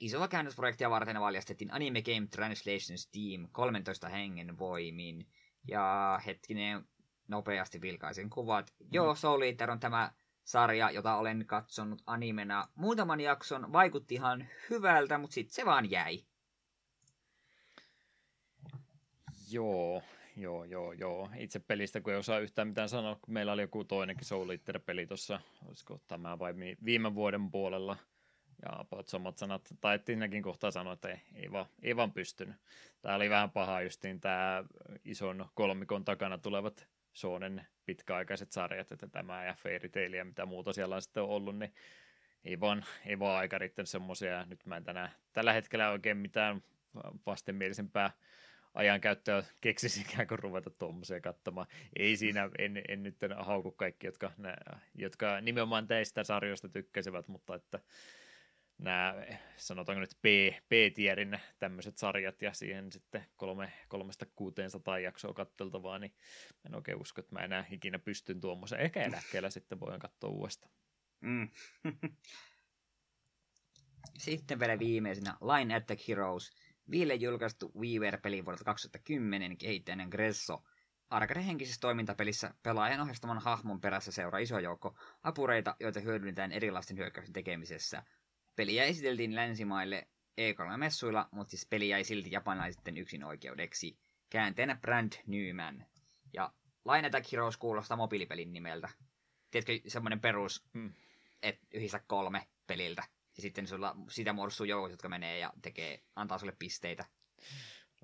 Isoa 0.00 0.28
käännösprojektia 0.28 0.90
varten 0.90 1.20
valjastettiin 1.20 1.74
Anime 1.74 2.02
Game 2.02 2.26
Translations 2.26 3.08
Team 3.10 3.48
13 3.52 4.08
hengen 4.08 4.58
voimin. 4.58 5.26
Ja 5.68 6.20
hetkinen, 6.26 6.84
nopeasti 7.28 7.80
vilkaisen 7.80 8.30
kuvat. 8.30 8.74
Mm. 8.80 8.88
Joo, 8.92 9.14
Soul 9.14 9.42
Eater 9.42 9.70
on 9.70 9.80
tämä 9.80 10.12
sarja, 10.44 10.90
jota 10.90 11.16
olen 11.16 11.46
katsonut 11.46 12.02
animena 12.06 12.68
muutaman 12.74 13.20
jakson, 13.20 13.72
vaikutti 13.72 14.14
ihan 14.14 14.48
hyvältä, 14.70 15.18
mutta 15.18 15.34
sitten 15.34 15.54
se 15.54 15.64
vaan 15.64 15.90
jäi. 15.90 16.24
Joo, 19.50 20.02
joo, 20.36 20.64
joo, 20.64 20.92
joo. 20.92 21.30
Itse 21.36 21.58
pelistä, 21.58 22.00
kun 22.00 22.12
ei 22.12 22.18
osaa 22.18 22.38
yhtään 22.38 22.68
mitään 22.68 22.88
sanoa, 22.88 23.18
kun 23.22 23.34
meillä 23.34 23.52
oli 23.52 23.62
joku 23.62 23.84
toinenkin 23.84 24.26
Soul 24.26 24.50
Eater-peli 24.50 25.06
tuossa, 25.06 25.40
olisiko 25.66 26.00
tämä 26.06 26.38
vai 26.38 26.54
viime 26.84 27.14
vuoden 27.14 27.50
puolella, 27.50 27.96
ja 28.62 28.80
about 28.80 29.08
samat 29.08 29.38
sanat, 29.38 29.74
tai 29.80 30.00
siinäkin 30.04 30.42
kohtaa 30.42 30.70
sanoa, 30.70 30.92
että 30.92 31.08
ei, 31.08 31.20
ei, 31.34 31.52
vaan, 31.52 31.66
ei 31.82 31.96
vaan 31.96 32.12
pystynyt. 32.12 32.56
Tämä 33.02 33.14
oli 33.14 33.30
vähän 33.30 33.50
paha 33.50 33.82
justiin 33.82 34.20
tämä 34.20 34.64
ison 35.04 35.46
kolmikon 35.54 36.04
takana 36.04 36.38
tulevat 36.38 36.88
Soonen 37.12 37.66
pitkäaikaiset 37.84 38.52
sarjat, 38.52 38.92
että 38.92 39.06
tämä 39.06 39.44
ja 39.44 39.54
Fairy 39.54 39.88
Tail 39.88 40.12
ja 40.12 40.24
mitä 40.24 40.46
muuta 40.46 40.72
siellä 40.72 40.94
on 40.94 41.02
sitten 41.02 41.22
ollut, 41.22 41.58
niin 41.58 41.74
ei 42.44 42.60
vaan, 42.60 42.84
ei 43.06 43.18
vaan 43.18 43.38
aika 43.38 43.58
riittänyt 43.58 43.88
semmoisia. 43.88 44.44
Nyt 44.44 44.66
mä 44.66 44.76
en 44.76 44.84
tänään, 44.84 45.10
tällä 45.32 45.52
hetkellä 45.52 45.90
oikein 45.90 46.16
mitään 46.16 46.62
vastenmielisempää 47.26 48.10
ajankäyttöä 48.76 49.42
keksisikään, 49.60 50.26
kun 50.26 50.38
ruveta 50.38 50.70
tuommoisia 50.70 51.20
katsomaan. 51.20 51.66
Ei 51.96 52.16
siinä, 52.16 52.50
en, 52.58 52.82
en 52.88 53.02
nyt 53.02 53.16
hauku 53.38 53.70
kaikki, 53.72 54.06
jotka, 54.06 54.32
jotka 54.94 55.40
nimenomaan 55.40 55.86
teistä 55.86 56.24
sarjoista 56.24 56.68
tykkäsivät, 56.68 57.28
mutta 57.28 57.54
että 57.54 57.80
nämä, 58.78 59.14
sanotaanko 59.56 60.00
nyt 60.00 60.18
B, 60.22 60.26
B-tierin 60.68 61.40
tämmöiset 61.58 61.98
sarjat 61.98 62.42
ja 62.42 62.52
siihen 62.52 62.92
sitten 62.92 63.26
kolme, 63.36 63.72
kolmesta 63.88 64.26
kuuteen 64.36 64.70
sataan 64.70 65.02
jaksoa 65.02 65.34
katteltavaa, 65.34 65.98
niin 65.98 66.14
en 66.66 66.74
oikein 66.74 67.00
usko, 67.00 67.20
että 67.20 67.34
mä 67.34 67.44
enää 67.44 67.64
ikinä 67.70 67.98
pystyn 67.98 68.40
tuommoisen. 68.40 68.80
Ehkä 68.80 69.02
eläkkeellä 69.02 69.50
sitten 69.50 69.80
voin 69.80 70.00
katsoa 70.00 70.30
uudestaan. 70.30 70.72
Mm. 71.20 71.48
sitten 74.18 74.60
vielä 74.60 74.78
viimeisenä 74.78 75.34
Line 75.40 75.74
Attack 75.74 76.08
Heroes. 76.08 76.52
Viille 76.90 77.14
julkaistu 77.14 77.72
WiiWare-peli 77.80 78.44
vuodelta 78.44 78.64
2010 78.64 79.56
kehittäjän 79.56 80.08
Gresso. 80.08 80.62
Arcade-henkisessä 81.10 81.80
toimintapelissä 81.80 82.54
pelaajan 82.62 83.00
ohjastaman 83.00 83.38
hahmon 83.38 83.80
perässä 83.80 84.12
seuraa 84.12 84.40
iso 84.40 84.58
joukko 84.58 84.96
apureita, 85.22 85.76
joita 85.80 86.00
hyödynnetään 86.00 86.52
erilaisten 86.52 86.96
hyökkäysten 86.96 87.32
tekemisessä– 87.32 88.02
Peliä 88.56 88.84
esiteltiin 88.84 89.34
länsimaille 89.34 90.08
E3-messuilla, 90.40 91.28
mutta 91.30 91.50
siis 91.50 91.66
peli 91.66 91.88
jäi 91.88 92.04
silti 92.04 92.30
japanilaisten 92.30 92.96
yksin 92.96 93.24
oikeudeksi. 93.24 93.98
Käänteenä 94.30 94.74
Brand 94.74 95.12
Newman. 95.26 95.86
Ja 96.32 96.52
Line 96.84 97.06
Attack 97.06 97.32
Heroes 97.32 97.56
kuulostaa 97.56 97.96
mobiilipelin 97.96 98.52
nimeltä. 98.52 98.88
Tiedätkö, 99.50 99.90
semmoinen 99.90 100.20
perus, 100.20 100.64
hmm. 100.74 100.92
että 101.42 101.66
yhdistä 101.74 102.00
kolme 102.06 102.48
peliltä. 102.66 103.04
Ja 103.36 103.42
sitten 103.42 103.66
sulla, 103.66 103.96
sitä 104.08 104.32
muodostuu 104.32 104.66
joukot, 104.66 104.90
jotka 104.90 105.08
menee 105.08 105.38
ja 105.38 105.52
tekee, 105.62 106.00
antaa 106.16 106.38
sulle 106.38 106.56
pisteitä. 106.58 107.04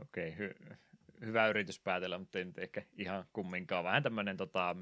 Okei, 0.00 0.32
okay, 0.32 0.48
hy- 0.48 0.76
hyvä 1.20 1.48
yritys 1.48 1.80
päätellä, 1.80 2.18
mutta 2.18 2.38
ei 2.38 2.44
nyt 2.44 2.59
ehkä 2.59 2.82
ihan 2.96 3.24
kumminkaan. 3.32 3.84
Vähän 3.84 4.02
tämmöinen 4.02 4.36
tota, 4.36 4.76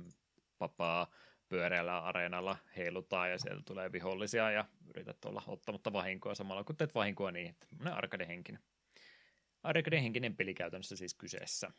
papaa 0.58 1.10
pyöreällä 1.48 1.98
areenalla 1.98 2.56
heilutaan 2.76 3.30
ja 3.30 3.38
sieltä 3.38 3.62
tulee 3.64 3.92
vihollisia 3.92 4.50
ja 4.50 4.64
yrität 4.88 5.24
olla 5.24 5.42
ottamatta 5.46 5.92
vahinkoa 5.92 6.34
samalla 6.34 6.64
kun 6.64 6.76
teet 6.76 6.94
vahinkoa 6.94 7.30
niin, 7.30 7.50
että 7.50 7.66
tämmöinen 7.66 7.94
arcade-henkinen. 7.94 8.62
Arcade-henkinen 9.62 10.36
peli 10.36 10.54
käytännössä 10.54 10.96
siis 10.96 11.14
kyseessä. 11.14 11.70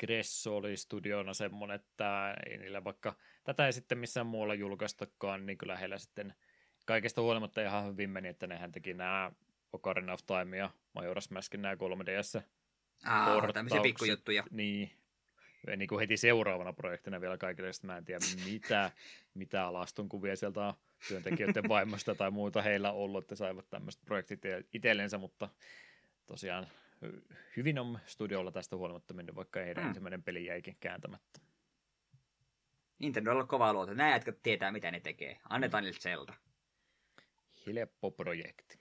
Gresso 0.00 0.56
oli 0.56 0.76
studiona 0.76 1.34
semmoinen, 1.34 1.74
että 1.74 2.36
ei 2.46 2.58
niillä 2.58 2.84
vaikka 2.84 3.16
tätä 3.44 3.66
ei 3.66 3.72
sitten 3.72 3.98
missään 3.98 4.26
muualla 4.26 4.54
julkaistakaan, 4.54 5.46
niin 5.46 5.58
kyllä 5.58 5.76
heillä 5.76 5.98
sitten 5.98 6.34
kaikesta 6.86 7.22
huolimatta 7.22 7.62
ihan 7.62 7.86
hyvin 7.86 8.10
meni, 8.10 8.28
että 8.28 8.46
nehän 8.46 8.72
teki 8.72 8.94
nämä 8.94 9.32
Ocarina 9.72 10.12
of 10.12 10.20
Time 10.26 10.56
ja 10.56 10.70
Majora's 10.98 11.32
Maskin 11.34 11.62
nämä 11.62 11.74
3DS 11.74 12.42
Ah, 13.04 13.52
tämmöisiä 13.54 13.80
pikkujuttuja. 13.80 14.44
Niin, 14.50 14.90
niin 15.76 15.88
kuin 15.88 15.98
heti 15.98 16.16
seuraavana 16.16 16.72
projektina 16.72 17.20
vielä 17.20 17.38
kaikille, 17.38 17.68
että 17.68 17.86
mä 17.86 17.96
en 17.96 18.04
tiedä 18.04 18.20
mitä, 18.44 18.90
mitä 19.34 19.66
alaston 19.66 20.08
kuvia 20.08 20.36
sieltä 20.36 20.60
on 20.60 20.74
työntekijöiden 21.08 21.68
vaimosta 21.68 22.14
tai 22.14 22.30
muuta 22.30 22.62
heillä 22.62 22.92
ollut, 22.92 23.24
että 23.24 23.34
saivat 23.34 23.70
tämmöiset 23.70 24.02
projektit 24.04 24.40
itsellensä, 24.72 25.18
mutta 25.18 25.48
tosiaan 26.26 26.66
hyvin 27.56 27.78
on 27.78 27.98
studiolla 28.06 28.52
tästä 28.52 28.76
huolimatta 28.76 29.14
mennyt, 29.14 29.34
vaikka 29.34 29.60
heidän 29.60 29.84
mm. 29.84 29.88
ensimmäinen 29.88 30.22
peli 30.22 30.46
jäikin 30.46 30.76
kääntämättä. 30.80 31.40
Nintendo 32.98 33.38
on 33.38 33.48
kova 33.48 33.72
luoto. 33.72 33.94
Nämä 33.94 34.14
jotka 34.14 34.32
tietää, 34.32 34.72
mitä 34.72 34.90
ne 34.90 35.00
tekee. 35.00 35.38
Annetaan 35.48 35.84
niille 35.84 35.98
Zelda. 35.98 36.34
Helppo 37.66 38.10
projekti. 38.10 38.78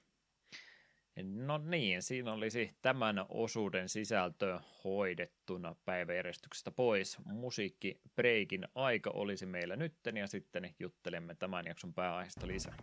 No 1.24 1.58
niin, 1.58 2.02
siinä 2.02 2.34
olisi 2.34 2.72
tämän 2.82 3.26
osuuden 3.30 3.90
sisältö 3.90 4.60
hoidettuna 4.84 5.76
päiväjärjestyksestä 5.86 6.72
pois. 6.72 7.18
Musiikki 7.26 8.02
breikin 8.16 8.68
aika 8.76 9.10
olisi 9.14 9.46
meillä 9.46 9.76
nytten 9.76 10.18
ja 10.18 10.28
sitten 10.28 10.76
juttelemme 10.80 11.36
tämän 11.36 11.66
jakson 11.68 11.94
pääaiheesta 11.94 12.48
lisää. 12.48 12.76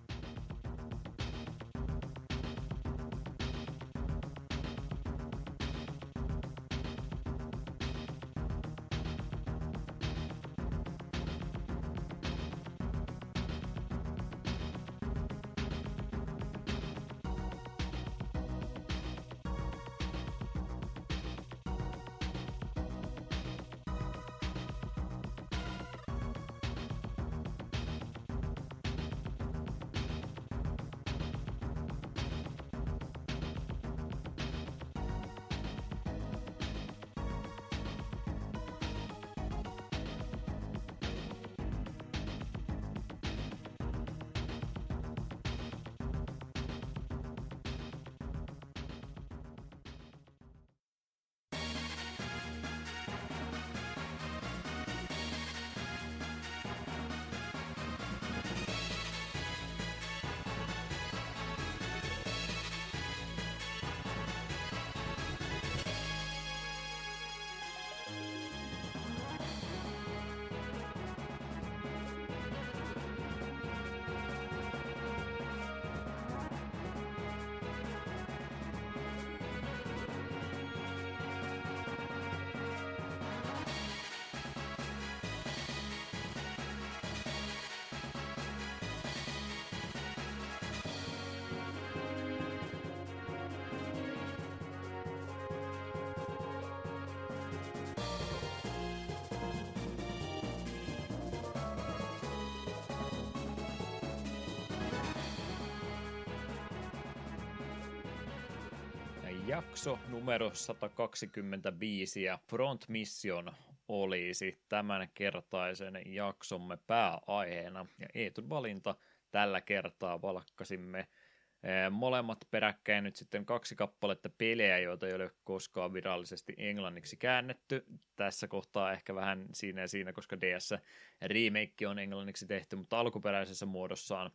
Numero 110.22 110.50
125 110.54 112.22
ja 112.22 112.38
Front 112.48 112.88
Mission 112.88 113.52
olisi 113.88 114.60
tämän 114.68 115.08
kertaisen 115.14 116.02
jaksomme 116.06 116.78
pääaiheena. 116.86 117.86
Ja 117.98 118.06
Eetun 118.14 118.48
valinta 118.48 118.94
tällä 119.30 119.60
kertaa 119.60 120.22
valkkasimme 120.22 120.98
eh, 120.98 121.90
molemmat 121.90 122.38
peräkkäin 122.50 123.04
nyt 123.04 123.16
sitten 123.16 123.46
kaksi 123.46 123.76
kappaletta 123.76 124.30
pelejä, 124.38 124.78
joita 124.78 125.06
ei 125.06 125.14
ole 125.14 125.30
koskaan 125.44 125.92
virallisesti 125.92 126.54
englanniksi 126.56 127.16
käännetty. 127.16 127.84
Tässä 128.16 128.48
kohtaa 128.48 128.92
ehkä 128.92 129.14
vähän 129.14 129.46
siinä 129.52 129.80
ja 129.80 129.88
siinä, 129.88 130.12
koska 130.12 130.40
DS 130.40 130.74
remake 131.22 131.88
on 131.88 131.98
englanniksi 131.98 132.46
tehty, 132.46 132.76
mutta 132.76 132.98
alkuperäisessä 132.98 133.66
muodossaan 133.66 134.30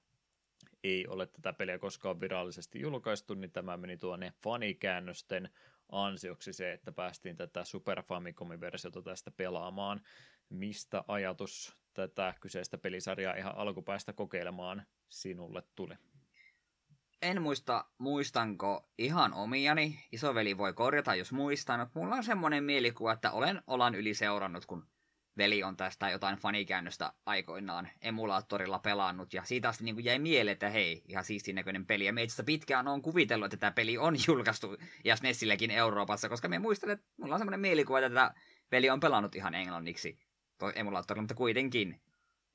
ei 0.84 1.08
ole 1.08 1.28
tätä 1.28 1.54
peliä 1.54 1.80
koskaan 1.80 2.20
virallisesti 2.20 2.80
julkaistu, 2.80 3.34
niin 3.34 3.52
tämä 3.52 3.78
meni 3.78 3.98
tuonne 3.98 4.34
fanikäännösten 4.44 5.50
ansioksi 5.92 6.54
se, 6.54 6.74
että 6.74 6.92
päästiin 6.92 7.36
tätä 7.36 7.64
Super 7.64 8.04
Famicomin 8.04 8.62
versiota 8.62 9.02
tästä 9.02 9.32
pelaamaan. 9.32 10.02
Mistä 10.50 11.04
ajatus 11.08 11.78
tätä 11.94 12.34
kyseistä 12.40 12.78
pelisarjaa 12.78 13.34
ihan 13.34 13.58
alkupäästä 13.58 14.14
kokeilemaan 14.14 14.86
sinulle 15.10 15.64
tuli? 15.76 15.94
En 17.22 17.42
muista, 17.42 17.86
muistanko 17.98 18.90
ihan 18.98 19.34
omiani. 19.34 20.00
Isoveli 20.12 20.58
voi 20.58 20.74
korjata, 20.74 21.16
jos 21.16 21.32
muistan, 21.32 21.90
mulla 21.94 22.16
on 22.16 22.24
semmoinen 22.24 22.64
mielikuva, 22.64 23.14
että 23.14 23.32
olen 23.32 23.64
olan 23.68 23.96
yli 23.96 24.14
seurannut, 24.14 24.66
kun 24.66 24.88
veli 25.38 25.64
on 25.64 25.78
tästä 25.78 26.10
jotain 26.10 26.38
fanikäännöstä 26.38 27.14
aikoinaan 27.26 27.90
emulaattorilla 28.02 28.80
pelannut, 28.80 29.34
ja 29.34 29.44
siitä 29.44 29.70
asti 29.70 29.84
niin 29.84 30.04
jäi 30.04 30.20
mieleen, 30.20 30.54
että 30.54 30.70
hei, 30.70 31.04
ihan 31.08 31.24
siistin 31.24 31.56
näköinen 31.56 31.86
peli, 31.86 32.06
ja 32.06 32.14
me 32.14 32.24
itse 32.24 32.44
pitkään 32.44 32.88
on 32.88 33.02
kuvitellut, 33.02 33.46
että 33.46 33.58
tämä 33.58 33.72
peli 33.72 33.98
on 33.98 34.16
julkaistu, 34.28 34.78
ja 35.04 35.16
SNESillekin 35.16 35.72
Euroopassa, 35.72 36.30
koska 36.30 36.48
me 36.48 36.60
muistan, 36.60 36.90
että 36.90 37.06
mulla 37.18 37.36
on 37.36 37.40
semmoinen 37.40 37.60
mielikuva, 37.60 38.00
että 38.00 38.10
tämä 38.10 38.32
peli 38.70 38.90
on 38.90 39.00
pelannut 39.00 39.36
ihan 39.36 39.54
englanniksi 39.54 40.20
emulaattorilla, 40.76 41.22
mutta 41.22 41.36
kuitenkin. 41.36 42.02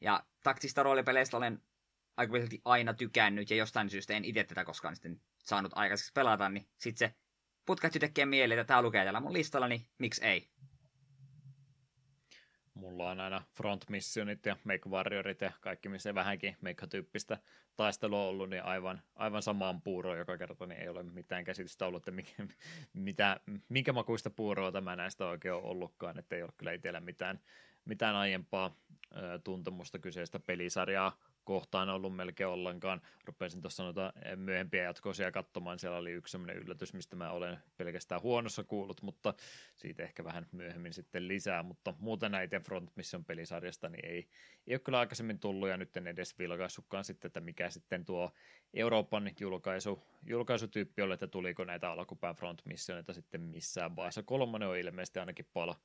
Ja 0.00 0.24
taktista 0.42 0.82
roolipeleistä 0.82 1.36
olen 1.36 1.62
aika 2.16 2.32
aina 2.64 2.94
tykännyt, 2.94 3.50
ja 3.50 3.56
jostain 3.56 3.90
syystä 3.90 4.14
en 4.14 4.24
itse 4.24 4.44
tätä 4.44 4.64
koskaan 4.64 4.96
sitten 4.96 5.20
saanut 5.38 5.72
aikaiseksi 5.74 6.12
pelata, 6.12 6.48
niin 6.48 6.68
sitten 6.78 7.08
se 7.08 7.14
putkahti 7.66 7.98
tekee 7.98 8.26
mieleen, 8.26 8.60
että 8.60 8.68
tämä 8.68 8.82
lukee 8.82 9.02
täällä 9.02 9.20
mun 9.20 9.32
listalla, 9.32 9.68
niin 9.68 9.86
miksi 9.98 10.24
ei? 10.24 10.48
Mulla 12.74 13.10
on 13.10 13.20
aina 13.20 13.42
front 13.54 13.88
missionit 13.88 14.46
ja 14.46 14.56
make 14.64 14.88
warriorit 14.88 15.40
ja 15.40 15.52
kaikki, 15.60 15.88
missä 15.88 16.14
vähänkin 16.14 16.56
meikka-tyyppistä 16.60 17.38
taistelua 17.76 18.26
ollut, 18.26 18.50
niin 18.50 18.64
aivan, 18.64 19.02
aivan 19.14 19.42
samaan 19.42 19.82
puuroon 19.82 20.18
joka 20.18 20.38
kerta, 20.38 20.66
niin 20.66 20.80
ei 20.80 20.88
ole 20.88 21.02
mitään 21.02 21.44
käsitystä 21.44 21.86
ollut, 21.86 22.00
että 22.00 22.10
mikä, 22.10 22.46
mitä, 22.92 23.40
minkä 23.68 23.92
makuista 23.92 24.30
puuroa 24.30 24.72
tämä 24.72 24.96
näistä 24.96 25.26
oikein 25.26 25.54
on 25.54 25.62
ollutkaan, 25.62 26.18
että 26.18 26.36
ei 26.36 26.42
ole 26.42 26.52
kyllä 26.56 26.72
itsellä 26.72 27.00
mitään, 27.00 27.40
mitään 27.84 28.16
aiempaa 28.16 28.76
ö, 29.16 29.38
tuntemusta 29.44 29.98
kyseistä 29.98 30.38
pelisarjaa 30.38 31.18
kohtaan 31.44 31.88
ollut 31.88 32.16
melkein 32.16 32.48
ollenkaan. 32.48 33.00
Rupesin 33.24 33.60
tuossa 33.60 33.82
noita 33.82 34.12
myöhempiä 34.36 34.82
jatkoisia 34.82 35.32
katsomaan. 35.32 35.78
Siellä 35.78 35.98
oli 35.98 36.10
yksi 36.10 36.32
sellainen 36.32 36.56
yllätys, 36.56 36.94
mistä 36.94 37.16
mä 37.16 37.30
olen 37.30 37.58
pelkästään 37.76 38.22
huonossa 38.22 38.64
kuullut, 38.64 39.02
mutta 39.02 39.34
siitä 39.76 40.02
ehkä 40.02 40.24
vähän 40.24 40.46
myöhemmin 40.52 40.92
sitten 40.92 41.28
lisää. 41.28 41.62
Mutta 41.62 41.94
muuten 41.98 42.32
näitä 42.32 42.60
Front 42.60 42.96
Mission 42.96 43.24
pelisarjasta 43.24 43.88
niin 43.88 44.06
ei, 44.06 44.28
ei 44.66 44.74
ole 44.74 44.78
kyllä 44.78 44.98
aikaisemmin 44.98 45.38
tullut 45.38 45.68
ja 45.68 45.76
nyt 45.76 45.96
en 45.96 46.06
edes 46.06 46.38
vilkaissutkaan 46.38 47.04
sitten, 47.04 47.28
että 47.28 47.40
mikä 47.40 47.70
sitten 47.70 48.04
tuo 48.04 48.32
Euroopan 48.74 49.30
julkaisu, 49.40 50.02
julkaisutyyppi 50.26 51.02
oli, 51.02 51.14
että 51.14 51.26
tuliko 51.26 51.64
näitä 51.64 51.90
alkupään 51.90 52.34
Front 52.34 52.62
Missioneita 52.64 53.12
sitten 53.12 53.40
missään 53.40 53.96
vaiheessa. 53.96 54.22
Kolmonen 54.22 54.68
on 54.68 54.76
ilmeisesti 54.76 55.18
ainakin 55.18 55.46
pala, 55.52 55.76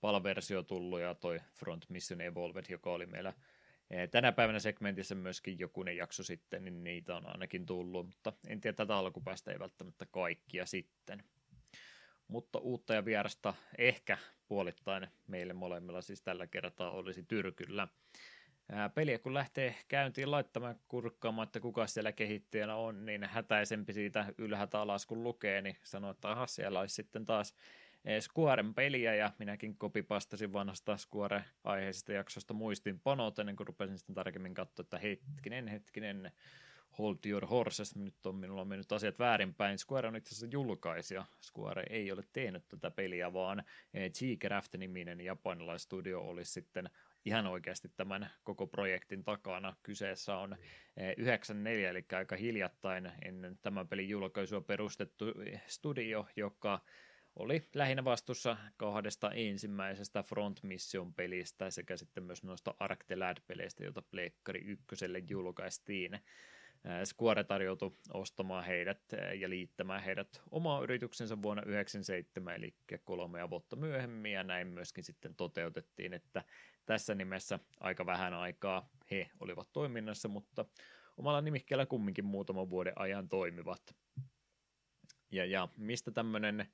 pala-versio 0.00 0.62
tullut 0.62 1.00
ja 1.00 1.14
toi 1.14 1.40
Front 1.54 1.84
Mission 1.88 2.20
Evolved, 2.20 2.64
joka 2.68 2.90
oli 2.90 3.06
meillä 3.06 3.32
tänä 4.10 4.32
päivänä 4.32 4.58
segmentissä 4.58 5.14
myöskin 5.14 5.58
jokunen 5.58 5.96
jakso 5.96 6.22
sitten, 6.22 6.64
niin 6.64 6.84
niitä 6.84 7.16
on 7.16 7.26
ainakin 7.26 7.66
tullut, 7.66 8.06
mutta 8.06 8.32
en 8.46 8.60
tiedä 8.60 8.76
tätä 8.76 8.96
alkupäästä 8.96 9.52
ei 9.52 9.58
välttämättä 9.58 10.06
kaikkia 10.10 10.66
sitten. 10.66 11.24
Mutta 12.28 12.58
uutta 12.58 12.94
ja 12.94 13.04
vierasta 13.04 13.54
ehkä 13.78 14.18
puolittain 14.48 15.08
meille 15.26 15.52
molemmilla 15.52 16.02
siis 16.02 16.22
tällä 16.22 16.46
kertaa 16.46 16.90
olisi 16.90 17.22
Tyrkyllä. 17.22 17.88
Peliä 18.94 19.18
kun 19.18 19.34
lähtee 19.34 19.74
käyntiin 19.88 20.30
laittamaan 20.30 20.80
kurkkaamaan, 20.88 21.46
että 21.46 21.60
kuka 21.60 21.86
siellä 21.86 22.12
kehittäjänä 22.12 22.76
on, 22.76 23.06
niin 23.06 23.24
hätäisempi 23.24 23.92
siitä 23.92 24.34
ylhäältä 24.38 24.80
alas 24.80 25.06
kun 25.06 25.22
lukee, 25.22 25.62
niin 25.62 25.76
sanoo, 25.82 26.10
että 26.10 26.30
aha, 26.30 26.46
siellä 26.46 26.80
olisi 26.80 26.94
sitten 26.94 27.26
taas 27.26 27.54
Squaren 28.20 28.74
peliä 28.74 29.14
ja 29.14 29.32
minäkin 29.38 29.76
kopipastasin 29.76 30.52
vanhasta 30.52 30.96
Square-aiheisesta 30.96 32.12
jaksosta 32.12 32.54
muistinpanot 32.54 33.38
ennen 33.38 33.56
kuin 33.56 33.66
rupesin 33.66 33.98
sitten 33.98 34.14
tarkemmin 34.14 34.54
katsoa, 34.54 34.82
että 34.82 34.98
hetkinen, 34.98 35.68
hetkinen, 35.68 36.32
Hold 36.98 37.16
Your 37.26 37.46
Horses, 37.46 37.96
nyt 37.96 38.26
on 38.26 38.34
minulla 38.34 38.64
mennyt 38.64 38.92
asiat 38.92 39.18
väärinpäin. 39.18 39.78
Square 39.78 40.08
on 40.08 40.16
itse 40.16 40.28
asiassa 40.28 40.46
julkaisija. 40.50 41.24
Square 41.42 41.82
ei 41.90 42.12
ole 42.12 42.22
tehnyt 42.32 42.68
tätä 42.68 42.90
peliä, 42.90 43.32
vaan 43.32 43.64
G-Craft-niminen 43.94 45.20
japanilaistudio 45.20 46.20
olisi 46.20 46.52
sitten 46.52 46.90
ihan 47.24 47.46
oikeasti 47.46 47.88
tämän 47.96 48.30
koko 48.42 48.66
projektin 48.66 49.24
takana. 49.24 49.76
Kyseessä 49.82 50.36
on 50.36 50.56
94, 51.16 51.90
eli 51.90 52.04
aika 52.12 52.36
hiljattain 52.36 53.12
ennen 53.24 53.58
tämän 53.62 53.88
pelin 53.88 54.08
julkaisua 54.08 54.60
perustettu 54.60 55.24
studio, 55.66 56.26
joka 56.36 56.80
oli 57.36 57.68
lähinnä 57.74 58.04
vastuussa 58.04 58.56
kahdesta 58.76 59.30
ensimmäisestä 59.30 60.22
Front 60.22 60.62
Mission 60.62 61.14
pelistä 61.14 61.70
sekä 61.70 61.96
sitten 61.96 62.22
myös 62.24 62.42
noista 62.42 62.74
Ark 62.80 63.04
the 63.04 63.16
Lad-peleistä, 63.16 63.84
joita 63.84 64.02
Pleikkari 64.02 64.60
ykköselle 64.60 65.22
julkaistiin. 65.28 66.18
Square 67.04 67.44
tarjoutui 67.44 67.92
ostamaan 68.14 68.64
heidät 68.64 69.00
ja 69.40 69.50
liittämään 69.50 70.02
heidät 70.02 70.42
omaa 70.50 70.82
yrityksensä 70.82 71.42
vuonna 71.42 71.62
1997, 71.62 72.54
eli 72.54 72.74
kolme 73.04 73.50
vuotta 73.50 73.76
myöhemmin, 73.76 74.32
ja 74.32 74.44
näin 74.44 74.68
myöskin 74.68 75.04
sitten 75.04 75.34
toteutettiin, 75.34 76.12
että 76.12 76.44
tässä 76.86 77.14
nimessä 77.14 77.58
aika 77.80 78.06
vähän 78.06 78.34
aikaa 78.34 78.88
he 79.10 79.30
olivat 79.40 79.68
toiminnassa, 79.72 80.28
mutta 80.28 80.64
omalla 81.16 81.40
nimikkeellä 81.40 81.86
kumminkin 81.86 82.24
muutaman 82.24 82.70
vuoden 82.70 82.92
ajan 82.96 83.28
toimivat. 83.28 83.94
Ja, 85.30 85.44
ja 85.44 85.68
mistä 85.76 86.10
tämmöinen 86.10 86.66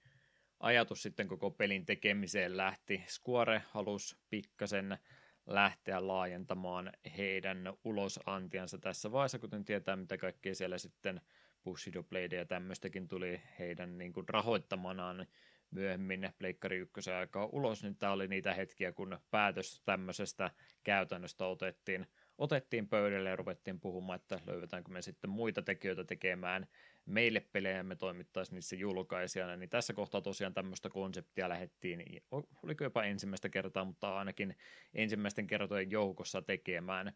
ajatus 0.61 1.03
sitten 1.03 1.29
koko 1.29 1.51
pelin 1.51 1.87
tekemiseen 1.87 2.57
lähti. 2.57 3.05
Square 3.09 3.63
halusi 3.71 4.17
pikkasen 4.31 4.99
lähteä 5.47 6.07
laajentamaan 6.07 6.93
heidän 7.17 7.73
ulosantiansa 7.85 8.79
tässä 8.79 9.13
vaiheessa, 9.13 9.39
kuten 9.39 9.65
tietää, 9.65 9.97
mitä 9.97 10.17
kaikkea 10.17 10.55
siellä 10.55 10.79
sitten 10.79 11.21
Bushido 11.65 12.03
Blade 12.03 12.37
ja 12.37 12.45
tämmöistäkin 12.45 13.09
tuli 13.09 13.43
heidän 13.59 13.99
niin 13.99 14.13
kuin 14.13 14.29
rahoittamanaan 14.29 15.27
myöhemmin 15.71 16.31
Pleikkari 16.39 16.79
1 16.79 17.11
aikaa 17.11 17.49
ulos, 17.53 17.83
niin 17.83 17.97
tämä 17.97 18.13
oli 18.13 18.29
niitä 18.29 18.55
hetkiä, 18.55 18.93
kun 18.93 19.19
päätös 19.31 19.83
tämmöisestä 19.85 20.51
käytännöstä 20.85 21.47
otettiin, 21.47 22.07
otettiin 22.39 22.89
pöydälle 22.89 23.29
ja 23.31 23.37
ruvettiin 23.37 23.81
puhumaan, 23.81 24.17
että 24.17 24.41
löydetäänkö 24.47 24.93
me 24.93 25.03
sitten 25.03 25.31
muita 25.31 25.63
tekijöitä 25.63 26.05
tekemään 26.05 26.67
meille 27.11 27.41
pelejä 27.41 27.83
me 27.83 27.97
toimittaisiin 27.97 28.55
niissä 28.55 28.77
julkaisijana, 28.77 29.57
niin 29.57 29.71
tässä 29.71 29.93
kohtaa 29.93 30.21
tosiaan 30.21 30.55
tämmöistä 30.55 30.89
konseptia 30.89 31.49
lähdettiin, 31.49 32.23
oliko 32.63 32.85
jopa 32.85 33.05
ensimmäistä 33.05 33.49
kertaa, 33.49 33.85
mutta 33.85 34.19
ainakin 34.19 34.57
ensimmäisten 34.95 35.47
kertojen 35.47 35.91
joukossa 35.91 36.43
tekemään. 36.43 37.13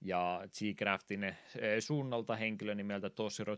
Ja 0.00 0.42
G-Craftin 0.46 1.24
eh, 1.24 1.36
suunnalta 1.78 2.36
henkilö 2.36 2.74
nimeltä 2.74 3.10
Toshiro 3.10 3.56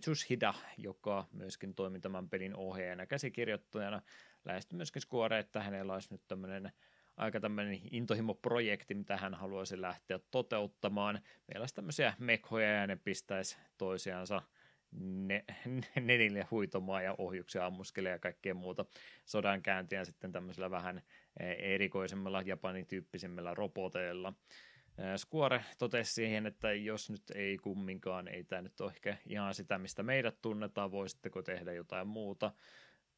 Tsushida, 0.00 0.54
joka 0.78 1.26
myöskin 1.32 1.74
toimi 1.74 2.00
tämän 2.00 2.28
pelin 2.28 2.56
ohjaajana 2.56 3.06
käsikirjoittajana, 3.06 4.02
lähestyi 4.44 4.76
myöskin 4.76 5.02
Square, 5.02 5.38
että 5.38 5.62
hänellä 5.62 5.92
olisi 5.92 6.08
nyt 6.10 6.22
tämmöinen 6.28 6.72
aika 7.16 7.40
tämmöinen 7.40 7.80
intohimo-projekti, 7.90 8.94
mitä 8.94 9.16
hän 9.16 9.34
haluaisi 9.34 9.80
lähteä 9.80 10.18
toteuttamaan. 10.30 11.20
Meillä 11.48 11.62
olisi 11.62 11.74
tämmöisiä 11.74 12.14
mekhoja 12.18 12.72
ja 12.72 12.86
ne 12.86 12.96
pistäisi 12.96 13.58
toisiansa– 13.78 14.42
ne, 14.92 15.44
huitomaa 16.50 17.02
ja 17.02 17.14
ohjuksia 17.18 17.66
ammuskelee 17.66 18.12
ja 18.12 18.18
kaikkea 18.18 18.54
muuta 18.54 18.84
sodan 19.24 19.62
käyntiä 19.62 20.04
sitten 20.04 20.32
tämmöisellä 20.32 20.70
vähän 20.70 21.02
e, 21.40 21.52
erikoisemmalla 21.52 22.42
japanityyppisemmillä 22.42 23.54
roboteilla. 23.54 24.32
E, 24.98 25.02
Square 25.18 25.64
totesi 25.78 26.12
siihen, 26.12 26.46
että 26.46 26.72
jos 26.72 27.10
nyt 27.10 27.22
ei 27.34 27.58
kumminkaan, 27.58 28.28
ei 28.28 28.44
tämä 28.44 28.62
nyt 28.62 28.80
ole 28.80 28.90
ehkä 28.90 29.16
ihan 29.26 29.54
sitä, 29.54 29.78
mistä 29.78 30.02
meidät 30.02 30.42
tunnetaan, 30.42 30.90
voisitteko 30.90 31.42
tehdä 31.42 31.72
jotain 31.72 32.08
muuta. 32.08 32.52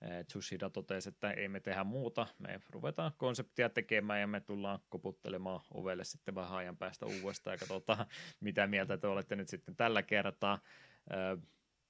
E, 0.00 0.24
Tsushida 0.24 0.70
totesi, 0.70 1.08
että 1.08 1.30
ei 1.30 1.48
me 1.48 1.60
tehdä 1.60 1.84
muuta, 1.84 2.26
me 2.38 2.60
ruvetaan 2.70 3.12
konseptia 3.16 3.68
tekemään 3.68 4.20
ja 4.20 4.26
me 4.26 4.40
tullaan 4.40 4.78
koputtelemaan 4.88 5.60
ovelle 5.74 6.04
sitten 6.04 6.34
vähän 6.34 6.58
ajan 6.58 6.76
päästä 6.76 7.06
uudestaan 7.06 7.54
ja 7.54 7.58
katsotaan, 7.58 8.06
mitä 8.40 8.66
mieltä 8.66 8.98
te 8.98 9.06
olette 9.06 9.36
nyt 9.36 9.48
sitten 9.48 9.76
tällä 9.76 10.02
kertaa 10.02 10.58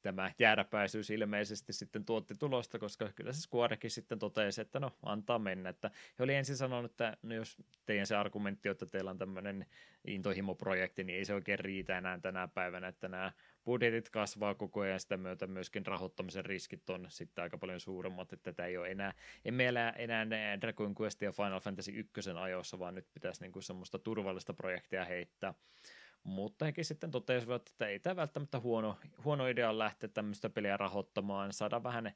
tämä 0.02 0.32
jääräpäisyys 0.38 1.10
ilmeisesti 1.10 1.72
sitten 1.72 2.04
tuotti 2.04 2.34
tulosta, 2.34 2.78
koska 2.78 3.12
kyllä 3.14 3.32
se 3.32 3.40
Squarekin 3.40 3.90
sitten 3.90 4.18
totesi, 4.18 4.60
että 4.60 4.80
no 4.80 4.92
antaa 5.02 5.38
mennä. 5.38 5.68
Että 5.68 5.90
he 6.18 6.24
oli 6.24 6.34
ensin 6.34 6.56
sanonut, 6.56 6.90
että 6.90 7.16
no 7.22 7.34
jos 7.34 7.56
teidän 7.86 8.06
se 8.06 8.16
argumentti, 8.16 8.68
että 8.68 8.86
teillä 8.86 9.10
on 9.10 9.18
tämmöinen 9.18 9.66
intohimoprojekti, 10.06 11.04
niin 11.04 11.18
ei 11.18 11.24
se 11.24 11.34
oikein 11.34 11.58
riitä 11.58 11.98
enää 11.98 12.18
tänä 12.18 12.48
päivänä, 12.48 12.88
että 12.88 13.08
nämä 13.08 13.32
budjetit 13.64 14.10
kasvaa 14.10 14.54
koko 14.54 14.80
ajan 14.80 15.00
sitä 15.00 15.16
myötä 15.16 15.46
myöskin 15.46 15.86
rahoittamisen 15.86 16.44
riskit 16.44 16.90
on 16.90 17.06
sitten 17.08 17.42
aika 17.42 17.58
paljon 17.58 17.80
suuremmat, 17.80 18.32
että 18.32 18.52
tätä 18.52 18.66
ei 18.66 18.76
ole 18.76 18.90
enää, 18.90 19.14
emme 19.44 19.66
elä 19.66 19.90
enää 19.90 20.60
Dragon 20.60 20.94
Quest 21.00 21.22
ja 21.22 21.32
Final 21.32 21.60
Fantasy 21.60 21.92
1 21.92 22.30
ajoissa, 22.40 22.78
vaan 22.78 22.94
nyt 22.94 23.06
pitäisi 23.14 23.40
niinku 23.40 23.60
semmoista 23.60 23.98
turvallista 23.98 24.54
projektia 24.54 25.04
heittää. 25.04 25.54
Mutta 26.24 26.64
hekin 26.64 26.84
sitten 26.84 27.10
totesivat, 27.10 27.68
että 27.68 27.86
ei 27.86 27.98
tämä 27.98 28.16
välttämättä 28.16 28.60
huono, 28.60 28.98
huono 29.24 29.46
idea 29.46 29.78
lähteä 29.78 30.08
tämmöistä 30.08 30.50
peliä 30.50 30.76
rahoittamaan, 30.76 31.52
saada 31.52 31.82
vähän 31.82 32.12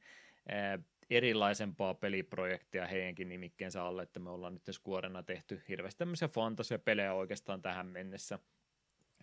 ää, 0.49 0.79
erilaisempaa 1.11 1.95
peliprojektia 1.95 2.87
heidänkin 2.87 3.29
nimikkeensä 3.29 3.85
alle, 3.85 4.03
että 4.03 4.21
me 4.21 4.31
ollaan 4.31 4.55
nyt 4.55 4.63
Squarena 4.73 5.23
tehty 5.23 5.63
hirveästi 5.69 5.99
tämmöisiä 5.99 6.29
fantasia-pelejä 6.29 7.15
oikeastaan 7.15 7.63
tähän 7.63 7.87
mennessä. 7.87 8.39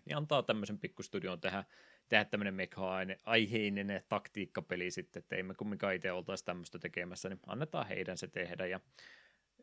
Niin 0.05 0.17
antaa 0.17 0.43
tämmöisen 0.43 0.79
pikkustudion 0.79 1.41
tehdä, 1.41 1.63
tehdä 2.09 2.25
tämmöinen 2.25 2.53
mekha-aiheinen 2.53 4.03
taktiikkapeli 4.09 4.91
sitten, 4.91 5.19
että 5.19 5.35
ei 5.35 5.43
me 5.43 5.53
kumminkaan 5.53 5.95
itse 5.95 6.11
oltaisi 6.11 6.45
tämmöistä 6.45 6.79
tekemässä, 6.79 7.29
niin 7.29 7.39
annetaan 7.47 7.87
heidän 7.87 8.17
se 8.17 8.27
tehdä 8.27 8.65
ja 8.65 8.79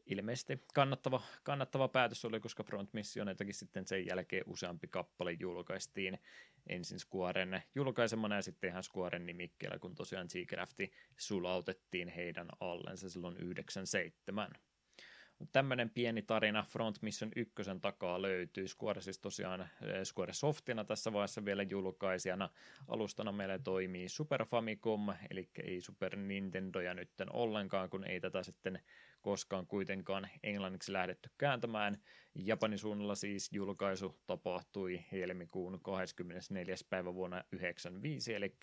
ilmeisesti 0.08 0.64
kannattava, 0.74 1.22
kannattava 1.42 1.88
päätös 1.88 2.24
oli, 2.24 2.40
koska 2.40 2.62
Front 2.62 2.92
Missioneitakin 2.92 3.54
sitten 3.54 3.86
sen 3.86 4.06
jälkeen 4.06 4.44
useampi 4.46 4.88
kappale 4.88 5.32
julkaistiin 5.32 6.18
ensin 6.66 6.98
Squaren 6.98 7.62
julkaisemana 7.74 8.34
ja 8.34 8.42
sitten 8.42 8.70
ihan 8.70 8.82
Squaren 8.82 9.26
nimikkeellä, 9.26 9.78
kun 9.78 9.94
tosiaan 9.94 10.26
G-Crafti 10.26 10.92
sulautettiin 11.16 12.08
heidän 12.08 12.48
allensa 12.60 13.10
silloin 13.10 13.36
97. 13.36 14.50
Mutta 15.38 15.52
tämmöinen 15.52 15.90
pieni 15.90 16.22
tarina 16.22 16.62
Front 16.68 17.02
Mission 17.02 17.30
1 17.36 17.54
takaa 17.80 18.22
löytyy. 18.22 18.68
Square 18.68 19.00
siis 19.00 19.18
tosiaan 19.18 19.60
eh, 19.60 19.68
Square 20.04 20.32
Softina 20.32 20.84
tässä 20.84 21.12
vaiheessa 21.12 21.44
vielä 21.44 21.62
julkaisijana. 21.62 22.48
Alustana 22.88 23.32
meillä 23.32 23.58
toimii 23.58 24.08
Super 24.08 24.44
Famicom, 24.44 25.08
eli 25.30 25.48
ei 25.62 25.80
Super 25.80 26.16
Nintendoja 26.16 26.94
nytten 26.94 27.32
ollenkaan, 27.32 27.90
kun 27.90 28.04
ei 28.04 28.20
tätä 28.20 28.42
sitten 28.42 28.80
koskaan 29.20 29.66
kuitenkaan 29.66 30.28
englanniksi 30.42 30.92
lähdetty 30.92 31.30
kääntämään. 31.38 32.02
Japanin 32.34 32.78
suunnalla 32.78 33.14
siis 33.14 33.52
julkaisu 33.52 34.20
tapahtui 34.26 35.04
helmikuun 35.12 35.80
24. 35.82 36.74
päivä 36.90 37.14
vuonna 37.14 37.36
1995, 37.36 38.34
eli 38.34 38.56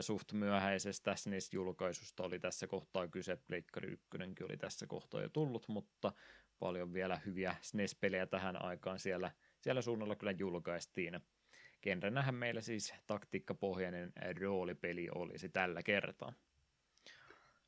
suht 0.00 0.32
myöhäisestä 0.32 1.16
SNES-julkaisusta 1.16 2.24
oli 2.24 2.38
tässä 2.38 2.66
kohtaa 2.66 3.08
kyse, 3.08 3.36
Pleikkari 3.36 3.92
1 3.92 4.44
oli 4.44 4.56
tässä 4.56 4.86
kohtaa 4.86 5.22
jo 5.22 5.28
tullut, 5.28 5.68
mutta 5.68 6.12
paljon 6.58 6.92
vielä 6.92 7.20
hyviä 7.26 7.56
SNES-pelejä 7.60 8.26
tähän 8.26 8.62
aikaan 8.62 8.98
siellä, 8.98 9.30
siellä 9.60 9.82
suunnalla 9.82 10.16
kyllä 10.16 10.32
julkaistiin. 10.32 11.20
Genrenähän 11.82 12.34
meillä 12.34 12.60
siis 12.60 12.94
taktiikkapohjainen 13.06 14.12
roolipeli 14.40 15.08
olisi 15.14 15.48
tällä 15.48 15.82
kertaa. 15.82 16.32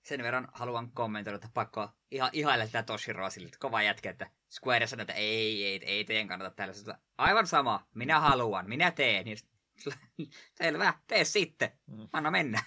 Sen 0.06 0.22
verran 0.22 0.48
haluan 0.52 0.90
kommentoida, 0.90 1.34
että 1.34 1.48
pakko 1.54 1.90
ihan 2.10 2.30
ihailla 2.32 2.66
tätä 2.66 2.82
Toshiroa 2.82 3.30
sille, 3.30 3.46
että 3.46 3.58
kova 3.58 3.82
jätkä, 3.82 4.10
että 4.10 4.30
Square 4.50 4.86
sanoo, 4.86 5.02
että 5.02 5.12
ei, 5.12 5.64
ei, 5.64 5.80
ei 5.84 6.04
teidän 6.04 6.28
kannata 6.28 6.56
tällaista. 6.56 6.98
Aivan 7.18 7.46
sama, 7.46 7.86
minä 7.94 8.20
haluan, 8.20 8.68
minä 8.68 8.90
teen. 8.90 9.24
Niin, 9.24 9.38
selvä, 10.58 10.94
tee 11.06 11.24
sitten, 11.24 11.72
mm. 11.86 12.08
anna 12.12 12.30
mennä. 12.30 12.62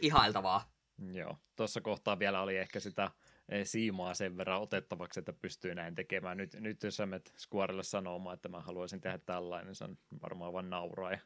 Ihailtavaa. 0.00 0.72
Joo, 1.12 1.38
tuossa 1.56 1.80
kohtaa 1.80 2.18
vielä 2.18 2.40
oli 2.40 2.56
ehkä 2.56 2.80
sitä 2.80 3.10
eh, 3.48 3.66
siimaa 3.66 4.14
sen 4.14 4.36
verran 4.36 4.60
otettavaksi, 4.60 5.20
että 5.20 5.32
pystyy 5.32 5.74
näin 5.74 5.94
tekemään. 5.94 6.36
Nyt, 6.36 6.54
nyt 6.60 6.82
jos 6.82 6.96
sä 6.96 7.06
menet 7.06 7.34
Squarelle 7.38 7.82
sanomaan, 7.82 8.34
että 8.34 8.48
mä 8.48 8.60
haluaisin 8.60 9.00
tehdä 9.00 9.18
tällainen, 9.18 9.66
niin 9.66 9.74
se 9.74 9.84
on 9.84 9.98
varmaan 10.22 10.52
vain 10.52 10.70
nauraa. 10.70 11.12
Ja 11.12 11.18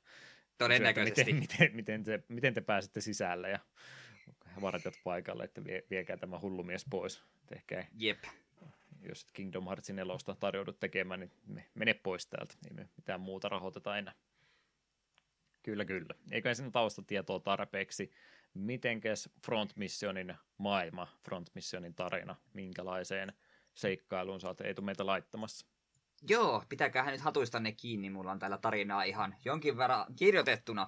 Todennäköisesti. 0.58 1.24
Kysyä, 1.24 1.40
miten, 1.40 1.58
miten, 1.58 1.76
miten, 1.76 2.04
te, 2.04 2.22
miten 2.28 2.54
te 2.54 2.60
pääsette 2.60 3.00
sisälle 3.00 3.50
ja 3.50 3.58
vartijat 4.60 5.00
paikalle, 5.04 5.44
että 5.44 5.64
vie, 5.64 5.82
viekää 5.90 6.16
tämä 6.16 6.40
hullumies 6.40 6.86
pois. 6.90 7.22
Tehkää, 7.46 7.86
Jep. 7.94 8.24
Jos 9.00 9.26
Kingdom 9.32 9.64
Heartsin 9.64 9.96
nelosta 9.96 10.34
tarjoudut 10.34 10.80
tekemään, 10.80 11.20
niin 11.20 11.64
mene 11.74 11.94
pois 11.94 12.26
täältä. 12.26 12.54
Ei 12.66 12.74
me 12.74 12.88
mitään 12.96 13.20
muuta 13.20 13.48
rahoiteta 13.48 13.98
enää. 13.98 14.14
Kyllä, 15.62 15.84
kyllä. 15.84 16.14
Eikä 16.30 16.54
sinne 16.54 16.70
taustatietoa 16.70 17.40
tarpeeksi 17.40 18.10
mitenkäs 18.54 19.28
Front 19.46 19.76
Missionin 19.76 20.34
maailma, 20.58 21.08
Front 21.24 21.50
Missionin 21.54 21.94
tarina, 21.94 22.36
minkälaiseen 22.52 23.32
seikkailuun 23.74 24.40
sä 24.40 24.48
oot 24.48 24.60
Eetu 24.60 24.82
meitä 24.82 25.06
laittamassa? 25.06 25.66
Joo, 26.28 26.64
pitäkäähän 26.68 27.12
nyt 27.12 27.20
hatuistanne 27.20 27.72
kiinni, 27.72 28.10
mulla 28.10 28.32
on 28.32 28.38
täällä 28.38 28.58
tarinaa 28.58 29.02
ihan 29.02 29.34
jonkin 29.44 29.76
verran 29.76 30.06
kirjoitettuna. 30.16 30.86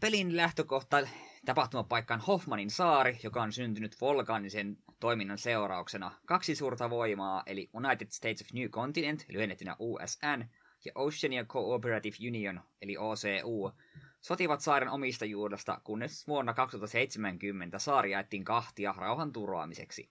Pelin 0.00 0.36
lähtökohta 0.36 1.08
tapahtumapaikkaan 1.44 2.20
Hoffmanin 2.20 2.70
saari, 2.70 3.18
joka 3.22 3.42
on 3.42 3.52
syntynyt 3.52 4.00
volkaanisen 4.00 4.76
toiminnan 5.00 5.38
seurauksena. 5.38 6.12
Kaksi 6.26 6.54
suurta 6.54 6.90
voimaa, 6.90 7.42
eli 7.46 7.70
United 7.74 8.06
States 8.10 8.42
of 8.42 8.52
New 8.52 8.68
Continent, 8.68 9.24
lyhennettynä 9.28 9.76
USN, 9.78 10.44
ja 10.84 10.92
Oceania 10.94 11.44
Cooperative 11.44 12.16
Union, 12.28 12.60
eli 12.82 12.96
OCU, 12.96 13.72
sotivat 14.20 14.60
saaren 14.60 14.88
omistajuudesta, 14.88 15.80
kunnes 15.84 16.26
vuonna 16.26 16.54
2070 16.54 17.78
saari 17.78 18.10
jaettiin 18.10 18.44
kahtia 18.44 18.94
rauhan 18.96 19.32
turvaamiseksi. 19.32 20.10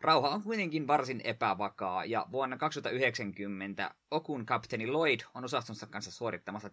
Rauha 0.00 0.28
on 0.28 0.42
kuitenkin 0.42 0.86
varsin 0.86 1.20
epävakaa, 1.24 2.04
ja 2.04 2.26
vuonna 2.32 2.56
2090 2.56 3.94
Okun 4.10 4.46
kapteeni 4.46 4.86
Lloyd 4.86 5.20
on 5.34 5.44
osastonsa 5.44 5.86
kanssa 5.86 6.10
suorittamassa 6.10 6.70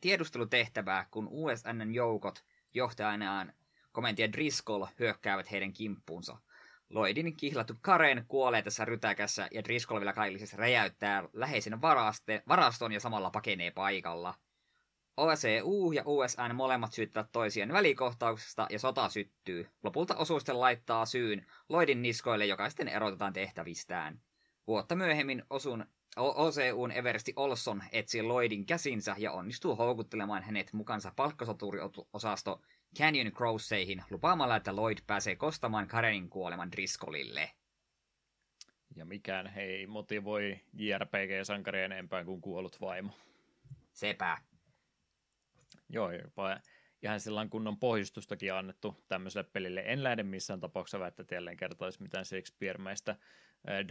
tiedustelutehtävää, 0.00 1.06
kun 1.10 1.28
USNn 1.30 1.94
joukot 1.94 2.44
johtajanaan 2.74 3.52
komentia 3.92 4.32
Driscoll 4.32 4.86
hyökkäävät 4.98 5.50
heidän 5.50 5.72
kimppuunsa. 5.72 6.36
Lloydin 6.90 7.36
kihlattu 7.36 7.74
Karen 7.80 8.24
kuolee 8.28 8.62
tässä 8.62 8.84
rytäkässä, 8.84 9.48
ja 9.50 9.64
Driscoll 9.64 10.00
vielä 10.00 10.12
kaillisessa 10.12 10.56
räjäyttää 10.56 11.28
läheisen 11.32 11.80
varaste, 11.80 12.42
varaston 12.48 12.92
ja 12.92 13.00
samalla 13.00 13.30
pakenee 13.30 13.70
paikalla– 13.70 14.34
OCU 15.20 15.92
ja 15.92 16.02
USN 16.06 16.54
molemmat 16.54 16.92
syyttävät 16.92 17.32
toisiaan 17.32 17.72
välikohtauksesta 17.72 18.66
ja 18.70 18.78
sota 18.78 19.08
syttyy. 19.08 19.68
Lopulta 19.82 20.16
osuusten 20.16 20.60
laittaa 20.60 21.06
syyn 21.06 21.46
Lloydin 21.68 22.02
niskoille, 22.02 22.46
joka 22.46 22.68
sitten 22.68 22.88
erotetaan 22.88 23.32
tehtävistä. 23.32 24.12
Vuotta 24.66 24.96
myöhemmin 24.96 25.42
osun 25.50 25.86
OCUn 26.16 26.90
Everesti 26.92 27.32
Olson 27.36 27.82
etsii 27.92 28.22
Lloydin 28.22 28.66
käsinsä 28.66 29.14
ja 29.18 29.32
onnistuu 29.32 29.76
houkuttelemaan 29.76 30.42
hänet 30.42 30.72
mukansa 30.72 31.12
palkkasoturiosasto 31.16 32.60
Canyon 32.98 33.32
Crowseihin 33.32 34.04
lupaamalla, 34.10 34.56
että 34.56 34.76
Lloyd 34.76 34.98
pääsee 35.06 35.36
kostamaan 35.36 35.88
Karenin 35.88 36.30
kuoleman 36.30 36.72
Driscollille. 36.72 37.50
Ja 38.96 39.04
mikään 39.04 39.52
ei 39.56 39.86
motivoi 39.86 40.60
JRPG-sankaria 40.72 41.84
enempää 41.84 42.24
kuin 42.24 42.40
kuollut 42.40 42.80
vaimo. 42.80 43.12
Sepä. 43.92 44.38
Joo, 45.88 46.10
jopa 46.10 46.60
ihan 47.02 47.20
sellainen 47.20 47.50
kunnon 47.50 47.78
pohjustustakin 47.78 48.54
annettu 48.54 49.04
tämmöiselle 49.08 49.48
pelille. 49.52 49.82
En 49.86 50.04
lähde 50.04 50.22
missään 50.22 50.60
tapauksessa 50.60 51.00
väittää, 51.00 51.22
että 51.22 51.34
jälleen 51.34 51.56
kertoisi 51.56 52.02
mitään 52.02 52.24
Shakespeare-mäistä 52.24 53.16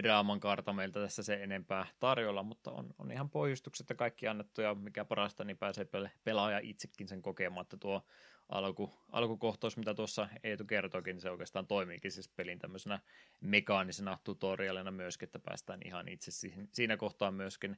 draaman 0.04 0.40
kaarta 0.40 0.74
meiltä 0.74 1.00
tässä 1.00 1.24
se 1.24 1.44
enempää 1.44 1.86
tarjolla, 2.00 2.44
mutta 2.44 2.72
on, 2.72 2.94
on 2.98 3.12
ihan 3.12 3.30
pohjustukset 3.30 3.90
ja 3.90 3.96
kaikki 3.96 4.28
annettu, 4.28 4.62
ja 4.62 4.76
mikä 4.76 5.06
parasta, 5.06 5.44
niin 5.44 5.58
pääsee 5.58 5.88
pelaaja 6.24 6.60
itsekin 6.64 7.08
sen 7.08 7.22
kokemaan, 7.22 7.62
että 7.62 7.78
tuo 7.78 8.06
alku, 8.50 8.94
alkukohtaus, 9.12 9.78
mitä 9.78 9.94
tuossa 9.94 10.30
Eetu 10.44 10.66
kertoikin, 10.66 11.14
niin 11.14 11.22
se 11.22 11.32
oikeastaan 11.32 11.68
toimiikin 11.68 12.12
siis 12.12 12.30
pelin 12.30 12.60
tämmöisenä 12.60 13.00
mekaanisena 13.42 14.18
tutorialina 14.24 14.92
myöskin, 14.92 15.28
että 15.28 15.40
päästään 15.40 15.80
ihan 15.86 16.08
itse 16.08 16.32
siinä 16.72 16.98
kohtaa 16.98 17.32
myöskin 17.32 17.78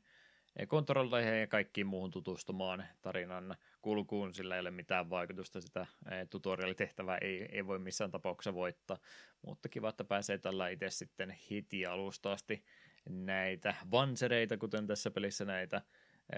kontrolleihin 0.68 1.40
ja 1.40 1.48
kaikkiin 1.48 1.88
muuhun 1.88 2.12
tutustumaan 2.12 2.86
tarinan 3.02 3.56
kulkuun, 3.82 4.34
sillä 4.34 4.56
ei 4.56 4.62
ole 4.62 4.72
mitään 4.72 5.10
vaikutusta, 5.10 5.62
sitä 5.62 5.86
tutorialitehtävää 6.30 7.18
ei, 7.18 7.48
ei 7.52 7.68
voi 7.68 7.80
missään 7.80 8.12
tapauksessa 8.12 8.54
voittaa, 8.54 8.98
mutta 9.46 9.70
kiva, 9.70 9.90
että 9.90 10.04
pääsee 10.04 10.38
tällä 10.38 10.70
itse 10.70 10.90
sitten 10.90 11.38
heti 11.52 11.86
alusta 11.86 12.32
asti 12.32 12.64
näitä 13.10 13.76
vansereita, 13.92 14.58
kuten 14.58 14.88
tässä 14.88 15.12
pelissä 15.12 15.46
näitä 15.46 15.82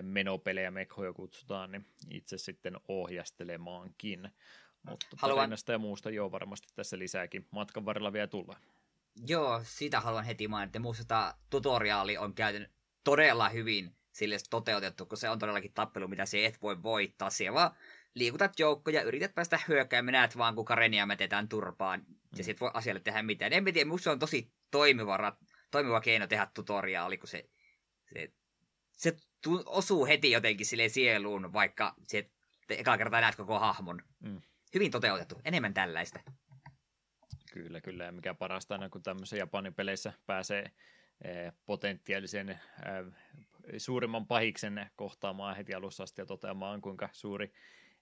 menopelejä, 0.01 0.71
mekhoja 0.71 1.13
kutsutaan, 1.13 1.71
niin 1.71 1.85
itse 2.09 2.37
sitten 2.37 2.77
ohjastelemaankin. 2.87 4.29
Mutta 4.89 5.05
haluan... 5.17 5.37
tarinasta 5.37 5.71
ja 5.71 5.77
muusta 5.77 6.09
joo 6.09 6.31
varmasti 6.31 6.67
tässä 6.75 6.99
lisääkin 6.99 7.47
matkan 7.51 7.85
varrella 7.85 8.13
vielä 8.13 8.27
tulee. 8.27 8.55
Joo, 9.27 9.61
sitä 9.63 9.99
haluan 9.99 10.25
heti 10.25 10.47
mainita. 10.47 10.79
Minusta 10.79 11.35
tutoriaali 11.49 12.17
on 12.17 12.33
käytänyt 12.33 12.71
todella 13.03 13.49
hyvin 13.49 13.95
sille 14.13 14.37
toteutettu, 14.49 15.05
kun 15.05 15.17
se 15.17 15.29
on 15.29 15.39
todellakin 15.39 15.73
tappelu, 15.73 16.07
mitä 16.07 16.25
se 16.25 16.45
et 16.45 16.61
voi 16.61 16.83
voittaa. 16.83 17.29
Siellä 17.29 17.55
vaan 17.55 17.71
liikutat 18.15 18.59
joukkoja, 18.59 19.01
yrität 19.01 19.35
päästä 19.35 19.59
hyökkäämään, 19.67 20.13
näet 20.13 20.37
vaan, 20.37 20.55
kun 20.55 20.65
Karenia 20.65 21.05
metetään 21.05 21.49
turpaan, 21.49 21.99
mm. 21.99 22.15
ja 22.37 22.43
sit 22.43 22.61
voi 22.61 22.71
asialle 22.73 22.99
tehdä 22.99 23.23
mitään. 23.23 23.53
En 23.53 23.65
tiedä, 23.65 23.85
musta 23.85 24.11
on 24.11 24.19
tosi 24.19 24.51
toimiva, 24.71 25.37
toimiva 25.71 26.01
keino 26.01 26.27
tehdä 26.27 26.47
tutoriaali, 26.53 27.17
kun 27.17 27.27
se, 27.27 27.49
se, 28.13 28.31
se 28.91 29.15
tu, 29.41 29.63
osuu 29.65 30.05
heti 30.05 30.31
jotenkin 30.31 30.65
sille 30.65 30.89
sieluun, 30.89 31.53
vaikka 31.53 31.95
se 32.07 32.29
eka 32.69 32.97
kertaa 32.97 33.21
näet 33.21 33.35
koko 33.35 33.59
hahmon. 33.59 34.01
Mm. 34.19 34.41
Hyvin 34.73 34.91
toteutettu, 34.91 35.41
enemmän 35.45 35.73
tällaista. 35.73 36.19
Kyllä, 37.53 37.81
kyllä. 37.81 38.03
Ja 38.03 38.11
mikä 38.11 38.33
parasta 38.33 38.75
aina, 38.75 38.89
kun 38.89 39.03
tämmöisissä 39.03 39.37
Japanin 39.37 39.73
peleissä 39.73 40.13
pääsee 40.25 40.71
eh, 41.23 41.53
potentiaalisen 41.65 42.49
eh, 42.49 42.59
suurimman 43.77 44.27
pahiksen 44.27 44.89
kohtaamaan 44.95 45.55
heti 45.55 45.73
alussa 45.73 46.03
asti 46.03 46.21
ja 46.21 46.25
toteamaan, 46.25 46.81
kuinka 46.81 47.09
suuri 47.11 47.53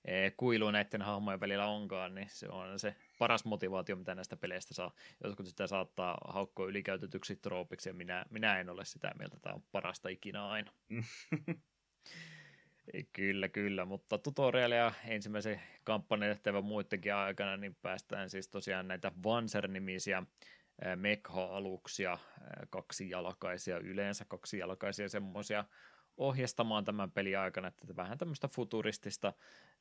eh, 0.06 0.34
kuilu 0.38 0.72
näiden 0.72 1.02
hahmojen 1.02 1.40
välillä 1.40 1.66
onkaan, 1.66 2.16
niin 2.16 2.28
se 2.30 2.50
on 2.50 2.80
se 2.80 2.96
paras 3.20 3.46
motivaatio, 3.46 3.96
mitä 3.96 4.16
näistä 4.16 4.38
peleistä 4.38 4.74
saa. 4.74 4.92
Jotkut 5.24 5.48
sitä 5.48 5.68
saattaa 5.68 6.18
haukkoa 6.28 6.68
ylikäytetyksi 6.68 7.36
troopiksi, 7.36 7.90
ja 7.90 7.94
minä, 7.94 8.26
minä 8.30 8.60
en 8.60 8.70
ole 8.70 8.86
sitä 8.86 9.12
mieltä, 9.20 9.38
tämä 9.42 9.56
on 9.56 9.64
parasta 9.72 10.10
ikinä 10.10 10.48
aina. 10.48 10.72
kyllä, 13.14 13.50
kyllä, 13.50 13.86
mutta 13.86 14.18
tutorialia 14.18 14.94
ensimmäisen 15.08 15.62
kampanjan 15.84 16.36
tehtävän 16.36 16.64
muidenkin 16.64 17.16
aikana, 17.16 17.58
niin 17.58 17.76
päästään 17.82 18.30
siis 18.30 18.48
tosiaan 18.48 18.88
näitä 18.88 19.12
Vanser-nimisiä 19.24 20.24
Mekha-aluksia, 20.95 22.18
kaksijalkaisia 22.70 23.78
yleensä, 23.78 24.26
kaksijalkaisia 24.26 25.10
semmoisia 25.10 25.66
ohjastamaan 26.18 26.86
tämän 26.86 27.12
pelin 27.12 27.40
aikana, 27.40 27.68
että 27.68 27.95
vähän 27.95 28.18
tämmöistä 28.18 28.48
futuristista 28.48 29.34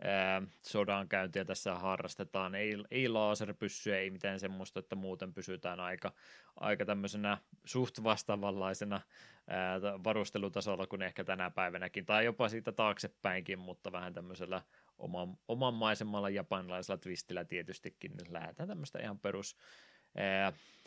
ää, 0.02 0.42
sodankäyntiä 0.62 1.44
tässä 1.44 1.74
harrastetaan, 1.74 2.54
ei, 2.54 2.76
ei 2.90 3.08
laserpyssyä, 3.08 3.98
ei 3.98 4.10
mitään 4.10 4.40
semmoista, 4.40 4.80
että 4.80 4.96
muuten 4.96 5.34
pysytään 5.34 5.80
aika, 5.80 6.12
aika 6.56 6.84
tämmöisenä 6.84 7.38
suht 7.64 8.02
vastaavanlaisena 8.02 9.00
ää, 9.48 9.80
varustelutasolla 10.04 10.86
kuin 10.86 11.02
ehkä 11.02 11.24
tänä 11.24 11.50
päivänäkin, 11.50 12.06
tai 12.06 12.24
jopa 12.24 12.48
siitä 12.48 12.72
taaksepäinkin, 12.72 13.58
mutta 13.58 13.92
vähän 13.92 14.14
tämmöisellä 14.14 14.62
oman, 14.98 15.38
omanmaisemmalla 15.48 16.30
japanilaisella 16.30 16.98
twistillä 16.98 17.44
tietystikin, 17.44 18.12
lähdetään 18.28 18.68
tämmöistä 18.68 18.98
ihan 18.98 19.18
perus 19.18 19.56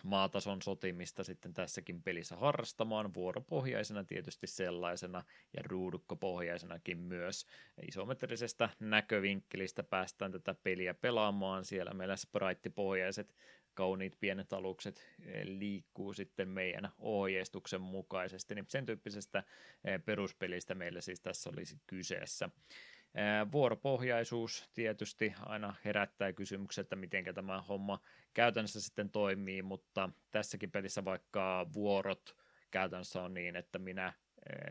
maatason 0.03 0.61
sotimista 0.61 1.23
sitten 1.23 1.53
tässäkin 1.53 2.03
pelissä 2.03 2.35
harrastamaan, 2.35 3.13
vuoropohjaisena 3.13 4.03
tietysti 4.03 4.47
sellaisena 4.47 5.23
ja 5.57 5.63
ruudukkopohjaisenakin 5.65 6.97
myös. 6.97 7.47
Isometrisestä 7.87 8.69
näkövinkkelistä 8.79 9.83
päästään 9.83 10.31
tätä 10.31 10.55
peliä 10.63 10.93
pelaamaan, 10.93 11.65
siellä 11.65 11.93
meillä 11.93 12.15
sprite-pohjaiset 12.15 13.35
kauniit 13.73 14.17
pienet 14.19 14.53
alukset 14.53 15.07
liikkuu 15.43 16.13
sitten 16.13 16.49
meidän 16.49 16.89
ohjeistuksen 16.99 17.81
mukaisesti, 17.81 18.55
niin 18.55 18.65
sen 18.67 18.85
tyyppisestä 18.85 19.43
peruspelistä 20.05 20.75
meillä 20.75 21.01
siis 21.01 21.19
tässä 21.19 21.49
olisi 21.49 21.77
kyseessä. 21.87 22.49
Vuoropohjaisuus 23.51 24.69
tietysti 24.73 25.33
aina 25.45 25.75
herättää 25.85 26.33
kysymyksen, 26.33 26.81
että 26.81 26.95
miten 26.95 27.25
tämä 27.35 27.61
homma 27.61 27.99
käytännössä 28.33 28.81
sitten 28.81 29.09
toimii, 29.09 29.61
mutta 29.61 30.09
tässäkin 30.31 30.71
pelissä 30.71 31.05
vaikka 31.05 31.67
vuorot 31.73 32.35
käytännössä 32.71 33.21
on 33.21 33.33
niin, 33.33 33.55
että 33.55 33.79
minä 33.79 34.13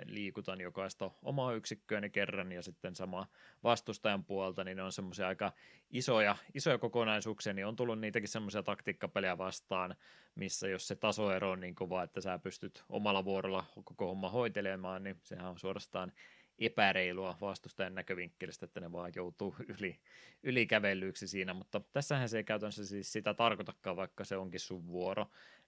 liikutan 0.05 0.60
jokaista 0.60 1.10
omaa 1.23 1.52
yksikköäni 1.52 2.10
kerran 2.10 2.52
ja 2.52 2.62
sitten 2.62 2.97
sama 2.97 3.27
vastustajan 3.62 4.24
puolta, 4.24 4.64
niin 4.64 4.77
ne 4.77 4.82
on 4.82 4.93
semmoisia 4.93 5.28
aika 5.28 5.52
isoja, 5.90 6.36
isoja 6.55 6.78
kokonaisuuksia, 6.78 7.52
niin 7.52 7.66
on 7.66 7.77
tullut 7.77 8.01
niitäkin 8.01 8.28
semmoisia 8.28 8.62
taktiikkapelejä 8.62 9.39
vastaan, 9.39 9.94
missä 10.35 10.69
jos 10.69 10.89
se 10.89 10.94
tasoero 10.94 11.51
on 11.51 11.60
niin 11.60 11.74
kova, 11.74 12.02
että 12.02 12.20
sä 12.20 12.39
pystyt 12.39 12.85
omalla 12.89 13.24
vuorolla 13.24 13.64
koko 13.85 14.06
homma 14.06 14.28
hoitelemaan, 14.28 15.02
niin 15.02 15.16
sehän 15.23 15.47
on 15.47 15.59
suorastaan 15.59 16.12
epäreilua 16.59 17.39
vastustajan 17.41 17.95
näkövinkkelistä, 17.95 18.65
että 18.65 18.81
ne 18.81 18.93
vaan 18.93 19.12
joutuu 19.15 19.57
yli, 19.79 19.99
ylikävellyksi 20.43 21.29
siinä, 21.29 21.55
mutta 21.55 21.81
tässähän 21.93 22.29
se 22.29 22.37
ei 22.37 22.45
käytännössä 22.45 22.87
siis 22.87 23.12
sitä 23.12 23.35
tarkoitakaan, 23.35 23.97
vaikka 23.97 24.24
se 24.24 24.37
onkin 24.37 24.61
sun 24.61 24.87
vuoro, 24.87 25.27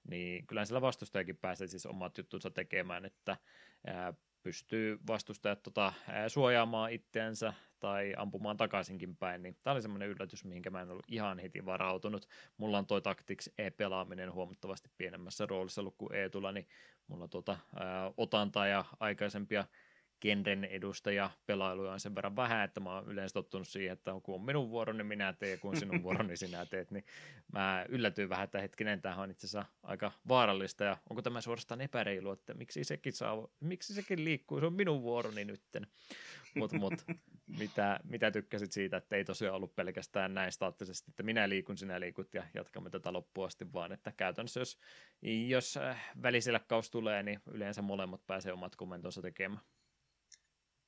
niin 0.09 0.47
kyllä 0.47 0.65
sillä 0.65 0.81
vastustajakin 0.81 1.37
pääsee 1.37 1.67
siis 1.67 1.87
omat 1.87 2.19
juttunsa 2.19 2.51
tekemään, 2.51 3.05
että 3.05 3.37
ää, 3.87 4.15
pystyy 4.43 4.99
vastustajat 5.07 5.63
tota, 5.63 5.93
ää, 6.09 6.29
suojaamaan 6.29 6.93
itseänsä 6.93 7.53
tai 7.81 8.15
ampumaan 8.17 8.57
takaisinkin 8.57 9.17
päin, 9.17 9.43
niin 9.43 9.57
tämä 9.63 9.73
oli 9.73 9.83
semmoinen 9.83 10.09
yllätys, 10.09 10.45
mihinkä 10.45 10.71
mä 10.71 10.83
en 10.83 10.91
ollut 10.91 11.07
ihan 11.09 11.39
heti 11.39 11.65
varautunut. 11.65 12.29
Mulla 12.57 12.79
on 12.79 12.87
toi 12.87 13.03
Tactics 13.03 13.51
E-pelaaminen 13.59 14.33
huomattavasti 14.33 14.91
pienemmässä 14.97 15.47
roolissa 15.47 15.81
ollut 15.81 15.95
kuin 15.99 16.15
E-tulla, 16.15 16.53
niin 16.53 16.69
mulla 17.07 17.29
tuota, 17.29 17.59
ää, 17.77 18.13
otanta 18.17 18.67
ja 18.67 18.85
aikaisempia 19.01 19.65
genren 20.25 20.65
edustaja 20.65 21.31
pelailuja 21.47 21.93
on 21.93 22.01
sen 22.01 22.15
verran 22.15 22.37
vähän, 22.37 22.65
että 22.65 22.81
mä 22.81 22.95
oon 22.95 23.09
yleensä 23.09 23.33
tottunut 23.33 23.69
siihen, 23.69 23.93
että 23.93 24.11
kun 24.23 24.35
on 24.35 24.41
minun 24.41 24.71
vuoroni 24.71 24.97
niin 24.97 25.07
minä 25.07 25.33
teen 25.33 25.51
ja 25.51 25.59
kun 25.59 25.77
sinun 25.77 26.03
vuoroni 26.07 26.29
niin 26.29 26.39
sinä 26.39 26.67
teet, 26.67 26.91
niin 26.91 27.05
mä 27.53 27.87
yllätyin 27.89 28.29
vähän, 28.29 28.45
että 28.45 28.61
hetkinen, 28.61 29.03
tämähän 29.03 29.23
on 29.23 29.31
itse 29.31 29.47
asiassa 29.47 29.73
aika 29.83 30.13
vaarallista. 30.29 30.85
Ja 30.85 30.97
onko 31.11 31.23
tämä 31.23 31.41
suorastaan 31.41 31.81
epäreilu, 31.81 32.33
että 32.33 32.55
miksi 32.55 32.85
sekin, 32.85 33.13
saa, 33.13 33.49
miksi 33.61 33.95
sekin 33.95 34.25
liikkuu, 34.25 34.61
se 34.61 34.67
on 34.67 34.73
minun 34.73 35.03
vuoroni 35.03 35.45
nytten. 35.45 35.87
Mutta 36.55 36.79
mut, 36.79 36.95
mitä, 37.61 38.01
mitä 38.05 38.31
tykkäsit 38.31 38.73
siitä, 38.73 38.97
että 38.97 39.17
ei 39.17 39.25
tosiaan 39.25 39.57
ollut 39.57 39.77
pelkästään 39.77 40.35
näin 40.35 40.53
staattisesti, 40.53 41.11
että 41.11 41.23
minä 41.23 41.49
liikun, 41.49 41.79
sinä 41.79 42.01
liikut 42.01 42.35
ja 42.35 42.45
jatkamme 42.55 42.91
tätä 42.91 43.13
loppuun 43.13 43.47
asti, 43.47 43.73
vaan 43.73 43.93
että 43.93 44.13
käytännössä 44.17 44.61
jos, 44.61 44.79
jos 45.49 45.77
äh, 45.77 46.11
väliselkkaus 46.23 46.91
tulee, 46.91 47.23
niin 47.23 47.41
yleensä 47.51 47.83
molemmat 47.83 48.27
pääsee 48.27 48.53
omat 48.53 48.77
kommentonsa 48.77 49.23
tekemään 49.23 49.61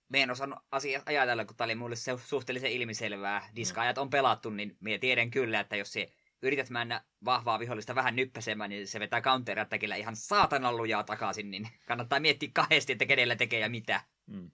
me 0.08 0.22
en 0.22 0.30
osannut 0.30 0.58
asiaa 0.70 1.02
ajatella, 1.06 1.44
kun 1.44 1.56
tämä 1.56 1.66
oli 1.66 1.74
mulle 1.74 1.96
se 1.96 2.18
suhteellisen 2.18 2.70
ilmiselvää. 2.70 3.48
Diskaajat 3.56 3.98
on 3.98 4.10
pelattu, 4.10 4.50
niin 4.50 4.76
me 4.80 4.98
tiedän 4.98 5.30
kyllä, 5.30 5.60
että 5.60 5.76
jos 5.76 5.92
se 5.92 6.12
yrität 6.42 6.70
mennä 6.70 7.04
vahvaa 7.24 7.58
vihollista 7.58 7.94
vähän 7.94 8.16
nyppäsemään, 8.16 8.70
niin 8.70 8.86
se 8.86 9.00
vetää 9.00 9.20
counter 9.20 9.58
ihan 9.96 10.16
saatanan 10.16 10.76
lujaa 10.76 11.04
takaisin, 11.04 11.50
niin 11.50 11.68
kannattaa 11.86 12.20
miettiä 12.20 12.50
kahdesti, 12.52 12.92
että 12.92 13.06
kenellä 13.06 13.36
tekee 13.36 13.60
ja 13.60 13.68
mitä. 13.68 14.00
Mm. 14.26 14.50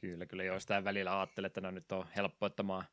Kyllä, 0.00 0.26
kyllä 0.26 0.60
sitä 0.60 0.84
välillä 0.84 1.18
ajattelee, 1.18 1.46
että 1.46 1.60
no 1.60 1.70
nyt 1.70 1.92
on 1.92 2.06
helppo, 2.16 2.46
mä 2.62 2.84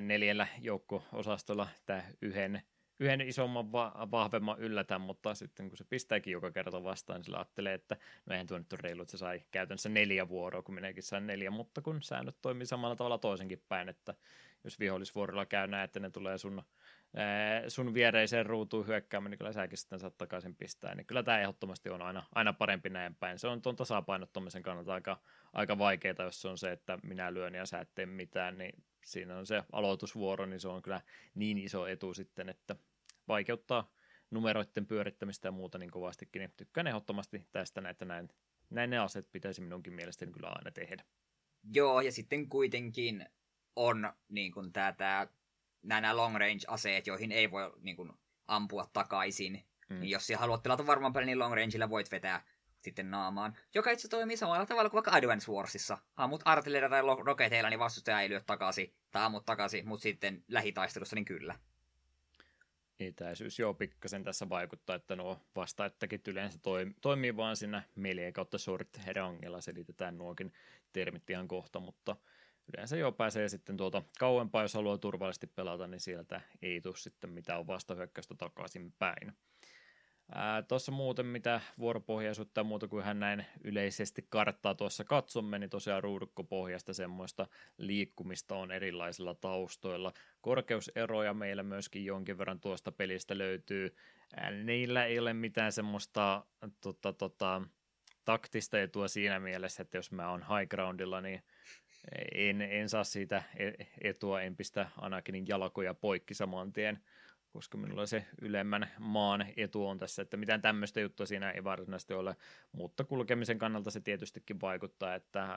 neljällä 0.00 0.46
joukko-osastolla 0.60 1.68
tämä 1.86 2.02
yhden 2.22 2.62
yhden 3.00 3.20
isomman, 3.20 3.72
va- 3.72 4.08
vahvemman 4.10 4.58
yllätän, 4.58 5.00
mutta 5.00 5.34
sitten 5.34 5.68
kun 5.68 5.76
se 5.76 5.84
pistääkin 5.84 6.32
joka 6.32 6.50
kerta 6.50 6.84
vastaan, 6.84 7.18
niin 7.18 7.24
sillä 7.24 7.38
ajattelee, 7.38 7.74
että 7.74 7.96
no 8.26 8.32
eihän 8.32 8.46
tuo 8.46 8.58
nyt 8.58 8.72
ole 8.72 8.80
reilu, 8.82 9.02
että 9.02 9.10
se 9.10 9.18
sai 9.18 9.42
käytännössä 9.50 9.88
neljä 9.88 10.28
vuoroa, 10.28 10.62
kun 10.62 10.74
minäkin 10.74 11.02
sain 11.02 11.26
neljä, 11.26 11.50
mutta 11.50 11.82
kun 11.82 12.02
säännöt 12.02 12.36
toimii 12.42 12.66
samalla 12.66 12.96
tavalla 12.96 13.18
toisenkin 13.18 13.62
päin, 13.68 13.88
että 13.88 14.14
jos 14.64 14.80
vihollisvuorolla 14.80 15.46
käy 15.46 15.66
näin, 15.66 15.84
että 15.84 16.00
ne 16.00 16.10
tulee 16.10 16.38
sun, 16.38 16.62
ää, 17.16 17.68
sun 17.68 17.94
viereiseen 17.94 18.46
ruutuun 18.46 18.86
hyökkäämään, 18.86 19.30
niin 19.30 19.38
kyllä 19.38 19.52
säkin 19.52 19.78
sitten 19.78 20.00
saat 20.00 20.18
takaisin 20.18 20.56
pistää, 20.56 20.94
niin 20.94 21.06
kyllä 21.06 21.22
tämä 21.22 21.40
ehdottomasti 21.40 21.90
on 21.90 22.02
aina, 22.02 22.26
aina 22.34 22.52
parempi 22.52 22.90
näin 22.90 23.14
päin. 23.14 23.38
Se 23.38 23.48
on 23.48 23.62
tuon 23.62 23.76
tasapainottamisen 23.76 24.62
kannalta 24.62 24.94
aika, 24.94 25.20
aika 25.52 25.78
vaikeaa, 25.78 26.14
jos 26.24 26.42
se 26.42 26.48
on 26.48 26.58
se, 26.58 26.72
että 26.72 26.98
minä 27.02 27.34
lyön 27.34 27.54
ja 27.54 27.66
sä 27.66 27.78
et 27.78 27.90
tee 27.94 28.06
mitään, 28.06 28.58
niin 28.58 28.84
siinä 29.04 29.36
on 29.36 29.46
se 29.46 29.62
aloitusvuoro, 29.72 30.46
niin 30.46 30.60
se 30.60 30.68
on 30.68 30.82
kyllä 30.82 31.00
niin 31.34 31.58
iso 31.58 31.86
etu 31.86 32.14
sitten, 32.14 32.48
että 32.48 32.76
vaikeuttaa 33.28 33.90
numeroiden 34.30 34.86
pyörittämistä 34.86 35.48
ja 35.48 35.52
muuta 35.52 35.78
niin 35.78 35.90
kovastikin, 35.90 36.40
niin 36.40 36.52
tykkään 36.56 36.86
ehdottomasti 36.86 37.48
tästä 37.52 37.80
näitä 37.80 38.04
näin. 38.04 38.28
Näin 38.70 38.90
ne 38.90 38.98
aset 38.98 39.32
pitäisi 39.32 39.60
minunkin 39.60 39.92
mielestäni 39.92 40.32
kyllä 40.32 40.48
aina 40.48 40.70
tehdä. 40.70 41.04
Joo, 41.72 42.00
ja 42.00 42.12
sitten 42.12 42.48
kuitenkin 42.48 43.26
on 43.76 44.12
niin 44.28 44.52
kuin 44.52 44.72
tää, 44.72 44.92
tää, 44.92 45.26
nämä 45.82 46.16
long 46.16 46.36
range-aseet, 46.36 47.06
joihin 47.06 47.32
ei 47.32 47.50
voi 47.50 47.72
niin 47.80 47.96
kuin, 47.96 48.12
ampua 48.48 48.86
takaisin. 48.92 49.64
Mm. 49.88 50.00
Niin 50.00 50.10
jos 50.10 50.26
siellä 50.26 50.40
haluat 50.40 50.62
pelata 50.62 50.86
varmaan 50.86 51.12
paljon, 51.12 51.26
niin 51.26 51.38
long 51.38 51.54
rangeilla 51.54 51.90
voit 51.90 52.10
vetää 52.10 52.42
sitten 52.80 53.10
naamaan. 53.10 53.56
Joka 53.74 53.90
itse 53.90 54.08
toimii 54.08 54.36
samalla 54.36 54.66
tavalla 54.66 54.90
kuin 54.90 55.04
vaikka 55.04 55.18
Advance 55.18 55.52
Warsissa. 55.52 55.98
Ammut 56.16 56.42
artilleria 56.44 56.88
tai 56.88 57.02
roketeilla, 57.24 57.70
niin 57.70 57.78
vastustaja 57.78 58.20
ei 58.20 58.28
lyö 58.28 58.40
takaisin, 58.40 58.94
tai 59.10 59.24
ammut 59.24 59.46
takaisin, 59.46 59.88
mutta 59.88 60.02
sitten 60.02 60.44
lähitaistelussa 60.48 61.16
niin 61.16 61.24
kyllä. 61.24 61.58
Etäisyys 63.00 63.58
joo 63.58 63.74
pikkasen 63.74 64.24
tässä 64.24 64.48
vaikuttaa, 64.48 64.96
että 64.96 65.16
nuo 65.16 65.40
vastaettakit 65.56 66.28
yleensä 66.28 66.58
toimii 67.00 67.36
vaan 67.36 67.56
siinä 67.56 67.82
melee 67.94 68.32
kautta 68.32 68.58
short 68.58 68.88
herangella, 69.06 69.60
selitetään 69.60 70.18
nuokin 70.18 70.52
termit 70.92 71.30
ihan 71.30 71.48
kohta, 71.48 71.80
mutta 71.80 72.16
yleensä 72.74 72.96
jo 72.96 73.12
pääsee 73.12 73.48
sitten 73.48 73.76
tuota 73.76 74.02
kauempaa, 74.18 74.62
jos 74.62 74.74
haluaa 74.74 74.98
turvallisesti 74.98 75.46
pelata, 75.46 75.86
niin 75.86 76.00
sieltä 76.00 76.40
ei 76.62 76.80
tule 76.80 76.96
sitten 76.96 77.30
mitään 77.30 77.66
vastahyökkäystä 77.66 78.34
takaisin 78.34 78.92
päin. 78.98 79.32
Tuossa 80.68 80.92
muuten, 80.92 81.26
mitä 81.26 81.60
vuoropohjaisuutta 81.78 82.60
ja 82.60 82.64
muuta 82.64 82.88
kuin 82.88 83.04
hän 83.04 83.20
näin 83.20 83.46
yleisesti 83.64 84.26
karttaa 84.28 84.74
tuossa 84.74 85.04
katsomme, 85.04 85.58
niin 85.58 85.70
tosiaan 85.70 86.02
ruudukkopohjasta 86.02 86.92
semmoista 86.92 87.46
liikkumista 87.78 88.56
on 88.56 88.72
erilaisilla 88.72 89.34
taustoilla. 89.34 90.12
Korkeuseroja 90.40 91.34
meillä 91.34 91.62
myöskin 91.62 92.04
jonkin 92.04 92.38
verran 92.38 92.60
tuosta 92.60 92.92
pelistä 92.92 93.38
löytyy. 93.38 93.96
Niillä 94.64 95.04
ei 95.04 95.18
ole 95.18 95.32
mitään 95.32 95.72
semmoista 95.72 96.44
tota, 96.80 97.12
tota, 97.12 97.62
taktista 98.24 98.80
etua 98.80 99.08
siinä 99.08 99.40
mielessä, 99.40 99.82
että 99.82 99.98
jos 99.98 100.12
mä 100.12 100.30
oon 100.30 100.40
high 100.40 100.68
groundilla, 100.68 101.20
niin 101.20 101.42
en, 102.34 102.62
en 102.62 102.88
saa 102.88 103.04
siitä 103.04 103.42
e-, 103.56 103.84
etua, 104.00 104.42
en 104.42 104.56
pistä 104.56 104.88
Anakinin 104.96 105.48
jalkoja 105.48 105.94
poikki 105.94 106.34
saman 106.34 106.72
tien 106.72 106.98
koska 107.52 107.78
minulla 107.78 108.06
se 108.06 108.26
ylemmän 108.42 108.90
maan 108.98 109.46
etu 109.56 109.86
on 109.86 109.98
tässä, 109.98 110.22
että 110.22 110.36
mitään 110.36 110.62
tämmöistä 110.62 111.00
juttua 111.00 111.26
siinä 111.26 111.50
ei 111.50 111.64
varsinaisesti 111.64 112.14
ole, 112.14 112.36
mutta 112.72 113.04
kulkemisen 113.04 113.58
kannalta 113.58 113.90
se 113.90 114.00
tietystikin 114.00 114.60
vaikuttaa, 114.60 115.14
että 115.14 115.56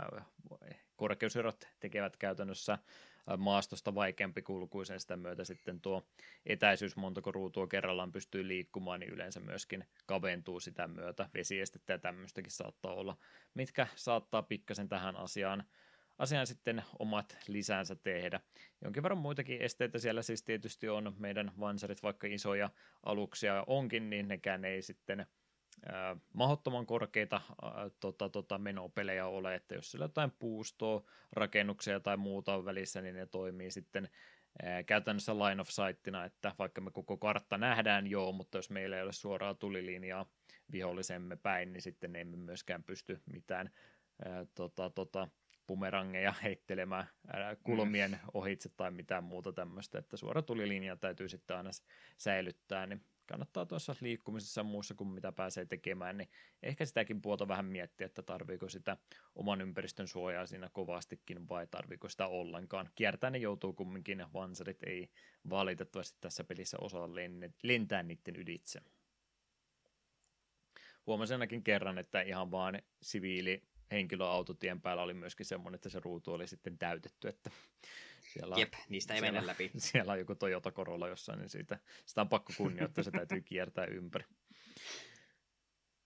korkeuserot 0.95 1.67
tekevät 1.79 2.17
käytännössä 2.17 2.77
maastosta 3.37 3.95
vaikeampi 3.95 4.41
kulkuisen. 4.41 4.99
Sitä 4.99 5.17
myötä 5.17 5.43
sitten 5.43 5.81
tuo 5.81 6.03
etäisyys, 6.45 6.95
montako 6.95 7.31
ruutua 7.31 7.67
kerrallaan 7.67 8.11
pystyy 8.11 8.47
liikkumaan, 8.47 8.99
niin 8.99 9.13
yleensä 9.13 9.39
myöskin 9.39 9.85
kaventuu 10.05 10.59
sitä 10.59 10.87
myötä. 10.87 11.29
Vesiestettä 11.33 11.93
ja 11.93 11.99
tämmöistäkin 11.99 12.51
saattaa 12.51 12.93
olla, 12.93 13.17
mitkä 13.53 13.87
saattaa 13.95 14.43
pikkasen 14.43 14.89
tähän 14.89 15.15
asiaan 15.15 15.63
asiaan 16.21 16.47
sitten 16.47 16.83
omat 16.99 17.37
lisänsä 17.47 17.95
tehdä. 17.95 18.39
Jonkin 18.83 19.03
verran 19.03 19.17
muitakin 19.17 19.61
esteitä 19.61 19.99
siellä 19.99 20.21
siis 20.21 20.43
tietysti 20.43 20.89
on. 20.89 21.15
Meidän 21.19 21.51
vansarit, 21.59 22.03
vaikka 22.03 22.27
isoja 22.27 22.69
aluksia 23.03 23.63
onkin, 23.67 24.09
niin 24.09 24.27
nekään 24.27 24.65
ei 24.65 24.81
sitten 24.81 25.19
äh, 25.19 26.17
mahdottoman 26.33 26.85
korkeita 26.85 27.35
äh, 27.35 27.71
tota, 27.99 28.29
tota, 28.29 28.57
menopelejä 28.57 29.27
ole, 29.27 29.55
että 29.55 29.75
jos 29.75 29.91
sillä 29.91 30.05
jotain 30.05 30.31
puustoa, 30.39 31.03
rakennuksia 31.33 31.99
tai 31.99 32.17
muuta 32.17 32.55
on 32.55 32.65
välissä, 32.65 33.01
niin 33.01 33.15
ne 33.15 33.25
toimii 33.25 33.71
sitten 33.71 34.09
käytännössä 34.85 35.33
line 35.33 35.61
of 35.61 35.69
sightina, 35.69 36.25
että 36.25 36.55
vaikka 36.59 36.81
me 36.81 36.91
koko 36.91 37.17
kartta 37.17 37.57
nähdään 37.57 38.07
joo, 38.07 38.31
mutta 38.31 38.57
jos 38.57 38.69
meillä 38.69 38.97
ei 38.97 39.03
ole 39.03 39.13
suoraa 39.13 39.53
tulilinjaa 39.53 40.25
vihollisemme 40.71 41.35
päin, 41.35 41.73
niin 41.73 41.81
sitten 41.81 42.15
emme 42.15 42.37
myöskään 42.37 42.83
pysty 42.83 43.21
mitään 43.25 43.71
äh, 44.27 44.47
tota, 44.55 44.89
tota, 44.89 45.27
bumerangeja 45.67 46.33
heittelemään 46.43 47.07
kulmien 47.63 48.11
mm. 48.11 48.17
ohitse 48.33 48.69
tai 48.69 48.91
mitään 48.91 49.23
muuta 49.23 49.53
tämmöistä, 49.53 49.99
että 49.99 50.17
suora 50.17 50.41
tulilinja 50.41 50.95
täytyy 50.95 51.29
sitten 51.29 51.57
aina 51.57 51.69
säilyttää, 52.17 52.85
niin 52.85 53.05
kannattaa 53.25 53.65
tuossa 53.65 53.95
liikkumisessa 54.01 54.63
muussa 54.63 54.95
kuin 54.95 55.07
mitä 55.07 55.31
pääsee 55.31 55.65
tekemään, 55.65 56.17
niin 56.17 56.29
ehkä 56.63 56.85
sitäkin 56.85 57.21
puolta 57.21 57.47
vähän 57.47 57.65
miettiä, 57.65 58.05
että 58.05 58.21
tarviiko 58.21 58.69
sitä 58.69 58.97
oman 59.35 59.61
ympäristön 59.61 60.07
suojaa 60.07 60.45
siinä 60.45 60.69
kovastikin 60.73 61.49
vai 61.49 61.67
tarviiko 61.67 62.09
sitä 62.09 62.27
ollenkaan. 62.27 62.89
Kiertää 62.95 63.29
ne 63.29 63.37
joutuu 63.37 63.73
kumminkin, 63.73 64.25
vansarit 64.33 64.83
ei 64.83 65.09
valitettavasti 65.49 66.17
tässä 66.21 66.43
pelissä 66.43 66.77
osaa 66.81 67.09
lentää 67.63 68.03
niiden 68.03 68.35
ylitse. 68.35 68.81
Huomasin 71.05 71.35
ainakin 71.35 71.63
kerran, 71.63 71.97
että 71.97 72.21
ihan 72.21 72.51
vaan 72.51 72.81
siviili 73.01 73.63
henkilöautotien 73.91 74.81
päällä 74.81 75.03
oli 75.03 75.13
myöskin 75.13 75.45
semmoinen, 75.45 75.75
että 75.75 75.89
se 75.89 75.99
ruutu 75.99 76.33
oli 76.33 76.47
sitten 76.47 76.77
täytetty, 76.77 77.27
että 77.27 77.51
siellä, 78.33 78.55
Jep, 78.57 78.73
niistä 78.89 79.13
ei 79.13 79.19
siellä, 79.19 79.33
mennä 79.33 79.51
läpi. 79.51 79.71
Siellä 79.77 80.13
on 80.13 80.19
joku 80.19 80.35
Toyota 80.35 80.71
Corolla 80.71 81.07
jossain, 81.07 81.39
niin 81.39 81.49
siitä, 81.49 81.79
sitä 82.05 82.21
on 82.21 82.29
pakko 82.29 82.53
kunnioittaa, 82.57 83.03
se 83.03 83.11
täytyy 83.11 83.41
kiertää 83.41 83.85
ympäri. 83.85 84.25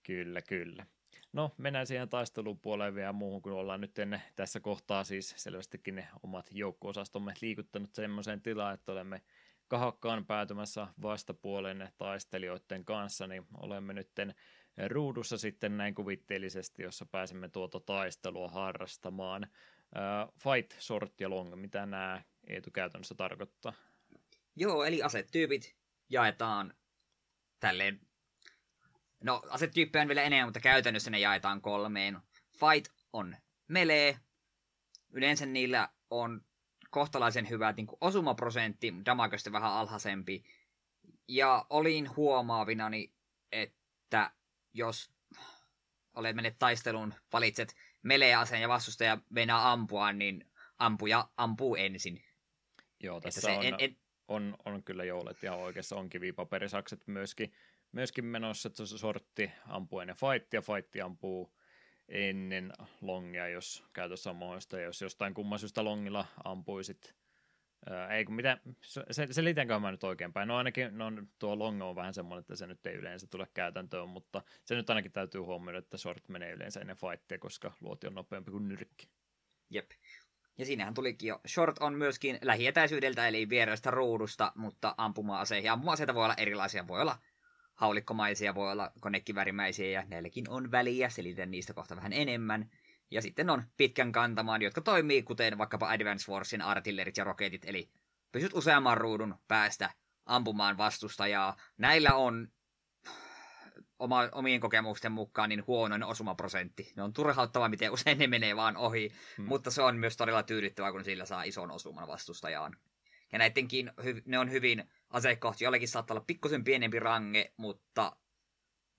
Kyllä, 0.04 0.42
kyllä. 0.42 0.86
No, 1.34 1.52
mennään 1.58 1.88
siihen 1.88 2.10
taistelupuoleen 2.10 2.96
vielä 2.96 3.14
muuhun, 3.14 3.42
kun 3.42 3.52
ollaan 3.52 3.82
nyt 3.82 4.00
ennen 4.00 4.22
tässä 4.36 4.60
kohtaa 4.60 5.04
siis 5.04 5.34
selvästikin 5.38 5.96
ne 5.96 6.08
omat 6.24 6.50
joukko-osastomme 6.52 7.34
liikuttanut 7.42 7.96
semmoiseen 7.96 8.42
tilaan, 8.42 8.74
että 8.74 8.92
olemme 8.92 9.22
kahakkaan 9.68 10.26
päätymässä 10.26 10.88
vastapuolen 11.02 11.90
taistelijoiden 11.98 12.86
kanssa, 12.86 13.28
niin 13.28 13.46
olemme 13.58 13.94
nytten 13.94 14.36
ruudussa 14.88 15.38
sitten 15.38 15.78
näin 15.78 15.96
kuvitteellisesti, 15.96 16.84
jossa 16.84 17.06
pääsemme 17.06 17.50
tuota 17.50 17.80
taistelua 17.80 18.50
harrastamaan. 18.50 19.48
Uh, 19.96 20.34
fight, 20.40 20.82
short 20.82 21.22
ja 21.22 21.30
long, 21.30 21.56
mitä 21.56 21.86
nämä 21.86 22.24
Eetu 22.48 22.72
käytännössä 22.72 23.16
tarkoittaa? 23.16 23.74
Joo, 24.56 24.84
eli 24.84 25.04
asetyypit 25.04 25.76
jaetaan 26.10 26.74
tälleen. 27.60 28.00
No, 29.24 29.42
asetyyppejä 29.50 30.02
on 30.02 30.08
vielä 30.08 30.24
enemmän, 30.24 30.48
mutta 30.48 30.60
käytännössä 30.60 31.12
ne 31.12 31.20
jaetaan 31.20 31.62
kolmeen. 31.62 32.18
Fight 32.52 32.94
on 33.14 33.36
melee. 33.68 34.20
Yleensä 35.10 35.46
niillä 35.46 35.90
on 36.10 36.42
kohtalaisen 36.90 37.50
hyvä 37.50 37.72
niin 37.72 37.88
kuin 37.88 37.98
osumaprosentti, 38.02 38.94
damagosta 39.06 39.52
vähän 39.52 39.72
alhaisempi. 39.72 40.44
Ja 41.28 41.66
olin 41.70 42.16
huomaavinani, 42.16 43.14
että 43.52 44.32
jos 44.76 45.12
olet 46.14 46.36
mennyt 46.36 46.56
taisteluun, 46.60 47.14
valitset 47.34 47.76
melee-aseen 48.04 48.62
ja 48.62 48.70
vastustaja 48.70 49.18
meinaa 49.30 49.72
ampua, 49.72 50.14
niin 50.14 50.52
ampuja 50.78 51.30
ampuu 51.38 51.76
ensin. 51.76 52.24
Joo, 53.00 53.22
tässä 53.22 53.42
se, 53.42 53.52
on, 53.52 53.66
en, 53.66 53.76
en... 53.80 53.98
On, 54.28 54.58
on 54.66 54.84
kyllä 54.84 55.04
joulet 55.04 55.44
ja 55.44 55.54
oikeassa 55.54 55.96
on 55.96 56.10
kivipaperisakset 56.10 57.08
myöskin, 57.08 57.54
myöskin 57.92 58.26
menossa, 58.26 58.68
että 58.68 58.86
se 58.86 58.98
sortti 58.98 59.52
ampuu 59.68 60.00
ennen 60.00 60.16
fightia, 60.16 60.62
fightti 60.62 61.02
ampuu 61.02 61.56
ennen 62.10 62.74
longia, 63.02 63.48
jos 63.48 63.86
käytössä 63.94 64.30
on 64.30 64.36
mahdollista, 64.36 64.80
jos 64.80 65.02
jostain 65.02 65.34
kumman 65.34 65.60
syystä 65.60 65.84
longilla 65.84 66.26
ampuisit 66.44 67.16
ei 68.10 68.26
kun 68.26 68.36
mitä, 68.36 68.58
se, 68.82 69.06
mä 69.80 69.92
nyt 69.92 70.04
oikeinpäin. 70.04 70.48
No 70.48 70.58
ainakin 70.58 70.98
no, 70.98 71.06
tuo 71.40 71.60
longo 71.60 71.90
on 71.90 71.96
vähän 71.96 72.14
semmoinen, 72.14 72.42
että 72.42 72.56
se 72.56 72.68
nyt 72.68 72.86
ei 72.86 72.96
yleensä 72.96 73.28
tule 73.28 73.48
käytäntöön, 73.54 74.10
mutta 74.10 74.42
se 74.66 74.76
nyt 74.76 74.90
ainakin 74.90 75.12
täytyy 75.12 75.42
huomioida, 75.42 75.80
että 75.80 75.98
short 75.98 76.30
menee 76.30 76.52
yleensä 76.52 76.80
ennen 76.80 76.98
fightia, 76.98 77.40
koska 77.40 77.72
luoti 77.82 78.08
on 78.08 78.16
nopeampi 78.16 78.52
kuin 78.52 78.68
nyrkki. 78.68 79.08
Jep. 79.70 79.92
Ja 80.58 80.66
siinähän 80.66 80.94
tulikin 80.94 81.28
jo. 81.28 81.42
Short 81.48 81.78
on 81.80 81.94
myöskin 81.94 82.38
lähietäisyydeltä, 82.42 83.28
eli 83.28 83.50
vierestä 83.50 83.92
ruudusta, 83.92 84.52
mutta 84.56 84.96
ampuma-aseihin. 84.98 85.72
Ampuma-aseita 85.72 86.14
voi 86.14 86.24
olla 86.24 86.36
erilaisia. 86.38 86.88
Voi 86.88 87.02
olla 87.02 87.18
haulikkomaisia, 87.76 88.56
voi 88.56 88.72
olla 88.72 88.92
konekivärimäisiä, 89.00 89.90
ja 89.90 90.04
näilläkin 90.08 90.50
on 90.50 90.72
väliä. 90.72 91.10
Selitän 91.10 91.52
niistä 91.52 91.74
kohta 91.74 91.96
vähän 91.96 92.14
enemmän. 92.14 92.70
Ja 93.12 93.22
sitten 93.22 93.50
on 93.50 93.64
pitkän 93.78 94.12
kantamaan, 94.12 94.62
jotka 94.62 94.82
toimii 94.82 95.24
kuten 95.24 95.58
vaikkapa 95.58 95.90
Advance 95.90 96.26
Forcein 96.26 96.62
artillerit 96.62 97.18
ja 97.18 97.24
roketit, 97.24 97.66
eli 97.66 97.90
pysyt 98.32 98.54
useamman 98.54 98.98
ruudun 98.98 99.36
päästä 99.48 99.90
ampumaan 100.26 100.78
vastustajaa. 100.78 101.58
Näillä 101.78 102.14
on 102.14 102.48
oma, 104.00 104.30
omien 104.32 104.60
kokemusten 104.60 105.12
mukaan 105.12 105.50
niin 105.50 105.68
huonoin 105.68 106.04
osumaprosentti. 106.04 106.94
Ne 106.96 107.04
on 107.04 107.14
turhauttava, 107.14 107.70
miten 107.70 107.92
usein 107.92 108.18
ne 108.18 108.28
menee 108.28 108.56
vaan 108.56 108.78
ohi, 108.78 109.12
hmm. 109.38 109.46
mutta 109.46 109.72
se 109.72 109.82
on 109.82 109.98
myös 109.98 110.18
todella 110.18 110.44
tyydyttävää, 110.44 110.92
kun 110.92 111.04
sillä 111.04 111.26
saa 111.26 111.44
ison 111.44 111.72
osuman 111.72 112.08
vastustajaan. 112.08 112.78
Ja 113.32 113.40
näidenkin 113.40 113.92
ne 114.26 114.40
on 114.40 114.52
hyvin 114.52 114.90
asekohti. 115.10 115.64
Jollekin 115.64 115.88
saattaa 115.88 116.16
olla 116.16 116.26
pikkusen 116.28 116.64
pienempi 116.64 117.00
range, 117.00 117.54
mutta 117.58 118.18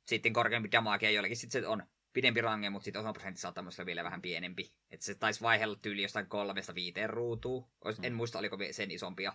sitten 0.06 0.32
korkeampi 0.32 0.72
damage 0.72 1.06
ja 1.06 1.10
jollekin 1.10 1.36
sitten 1.36 1.62
se 1.62 1.68
on 1.68 1.82
pidempi 2.16 2.40
range, 2.40 2.70
mutta 2.70 2.84
sitten 2.84 3.01
osumaprosentti 3.01 3.40
saattaa 3.40 3.62
myös 3.62 3.78
olla 3.78 3.86
vielä 3.86 4.05
vähän 4.05 4.22
pienempi. 4.22 4.72
Että 4.90 5.06
se 5.06 5.14
taisi 5.14 5.40
vaihella 5.40 5.76
tyyli 5.82 6.02
jostain 6.02 6.26
kolmesta 6.26 6.74
viiteen 6.74 7.10
ruutuun. 7.10 7.66
Ois, 7.84 7.98
En 8.02 8.12
mm. 8.12 8.16
muista, 8.16 8.38
oliko 8.38 8.59
sen 8.70 8.90
isompia. 8.90 9.32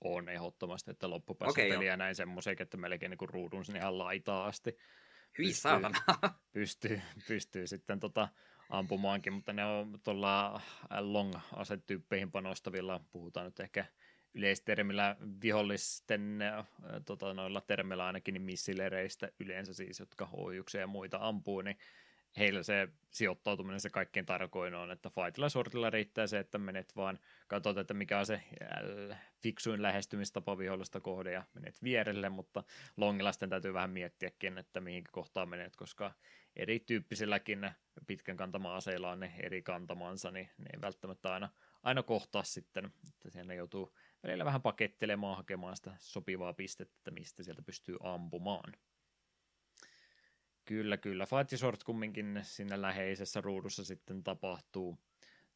On 0.00 0.28
ehdottomasti, 0.28 0.90
että 0.90 1.10
loppupäässä 1.10 1.50
okay, 1.50 1.68
peliä 1.68 1.96
näin 1.96 2.14
semmoisen, 2.14 2.56
että 2.60 2.76
melkein 2.76 3.10
niin 3.10 3.28
ruudun 3.28 3.64
sinne 3.64 3.78
ihan 3.78 3.98
laitaa 3.98 4.46
asti. 4.46 4.78
Hyi 5.38 5.46
pystyy, 5.46 5.70
pystyy, 6.52 7.02
pystyy 7.28 7.66
sitten 7.66 8.00
tota, 8.00 8.28
ampumaankin, 8.68 9.32
mutta 9.32 9.52
ne 9.52 9.64
on 9.64 10.00
tuolla 10.02 10.60
long-asetyyppeihin 11.00 12.30
panostavilla, 12.30 13.00
puhutaan 13.12 13.46
nyt 13.46 13.60
ehkä 13.60 13.84
yleistermillä 14.34 15.16
vihollisten 15.42 16.38
tota, 17.06 17.34
noilla 17.34 17.60
termeillä 17.60 18.06
ainakin 18.06 18.34
niin 18.34 18.42
missilereistä 18.42 19.28
yleensä 19.40 19.74
siis, 19.74 20.00
jotka 20.00 20.28
ohjuksia 20.32 20.80
ja 20.80 20.86
muita 20.86 21.18
ampuu, 21.20 21.60
niin 21.60 21.78
heillä 22.38 22.62
se 22.62 22.88
sijoittautuminen 23.10 23.80
se 23.80 23.90
kaikkein 23.90 24.26
tarkoin 24.26 24.74
on, 24.74 24.90
että 24.90 25.10
fightilla 25.10 25.48
sortilla 25.48 25.90
riittää 25.90 26.26
se, 26.26 26.38
että 26.38 26.58
menet 26.58 26.96
vaan, 26.96 27.18
katsot, 27.48 27.78
että 27.78 27.94
mikä 27.94 28.18
on 28.18 28.26
se 28.26 28.42
fiksuin 29.42 29.82
lähestymistapa 29.82 30.58
vihollista 30.58 31.00
kohde 31.00 31.32
ja 31.32 31.42
menet 31.54 31.82
vierelle, 31.82 32.28
mutta 32.28 32.64
longilla 32.96 33.32
sitten 33.32 33.50
täytyy 33.50 33.74
vähän 33.74 33.90
miettiäkin, 33.90 34.58
että 34.58 34.80
mihin 34.80 35.04
kohtaan 35.12 35.48
menet, 35.48 35.76
koska 35.76 36.12
erityyppisilläkin 36.56 37.70
pitkän 38.06 38.36
kantama 38.36 38.76
aseilla 38.76 39.10
on 39.10 39.20
ne 39.20 39.34
eri 39.42 39.62
kantamansa, 39.62 40.30
niin 40.30 40.50
ne 40.58 40.70
ei 40.74 40.80
välttämättä 40.80 41.32
aina, 41.32 41.48
aina 41.82 42.02
kohtaa 42.02 42.42
sitten, 42.42 42.92
että 43.08 43.30
siellä 43.30 43.54
joutuu 43.54 43.94
välillä 44.22 44.44
vähän 44.44 44.62
pakettelemaan, 44.62 45.36
hakemaan 45.36 45.76
sitä 45.76 45.96
sopivaa 45.98 46.52
pistettä, 46.52 46.94
että 46.98 47.10
mistä 47.10 47.42
sieltä 47.42 47.62
pystyy 47.62 47.96
ampumaan. 48.02 48.72
Kyllä, 50.64 50.96
kyllä. 50.96 51.26
Fight 51.26 51.60
Short 51.60 51.84
kumminkin 51.84 52.40
siinä 52.42 52.82
läheisessä 52.82 53.40
ruudussa 53.40 53.84
sitten 53.84 54.24
tapahtuu. 54.24 54.98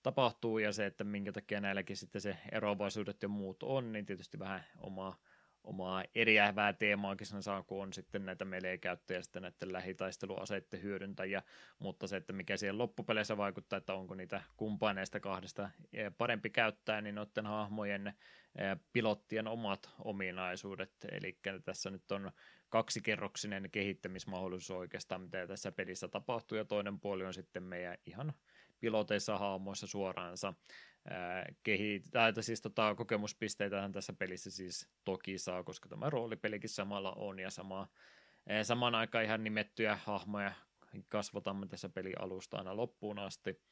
tapahtuu 0.03 0.59
ja 0.59 0.73
se, 0.73 0.87
että 0.87 1.05
minkä 1.05 1.33
takia 1.33 1.61
näilläkin 1.61 1.97
sitten 1.97 2.21
se 2.21 2.37
eroavaisuudet 2.53 3.23
ja 3.23 3.29
muut 3.29 3.63
on, 3.63 3.93
niin 3.93 4.07
tietysti 4.07 4.39
vähän 4.39 4.65
omaa, 4.79 5.21
omaa 5.65 6.05
eriävää 6.15 6.73
teemaakin 6.73 7.27
sen 7.27 7.43
saa, 7.43 7.63
kun 7.63 7.83
on 7.83 7.93
sitten 7.93 8.27
näitä 8.27 8.45
melee-käyttäjiä 8.45 9.23
sitten 9.23 9.43
näiden 9.43 9.73
lähitaisteluaseiden 9.73 10.83
hyödyntäjiä, 10.83 11.43
mutta 11.79 12.07
se, 12.07 12.17
että 12.17 12.33
mikä 12.33 12.57
siihen 12.57 12.79
loppupeleissä 12.79 13.37
vaikuttaa, 13.37 13.77
että 13.77 13.95
onko 13.95 14.15
niitä 14.15 14.43
kumpaa 14.57 14.95
näistä 14.95 15.21
kahdesta 15.21 15.71
parempi 16.19 16.51
käyttää, 16.51 17.01
niin 17.01 17.15
noiden 17.15 17.47
hahmojen 17.47 18.13
pilottien 18.93 19.49
omat 19.49 19.91
ominaisuudet, 19.99 20.93
eli 21.13 21.39
tässä 21.65 21.91
nyt 21.91 22.13
on 22.13 22.31
kaksikerroksinen 22.69 23.71
kehittämismahdollisuus 23.71 24.79
oikeastaan, 24.79 25.21
mitä 25.21 25.47
tässä 25.47 25.73
pelissä 25.73 26.09
tapahtuu, 26.09 26.59
ja 26.59 26.65
toinen 26.65 27.01
puoli 27.01 27.25
on 27.25 27.35
sitten 27.35 27.63
meidän 27.63 27.97
ihan 28.07 28.33
piloteissa 28.81 29.39
haamoissa 29.39 29.87
suoraansa 29.87 30.55
kehitä, 31.63 32.09
tai 32.11 32.43
siis 32.43 32.61
tota, 32.61 32.95
kokemuspisteitä 32.95 33.91
tässä 33.93 34.13
pelissä 34.13 34.51
siis 34.51 34.89
toki 35.05 35.39
saa, 35.39 35.65
koska 35.65 35.89
tämä 35.89 36.11
roolipelikin 36.11 36.71
samalla 36.71 37.13
on, 37.13 37.39
ja 37.39 37.51
sama, 37.51 37.89
samaan 38.63 38.95
aikaan 38.95 39.25
ihan 39.25 39.45
nimettyjä 39.45 39.99
hahmoja 40.05 40.53
kasvatamme 41.09 41.67
tässä 41.67 41.89
peli 41.89 42.13
alusta 42.19 42.57
aina 42.57 42.77
loppuun 42.77 43.19
asti, 43.19 43.63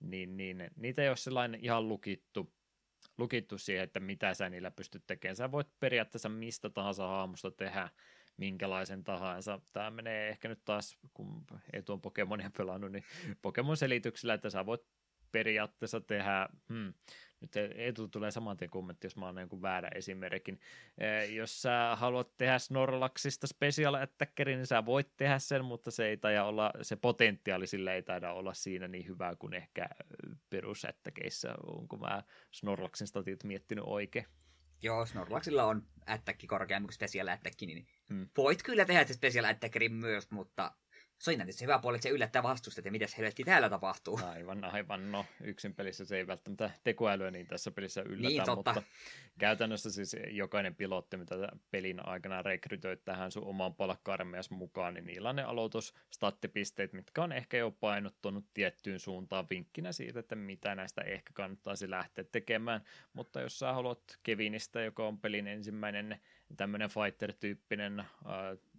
niin, 0.00 0.36
niin 0.36 0.70
niitä 0.76 1.02
ei 1.02 1.08
ole 1.08 1.16
sellainen 1.16 1.64
ihan 1.64 1.88
lukittu, 1.88 2.54
lukittu 3.18 3.58
siihen, 3.58 3.84
että 3.84 4.00
mitä 4.00 4.34
sä 4.34 4.48
niillä 4.48 4.70
pystyt 4.70 5.06
tekemään. 5.06 5.36
Sä 5.36 5.52
voit 5.52 5.68
periaatteessa 5.80 6.28
mistä 6.28 6.70
tahansa 6.70 7.06
haamusta 7.06 7.50
tehdä 7.50 7.88
minkälaisen 8.36 9.04
tahansa. 9.04 9.60
Tämä 9.72 9.90
menee 9.90 10.28
ehkä 10.28 10.48
nyt 10.48 10.64
taas, 10.64 10.98
kun 11.14 11.44
ei 11.72 11.82
tuon 11.82 12.00
Pokemonia 12.00 12.50
pelannut, 12.56 12.92
niin 12.92 13.04
Pokemon 13.42 13.76
selityksellä, 13.76 14.34
että 14.34 14.50
sä 14.50 14.66
voit 14.66 14.80
periaatteessa 15.32 16.00
tehdä, 16.00 16.48
hmm, 16.68 16.92
nyt 17.40 17.56
ei 17.56 17.92
tulee 18.10 18.30
saman 18.30 18.56
tien 18.56 18.70
kommentti, 18.70 19.06
jos 19.06 19.16
mä 19.16 19.28
annan 19.28 19.42
jonkun 19.42 19.62
väärän 19.62 19.90
esimerkin. 19.94 20.60
Eh, 20.98 21.34
jos 21.34 21.62
sä 21.62 21.96
haluat 21.96 22.36
tehdä 22.36 22.58
Snorlaxista 22.58 23.46
special 23.46 23.94
attackerin, 23.94 24.56
niin 24.56 24.66
sä 24.66 24.86
voit 24.86 25.16
tehdä 25.16 25.38
sen, 25.38 25.64
mutta 25.64 25.90
se 25.90 26.06
ei 26.06 26.16
taida 26.16 26.44
olla, 26.44 26.70
se 26.82 26.96
potentiaali 26.96 27.66
sille 27.66 27.94
ei 27.94 28.02
taida 28.02 28.32
olla 28.32 28.54
siinä 28.54 28.88
niin 28.88 29.08
hyvä 29.08 29.36
kuin 29.38 29.54
ehkä 29.54 29.88
perusättäkeissä. 30.50 31.54
Onko 31.66 31.96
mä 31.96 32.22
Snorlaxin 32.52 33.06
statit 33.06 33.44
miettinyt 33.44 33.84
oikein? 33.86 34.26
Joo, 34.82 35.06
Snorlaxilla 35.06 35.64
on 35.64 35.82
ättäkki 36.08 36.46
korkeampi 36.46 36.86
kuin 36.86 36.94
special 36.94 37.28
ättäkki, 37.28 37.66
niin 37.66 37.86
hmm. 38.08 38.28
voit 38.36 38.62
kyllä 38.62 38.84
tehdä 38.84 39.04
se 39.04 39.14
special 39.14 39.44
ättäkkirin 39.44 39.92
myös, 39.92 40.30
mutta 40.30 40.72
se 41.18 41.30
on 41.30 41.36
tietysti 41.36 41.64
hyvä 41.64 41.78
puoli, 41.78 41.96
että 41.96 42.02
se 42.02 42.14
yllättää 42.14 42.42
vastustajat, 42.42 42.78
että 42.78 42.90
mitä 42.90 43.06
helvetti 43.16 43.44
täällä 43.44 43.70
tapahtuu. 43.70 44.20
Aivan, 44.24 44.64
aivan. 44.64 45.12
No, 45.12 45.24
yksin 45.40 45.74
pelissä 45.74 46.04
se 46.04 46.16
ei 46.16 46.26
välttämättä 46.26 46.70
tekoälyä 46.84 47.30
niin 47.30 47.46
tässä 47.46 47.70
pelissä 47.70 48.02
yllätä, 48.02 48.28
niin, 48.28 48.44
totta. 48.44 48.74
mutta 48.74 48.90
käytännössä 49.38 49.90
siis 49.90 50.16
jokainen 50.30 50.74
pilotti, 50.74 51.16
mitä 51.16 51.34
pelin 51.70 52.06
aikana 52.06 52.42
rekrytoit 52.42 53.04
tähän 53.04 53.32
sun 53.32 53.44
omaan 53.44 53.74
palkka 53.74 54.18
mukaan, 54.50 54.94
niin 54.94 55.06
niillä 55.06 55.28
on 55.28 55.36
ne 55.36 55.42
aloitusstattipisteet, 55.42 56.92
mitkä 56.92 57.22
on 57.22 57.32
ehkä 57.32 57.56
jo 57.56 57.70
painottunut 57.70 58.44
tiettyyn 58.54 59.00
suuntaan 59.00 59.46
vinkkinä 59.50 59.92
siitä, 59.92 60.20
että 60.20 60.36
mitä 60.36 60.74
näistä 60.74 61.00
ehkä 61.00 61.30
kannattaisi 61.34 61.90
lähteä 61.90 62.24
tekemään, 62.24 62.80
mutta 63.12 63.40
jos 63.40 63.58
sä 63.58 63.72
haluat 63.72 64.00
Kevinistä, 64.22 64.80
joka 64.80 65.06
on 65.06 65.18
pelin 65.18 65.46
ensimmäinen 65.46 66.20
tämmöinen 66.56 66.90
fighter-tyyppinen 66.90 68.00
äh, 68.00 68.06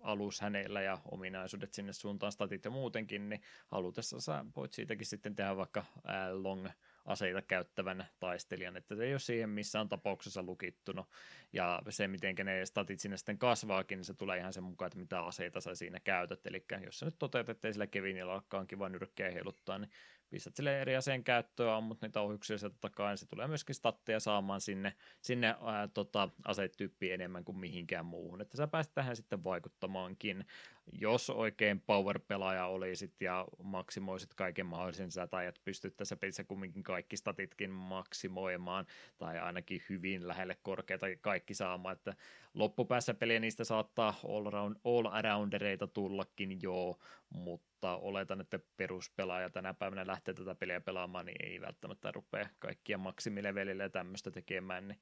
alus 0.01 0.41
hänellä 0.41 0.81
ja 0.81 0.97
ominaisuudet 1.11 1.73
sinne 1.73 1.93
suuntaan, 1.93 2.31
statit 2.31 2.65
ja 2.65 2.71
muutenkin, 2.71 3.29
niin 3.29 3.41
halutessa 3.67 4.21
sä 4.21 4.45
voit 4.55 4.73
siitäkin 4.73 5.07
sitten 5.07 5.35
tehdä 5.35 5.57
vaikka 5.57 5.85
long 6.31 6.67
aseita 7.05 7.41
käyttävän 7.41 8.05
taistelijan, 8.19 8.77
että 8.77 8.95
se 8.95 9.03
ei 9.03 9.13
ole 9.13 9.19
siihen 9.19 9.49
missään 9.49 9.89
tapauksessa 9.89 10.43
lukittuna. 10.43 11.05
Ja 11.53 11.81
se, 11.89 12.07
miten 12.07 12.35
ne 12.43 12.65
statit 12.65 12.99
sinne 12.99 13.17
sitten 13.17 13.37
kasvaakin, 13.37 13.97
niin 13.97 14.05
se 14.05 14.13
tulee 14.13 14.37
ihan 14.37 14.53
sen 14.53 14.63
mukaan, 14.63 14.87
että 14.87 14.99
mitä 14.99 15.21
aseita 15.21 15.61
sä 15.61 15.75
siinä 15.75 15.99
käytät. 15.99 16.47
Eli 16.47 16.65
jos 16.85 16.99
sä 16.99 17.05
nyt 17.05 17.19
toteat, 17.19 17.49
että 17.49 17.67
ei 17.67 17.73
sillä 17.73 17.87
Kevinillä 17.87 18.33
olekaan 18.33 18.67
kiva 18.67 18.89
nyrkkeä 18.89 19.31
heiluttaa, 19.31 19.77
niin 19.77 19.91
pistät 20.29 20.55
sille 20.55 20.81
eri 20.81 20.95
aseen 20.95 21.23
käyttöön, 21.23 21.73
ammut 21.73 22.01
niitä 22.01 22.21
ohjuksia 22.21 22.57
sieltä 22.57 22.77
takaa, 22.81 23.09
niin 23.09 23.17
se 23.17 23.25
tulee 23.25 23.47
myöskin 23.47 23.75
statteja 23.75 24.19
saamaan 24.19 24.61
sinne, 24.61 24.93
sinne 25.21 25.47
ää, 25.47 25.87
tota, 25.87 26.29
asetyyppiin 26.45 27.13
enemmän 27.13 27.45
kuin 27.45 27.59
mihinkään 27.59 28.05
muuhun, 28.05 28.41
että 28.41 28.57
sä 28.57 28.67
pääset 28.67 28.93
tähän 28.93 29.15
sitten 29.15 29.43
vaikuttamaankin. 29.43 30.45
Jos 30.93 31.29
oikein 31.29 31.81
power-pelaaja 31.81 32.65
olisit 32.65 33.21
ja 33.21 33.45
maksimoisit 33.63 34.33
kaiken 34.33 34.65
mahdollisen, 34.65 35.11
sä 35.11 35.27
tajat 35.27 35.59
pystyt 35.65 35.97
tässä 35.97 36.15
pelissä 36.15 36.43
kumminkin 36.43 36.83
kaikki 36.83 37.17
statitkin 37.17 37.71
maksimoimaan, 37.71 38.85
tai 39.17 39.39
ainakin 39.39 39.81
hyvin 39.89 40.27
lähelle 40.27 40.57
korkeata 40.63 41.05
kaikki 41.21 41.53
saamaan, 41.53 41.93
että 41.93 42.15
loppupäässä 42.53 43.13
peliä 43.13 43.39
niistä 43.39 43.63
saattaa 43.63 44.15
all, 44.27 44.73
all-aroundereita 44.83 45.87
tullakin 45.87 46.61
joo, 46.61 46.99
mutta 47.29 47.97
oletan, 47.97 48.41
että 48.41 48.59
peruspelaaja 48.77 49.49
tänä 49.49 49.73
päivänä 49.73 50.07
lähtee 50.07 50.33
tätä 50.33 50.55
peliä 50.55 50.81
pelaamaan, 50.81 51.25
niin 51.25 51.45
ei 51.45 51.61
välttämättä 51.61 52.11
rupea 52.11 52.49
kaikkia 52.59 52.97
maksimilevelillä 52.97 53.83
ja 53.83 53.89
tämmöistä 53.89 54.31
tekemään, 54.31 54.87
niin 54.87 54.99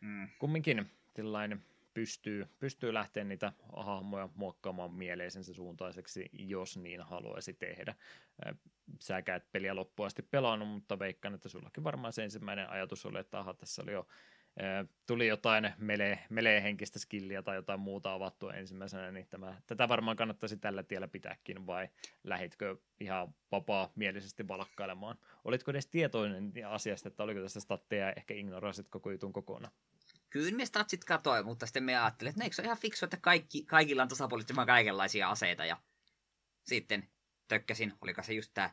mm. 0.00 0.28
kumminkin 0.38 0.90
tällainen 1.14 1.62
pystyy, 1.94 2.46
pystyy 2.58 2.94
lähteä 2.94 3.24
niitä 3.24 3.52
hahmoja 3.76 4.28
muokkaamaan 4.34 4.94
mieleisensä 4.94 5.54
suuntaiseksi, 5.54 6.30
jos 6.32 6.76
niin 6.76 7.00
haluaisi 7.00 7.54
tehdä. 7.54 7.94
Säkään 9.00 9.36
et 9.36 9.52
peliä 9.52 9.76
loppuun 9.76 10.06
asti 10.06 10.22
pelannut, 10.22 10.68
mutta 10.68 10.98
veikkaan, 10.98 11.34
että 11.34 11.48
sullakin 11.48 11.84
varmaan 11.84 12.12
se 12.12 12.24
ensimmäinen 12.24 12.70
ajatus 12.70 13.06
oli, 13.06 13.18
että 13.18 13.38
aha, 13.38 13.54
tässä 13.54 13.82
oli 13.82 13.92
jo 13.92 14.06
tuli 15.06 15.26
jotain 15.26 15.72
melee, 15.78 16.18
melee-henkistä 16.30 16.98
skilliä 16.98 17.42
tai 17.42 17.56
jotain 17.56 17.80
muuta 17.80 18.12
avattua 18.12 18.54
ensimmäisenä, 18.54 19.12
niin 19.12 19.26
tämä, 19.30 19.60
tätä 19.66 19.88
varmaan 19.88 20.16
kannattaisi 20.16 20.56
tällä 20.56 20.82
tiellä 20.82 21.08
pitääkin, 21.08 21.66
vai 21.66 21.88
lähitkö 22.24 22.76
ihan 23.00 23.34
vapaa-mielisesti 23.52 24.48
valkkailemaan? 24.48 25.18
Olitko 25.44 25.70
edes 25.70 25.86
tietoinen 25.86 26.52
asiasta, 26.68 27.08
että 27.08 27.22
oliko 27.22 27.40
tässä 27.40 27.60
statteja, 27.60 28.12
ehkä 28.12 28.34
ignorasit 28.34 28.88
koko 28.88 29.10
jutun 29.10 29.32
kokonaan? 29.32 29.72
Kyllä 30.34 30.56
me 30.56 30.66
statsit 30.66 31.04
katoi, 31.04 31.42
mutta 31.42 31.66
sitten 31.66 31.84
me 31.84 31.96
ajattelin, 31.96 32.30
että 32.30 32.40
no, 32.40 32.44
eikö 32.44 32.56
se 32.56 32.62
ole 32.62 32.66
ihan 32.66 32.78
fiksu, 32.78 33.06
että 33.06 33.16
kaikki, 33.16 33.64
kaikilla 33.64 34.02
on 34.02 34.08
tasapuolisesti 34.08 34.54
kaikenlaisia 34.66 35.30
aseita, 35.30 35.64
ja 35.64 35.76
sitten 36.66 37.08
tökkäsin, 37.48 37.92
oliko 38.00 38.22
se 38.22 38.32
just 38.32 38.50
tämä 38.54 38.70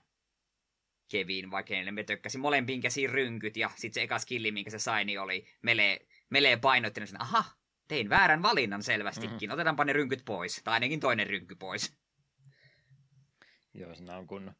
Kevin, 1.11 1.51
vaikka 1.51 1.73
me 1.91 2.03
tökkäsi 2.03 2.37
molempiin 2.37 2.81
käsiin 2.81 3.09
rynkyt, 3.09 3.57
ja 3.57 3.69
sitten 3.75 3.93
se 3.93 4.01
eka 4.01 4.19
skilli, 4.19 4.51
minkä 4.51 4.71
se 4.71 4.79
sai, 4.79 5.05
niin 5.05 5.21
oli 5.21 5.47
melee, 5.61 6.07
melee 6.29 6.57
painottinen, 6.57 7.07
sen, 7.07 7.21
aha, 7.21 7.43
tein 7.87 8.09
väärän 8.09 8.41
valinnan 8.41 8.83
selvästikin, 8.83 9.31
mm-hmm. 9.31 9.53
otetaanpa 9.53 9.83
ne 9.83 9.93
rynkyt 9.93 10.25
pois, 10.25 10.61
tai 10.63 10.73
ainakin 10.73 10.99
toinen 10.99 11.27
rynky 11.27 11.55
pois. 11.55 11.97
Joo, 13.73 13.95
siinä 13.95 14.17
on 14.17 14.27
kun 14.27 14.53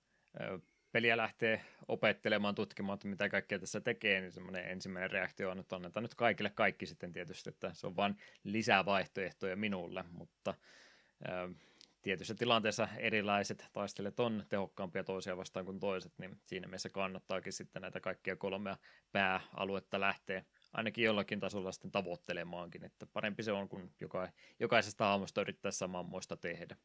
peliä 0.91 1.17
lähtee 1.17 1.61
opettelemaan, 1.87 2.55
tutkimaan, 2.55 2.93
että 2.93 3.07
mitä 3.07 3.29
kaikkea 3.29 3.59
tässä 3.59 3.81
tekee, 3.81 4.21
niin 4.21 4.31
semmoinen 4.31 4.65
ensimmäinen 4.65 5.11
reaktio 5.11 5.51
on, 5.51 5.59
että 5.59 5.75
annetaan 5.75 6.03
nyt 6.03 6.15
kaikille 6.15 6.49
kaikki 6.49 6.85
sitten 6.85 7.13
tietysti, 7.13 7.49
että 7.49 7.73
se 7.73 7.87
on 7.87 7.95
vain 7.95 8.15
lisää 8.43 8.85
vaihtoehtoja 8.85 9.55
minulle, 9.55 10.03
mutta 10.11 10.53
tietyissä 12.01 12.35
tilanteissa 12.35 12.87
erilaiset 12.97 13.65
taistelijat 13.73 14.19
on 14.19 14.45
tehokkaampia 14.49 15.03
toisia 15.03 15.37
vastaan 15.37 15.65
kuin 15.65 15.79
toiset, 15.79 16.13
niin 16.17 16.39
siinä 16.43 16.67
mielessä 16.67 16.89
kannattaakin 16.89 17.53
sitten 17.53 17.81
näitä 17.81 17.99
kaikkia 17.99 18.35
kolmea 18.35 18.77
pääaluetta 19.11 19.99
lähteä 19.99 20.43
ainakin 20.73 21.05
jollakin 21.05 21.39
tasolla 21.39 21.71
sitten 21.71 21.91
tavoittelemaankin, 21.91 22.83
että 22.83 23.05
parempi 23.05 23.43
se 23.43 23.51
on, 23.51 23.69
kun 23.69 23.91
joka, 23.99 24.29
jokaisesta 24.59 25.05
hahmosta 25.05 25.41
yrittää 25.41 25.71
samanmoista 25.71 26.37
tehdä. 26.37 26.75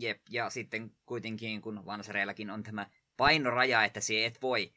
Jep, 0.00 0.20
ja 0.30 0.50
sitten 0.50 0.92
kuitenkin, 1.06 1.60
kun 1.60 1.86
Vansareillakin 1.86 2.50
on 2.50 2.62
tämä 2.62 2.86
painoraja, 3.20 3.84
että 3.84 4.00
se 4.00 4.26
et 4.26 4.42
voi 4.42 4.72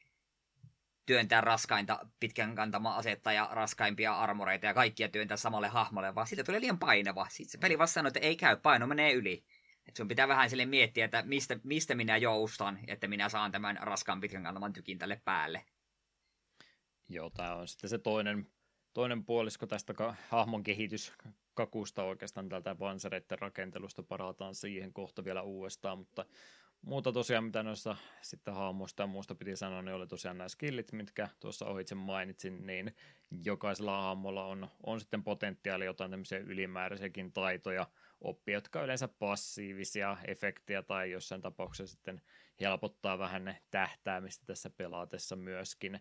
työntää 1.06 1.42
raskainta 1.42 2.00
pitkän 2.20 2.56
kantama 2.56 2.96
asetta 2.96 3.32
ja 3.32 3.50
raskaimpia 3.52 4.14
armoreita 4.14 4.66
ja 4.66 4.74
kaikkia 4.74 5.10
työntää 5.10 5.38
samalle 5.38 5.68
hahmolle, 5.68 6.16
vaan 6.16 6.28
siitä 6.28 6.44
tulee 6.44 6.62
liian 6.62 6.80
painava. 6.80 7.28
Sitten 7.30 7.52
se 7.52 7.58
peli 7.58 7.78
vasta 7.78 7.94
sanoo, 7.94 8.08
että 8.08 8.20
ei 8.20 8.36
käy, 8.36 8.56
paino 8.56 8.88
menee 8.88 9.14
yli. 9.14 9.44
Et 9.88 9.96
sun 9.96 10.08
pitää 10.08 10.28
vähän 10.28 10.50
sille 10.50 10.66
miettiä, 10.66 11.06
että 11.06 11.24
mistä, 11.26 11.60
mistä 11.64 11.96
minä 11.96 12.18
joustan, 12.18 12.80
että 12.88 13.08
minä 13.08 13.30
saan 13.30 13.52
tämän 13.52 13.78
raskaan 13.82 14.22
pitkän 14.22 14.44
kantaman 14.44 14.74
tykin 14.74 14.98
tälle 14.98 15.22
päälle. 15.26 15.66
Joo, 17.10 17.30
tämä 17.30 17.56
on 17.56 17.68
sitten 17.68 17.90
se 17.90 17.98
toinen, 17.98 18.48
toinen 18.94 19.26
puolisko 19.26 19.68
tästä 19.68 19.94
ka- 19.94 20.16
hahmon 20.30 20.64
kehityskakusta 20.64 22.04
oikeastaan 22.04 22.50
tältä 22.50 22.80
vansereiden 22.80 23.40
rakentelusta 23.40 24.04
parataan 24.04 24.56
siihen 24.56 24.94
kohta 24.94 25.24
vielä 25.24 25.42
uudestaan, 25.42 25.98
mutta 25.98 26.26
muuta 26.84 27.12
tosiaan, 27.12 27.44
mitä 27.44 27.64
noissa 27.64 27.98
sitten 28.22 28.54
hahmoista 28.54 29.04
ja 29.04 29.08
muusta 29.08 29.36
piti 29.36 29.56
sanoa, 29.56 29.82
niin 29.82 29.96
oli 29.96 30.08
tosiaan 30.08 30.38
nämä 30.38 30.48
skillit, 30.48 30.92
mitkä 30.92 31.30
tuossa 31.40 31.66
ohitse 31.66 31.96
mainitsin, 31.96 32.68
niin 32.68 32.96
jokaisella 33.44 34.02
hahmolla 34.02 34.46
on, 34.46 34.68
on 34.86 35.00
sitten 35.00 35.24
potentiaali 35.24 35.86
jotain 35.86 36.12
tämmöisiä 36.12 36.38
ylimääräisiäkin 36.38 37.34
taitoja 37.34 37.88
oppia, 38.22 38.54
jotka 38.54 38.80
on 38.80 38.86
yleensä 38.86 39.08
passiivisia 39.08 40.18
efektejä 40.28 40.82
tai 40.84 41.12
jossain 41.12 41.42
tapauksessa 41.42 41.96
sitten 41.96 42.22
helpottaa 42.62 43.20
vähän 43.20 43.46
ne 43.46 43.62
tähtäämistä 43.72 44.46
tässä 44.46 44.70
pelaatessa 44.70 45.36
myöskin 45.36 46.00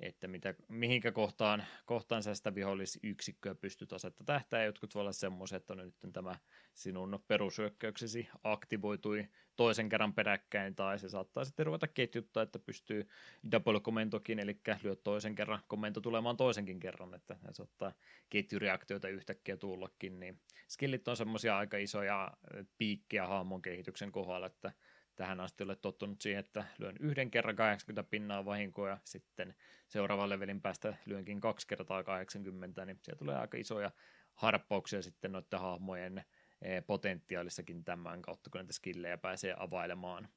että 0.00 0.28
mitä, 0.28 0.54
mihinkä 0.68 1.12
kohtaan, 1.12 1.64
kohtaan 1.84 2.22
sä 2.22 2.34
sitä 2.34 2.54
vihollisyksikköä 2.54 3.54
pystyt 3.54 3.92
asettaa 3.92 4.24
tähtää. 4.24 4.64
Jotkut 4.64 4.94
voi 4.94 5.00
olla 5.00 5.12
semmoiset, 5.12 5.56
että 5.56 5.72
on 5.72 5.78
nyt 5.78 6.12
tämä 6.12 6.34
sinun 6.74 7.24
perusyökkäyksesi 7.28 8.28
aktivoitui 8.44 9.28
toisen 9.56 9.88
kerran 9.88 10.14
peräkkäin, 10.14 10.74
tai 10.74 10.98
se 10.98 11.08
saattaa 11.08 11.44
sitten 11.44 11.66
ruveta 11.66 11.88
ketjuttaa, 11.88 12.42
että 12.42 12.58
pystyy 12.58 13.08
double 13.52 13.80
komentokin, 13.80 14.38
eli 14.38 14.60
lyö 14.82 14.96
toisen 14.96 15.34
kerran 15.34 15.60
komento 15.68 16.00
tulemaan 16.00 16.36
toisenkin 16.36 16.80
kerran, 16.80 17.14
että 17.14 17.34
se 17.34 17.52
saattaa 17.52 17.92
ketjureaktioita 18.30 19.08
yhtäkkiä 19.08 19.56
tullakin, 19.56 20.20
niin 20.20 20.40
skillit 20.68 21.08
on 21.08 21.16
semmoisia 21.16 21.58
aika 21.58 21.76
isoja 21.76 22.32
piikkiä 22.78 23.26
hahmon 23.26 23.62
kehityksen 23.62 24.12
kohdalla, 24.12 24.46
että 24.46 24.72
tähän 25.20 25.40
asti 25.40 25.64
olet 25.64 25.80
tottunut 25.80 26.20
siihen, 26.20 26.40
että 26.40 26.64
lyön 26.78 26.96
yhden 27.00 27.30
kerran 27.30 27.56
80 27.56 28.10
pinnaa 28.10 28.44
vahinkoa 28.44 28.88
ja 28.88 28.98
sitten 29.04 29.54
seuraavan 29.88 30.28
levelin 30.28 30.60
päästä 30.60 30.94
lyönkin 31.06 31.40
kaksi 31.40 31.66
kertaa 31.66 32.02
80, 32.02 32.84
niin 32.84 32.98
siellä 33.02 33.18
tulee 33.18 33.36
aika 33.36 33.58
isoja 33.58 33.90
harppauksia 34.34 35.02
sitten 35.02 35.32
noiden 35.32 35.60
hahmojen 35.60 36.24
eh, 36.62 36.86
potentiaalissakin 36.86 37.84
tämän 37.84 38.22
kautta, 38.22 38.50
kun 38.50 38.58
näitä 38.58 38.72
skillejä 38.72 39.18
pääsee 39.18 39.54
availemaan. 39.58 40.28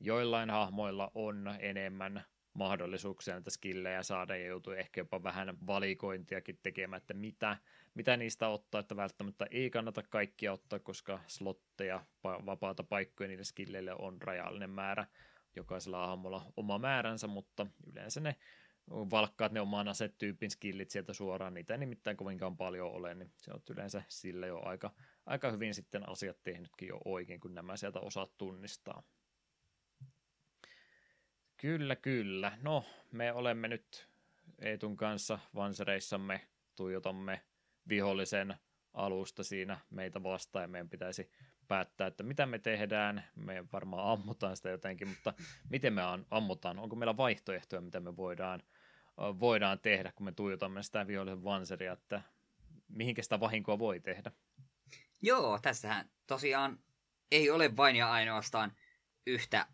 Joillain 0.00 0.50
hahmoilla 0.50 1.10
on 1.14 1.54
enemmän 1.58 2.24
mahdollisuuksia 2.54 3.34
näitä 3.34 3.50
skillejä 3.50 4.02
saada 4.02 4.36
ja 4.36 4.46
joutuu 4.46 4.72
ehkä 4.72 5.00
jopa 5.00 5.22
vähän 5.22 5.56
valikointiakin 5.66 6.58
tekemään, 6.62 7.00
että 7.00 7.14
mitä, 7.14 7.56
mitä 7.94 8.16
niistä 8.16 8.48
ottaa, 8.48 8.80
että 8.80 8.96
välttämättä 8.96 9.46
ei 9.50 9.70
kannata 9.70 10.02
kaikkia 10.02 10.52
ottaa, 10.52 10.78
koska 10.78 11.20
slotteja, 11.26 12.04
vapaata 12.24 12.84
paikkoja 12.84 13.28
niille 13.28 13.44
skilleille 13.44 13.94
on 13.98 14.22
rajallinen 14.22 14.70
määrä. 14.70 15.06
Jokaisella 15.56 16.06
hahmolla 16.06 16.52
oma 16.56 16.78
määränsä, 16.78 17.26
mutta 17.26 17.66
yleensä 17.86 18.20
ne 18.20 18.36
valkkaat 18.90 19.52
ne 19.52 19.60
oman 19.60 19.88
asetyypin 19.88 20.50
skillit 20.50 20.90
sieltä 20.90 21.12
suoraan, 21.12 21.54
niitä 21.54 21.74
ei 21.74 21.78
nimittäin 21.78 22.16
kovinkaan 22.16 22.56
paljon 22.56 22.92
ole, 22.92 23.14
niin 23.14 23.32
se 23.36 23.50
on 23.52 23.62
yleensä 23.70 24.02
sille 24.08 24.46
jo 24.46 24.60
aika, 24.64 24.90
aika 25.26 25.50
hyvin 25.50 25.74
sitten 25.74 26.08
asiat 26.08 26.36
tehnytkin 26.44 26.88
jo 26.88 27.00
oikein, 27.04 27.40
kun 27.40 27.54
nämä 27.54 27.76
sieltä 27.76 28.00
osaat 28.00 28.38
tunnistaa. 28.38 29.02
Kyllä, 31.62 31.96
kyllä. 31.96 32.58
No, 32.62 32.84
me 33.12 33.32
olemme 33.32 33.68
nyt 33.68 34.08
Eetun 34.58 34.96
kanssa 34.96 35.38
vansereissamme 35.54 36.40
tuijotamme 36.76 37.40
vihollisen 37.88 38.54
alusta 38.94 39.44
siinä 39.44 39.80
meitä 39.90 40.22
vastaan 40.22 40.62
ja 40.62 40.68
meidän 40.68 40.88
pitäisi 40.88 41.30
päättää, 41.68 42.06
että 42.06 42.22
mitä 42.22 42.46
me 42.46 42.58
tehdään. 42.58 43.24
Me 43.36 43.64
varmaan 43.72 44.12
ammutaan 44.12 44.56
sitä 44.56 44.70
jotenkin, 44.70 45.08
mutta 45.08 45.34
miten 45.70 45.92
me 45.92 46.02
ammutaan? 46.30 46.78
Onko 46.78 46.96
meillä 46.96 47.16
vaihtoehtoja, 47.16 47.80
mitä 47.80 48.00
me 48.00 48.16
voidaan, 48.16 48.62
voidaan 49.16 49.78
tehdä, 49.80 50.12
kun 50.12 50.24
me 50.24 50.32
tuijotamme 50.32 50.82
sitä 50.82 51.06
vihollisen 51.06 51.44
vanseria, 51.44 51.92
että 51.92 52.22
mihinkä 52.88 53.22
sitä 53.22 53.40
vahinkoa 53.40 53.78
voi 53.78 54.00
tehdä? 54.00 54.32
Joo, 55.22 55.58
tässähän 55.62 56.10
tosiaan 56.26 56.78
ei 57.30 57.50
ole 57.50 57.76
vain 57.76 57.96
ja 57.96 58.10
ainoastaan 58.10 58.72
yhtä 59.26 59.66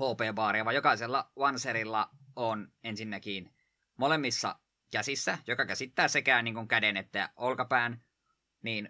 HP-baaria, 0.00 0.64
vaan 0.64 0.74
jokaisella 0.74 1.30
vanserilla 1.38 2.10
on 2.36 2.72
ensinnäkin 2.84 3.54
molemmissa 3.96 4.58
käsissä, 4.92 5.38
joka 5.46 5.66
käsittää 5.66 6.08
sekä 6.08 6.42
niin 6.42 6.54
kuin 6.54 6.68
käden 6.68 6.96
että 6.96 7.30
olkapään, 7.36 8.02
niin 8.62 8.88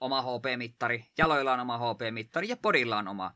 oma 0.00 0.22
HP-mittari, 0.22 1.04
jaloilla 1.18 1.52
on 1.52 1.60
oma 1.60 1.78
HP-mittari 1.78 2.48
ja 2.48 2.56
podilla 2.56 2.98
on 2.98 3.08
oma 3.08 3.34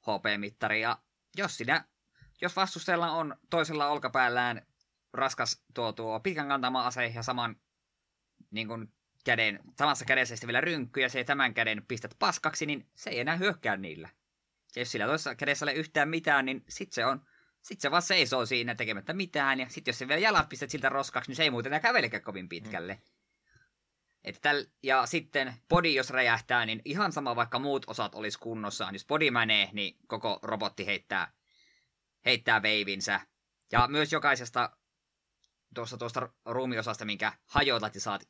HP-mittari. 0.00 0.80
Ja 0.80 0.98
jos, 1.36 1.56
sinä, 1.56 1.84
jos 2.40 2.56
vastustajalla 2.56 3.10
on 3.10 3.36
toisella 3.50 3.88
olkapäällään 3.88 4.66
raskas 5.12 5.64
tuo, 5.74 5.92
tuo 5.92 6.20
pitkän 6.20 6.48
kantama 6.48 6.86
ase 6.86 7.06
ja 7.06 7.22
saman 7.22 7.56
niin 8.50 8.68
kuin 8.68 8.92
käden, 9.24 9.60
samassa 9.78 10.04
kädessä 10.04 10.36
sitten 10.36 10.48
vielä 10.48 10.60
rynkky 10.60 11.00
ja 11.00 11.08
se 11.08 11.24
tämän 11.24 11.54
käden 11.54 11.84
pistät 11.88 12.16
paskaksi, 12.18 12.66
niin 12.66 12.88
se 12.94 13.10
ei 13.10 13.20
enää 13.20 13.36
hyökkää 13.36 13.76
niillä. 13.76 14.08
Ja 14.76 14.82
jos 14.82 14.92
sillä 14.92 15.06
toisessa 15.06 15.34
kädessä 15.34 15.66
ei 15.66 15.70
ole 15.72 15.78
yhtään 15.78 16.08
mitään, 16.08 16.44
niin 16.44 16.64
sit 16.68 16.92
se 16.92 17.06
on 17.06 17.26
sitten 17.62 17.82
se 17.82 17.90
vaan 17.90 18.02
seisoo 18.02 18.46
siinä 18.46 18.74
tekemättä 18.74 19.12
mitään, 19.12 19.60
ja 19.60 19.68
sitten 19.68 19.92
jos 19.92 19.98
se 19.98 20.08
vielä 20.08 20.20
jalat 20.20 20.48
pistät 20.48 20.70
siltä 20.70 20.88
roskaksi, 20.88 21.30
niin 21.30 21.36
se 21.36 21.42
ei 21.42 21.50
muuten 21.50 21.70
enää 21.70 21.80
kävelekään 21.80 22.22
kovin 22.22 22.48
pitkälle. 22.48 22.94
Mm. 22.94 23.12
Että 24.24 24.40
täl, 24.40 24.64
ja 24.82 25.06
sitten 25.06 25.54
body, 25.68 25.88
jos 25.88 26.10
räjähtää, 26.10 26.66
niin 26.66 26.82
ihan 26.84 27.12
sama 27.12 27.36
vaikka 27.36 27.58
muut 27.58 27.84
osat 27.86 28.14
olisi 28.14 28.38
kunnossa. 28.38 28.88
Jos 28.92 29.06
body 29.06 29.30
menee, 29.30 29.68
niin 29.72 29.96
koko 30.06 30.38
robotti 30.42 30.86
heittää, 30.86 31.32
heittää 32.24 32.62
veivinsä. 32.62 33.20
Ja 33.72 33.88
myös 33.88 34.12
jokaisesta 34.12 34.76
tuosta, 35.74 35.96
tuosta 35.96 36.28
ruumiosasta, 36.44 37.04
minkä 37.04 37.32
hajotat 37.46 37.94
ja 37.94 38.00
saat 38.00 38.28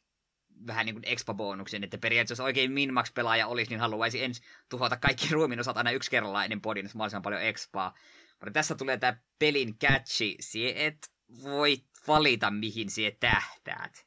vähän 0.67 0.87
niin 0.87 0.95
kuin 0.95 1.05
expo-bonuksen, 1.05 1.85
että 1.85 1.99
periaatteessa 1.99 2.43
jos 2.43 2.47
oikein 2.47 2.73
Minmax-pelaaja 2.73 3.47
olisi, 3.47 3.71
niin 3.71 3.81
haluaisi 3.81 4.25
ensin 4.25 4.45
tuhota 4.69 4.97
kaikki 4.97 5.29
ruumiin 5.35 5.61
osat 5.61 5.77
aina 5.77 5.91
yksi 5.91 6.11
kerrallaan 6.11 6.45
ennen 6.45 6.61
bodin, 6.61 6.85
niin 6.85 6.93
mahdollisimman 6.95 7.23
paljon 7.23 7.43
expaa. 7.43 7.95
Mutta 8.31 8.51
tässä 8.51 8.75
tulee 8.75 8.97
tämä 8.97 9.17
pelin 9.39 9.79
catchi, 9.79 10.37
sie 10.41 10.87
et 10.87 11.13
voi 11.43 11.85
valita 12.09 12.51
mihin 12.51 12.91
sie 12.91 13.11
tähtäät. 13.11 14.07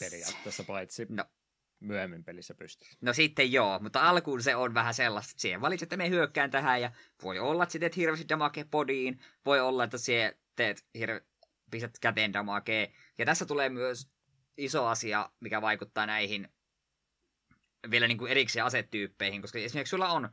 Periaatteessa 0.00 0.64
paitsi 0.64 1.06
no. 1.08 1.24
myöhemmin 1.80 2.24
pelissä 2.24 2.54
pystyy. 2.54 2.88
No 3.00 3.12
sitten 3.12 3.52
joo, 3.52 3.78
mutta 3.78 4.08
alkuun 4.08 4.42
se 4.42 4.56
on 4.56 4.74
vähän 4.74 4.94
sellaista, 4.94 5.30
että 5.30 5.40
siihen 5.40 5.60
valitset, 5.60 5.86
että 5.86 5.96
me 5.96 6.08
hyökkään 6.08 6.50
tähän 6.50 6.80
ja 6.80 6.92
voi 7.22 7.38
olla, 7.38 7.62
että 7.62 7.78
teet 7.78 7.96
hirveästi 7.96 8.28
damage 8.28 8.64
podiin, 8.64 9.20
voi 9.46 9.60
olla, 9.60 9.84
että 9.84 9.98
sie 9.98 10.38
teet 10.56 10.86
hirve... 10.94 11.22
pistät 11.70 11.98
käteen 11.98 12.32
damage. 12.32 12.92
Ja 13.18 13.26
tässä 13.26 13.46
tulee 13.46 13.68
myös 13.68 14.10
iso 14.58 14.86
asia, 14.86 15.30
mikä 15.40 15.62
vaikuttaa 15.62 16.06
näihin 16.06 16.48
vielä 17.90 18.08
niin 18.08 18.18
kuin 18.18 18.30
erikseen 18.30 18.64
asetyyppeihin, 18.64 19.42
koska 19.42 19.58
esimerkiksi 19.58 19.90
sulla 19.90 20.08
on 20.08 20.30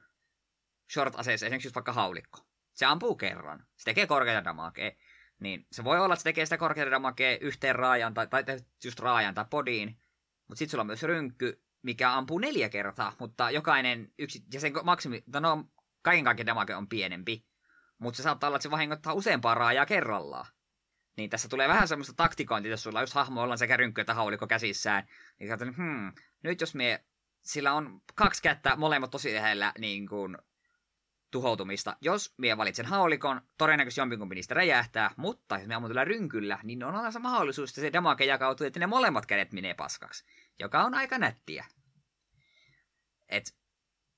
short-aseessa 0.93 1.45
esimerkiksi 1.45 1.67
just 1.67 1.75
vaikka 1.75 1.93
haulikko. 1.93 2.39
Se 2.73 2.85
ampuu 2.85 3.15
kerran. 3.15 3.65
Se 3.75 3.85
tekee 3.85 4.07
korkeita 4.07 4.43
damakea. 4.43 4.91
Niin 5.39 5.67
se 5.71 5.83
voi 5.83 5.99
olla, 5.99 6.13
että 6.13 6.21
se 6.21 6.29
tekee 6.29 6.45
sitä 6.45 6.57
korkeita 6.57 6.91
damakea 6.91 7.37
yhteen 7.41 7.75
raajan 7.75 8.13
tai, 8.13 8.27
tai 8.27 8.43
just 8.83 8.99
raajan 8.99 9.35
tai 9.35 9.45
podiin. 9.49 9.99
Mutta 10.47 10.59
sitten 10.59 10.71
sulla 10.71 10.81
on 10.81 10.87
myös 10.87 11.03
rynkky, 11.03 11.63
mikä 11.81 12.13
ampuu 12.13 12.37
neljä 12.37 12.69
kertaa, 12.69 13.15
mutta 13.19 13.51
jokainen 13.51 14.13
yksi, 14.19 14.43
ja 14.53 14.59
sen 14.59 14.73
maksimi, 14.83 15.23
no 15.27 15.65
kaiken 16.01 16.23
kaikkiaan 16.23 16.47
damake 16.47 16.75
on 16.75 16.89
pienempi. 16.89 17.45
Mutta 17.97 18.17
se 18.17 18.23
saattaa 18.23 18.47
olla, 18.47 18.55
että 18.55 18.63
se 18.63 18.71
vahingoittaa 18.71 19.13
useampaa 19.13 19.55
raajaa 19.55 19.85
kerrallaan. 19.85 20.45
Niin 21.17 21.29
tässä 21.29 21.49
tulee 21.49 21.67
vähän 21.67 21.87
semmoista 21.87 22.13
taktikointia, 22.13 22.71
jos 22.71 22.83
sulla 22.83 23.01
just 23.01 23.13
hahmoilla 23.13 23.51
on 23.51 23.57
sekä 23.57 23.77
rynkky 23.77 24.01
että 24.01 24.13
haulikko 24.13 24.47
käsissään. 24.47 25.07
Niin 25.39 25.49
katson, 25.49 25.75
hmm, 25.75 26.11
nyt 26.43 26.61
jos 26.61 26.75
me, 26.75 27.05
sillä 27.43 27.73
on 27.73 28.01
kaksi 28.15 28.41
kättä 28.41 28.75
molemmat 28.75 29.11
tosi 29.11 29.33
lähellä 29.33 29.73
niin 29.79 30.07
kuin, 30.07 30.37
tuhoutumista. 31.35 31.97
Jos 32.01 32.33
minä 32.37 32.57
valitsen 32.57 32.85
haulikon, 32.85 33.41
todennäköisesti 33.57 34.01
jompikumpi 34.01 34.35
niistä 34.35 34.53
räjähtää, 34.53 35.11
mutta 35.17 35.57
jos 35.57 35.67
me 35.67 35.75
ammutella 35.75 36.03
rynkyllä, 36.03 36.59
niin 36.63 36.83
on 36.83 36.95
olemassa 36.95 37.19
mahdollisuus, 37.19 37.69
että 37.69 37.81
se 37.81 37.93
damage 37.93 38.25
jakautuu, 38.25 38.67
että 38.67 38.79
ne 38.79 38.87
molemmat 38.87 39.25
kädet 39.25 39.51
menee 39.51 39.73
paskaksi, 39.73 40.25
joka 40.59 40.83
on 40.83 40.93
aika 40.93 41.17
nättiä. 41.17 41.65
Et, 43.29 43.55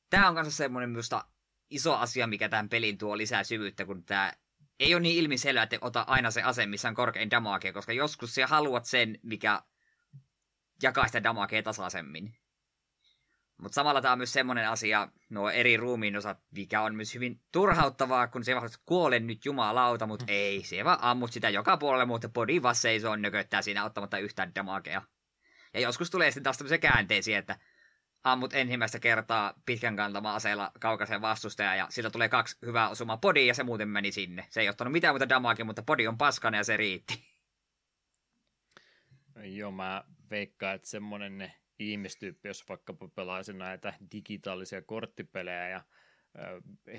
tää 0.09 0.29
on 0.29 0.35
kanssa 0.35 0.57
semmoinen 0.57 0.89
minusta 0.89 1.25
iso 1.69 1.95
asia, 1.95 2.27
mikä 2.27 2.49
tämän 2.49 2.69
pelin 2.69 2.97
tuo 2.97 3.17
lisää 3.17 3.43
syvyyttä, 3.43 3.85
kun 3.85 4.03
tämä 4.03 4.33
ei 4.79 4.95
ole 4.95 5.01
niin 5.01 5.17
ilmiselvä, 5.17 5.63
että 5.63 5.77
ota 5.81 6.01
aina 6.01 6.31
se 6.31 6.41
ase, 6.41 6.65
missä 6.65 6.87
on 6.87 6.95
korkein 6.95 7.31
damage, 7.31 7.73
koska 7.73 7.93
joskus 7.93 8.35
sä 8.35 8.47
haluat 8.47 8.85
sen, 8.85 9.19
mikä 9.23 9.61
jakaa 10.83 11.05
sitä 11.07 11.23
damagea 11.23 11.63
tasaisemmin. 11.63 12.37
Mutta 13.57 13.75
samalla 13.75 14.01
tämä 14.01 14.11
on 14.11 14.17
myös 14.17 14.33
semmoinen 14.33 14.69
asia, 14.69 15.07
nuo 15.29 15.49
eri 15.49 15.77
ruumiin 15.77 16.17
osat, 16.17 16.39
mikä 16.51 16.81
on 16.81 16.95
myös 16.95 17.13
hyvin 17.13 17.41
turhauttavaa, 17.51 18.27
kun 18.27 18.43
se 18.43 18.55
vaan 18.55 18.69
kuolen 18.85 19.27
nyt 19.27 19.45
jumalauta, 19.45 20.07
mutta 20.07 20.25
mm. 20.25 20.29
ei, 20.29 20.63
se 20.63 20.85
vaan 20.85 20.99
ammut 21.01 21.31
sitä 21.33 21.49
joka 21.49 21.77
puolelle, 21.77 22.05
mutta 22.05 22.29
body 22.29 22.61
vaan 22.61 22.75
seisoo 22.75 23.15
nököttää 23.15 23.61
siinä 23.61 23.85
ottamatta 23.85 24.17
yhtään 24.17 24.55
damagea. 24.55 25.01
Ja 25.73 25.79
joskus 25.79 26.09
tulee 26.09 26.31
sitten 26.31 26.43
taas 26.43 26.57
tämmöisiä 26.57 26.77
käänteisiä, 26.77 27.39
että 27.39 27.59
ammut 28.31 28.53
ensimmäistä 28.53 28.99
kertaa 28.99 29.53
pitkän 29.65 29.95
kantama 29.95 30.35
aseella 30.35 30.71
kaukaisen 30.79 31.21
vastustaja 31.21 31.75
ja 31.75 31.87
siitä 31.89 32.09
tulee 32.09 32.29
kaksi 32.29 32.57
hyvää 32.65 32.89
osumaa 32.89 33.17
body 33.17 33.45
ja 33.45 33.53
se 33.53 33.63
muuten 33.63 33.89
meni 33.89 34.11
sinne. 34.11 34.45
Se 34.49 34.61
ei 34.61 34.69
ottanut 34.69 34.91
mitään 34.91 35.13
muuta 35.13 35.29
damagea, 35.29 35.65
mutta 35.65 35.83
body 35.83 36.07
on 36.07 36.17
paskana 36.17 36.57
ja 36.57 36.63
se 36.63 36.77
riitti. 36.77 37.27
Joo, 39.43 39.71
mä 39.71 40.03
veikkaan, 40.29 40.75
että 40.75 40.89
semmonen 40.89 41.53
ihmistyyppi, 41.79 42.47
jos 42.47 42.69
vaikkapa 42.69 43.07
pelaisi 43.07 43.53
näitä 43.53 43.93
digitaalisia 44.11 44.81
korttipelejä 44.81 45.69
ja 45.69 45.81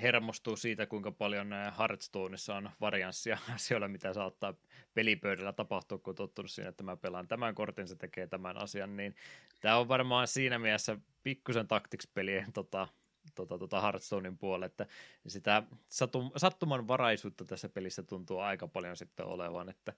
hermostuu 0.02 0.56
siitä, 0.56 0.86
kuinka 0.86 1.12
paljon 1.12 1.50
Hearthstoneissa 1.78 2.56
on 2.56 2.70
varianssia. 2.80 3.38
Asioilla, 3.54 3.88
mitä 3.88 4.12
saattaa 4.12 4.54
pelipöydällä 4.94 5.52
tapahtua, 5.52 5.98
kun 5.98 6.10
on 6.10 6.14
tottunut 6.14 6.50
siihen, 6.50 6.70
että 6.70 6.84
mä 6.84 6.96
pelaan 6.96 7.28
tämän 7.28 7.54
kortin, 7.54 7.88
se 7.88 7.96
tekee 7.96 8.26
tämän 8.26 8.56
asian, 8.56 8.96
niin 8.96 9.14
tämä 9.60 9.76
on 9.76 9.88
varmaan 9.88 10.28
siinä 10.28 10.58
mielessä 10.58 10.96
pikkusen 11.22 11.68
taktikspelien 11.68 12.52
tota, 12.52 12.88
tota, 13.34 13.58
tota 13.58 13.80
Hearthstonein 13.80 14.38
puolelle, 14.38 14.66
että 14.66 14.86
sitä 15.26 15.62
satum, 15.88 16.30
sattumanvaraisuutta 16.36 17.44
tässä 17.44 17.68
pelissä 17.68 18.02
tuntuu 18.02 18.38
aika 18.38 18.68
paljon 18.68 18.96
sitten 18.96 19.26
olevan, 19.26 19.68
että 19.68 19.92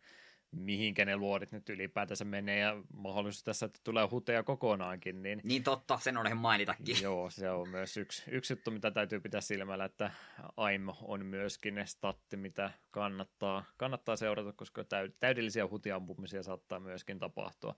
mihinkä 0.52 1.05
ne 1.05 1.16
luodit 1.16 1.52
nyt 1.52 1.68
ylipäätänsä 1.68 2.24
menee 2.24 2.59
ja 2.59 2.82
mahdollisuus 2.97 3.44
tässä, 3.44 3.66
että 3.66 3.81
tulee 3.85 4.09
huteja 4.10 4.43
kokonaankin. 4.43 5.22
Niin, 5.22 5.40
niin 5.44 5.62
totta, 5.62 5.98
sen 5.98 6.16
on 6.16 6.27
ihan 6.27 6.39
mainitakin. 6.39 6.97
Joo, 7.02 7.31
se 7.31 7.51
on 7.51 7.68
myös 7.68 7.97
yksi, 7.97 8.22
yksi 8.31 8.52
juttu, 8.52 8.70
mitä 8.70 8.90
täytyy 8.90 9.20
pitää 9.20 9.40
silmällä, 9.40 9.85
että 9.85 10.10
AIM 10.56 10.89
on 11.02 11.27
myöskin 11.27 11.82
statti, 11.85 12.36
mitä 12.36 12.70
kannattaa, 12.90 13.64
kannattaa 13.77 14.16
seurata, 14.16 14.52
koska 14.52 14.85
täydellisiä 15.20 15.68
hutiampumisia 15.68 16.43
saattaa 16.43 16.81
myöskin 16.81 17.18
tapahtua. 17.18 17.74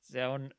Se 0.00 0.26
on, 0.26 0.50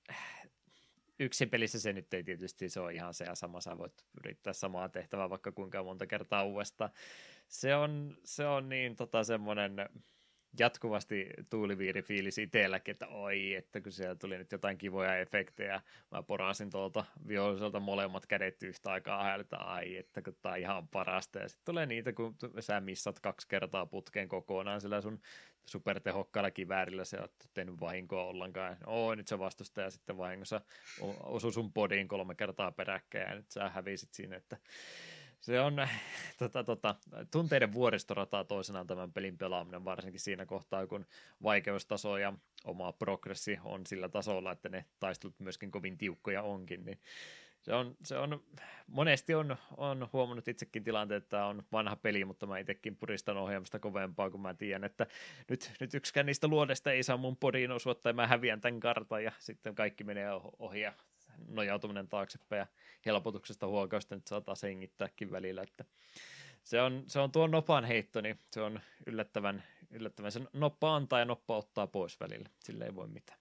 yksi 1.20 1.46
pelissä 1.46 1.80
se 1.80 1.94
nyt 1.94 2.14
ei 2.14 2.24
tietysti, 2.24 2.70
se 2.70 2.80
on 2.80 2.92
ihan 2.92 3.14
se 3.14 3.26
ja 3.26 3.36
sama, 3.36 3.62
sä 3.62 3.78
voit 3.78 4.06
yrittää 4.18 4.54
samaa 4.54 4.90
tehtävää 4.90 5.30
vaikka 5.30 5.52
kuinka 5.52 5.84
monta 5.84 6.08
kertaa 6.08 6.44
uudestaan. 6.44 6.92
Se 7.48 7.76
on, 7.76 8.18
se 8.24 8.48
on 8.48 8.70
niin 8.70 8.96
tota 8.96 9.24
semmoinen, 9.24 9.76
jatkuvasti 10.60 11.30
tuuliviirifiilis 11.50 12.38
itselläkin, 12.38 12.92
että 12.92 13.08
oi, 13.08 13.54
että 13.54 13.82
kun 13.82 13.92
siellä 13.92 14.16
tuli 14.16 14.38
nyt 14.38 14.52
jotain 14.52 14.78
kivoja 14.78 15.18
efektejä, 15.18 15.82
mä 16.12 16.24
porasin 16.24 16.70
tuolta 16.70 17.06
viholliselta 17.28 17.80
molemmat 17.80 18.26
kädet 18.26 18.64
yhtä 18.64 18.92
aikaa 18.92 19.24
häältä, 19.24 19.58
ai, 19.58 19.98
että 19.98 20.22
kun 20.22 20.36
tää 20.42 20.52
on 20.52 20.58
ihan 20.58 20.88
parasta, 20.88 21.40
ja 21.40 21.50
sitten 21.50 21.66
tulee 21.66 21.86
niitä, 21.86 22.14
kun 22.14 22.36
sä 22.60 22.80
missat 22.80 23.20
kaksi 23.20 23.48
kertaa 23.48 23.86
putkeen 23.86 24.28
kokonaan 24.28 24.82
sillä 24.82 25.02
sun 25.02 25.20
supertehokkaalla 25.66 26.52
kiväärillä, 26.52 27.06
se 27.06 27.18
on 27.20 27.30
tehnyt 27.54 27.80
vahinkoa 27.80 28.24
ollenkaan, 28.24 28.78
oi, 28.86 29.16
nyt 29.16 29.28
se 29.28 29.40
vastustaja 29.40 29.90
sitten 29.90 30.18
vahingossa 30.18 30.62
osui 31.24 31.54
sun 31.54 31.74
podiin 31.74 32.08
kolme 32.08 32.36
kertaa 32.36 32.72
peräkkäin, 32.72 33.30
ja 33.30 33.36
nyt 33.36 33.52
sä 33.52 33.70
hävisit 33.70 34.14
siinä, 34.14 34.36
että 34.36 34.58
se 35.46 35.60
on 35.60 35.88
tota, 36.40 36.64
tota, 36.64 36.96
tunteiden 37.32 37.74
vuoristorataa 37.74 38.44
toisenaan 38.44 38.88
tämän 38.88 39.12
pelin 39.12 39.38
pelaaminen, 39.38 39.86
varsinkin 39.86 40.20
siinä 40.20 40.46
kohtaa, 40.46 40.88
kun 40.88 41.06
vaikeustaso 41.44 42.18
ja 42.18 42.34
oma 42.64 42.92
progressi 42.92 43.60
on 43.64 43.86
sillä 43.86 44.10
tasolla, 44.10 44.52
että 44.52 44.70
ne 44.70 44.86
taistelut 45.00 45.40
myöskin 45.40 45.72
kovin 45.72 45.98
tiukkoja 45.98 46.42
onkin, 46.44 46.86
niin 46.86 47.00
se 47.62 47.74
on, 47.74 47.96
se 48.04 48.18
on, 48.18 48.44
monesti 48.88 49.36
on, 49.36 49.58
on 49.78 50.10
huomannut 50.14 50.48
itsekin 50.48 50.84
tilanteet, 50.84 51.24
että 51.24 51.46
on 51.46 51.64
vanha 51.72 51.96
peli, 51.96 52.26
mutta 52.26 52.46
mä 52.46 52.60
itsekin 52.60 52.96
puristan 52.96 53.38
ohjelmasta 53.38 53.80
kovempaa, 53.80 54.30
kun 54.30 54.42
mä 54.42 54.54
tiedän, 54.54 54.84
että 54.84 55.08
nyt, 55.50 55.72
nyt 55.80 55.94
yksikään 55.94 56.26
niistä 56.26 56.48
luodesta 56.48 56.92
ei 56.92 57.04
saa 57.04 57.18
mun 57.18 57.38
podiin 57.38 57.72
osua, 57.72 57.96
tai 57.96 58.14
mä 58.14 58.28
häviän 58.28 58.62
tämän 58.62 58.80
kartan, 58.80 59.24
ja 59.24 59.32
sitten 59.40 59.76
kaikki 59.76 60.04
menee 60.04 60.28
ohi, 60.60 60.82
ja 60.82 60.94
nojautuminen 61.48 62.08
taaksepäin, 62.08 62.60
ja 62.60 62.68
helpotuksesta 63.06 63.68
huokausta 63.68 64.16
nyt 64.16 64.28
saa 64.28 64.42
taas 64.42 64.64
hengittääkin 64.64 65.32
välillä, 65.32 65.62
että 65.62 65.86
se 66.64 66.82
on, 66.82 67.04
se 67.08 67.20
on 67.20 67.32
tuo 67.32 67.48
nopan 67.48 67.86
heitto, 67.86 68.22
niin 68.22 68.40
se 68.52 68.62
on 68.62 68.80
yllättävän, 69.06 69.64
yllättävän 69.90 70.32
se 70.32 70.42
noppa 70.54 70.96
antaa 70.96 71.20
ja 71.20 71.26
noppa 71.26 71.58
ottaa 71.58 71.88
pois 71.88 72.20
välillä, 72.20 72.50
sille 72.60 72.86
ei 72.86 72.96
voi 72.96 73.08
mitään. 73.08 73.40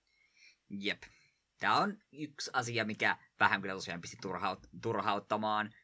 Jep. 0.70 1.02
Tämä 1.58 1.76
on 1.76 1.98
yksi 2.12 2.50
asia, 2.52 2.84
mikä 2.84 3.16
vähän 3.40 3.62
kyllä 3.62 3.74
tosiaan 3.74 4.00
pisti 4.00 4.16
turhaut- 4.16 4.68
turhauttamaan. 4.82 5.74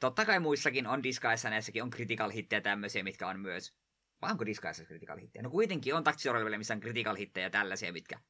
Totta 0.00 0.24
kai 0.24 0.40
muissakin 0.40 0.86
on 0.86 1.02
Disguise 1.02 1.50
näissäkin 1.50 1.82
on 1.82 1.90
critical 1.90 2.30
hittejä 2.30 2.60
tämmöisiä, 2.60 3.02
mitkä 3.02 3.28
on 3.28 3.40
myös... 3.40 3.74
Vai 4.22 4.30
onko 4.30 4.46
Disguise 4.46 4.84
critical 4.84 5.18
hittejä? 5.18 5.42
No 5.42 5.50
kuitenkin 5.50 5.94
on 5.94 6.04
taksiorville, 6.04 6.58
missä 6.58 6.74
on 6.74 6.80
critical 6.80 7.16
hittejä 7.16 7.50
tällaisia, 7.50 7.92
mitkä 7.92 8.20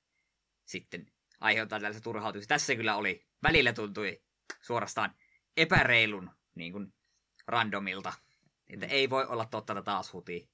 sitten 0.65 1.07
aiheuttaa 1.40 1.78
tällaisia 1.78 2.01
turhautumista. 2.01 2.55
Tässä 2.55 2.77
kyllä 2.77 2.97
oli. 2.97 3.27
Välillä 3.43 3.73
tuntui 3.73 4.23
suorastaan 4.60 5.15
epäreilun 5.56 6.31
niin 6.55 6.73
kuin 6.73 6.93
randomilta. 7.47 8.12
Että 8.70 8.86
mm. 8.86 8.93
ei 8.93 9.10
voi 9.10 9.27
olla 9.27 9.44
totta, 9.44 9.73
että 9.73 9.82
taas 9.82 10.12
huti. 10.12 10.48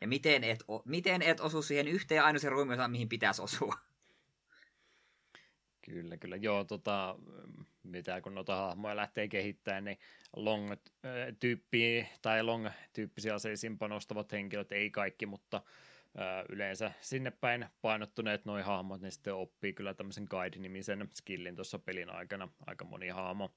Ja 0.00 0.08
miten 0.08 0.44
et, 0.44 0.64
miten 0.84 1.22
et 1.22 1.40
osu 1.40 1.62
siihen 1.62 1.88
yhteen 1.88 2.24
ainoaseen 2.24 2.52
ruumiosaan, 2.52 2.90
mihin 2.90 3.08
pitäisi 3.08 3.42
osua. 3.42 3.74
Kyllä, 5.82 6.16
kyllä. 6.16 6.36
Joo, 6.36 6.64
tota, 6.64 7.16
mitä 7.82 8.20
kun 8.20 8.34
noita 8.34 8.56
hahmoja 8.56 8.96
lähtee 8.96 9.28
kehittämään, 9.28 9.84
niin 9.84 9.98
long-tyyppiä 10.36 12.06
tai 12.22 12.42
long-tyyppisiä 12.42 13.34
aseisiin 13.34 13.78
panostavat 13.78 14.32
henkilöt, 14.32 14.72
ei 14.72 14.90
kaikki, 14.90 15.26
mutta 15.26 15.62
yleensä 16.48 16.92
sinne 17.00 17.30
päin 17.30 17.66
painottuneet 17.82 18.44
noin 18.44 18.64
hahmot, 18.64 19.00
niin 19.00 19.12
sitten 19.12 19.34
oppii 19.34 19.72
kyllä 19.72 19.94
tämmöisen 19.94 20.26
guide-nimisen 20.30 21.08
skillin 21.14 21.56
tuossa 21.56 21.78
pelin 21.78 22.10
aikana. 22.10 22.48
Aika 22.66 22.84
moni 22.84 23.08
hahmo, 23.08 23.54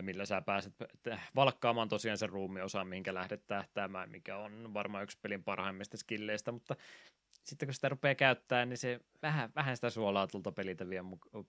millä 0.00 0.26
sä 0.26 0.42
pääset 0.42 0.74
valkkaamaan 1.34 1.88
tosiaan 1.88 2.18
sen 2.18 2.28
ruumiosaan, 2.28 2.88
minkä 2.88 3.14
lähdet 3.14 3.46
tähtäämään, 3.46 4.10
mikä 4.10 4.36
on 4.36 4.74
varmaan 4.74 5.04
yksi 5.04 5.18
pelin 5.22 5.44
parhaimmista 5.44 5.96
skilleistä, 5.96 6.52
mutta 6.52 6.76
sitten 7.46 7.66
kun 7.66 7.74
sitä 7.74 7.88
rupeaa 7.88 8.14
käyttämään, 8.14 8.68
niin 8.68 8.78
se 8.78 9.00
vähän, 9.22 9.50
vähän 9.54 9.76
sitä 9.76 9.90
suolaa 9.90 10.26
tuolta 10.26 10.52
pelitä 10.52 10.88
vie 10.88 11.00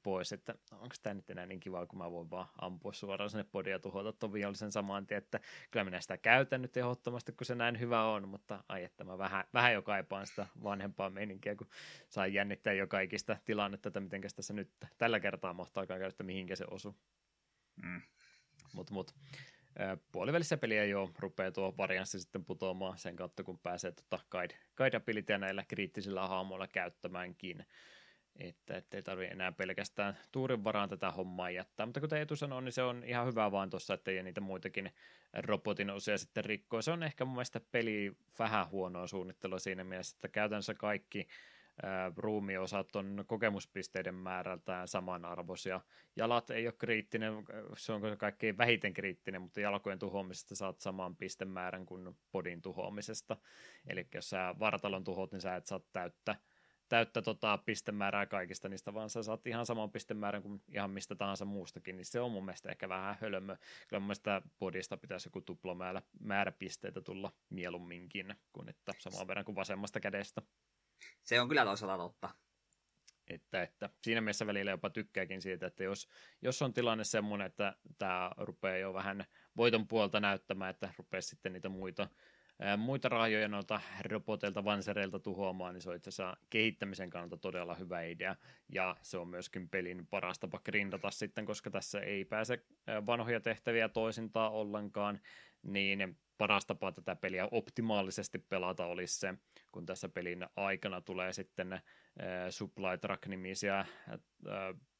pois, 0.03 0.31
että 0.31 0.55
onko 0.71 0.95
tämä 1.03 1.13
nyt 1.13 1.29
enää 1.29 1.45
niin 1.45 1.59
kiva, 1.59 1.85
kun 1.85 1.99
mä 1.99 2.11
voin 2.11 2.29
vaan 2.29 2.47
ampua 2.61 2.93
suoraan 2.93 3.29
sinne 3.29 3.43
podia 3.43 3.73
ja 3.73 3.79
tuhota 3.79 4.13
tuon 4.13 4.33
vihollisen 4.33 4.71
saman 4.71 5.07
tien, 5.07 5.17
että 5.17 5.39
kyllä 5.71 5.83
minä 5.83 6.01
sitä 6.01 6.17
käytän 6.17 6.61
nyt 6.61 6.77
ehdottomasti, 6.77 7.31
kun 7.31 7.45
se 7.45 7.55
näin 7.55 7.79
hyvä 7.79 8.03
on, 8.03 8.27
mutta 8.27 8.63
ai 8.69 8.83
että 8.83 9.03
mä 9.03 9.17
vähän, 9.17 9.43
vähän 9.53 9.73
jo 9.73 9.81
kaipaan 9.81 10.27
sitä 10.27 10.47
vanhempaa 10.63 11.09
meininkiä, 11.09 11.55
kun 11.55 11.67
saa 12.09 12.27
jännittää 12.27 12.73
jo 12.73 12.87
kaikista 12.87 13.37
tilannetta, 13.45 13.89
että 13.89 13.99
miten 13.99 14.21
tässä 14.35 14.53
nyt 14.53 14.69
tällä 14.97 15.19
kertaa 15.19 15.53
mahtaa 15.53 15.87
käyttää, 15.87 16.25
mihinkä 16.25 16.55
se 16.55 16.65
osuu. 16.71 16.95
Mm. 17.83 18.01
Mutta 18.73 18.93
mut, 18.93 19.15
puolivälissä 20.11 20.57
peliä 20.57 20.85
jo 20.85 21.11
rupeaa 21.19 21.51
tuo 21.51 21.77
varianssi 21.77 22.19
sitten 22.19 22.45
putoamaan 22.45 22.97
sen 22.97 23.15
kautta, 23.15 23.43
kun 23.43 23.59
pääsee 23.59 23.91
tota 23.91 24.19
guide, 24.31 24.55
guide 24.77 25.37
näillä 25.37 25.63
kriittisillä 25.67 26.27
haamoilla 26.27 26.67
käyttämäänkin. 26.67 27.65
Että 28.35 28.81
ei 28.91 29.03
tarvitse 29.03 29.31
enää 29.31 29.51
pelkästään 29.51 30.17
tuurin 30.31 30.63
varaan 30.63 30.89
tätä 30.89 31.11
hommaa 31.11 31.49
jättää. 31.49 31.85
Mutta 31.85 31.99
kuten 31.99 32.21
Etu 32.21 32.35
sanoi, 32.35 32.61
niin 32.61 32.71
se 32.71 32.83
on 32.83 33.03
ihan 33.03 33.27
hyvä 33.27 33.51
vaan 33.51 33.69
tuossa, 33.69 33.93
että 33.93 34.11
ei 34.11 34.23
niitä 34.23 34.41
muitakin 34.41 34.91
robotin 35.33 35.89
osia 35.89 36.17
sitten 36.17 36.45
rikkoa. 36.45 36.81
Se 36.81 36.91
on 36.91 37.03
ehkä 37.03 37.25
mun 37.25 37.33
mielestä 37.33 37.61
peli 37.71 38.17
vähän 38.39 38.69
huonoa 38.69 39.07
suunnittelua 39.07 39.59
siinä 39.59 39.83
mielessä, 39.83 40.17
että 40.17 40.27
käytännössä 40.27 40.73
kaikki 40.73 41.27
ruumiosat 42.15 42.95
on 42.95 43.23
kokemuspisteiden 43.27 44.15
määrältään 44.15 44.87
samanarvoisia. 44.87 45.81
Jalat 46.15 46.49
ei 46.49 46.67
ole 46.67 46.73
kriittinen, 46.77 47.33
se 47.77 47.93
on 47.93 48.01
kaikkein 48.17 48.57
vähiten 48.57 48.93
kriittinen, 48.93 49.41
mutta 49.41 49.61
jalkojen 49.61 49.99
tuhoamisesta 49.99 50.55
saat 50.55 50.79
saman 50.79 51.15
pistemäärän 51.15 51.85
kuin 51.85 52.17
podin 52.31 52.61
tuhoamisesta. 52.61 53.37
Eli 53.87 54.07
jos 54.13 54.29
sä 54.29 54.55
vartalon 54.59 55.03
tuhot, 55.03 55.31
niin 55.31 55.41
sä 55.41 55.55
et 55.55 55.65
saa 55.65 55.79
täyttä, 55.93 56.35
täyttä 56.89 57.21
tota 57.21 57.57
pistemäärää 57.57 58.25
kaikista 58.25 58.69
niistä, 58.69 58.93
vaan 58.93 59.09
sä 59.09 59.23
saat 59.23 59.47
ihan 59.47 59.65
saman 59.65 59.91
pistemäärän 59.91 60.41
kuin 60.41 60.63
ihan 60.73 60.91
mistä 60.91 61.15
tahansa 61.15 61.45
muustakin, 61.45 61.97
niin 61.97 62.05
se 62.05 62.19
on 62.19 62.31
mun 62.31 62.45
mielestä 62.45 62.69
ehkä 62.69 62.89
vähän 62.89 63.17
hölmö. 63.21 63.57
Kyllä 63.87 63.99
mun 63.99 64.07
mielestä 64.07 64.41
podista 64.59 64.97
pitäisi 64.97 65.27
joku 65.27 65.41
tuplamäärä 65.41 66.01
määrä 66.19 66.51
pisteitä 66.51 67.01
tulla 67.01 67.31
mieluumminkin, 67.49 68.35
kuin 68.53 68.69
että 68.69 68.93
samaan 68.99 69.27
verran 69.27 69.45
kuin 69.45 69.55
vasemmasta 69.55 69.99
kädestä. 69.99 70.41
Se 71.23 71.41
on 71.41 71.47
kyllä 71.47 71.65
toisaalta 71.65 72.03
totta. 72.03 72.29
Että, 73.27 73.61
että 73.61 73.89
siinä 74.01 74.21
mielessä 74.21 74.47
välillä 74.47 74.71
jopa 74.71 74.89
tykkääkin 74.89 75.41
siitä, 75.41 75.67
että 75.67 75.83
jos, 75.83 76.07
jos 76.41 76.61
on 76.61 76.73
tilanne 76.73 77.03
semmoinen, 77.03 77.47
että 77.47 77.75
tämä 77.97 78.31
rupeaa 78.37 78.77
jo 78.77 78.93
vähän 78.93 79.25
voiton 79.57 79.87
puolta 79.87 80.19
näyttämään, 80.19 80.69
että 80.69 80.93
rupeaa 80.97 81.21
sitten 81.21 81.53
niitä 81.53 81.69
muita, 81.69 82.09
ää, 82.59 82.77
muita 82.77 83.09
rajoja 83.09 83.47
noilta 83.47 83.81
roboteilta, 84.05 84.65
vansereilta 84.65 85.19
tuhoamaan, 85.19 85.73
niin 85.73 85.81
se 85.81 85.89
on 85.89 85.95
itse 85.95 86.09
asiassa 86.09 86.37
kehittämisen 86.49 87.09
kannalta 87.09 87.37
todella 87.37 87.75
hyvä 87.75 88.01
idea, 88.03 88.35
ja 88.69 88.95
se 89.01 89.17
on 89.17 89.27
myöskin 89.27 89.69
pelin 89.69 90.07
paras 90.07 90.39
tapa 90.39 90.59
grindata 90.59 91.11
sitten, 91.11 91.45
koska 91.45 91.71
tässä 91.71 91.99
ei 91.99 92.25
pääse 92.25 92.65
vanhoja 93.05 93.39
tehtäviä 93.39 93.89
toisintaan 93.89 94.51
ollenkaan, 94.51 95.19
niin 95.63 96.17
paras 96.37 96.65
tapa 96.65 96.91
tätä 96.91 97.15
peliä 97.15 97.47
optimaalisesti 97.51 98.39
pelata 98.39 98.85
olisi 98.85 99.19
se, 99.19 99.33
kun 99.71 99.85
tässä 99.85 100.09
pelin 100.09 100.45
aikana 100.55 101.01
tulee 101.01 101.33
sitten 101.33 101.73
äh, 101.73 101.81
supply 102.49 102.97
truck-nimisiä 103.01 103.79
äh, 103.79 103.87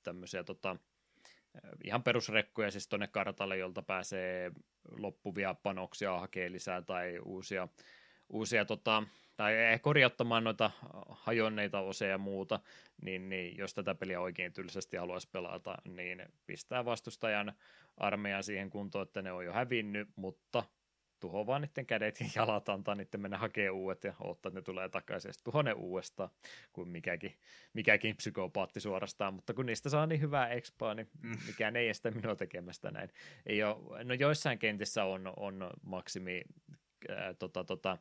tämmöisiä 0.04 0.44
tota, 0.44 0.72
äh, 0.72 1.72
ihan 1.84 2.04
perusrekkoja 2.04 2.72
siis 2.72 2.88
tuonne 2.88 3.08
kartalle, 3.08 3.58
jolta 3.58 3.82
pääsee 3.82 4.52
loppuvia 4.98 5.54
panoksia 5.54 6.20
hakee 6.20 6.52
lisää 6.52 6.82
tai 6.82 7.20
uusia, 7.26 7.68
uusia 8.30 8.66
tota, 8.66 9.04
tai 9.38 9.54
korjauttamaan 9.82 10.44
noita 10.44 10.72
hajonneita 11.10 11.80
osia 11.80 12.08
ja 12.08 12.18
muuta, 12.18 12.60
niin, 13.02 13.30
niin 13.30 13.58
jos 13.58 13.74
tätä 13.74 13.96
peliä 13.96 14.22
oikein 14.22 14.54
tylsästi 14.54 14.98
haluaisi 14.98 15.30
pelata, 15.32 15.78
niin 15.86 16.26
pistää 16.46 16.86
vastustajan 16.86 17.54
armeijan 17.98 18.44
siihen 18.44 18.70
kuntoon, 18.70 19.04
että 19.04 19.22
ne 19.22 19.32
on 19.32 19.46
jo 19.46 19.54
hävinnyt, 19.54 20.10
mutta 20.16 20.64
tuho 21.20 21.46
vaan 21.46 21.62
niiden 21.62 21.86
kädet 21.86 22.20
ja 22.20 22.26
jalat, 22.36 22.70
antaa 22.70 22.96
niiden 22.96 23.22
mennä 23.22 23.38
hakemaan 23.38 23.76
uudet 23.76 24.04
ja 24.04 24.14
odottaa, 24.20 24.50
että 24.50 24.60
ne 24.60 24.62
tulee 24.62 24.90
takaisin 24.90 25.30
ja 25.30 25.34
tuho 25.44 25.62
ne 25.62 25.74
uudestaan, 25.74 26.30
kuin 26.74 26.90
mikäkin, 26.90 27.38
mikäkin 27.74 28.16
psykopaatti 28.16 28.80
suorastaan, 28.80 29.34
mutta 29.34 29.54
kun 29.54 29.66
niistä 29.66 29.90
saa 29.90 30.06
niin 30.06 30.22
hyvää 30.22 30.48
expaa, 30.50 30.94
niin 30.94 31.10
mm. 31.22 31.38
mikään 31.48 31.76
ei 31.76 31.90
estä 31.90 32.12
minua 32.12 32.36
tekemästä 32.36 32.92
näin. 32.92 33.10
Ei 33.46 33.64
ole, 33.64 34.04
no 34.04 34.14
joissain 34.14 34.60
kentissä 34.60 35.04
on, 35.04 35.34
on 35.38 35.70
maksimi 35.86 36.42
ää, 37.10 37.34
tota, 37.34 37.64
tota, 37.64 37.98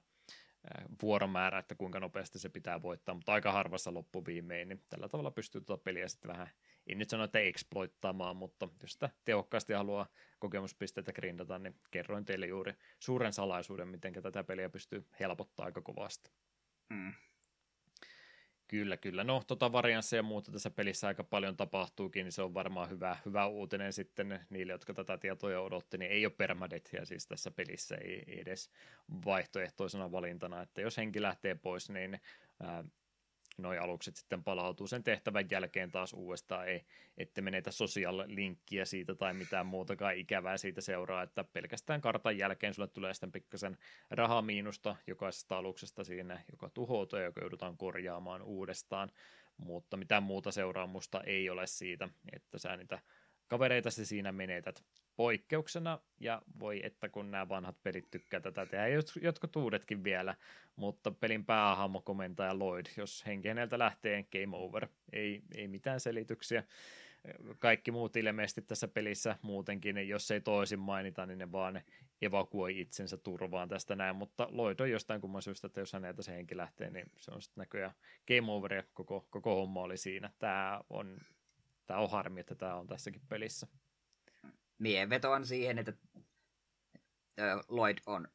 vuoromäärä, 1.02 1.58
että 1.58 1.74
kuinka 1.74 2.00
nopeasti 2.00 2.38
se 2.38 2.48
pitää 2.48 2.82
voittaa, 2.82 3.14
mutta 3.14 3.32
aika 3.32 3.52
harvassa 3.52 3.94
loppuviimein, 3.94 4.68
niin 4.68 4.82
tällä 4.90 5.08
tavalla 5.08 5.30
pystyy 5.30 5.60
tuota 5.60 5.82
peliä 5.82 6.08
sitten 6.08 6.30
vähän, 6.30 6.50
en 6.86 6.98
nyt 6.98 7.10
sano, 7.10 7.24
että 7.24 7.38
exploittamaan, 7.38 8.36
mutta 8.36 8.68
jos 8.82 8.92
sitä 8.92 9.10
tehokkaasti 9.24 9.72
haluaa 9.72 10.06
kokemuspisteitä 10.38 11.12
grindata, 11.12 11.58
niin 11.58 11.80
kerroin 11.90 12.24
teille 12.24 12.46
juuri 12.46 12.74
suuren 12.98 13.32
salaisuuden, 13.32 13.88
miten 13.88 14.12
tätä 14.12 14.44
peliä 14.44 14.70
pystyy 14.70 15.08
helpottaa 15.20 15.66
aika 15.66 15.82
kovasti. 15.82 16.30
Mm. 16.90 17.12
Kyllä, 18.68 18.96
kyllä. 18.96 19.24
No, 19.24 19.42
tota 19.46 19.72
varianssia 19.72 20.16
ja 20.16 20.22
muuta 20.22 20.52
tässä 20.52 20.70
pelissä 20.70 21.06
aika 21.06 21.24
paljon 21.24 21.56
tapahtuukin, 21.56 22.24
niin 22.24 22.32
se 22.32 22.42
on 22.42 22.54
varmaan 22.54 22.90
hyvä, 22.90 23.16
hyvä 23.24 23.46
uutinen 23.46 23.92
sitten 23.92 24.40
niille, 24.50 24.72
jotka 24.72 24.94
tätä 24.94 25.18
tietoja 25.18 25.60
odotti, 25.60 25.98
niin 25.98 26.10
ei 26.10 26.26
ole 26.26 26.32
permadetia 26.36 27.04
siis 27.04 27.26
tässä 27.26 27.50
pelissä, 27.50 27.96
ei, 27.96 28.24
ei 28.26 28.40
edes 28.40 28.70
vaihtoehtoisena 29.24 30.12
valintana, 30.12 30.62
että 30.62 30.80
jos 30.80 30.96
henki 30.96 31.22
lähtee 31.22 31.54
pois, 31.54 31.90
niin 31.90 32.20
ää, 32.60 32.84
noi 33.58 33.78
alukset 33.78 34.16
sitten 34.16 34.44
palautuu 34.44 34.86
sen 34.86 35.04
tehtävän 35.04 35.46
jälkeen 35.50 35.90
taas 35.90 36.12
uudestaan, 36.12 36.68
ei, 36.68 36.84
ette 37.18 37.40
menetä 37.40 37.70
sosiaalinkkiä 37.70 38.84
siitä 38.84 39.14
tai 39.14 39.34
mitään 39.34 39.66
muutakaan 39.66 40.16
ikävää 40.16 40.56
siitä 40.56 40.80
seuraa, 40.80 41.22
että 41.22 41.44
pelkästään 41.44 42.00
kartan 42.00 42.38
jälkeen 42.38 42.74
sulle 42.74 42.88
tulee 42.88 43.14
sitten 43.14 43.32
pikkasen 43.32 43.78
rahamiinusta 44.10 44.96
jokaisesta 45.06 45.58
aluksesta 45.58 46.04
siinä, 46.04 46.42
joka 46.52 46.70
tuhoutuu 46.70 47.18
ja 47.18 47.24
joka 47.24 47.40
joudutaan 47.40 47.76
korjaamaan 47.76 48.42
uudestaan, 48.42 49.10
mutta 49.56 49.96
mitään 49.96 50.22
muuta 50.22 50.50
seuraamusta 50.50 51.22
ei 51.22 51.50
ole 51.50 51.66
siitä, 51.66 52.08
että 52.32 52.58
sä 52.58 52.76
niitä 52.76 52.98
kavereita 53.48 53.90
siinä 53.90 54.32
menetät 54.32 54.84
poikkeuksena, 55.16 55.98
ja 56.20 56.42
voi 56.58 56.80
että 56.84 57.08
kun 57.08 57.30
nämä 57.30 57.48
vanhat 57.48 57.82
pelit 57.82 58.10
tykkää 58.10 58.40
tätä 58.40 58.66
tehdä, 58.66 58.86
jotkut 59.22 59.56
uudetkin 59.56 60.04
vielä, 60.04 60.34
mutta 60.76 61.10
pelin 61.10 61.44
päähahmo 61.44 62.00
komentaja 62.00 62.58
Lloyd, 62.58 62.86
jos 62.96 63.26
henki 63.26 63.48
häneltä 63.48 63.78
lähtee, 63.78 64.22
game 64.22 64.56
over, 64.56 64.88
ei, 65.12 65.42
ei 65.54 65.68
mitään 65.68 66.00
selityksiä. 66.00 66.64
kaikki 67.58 67.90
muut 67.90 68.16
ilmeisesti 68.16 68.62
tässä 68.62 68.88
pelissä 68.88 69.36
muutenkin, 69.42 69.94
niin 69.94 70.08
jos 70.08 70.30
ei 70.30 70.40
toisin 70.40 70.78
mainita, 70.78 71.26
niin 71.26 71.38
ne 71.38 71.52
vaan 71.52 71.82
evakuoi 72.22 72.80
itsensä 72.80 73.16
turvaan 73.16 73.68
tästä 73.68 73.96
näin, 73.96 74.16
mutta 74.16 74.48
Lloyd 74.50 74.80
on 74.80 74.90
jostain 74.90 75.20
kumman 75.20 75.42
syystä, 75.42 75.66
että 75.66 75.80
jos 75.80 75.92
häneltä 75.92 76.22
se 76.22 76.32
henki 76.32 76.56
lähtee, 76.56 76.90
niin 76.90 77.06
se 77.16 77.30
on 77.30 77.42
sitten 77.42 77.62
näköjään 77.62 77.94
game 78.28 78.52
over 78.52 78.74
ja 78.74 78.82
koko, 78.94 79.26
koko 79.30 79.54
homma 79.54 79.82
oli 79.82 79.96
siinä. 79.96 80.30
Tämä 80.38 80.80
on, 80.90 81.18
tämä 81.86 82.00
on 82.00 82.10
harmi, 82.10 82.40
että 82.40 82.54
tämä 82.54 82.74
on 82.74 82.86
tässäkin 82.86 83.22
pelissä. 83.28 83.66
Mie 84.78 85.08
vetoan 85.08 85.46
siihen, 85.46 85.78
että 85.78 85.92
Lloyd 87.68 87.98
on 88.06 88.28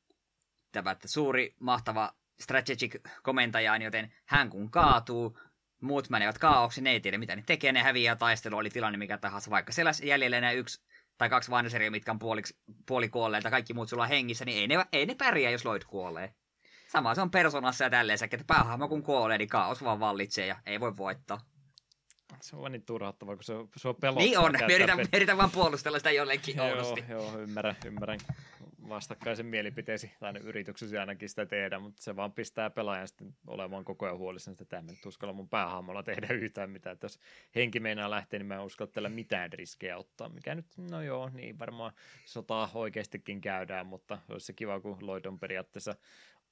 tämä 0.72 0.95
suuri, 1.05 1.55
mahtava 1.59 2.13
strategic 2.39 2.95
komentaja, 3.23 3.77
joten 3.77 4.13
hän 4.26 4.49
kun 4.49 4.72
kaatuu, 4.72 5.39
muut 5.81 6.09
menevät 6.09 6.38
kaaoksi, 6.38 6.81
ne 6.81 6.91
ei 6.91 6.99
tiedä 6.99 7.18
mitä 7.18 7.35
ne 7.35 7.43
tekee, 7.45 7.72
ne 7.72 7.84
häviää 7.84 8.15
taistelu, 8.15 8.57
oli 8.57 8.69
tilanne 8.69 8.97
mikä 8.97 9.18
tahansa, 9.18 9.51
vaikka 9.51 9.72
siellä 9.72 9.91
jäljellä 10.03 10.38
enää 10.38 10.51
yksi 10.51 10.84
tai 11.18 11.30
kaksi 11.30 11.51
vanseria, 11.51 11.91
mitkä 11.91 12.11
on 12.11 12.19
puoliksi, 12.19 12.57
puoli 12.88 13.09
kuolleita, 13.09 13.49
kaikki 13.49 13.73
muut 13.73 13.89
sulla 13.89 14.07
hengissä, 14.07 14.45
niin 14.45 14.57
ei 14.57 14.77
ne, 14.77 14.85
ei 14.91 15.05
ne 15.05 15.15
pärjää, 15.15 15.51
jos 15.51 15.65
Lloyd 15.65 15.84
kuolee. 15.88 16.34
Sama 16.88 17.15
se 17.15 17.22
on 17.22 17.31
personassa 17.31 17.84
ja 17.84 17.89
tälleen, 17.89 18.18
että 18.23 18.43
päähahmo 18.47 18.88
kun 18.88 19.03
kuolee, 19.03 19.38
niin 19.38 19.49
kaos 19.49 19.84
vaan 19.84 19.99
vallitsee 19.99 20.47
ja 20.47 20.55
ei 20.65 20.80
voi 20.80 20.97
voittaa. 20.97 21.50
Se 22.41 22.55
on 22.55 22.72
niin 22.72 22.85
turhauttavaa, 22.85 23.35
kun 23.35 23.43
se 23.43 23.53
se 23.77 23.88
on 23.88 23.95
pelottaa. 23.95 24.23
Niin 24.23 24.39
on, 24.39 24.51
me 24.68 24.76
yritän, 24.76 24.99
yritän 25.13 25.38
vaan 25.38 25.51
puolustella 25.51 25.97
sitä 25.97 26.11
jollekin 26.11 26.55
joo, 26.55 26.95
joo, 27.09 27.39
ymmärrän, 27.39 27.76
ymmärrän 27.85 28.19
vastakkaisen 28.89 29.45
mielipiteesi, 29.45 30.11
tai 30.19 30.34
yrityksesi 30.43 30.97
ainakin 30.97 31.30
sitä 31.30 31.45
tehdä, 31.45 31.80
mutta 31.80 32.03
se 32.03 32.15
vaan 32.15 32.31
pistää 32.31 32.69
pelaajan 32.69 33.07
sitten 33.07 33.35
olemaan 33.47 33.85
koko 33.85 34.05
ajan 34.05 34.18
huolissaan, 34.18 34.53
että 34.53 34.65
tämä 34.65 34.81
nyt 34.81 35.05
uskalla 35.05 35.34
mun 35.34 35.49
päähahmolla 35.49 36.03
tehdä 36.03 36.27
yhtään 36.43 36.69
mitään. 36.69 36.93
Että 36.93 37.05
jos 37.05 37.19
henki 37.55 37.80
meinaa 37.80 38.09
lähteä, 38.09 38.39
niin 38.39 38.47
mä 38.47 38.55
en 38.55 38.61
uskalla 38.61 38.91
tällä 38.91 39.09
mitään 39.09 39.53
riskejä 39.53 39.97
ottaa, 39.97 40.30
mikä 40.30 40.55
nyt, 40.55 40.65
no 40.77 41.01
joo, 41.01 41.30
niin 41.30 41.59
varmaan 41.59 41.93
sotaa 42.26 42.72
oikeastikin 42.73 43.41
käydään, 43.41 43.85
mutta 43.85 44.18
olisi 44.30 44.45
se 44.45 44.53
kiva, 44.53 44.80
kun 44.80 44.97
Lloyd 45.01 45.26
on 45.26 45.39
periaatteessa 45.39 45.95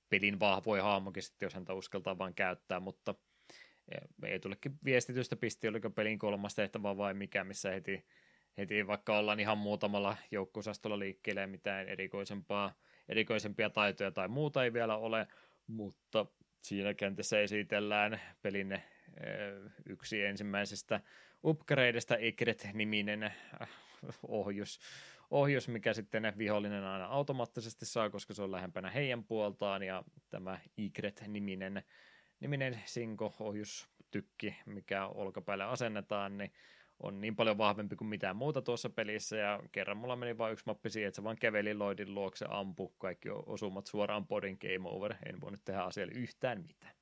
pelin 0.09 0.39
vahvoja 0.39 0.83
hahmokin 0.83 1.23
sitten, 1.23 1.45
jos 1.45 1.53
häntä 1.53 1.73
uskaltaa 1.73 2.17
vaan 2.17 2.33
käyttää, 2.33 2.79
mutta 2.79 3.15
ei 4.23 4.39
tulekin 4.39 4.79
viestitystä 4.85 5.35
pisti, 5.35 5.67
oliko 5.67 5.89
pelin 5.89 6.19
kolmas 6.19 6.55
tehtävä 6.55 6.97
vai 6.97 7.13
mikä, 7.13 7.43
missä 7.43 7.71
heti 7.71 8.05
heti 8.59 8.87
vaikka 8.87 9.17
ollaan 9.17 9.39
ihan 9.39 9.57
muutamalla 9.57 10.17
joukkuosastolla 10.31 10.99
liikkeelle 10.99 11.41
ja 11.41 11.47
mitään 11.47 11.89
erikoisempaa, 11.89 12.73
erikoisempia 13.09 13.69
taitoja 13.69 14.11
tai 14.11 14.27
muuta 14.27 14.63
ei 14.63 14.73
vielä 14.73 14.97
ole, 14.97 15.27
mutta 15.67 16.25
siinä 16.61 16.93
kentässä 16.93 17.41
esitellään 17.41 18.19
pelin 18.41 18.71
eh, 18.71 18.81
yksi 19.85 20.23
ensimmäisestä 20.23 21.01
upgradeista 21.43 22.17
Egret-niminen 22.17 23.23
äh, 23.23 23.33
ohjus, 24.27 24.79
ohjus, 25.29 25.67
mikä 25.67 25.93
sitten 25.93 26.33
vihollinen 26.37 26.83
aina 26.83 27.05
automaattisesti 27.05 27.85
saa, 27.85 28.09
koska 28.09 28.33
se 28.33 28.41
on 28.41 28.51
lähempänä 28.51 28.89
heidän 28.89 29.23
puoltaan, 29.23 29.83
ja 29.83 30.03
tämä 30.29 30.59
Egret-niminen 30.77 31.83
niminen 32.39 32.81
Sinko-ohjustykki, 32.85 34.55
mikä 34.65 35.07
olkapäälle 35.07 35.63
asennetaan, 35.63 36.37
niin 36.37 36.53
on 36.99 37.21
niin 37.21 37.35
paljon 37.35 37.57
vahvempi 37.57 37.95
kuin 37.95 38.07
mitään 38.07 38.35
muuta 38.35 38.61
tuossa 38.61 38.89
pelissä, 38.89 39.37
ja 39.37 39.59
kerran 39.71 39.97
mulla 39.97 40.15
meni 40.15 40.37
vain 40.37 40.53
yksi 40.53 40.65
mappi 40.65 40.89
siihen, 40.89 41.07
että 41.07 41.15
se 41.15 41.23
vaan 41.23 41.37
käveli 41.39 41.73
Lloydin 41.73 42.15
luokse, 42.15 42.45
ampu 42.49 42.89
kaikki 42.97 43.29
osumat 43.29 43.87
suoraan 43.87 44.27
podin 44.27 44.57
game 44.61 44.89
over, 44.89 45.13
en 45.25 45.41
voinut 45.41 45.61
tehdä 45.65 45.81
asialle 45.81 46.13
yhtään 46.15 46.61
mitään. 46.61 46.98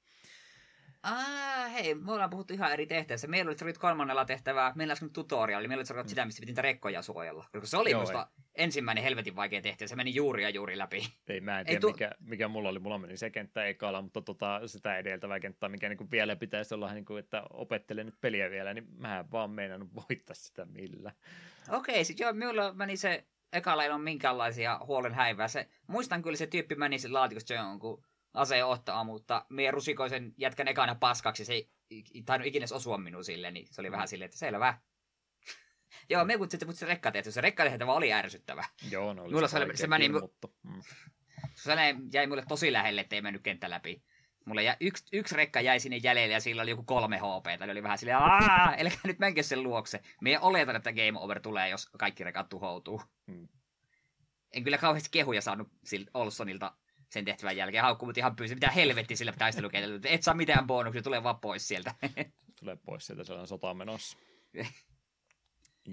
Ah, 1.03 1.73
hei, 1.73 1.95
me 1.95 2.11
ollaan 2.11 2.29
puhuttu 2.29 2.53
ihan 2.53 2.73
eri 2.73 2.85
tehtävissä. 2.85 3.27
Meillä 3.27 3.49
oli 3.49 3.73
kolmannella 3.73 4.25
tehtävää, 4.25 4.71
meillä 4.75 4.95
oli 5.01 5.09
tutoriali, 5.09 5.67
meillä 5.67 5.83
oli 5.93 6.03
mm. 6.03 6.07
sitä, 6.07 6.25
mistä 6.25 6.39
piti 6.39 6.51
niitä 6.51 6.61
rekkoja 6.61 7.01
suojella. 7.01 7.45
Koska 7.51 7.67
se 7.67 7.77
oli 7.77 7.91
Joo, 7.91 8.01
musta 8.01 8.27
ei. 8.37 8.43
ensimmäinen 8.55 9.03
helvetin 9.03 9.35
vaikea 9.35 9.61
tehtävä, 9.61 9.87
se 9.87 9.95
meni 9.95 10.15
juuri 10.15 10.43
ja 10.43 10.49
juuri 10.49 10.77
läpi. 10.77 11.07
Ei, 11.27 11.41
mä 11.41 11.59
en 11.59 11.65
tiedä, 11.65 11.79
tu- 11.79 11.91
mikä, 11.91 12.11
mikä 12.19 12.47
mulla 12.47 12.69
oli. 12.69 12.79
Mulla 12.79 12.97
meni 12.97 13.17
se 13.17 13.29
kenttä 13.29 13.65
ekalla, 13.65 14.01
mutta 14.01 14.21
tota, 14.21 14.61
sitä 14.65 14.97
edeltävää 14.97 15.39
kenttää, 15.39 15.69
mikä 15.69 15.89
niin 15.89 16.11
vielä 16.11 16.35
pitäisi 16.35 16.73
olla, 16.73 16.93
niin 16.93 17.05
kuin, 17.05 17.19
että 17.19 17.43
opettelen 17.49 18.05
nyt 18.05 18.21
peliä 18.21 18.49
vielä, 18.49 18.73
niin 18.73 18.87
mä 18.97 19.19
en 19.19 19.31
vaan 19.31 19.51
meinannut 19.51 19.89
voittaa 19.95 20.35
sitä 20.35 20.65
millä. 20.65 21.11
Okei, 21.69 21.95
okay, 21.95 22.03
sit 22.03 22.19
joo, 22.19 22.33
minulla 22.33 22.73
meni 22.73 22.97
se 22.97 23.25
ekalla 23.53 23.83
ei 23.83 23.89
ole 23.89 23.97
minkäänlaisia 23.97 24.79
huolen 24.87 25.13
häivää. 25.13 25.47
Se, 25.47 25.69
muistan 25.87 26.21
kyllä 26.21 26.37
se 26.37 26.47
tyyppi 26.47 26.75
meni 26.75 26.99
se 26.99 27.09
laatikosta 27.09 27.53
jonkun 27.53 28.03
aseen 28.33 28.65
ottaa, 28.65 29.03
mutta 29.03 29.45
me 29.49 29.71
rusikoisen 29.71 30.33
jätkän 30.37 30.67
ekana 30.67 30.95
paskaksi, 30.95 31.45
se 31.45 31.53
ei 31.53 31.69
tainnut 32.25 32.47
ikinä 32.47 32.65
osua 32.71 32.97
minun 32.97 33.23
sille, 33.23 33.51
niin 33.51 33.67
se 33.71 33.81
oli 33.81 33.89
mm. 33.89 33.91
vähän 33.91 34.07
silleen, 34.07 34.25
että 34.25 34.37
selvä. 34.37 34.77
Joo, 36.09 36.25
me 36.25 36.37
kutsutte 36.37 36.65
mutta 36.65 36.79
se 36.79 36.85
rekkatehtävä. 36.85 37.31
Se 37.31 37.41
rekkatehtävä 37.41 37.93
oli 37.93 38.13
ärsyttävä. 38.13 38.65
Joo, 38.91 39.13
no 39.13 39.23
oli 39.23 39.33
Mulla 39.33 39.47
se, 39.47 39.59
se, 39.59 39.77
se 39.77 39.87
meni, 39.87 40.09
mutta... 40.09 40.47
mm. 40.63 40.81
se 41.55 41.71
jäi 42.13 42.27
mulle 42.27 42.43
tosi 42.47 42.73
lähelle, 42.73 43.01
ettei 43.01 43.21
mennyt 43.21 43.43
kenttä 43.43 43.69
läpi. 43.69 44.03
Mulle 44.45 44.63
jäi, 44.63 44.75
yksi, 44.79 45.05
yksi 45.13 45.35
rekka 45.35 45.61
jäi 45.61 45.79
sinne 45.79 45.97
jäljelle 45.97 46.33
ja 46.33 46.39
sillä 46.39 46.61
oli 46.61 46.69
joku 46.69 46.83
kolme 46.83 47.17
HP. 47.17 47.61
Eli 47.61 47.71
oli 47.71 47.83
vähän 47.83 47.97
silleen, 47.97 48.17
aah, 48.17 48.73
eli 48.79 48.89
nyt 49.03 49.19
menkö 49.19 49.43
sen 49.43 49.63
luokse. 49.63 50.01
Me 50.21 50.39
oletan, 50.39 50.75
että 50.75 50.93
game 50.93 51.19
over 51.19 51.39
tulee, 51.39 51.69
jos 51.69 51.89
kaikki 51.89 52.23
rekat 52.23 52.49
tuhoutuu. 52.49 53.01
Hmm. 53.31 53.47
En 54.51 54.63
kyllä 54.63 54.77
kauheasti 54.77 55.09
kehuja 55.11 55.41
saanut 55.41 55.67
Olsonilta 56.13 56.73
sen 57.09 57.25
tehtävän 57.25 57.57
jälkeen 57.57 57.84
haukkuu, 57.84 58.05
mutta 58.05 58.19
ihan 58.19 58.35
pyysi, 58.35 58.55
mitä 58.55 58.69
helvetti 58.69 59.15
sillä 59.15 59.34
taistelukentällä. 59.38 59.99
Et 60.03 60.23
saa 60.23 60.34
mitään 60.34 60.67
bonuksia, 60.67 61.01
tulee 61.01 61.23
vaan 61.23 61.39
pois 61.39 61.67
sieltä. 61.67 61.95
tulee 62.59 62.77
pois 62.85 63.05
sieltä, 63.05 63.23
sellainen 63.23 63.47
sota 63.47 63.73
menossa. 63.73 64.17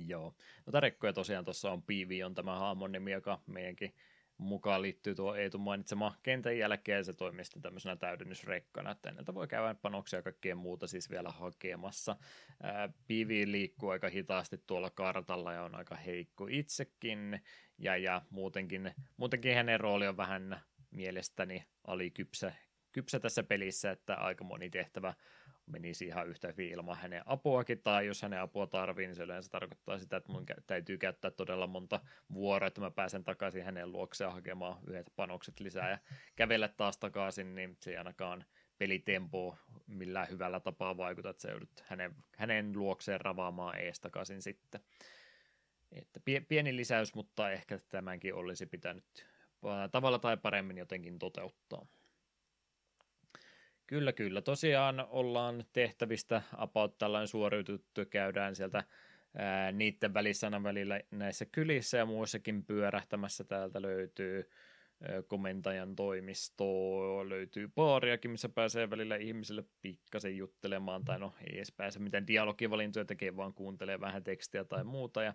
Joo. 0.08 0.34
No 0.72 0.80
rekkoja 0.80 1.12
tosiaan 1.12 1.44
tuossa 1.44 1.72
on 1.72 1.82
Piivi 1.82 2.22
on 2.22 2.34
tämä 2.34 2.58
haamon 2.58 2.92
nimi, 2.92 3.12
joka 3.12 3.42
meidänkin 3.46 3.94
mukaan 4.38 4.82
liittyy 4.82 5.14
tuo 5.14 5.34
Eetu 5.34 5.58
mainitsema 5.58 6.14
kentän 6.22 6.58
jälkeen, 6.58 6.96
ja 6.96 7.04
se 7.04 7.12
toimii 7.12 7.44
sitten 7.44 7.62
tämmöisenä 7.62 7.96
täydennysrekkana, 7.96 8.90
että 8.90 9.08
enneltä 9.08 9.34
voi 9.34 9.48
käydä 9.48 9.74
panoksia 9.74 10.18
ja 10.18 10.22
kaikkea 10.22 10.56
muuta 10.56 10.86
siis 10.86 11.10
vielä 11.10 11.30
hakemassa. 11.30 12.16
Piivi 13.06 13.52
liikkuu 13.52 13.88
aika 13.88 14.08
hitaasti 14.08 14.58
tuolla 14.66 14.90
kartalla 14.90 15.52
ja 15.52 15.62
on 15.62 15.74
aika 15.74 15.96
heikko 15.96 16.46
itsekin, 16.50 17.42
ja, 17.78 17.96
ja 17.96 18.22
muutenkin, 18.30 18.94
muutenkin 19.16 19.54
hänen 19.54 19.80
rooli 19.80 20.08
on 20.08 20.16
vähän 20.16 20.60
mielestäni 20.94 21.64
alikypsä 21.86 22.52
kypsä 22.94 23.20
tässä 23.20 23.42
pelissä, 23.42 23.90
että 23.90 24.14
aika 24.14 24.44
moni 24.44 24.70
tehtävä 24.70 25.14
menisi 25.66 26.06
ihan 26.06 26.28
yhtä 26.28 26.48
hyvin 26.48 26.72
ilman 26.72 26.96
hänen 26.96 27.22
apuakin, 27.26 27.82
tai 27.82 28.06
jos 28.06 28.22
hänen 28.22 28.40
apua 28.40 28.66
tarvii, 28.66 29.06
niin 29.06 29.14
se 29.14 29.22
yleensä 29.22 29.50
tarkoittaa 29.50 29.98
sitä, 29.98 30.16
että 30.16 30.32
mun 30.32 30.46
täytyy 30.66 30.98
käyttää 30.98 31.30
todella 31.30 31.66
monta 31.66 32.00
vuoroa, 32.32 32.66
että 32.66 32.80
mä 32.80 32.90
pääsen 32.90 33.24
takaisin 33.24 33.64
hänen 33.64 33.92
luokseen 33.92 34.32
hakemaan 34.32 34.78
yhdet 34.86 35.12
panokset 35.16 35.60
lisää 35.60 35.90
ja 35.90 35.98
kävellä 36.36 36.68
taas 36.68 36.98
takaisin, 36.98 37.54
niin 37.54 37.76
se 37.80 37.90
ei 37.90 37.96
ainakaan 37.96 38.44
pelitempo 38.78 39.58
millään 39.86 40.28
hyvällä 40.30 40.60
tapaa 40.60 40.96
vaikuta, 40.96 41.30
että 41.30 41.42
se 41.42 41.50
joudut 41.50 41.84
hänen, 41.86 42.14
hänen 42.36 42.72
luokseen 42.76 43.20
ravaamaan 43.20 43.78
ees 43.78 44.00
takaisin 44.00 44.42
sitten. 44.42 44.80
Että 45.92 46.20
pieni 46.48 46.76
lisäys, 46.76 47.14
mutta 47.14 47.50
ehkä 47.50 47.78
tämänkin 47.88 48.34
olisi 48.34 48.66
pitänyt 48.66 49.33
tavalla 49.92 50.18
tai 50.18 50.36
paremmin 50.36 50.78
jotenkin 50.78 51.18
toteuttaa. 51.18 51.86
Kyllä, 53.86 54.12
kyllä. 54.12 54.42
Tosiaan 54.42 55.06
ollaan 55.10 55.64
tehtävistä 55.72 56.42
about 56.56 56.98
tällainen 56.98 57.28
suoriutettu, 57.28 58.04
käydään 58.10 58.56
sieltä 58.56 58.84
ää, 59.36 59.72
niiden 59.72 60.14
välissä 60.14 60.62
välillä 60.62 61.00
näissä 61.10 61.44
kylissä 61.44 61.98
ja 61.98 62.06
muissakin 62.06 62.64
pyörähtämässä 62.64 63.44
täältä 63.44 63.82
löytyy 63.82 64.50
ää, 65.08 65.22
komentajan 65.22 65.96
toimisto, 65.96 66.64
löytyy 67.28 67.68
baariakin, 67.74 68.30
missä 68.30 68.48
pääsee 68.48 68.90
välillä 68.90 69.16
ihmisille 69.16 69.64
pikkasen 69.82 70.36
juttelemaan, 70.36 71.04
tai 71.04 71.18
no 71.18 71.34
ei 71.40 71.56
edes 71.56 71.72
pääse 71.72 71.98
mitään 71.98 72.26
dialogivalintoja 72.26 73.04
tekee, 73.04 73.36
vaan 73.36 73.54
kuuntelee 73.54 74.00
vähän 74.00 74.24
tekstiä 74.24 74.64
tai 74.64 74.84
muuta, 74.84 75.22
ja 75.22 75.34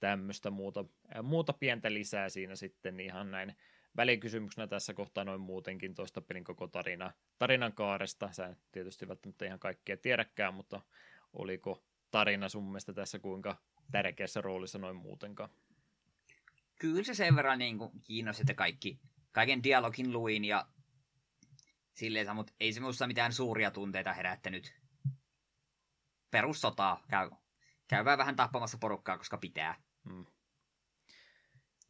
tämmöistä 0.00 0.50
muuta, 0.50 0.84
muuta 1.22 1.52
pientä 1.52 1.92
lisää 1.92 2.28
siinä 2.28 2.56
sitten 2.56 3.00
ihan 3.00 3.30
näin 3.30 3.56
välikysymyksenä 3.96 4.66
tässä 4.66 4.94
kohtaa 4.94 5.24
noin 5.24 5.40
muutenkin 5.40 5.94
tuosta 5.94 6.20
pelin 6.20 6.44
koko 6.44 6.66
tarina, 6.68 7.12
tarinan 7.38 7.72
kaaresta. 7.72 8.32
Sä 8.32 8.56
tietysti 8.72 9.08
välttämättä 9.08 9.44
ihan 9.44 9.58
kaikkea 9.58 9.96
tiedäkään, 9.96 10.54
mutta 10.54 10.80
oliko 11.32 11.84
tarina 12.10 12.48
sun 12.48 12.64
mielestä 12.64 12.92
tässä 12.92 13.18
kuinka 13.18 13.56
tärkeässä 13.90 14.40
roolissa 14.40 14.78
noin 14.78 14.96
muutenkaan? 14.96 15.50
Kyllä 16.80 17.04
se 17.04 17.14
sen 17.14 17.36
verran 17.36 17.58
niin 17.58 17.78
kiinnosti, 18.04 18.42
että 18.42 18.54
kaikki, 18.54 19.00
kaiken 19.32 19.62
dialogin 19.62 20.12
luin 20.12 20.44
ja 20.44 20.66
silleen, 21.94 22.36
mutta 22.36 22.52
ei 22.60 22.72
se 22.72 22.80
minusta 22.80 23.06
mitään 23.06 23.32
suuria 23.32 23.70
tunteita 23.70 24.12
herättänyt. 24.12 24.74
Perussotaa, 26.30 27.04
käy, 27.10 27.30
käy 27.88 28.04
vähän 28.04 28.36
tappamassa 28.36 28.78
porukkaa, 28.78 29.18
koska 29.18 29.38
pitää. 29.38 29.87
Hmm. 30.08 30.26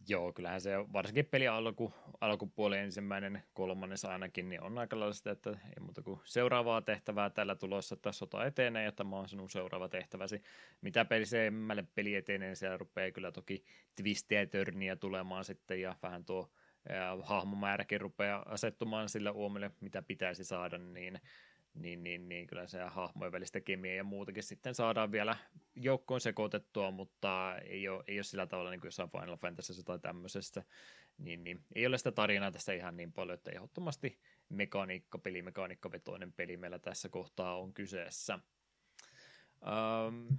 Joo, 0.09 0.33
kyllähän 0.33 0.61
se 0.61 0.71
varsinkin 0.93 1.27
peli 1.27 1.49
alku, 1.49 1.93
alkupuoli 2.21 2.79
ensimmäinen 2.79 3.43
kolmannes 3.53 4.05
ainakin, 4.05 4.49
niin 4.49 4.63
on 4.63 4.79
aika 4.79 5.01
lailla 5.01 5.13
sitä, 5.13 5.31
että 5.31 5.51
ei 5.51 5.81
muuta 5.81 6.03
kuin 6.03 6.21
seuraavaa 6.25 6.83
tehtävää 6.83 7.31
tällä 7.31 7.55
tulossa, 7.55 7.95
että 7.95 8.13
sota 8.13 8.45
etenee 8.45 8.85
ja 8.85 8.93
tämä 8.93 9.17
on 9.17 9.29
sinun 9.29 9.51
seuraava 9.51 9.89
tehtäväsi. 9.89 10.43
Mitä 10.81 11.05
pelisemmälle 11.05 11.85
peli 11.95 12.15
etenee, 12.15 12.55
siellä 12.55 12.77
rupeaa 12.77 13.11
kyllä 13.11 13.33
toki 13.33 13.65
twistejä 13.97 14.41
ja 14.41 14.47
törniä 14.47 14.97
tulemaan 14.97 15.45
sitten 15.45 15.81
ja 15.81 15.95
vähän 16.03 16.25
tuo 16.25 16.51
ja 16.89 17.19
hahmomääräkin 17.23 18.01
rupeaa 18.01 18.43
asettumaan 18.49 19.09
sillä 19.09 19.33
uomille, 19.33 19.71
mitä 19.81 20.03
pitäisi 20.03 20.45
saada, 20.45 20.79
niin 20.79 21.21
niin, 21.83 22.03
niin, 22.03 22.29
niin 22.29 22.47
kyllä 22.47 22.67
se 22.67 22.83
hahmojen 22.83 23.33
välistä 23.33 23.61
kemiä 23.61 23.95
ja 23.95 24.05
muutakin 24.05 24.43
sitten 24.43 24.75
saadaan 24.75 25.13
vielä 25.13 25.37
joukkoon 25.75 26.21
sekoitettua, 26.21 26.91
mutta 26.91 27.59
ei 27.59 27.89
ole, 27.89 28.05
ei 28.07 28.19
ole 28.19 28.25
sillä 28.25 28.47
tavalla 28.47 28.71
niin 28.71 28.81
kuin 28.81 28.89
jossain 28.89 29.11
Final 29.11 29.37
Fantasy 29.37 29.83
tai 29.83 29.99
tämmöisestä, 29.99 30.63
niin, 31.19 31.45
niin 31.45 31.65
ei 31.75 31.87
ole 31.87 31.99
sitä 31.99 32.13
tarinaa 32.13 32.53
tässä 32.53 32.73
ihan 32.73 32.97
niin 32.97 33.13
paljon, 33.13 33.35
että 33.35 33.51
ehdottomasti 33.51 34.19
mekaniikka, 34.49 35.19
pelimekaniikkavetoinen 35.19 36.33
peli 36.33 36.57
meillä 36.57 36.79
tässä 36.79 37.09
kohtaa 37.09 37.59
on 37.59 37.75
kyseessä. 37.75 38.39
Um, 39.63 40.39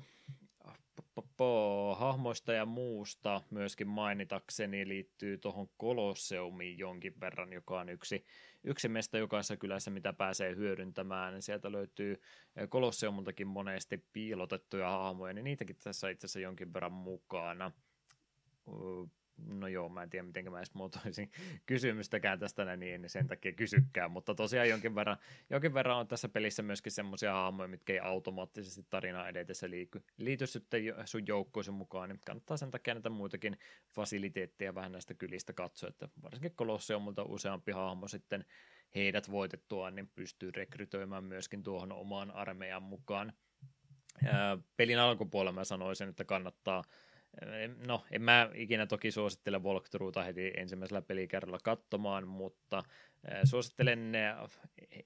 hahmoista 1.95 2.53
ja 2.53 2.65
muusta 2.65 3.41
myöskin 3.49 3.88
mainitakseni 3.88 4.88
liittyy 4.88 5.38
tuohon 5.38 5.69
Kolosseumiin 5.77 6.77
jonkin 6.77 7.19
verran, 7.19 7.53
joka 7.53 7.80
on 7.80 7.90
yksi, 7.90 8.26
yksi 8.64 8.90
mesta 8.90 9.18
jokaisessa 9.18 9.57
kylässä, 9.57 9.91
mitä 9.91 10.14
pääsee 10.14 10.56
hyödyntämään. 10.56 11.41
Sieltä 11.41 11.72
löytyy 11.72 12.22
Kolosseumultakin 12.69 13.48
monesti 13.48 14.06
piilotettuja 14.14 14.90
hahmoja, 14.90 15.34
niin 15.34 15.44
niitäkin 15.44 15.76
tässä 15.84 16.10
itse 16.10 16.26
asiassa 16.26 16.40
jonkin 16.40 16.73
verran 16.73 16.94
mukana 16.94 17.72
no 19.45 19.67
joo, 19.67 19.89
mä 19.89 20.03
en 20.03 20.09
tiedä 20.09 20.27
miten 20.27 20.51
mä 20.51 20.57
edes 20.57 20.73
muotoisin 20.73 21.31
kysymystäkään 21.65 22.39
tästä 22.39 22.75
niin 22.75 23.09
sen 23.09 23.27
takia 23.27 23.51
kysykään, 23.51 24.11
mutta 24.11 24.35
tosiaan 24.35 24.69
jonkin 24.69 24.95
verran, 24.95 25.17
jonkin 25.49 25.73
verran 25.73 25.97
on 25.97 26.07
tässä 26.07 26.29
pelissä 26.29 26.63
myöskin 26.63 26.91
semmoisia 26.91 27.33
hahmoja, 27.33 27.67
mitkä 27.67 27.93
ei 27.93 27.99
automaattisesti 27.99 28.85
tarinaa 28.89 29.29
edetessä 29.29 29.69
liiky, 29.69 30.03
liity 30.17 30.47
sitten 30.47 30.81
sun 31.05 31.27
joukkoisen 31.27 31.73
mukaan, 31.73 32.09
niin 32.09 32.19
kannattaa 32.25 32.57
sen 32.57 32.71
takia 32.71 32.93
näitä 32.93 33.09
muitakin 33.09 33.57
fasiliteetteja 33.95 34.75
vähän 34.75 34.91
näistä 34.91 35.13
kylistä 35.13 35.53
katsoa, 35.53 35.89
että 35.89 36.09
varsinkin 36.23 36.55
Kolosseumulta 36.55 37.23
useampi 37.23 37.71
hahmo 37.71 38.07
sitten 38.07 38.45
heidät 38.95 39.31
voitettua, 39.31 39.91
niin 39.91 40.07
pystyy 40.15 40.51
rekrytoimaan 40.51 41.23
myöskin 41.23 41.63
tuohon 41.63 41.91
omaan 41.91 42.31
armeijan 42.31 42.83
mukaan. 42.83 43.33
pelin 44.77 44.99
alkupuolella 44.99 45.51
mä 45.51 45.63
sanoisin, 45.63 46.09
että 46.09 46.25
kannattaa 46.25 46.83
No, 47.88 48.03
en 48.11 48.22
mä 48.22 48.49
ikinä 48.53 48.85
toki 48.85 49.11
suosittele 49.11 49.60
walkthroughta 49.60 50.23
heti 50.23 50.51
ensimmäisellä 50.57 51.01
pelikerralla 51.01 51.60
katsomaan, 51.64 52.27
mutta 52.27 52.84
suosittelen 53.43 54.11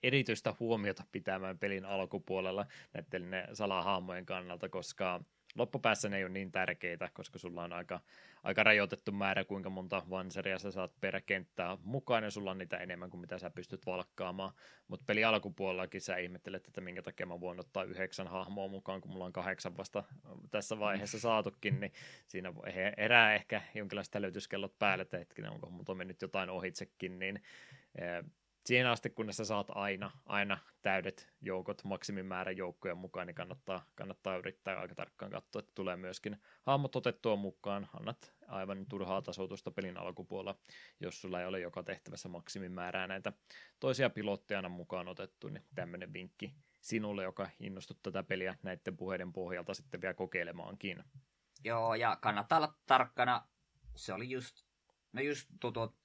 erityistä 0.04 0.56
huomiota 0.60 1.04
pitämään 1.12 1.60
pelin 1.60 1.86
alkupuolella 1.86 2.66
näiden 2.94 3.48
salahahmojen 3.54 4.26
kannalta, 4.26 4.70
koska 4.70 5.24
loppupäässä 5.56 6.10
ne 6.10 6.18
ei 6.18 6.24
ole 6.24 6.32
niin 6.32 6.52
tärkeitä, 6.52 7.10
koska 7.14 7.40
sulla 7.40 7.64
on 7.64 7.74
aika, 7.74 8.00
aika 8.44 8.64
rajoitettu 8.64 9.12
määrä, 9.12 9.44
kuinka 9.44 9.70
monta 9.70 10.04
vanseria 10.10 10.60
sä 10.60 10.72
saat 10.72 10.92
per 11.02 11.22
kenttää 11.22 11.78
mukaan, 11.84 12.24
ja 12.24 12.32
sulla 12.32 12.52
on 12.52 12.58
niitä 12.58 12.78
enemmän 12.78 13.10
kuin 13.10 13.22
mitä 13.22 13.38
sä 13.38 13.50
pystyt 13.50 13.86
valkkaamaan. 13.86 14.54
Mutta 14.88 15.06
peli 15.08 15.24
alkupuolellakin 15.24 16.02
sä 16.02 16.18
ihmettelet, 16.18 16.68
että 16.68 16.82
minkä 16.82 17.02
takia 17.02 17.26
mä 17.26 17.40
voin 17.40 17.60
ottaa 17.60 17.84
yhdeksän 17.84 18.28
hahmoa 18.28 18.68
mukaan, 18.68 19.02
kun 19.02 19.12
mulla 19.12 19.26
on 19.26 19.34
kahdeksan 19.34 19.78
vasta 19.78 20.04
tässä 20.52 20.80
vaiheessa 20.80 21.20
saatukin, 21.20 21.80
niin 21.80 21.94
siinä 22.28 22.54
erää 22.98 23.36
ehkä 23.36 23.62
jonkinlaista 23.76 24.22
löytyskellot 24.22 24.80
päälle, 24.80 25.02
että 25.02 25.18
hetkinen, 25.18 25.52
onko 25.52 25.70
mutta 25.70 25.96
mennyt 25.96 26.22
jotain 26.22 26.50
ohitsekin, 26.50 27.20
niin 27.20 27.42
siihen 28.66 28.88
asti, 28.88 29.10
kunnes 29.10 29.38
sä 29.38 29.46
saat 29.46 29.68
aina, 29.70 30.12
aina 30.26 30.58
täydet 30.82 31.34
joukot, 31.42 31.84
maksimimäärän 31.84 32.58
joukkojen 32.58 32.98
mukaan, 32.98 33.28
niin 33.28 33.36
kannattaa, 33.36 33.86
kannattaa 33.96 34.38
yrittää 34.38 34.80
aika 34.80 34.96
tarkkaan 34.96 35.32
katsoa, 35.32 35.60
että 35.60 35.72
tulee 35.76 35.96
myöskin 35.96 36.42
hahmot 36.62 36.96
otettua 36.96 37.36
mukaan. 37.36 37.90
Annat 37.94 38.34
aivan 38.48 38.86
turhaa 38.90 39.22
tasoitusta 39.22 39.72
pelin 39.72 39.98
alkupuolella, 39.98 40.60
jos 41.00 41.22
sulla 41.22 41.42
ei 41.42 41.48
ole 41.48 41.60
joka 41.60 41.84
tehtävässä 41.84 42.30
maksimimäärää 42.30 43.08
näitä 43.08 43.34
toisia 43.80 44.10
pilotteja 44.10 44.70
mukaan 44.70 45.08
otettu, 45.08 45.50
niin 45.50 45.64
tämmöinen 45.76 46.14
vinkki 46.14 46.54
sinulle, 46.82 47.24
joka 47.24 47.50
innostut 47.60 48.02
tätä 48.02 48.24
peliä 48.24 48.56
näiden 48.64 48.98
puheiden 48.98 49.34
pohjalta 49.34 49.74
sitten 49.74 50.02
vielä 50.02 50.14
kokeilemaankin. 50.14 51.04
Joo, 51.64 51.96
ja 51.96 52.18
kannattaa 52.22 52.58
olla 52.58 52.74
tarkkana. 52.86 53.48
Se 53.96 54.14
oli 54.14 54.30
just, 54.30 54.66
no 55.14 55.22
just 55.22 55.50
tutut 55.60 56.03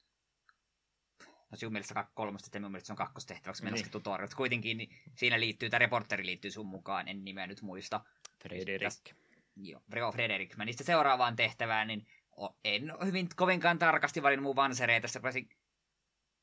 no 1.51 1.57
sinun 1.57 1.73
mielestä 1.73 2.07
kolmosta, 2.15 2.47
että 2.47 2.59
minun 2.59 2.71
mielestä 2.71 2.87
se 2.87 2.93
on 2.93 2.97
kakkostehtäväksi 2.97 3.65
menossa 3.65 3.85
niin. 3.85 3.93
tutorialit. 3.93 4.35
Kuitenkin 4.35 4.79
niin 4.79 4.91
siinä 5.15 5.41
liittyy, 5.41 5.71
tämä 5.71 5.79
reporteri 5.79 6.27
liittyy 6.27 6.51
sun 6.51 6.67
mukaan, 6.67 7.09
en 7.09 7.25
nimeä 7.25 7.47
nyt 7.47 7.63
muista. 7.63 8.01
Frederik. 8.43 9.15
Joo, 9.57 9.83
joo, 9.97 10.13
Frederik. 10.13 10.57
Mä 10.57 10.65
niistä 10.65 10.85
seuraavaan 10.85 11.37
tehtävään, 11.37 11.89
niin 11.89 12.07
en 12.65 12.93
hyvin 13.05 13.29
kovinkaan 13.37 13.79
tarkasti 13.79 14.23
valinnut 14.23 14.43
mun 14.43 14.57
vansereita. 14.57 15.03
Tässä 15.03 15.21
pääsin 15.21 15.49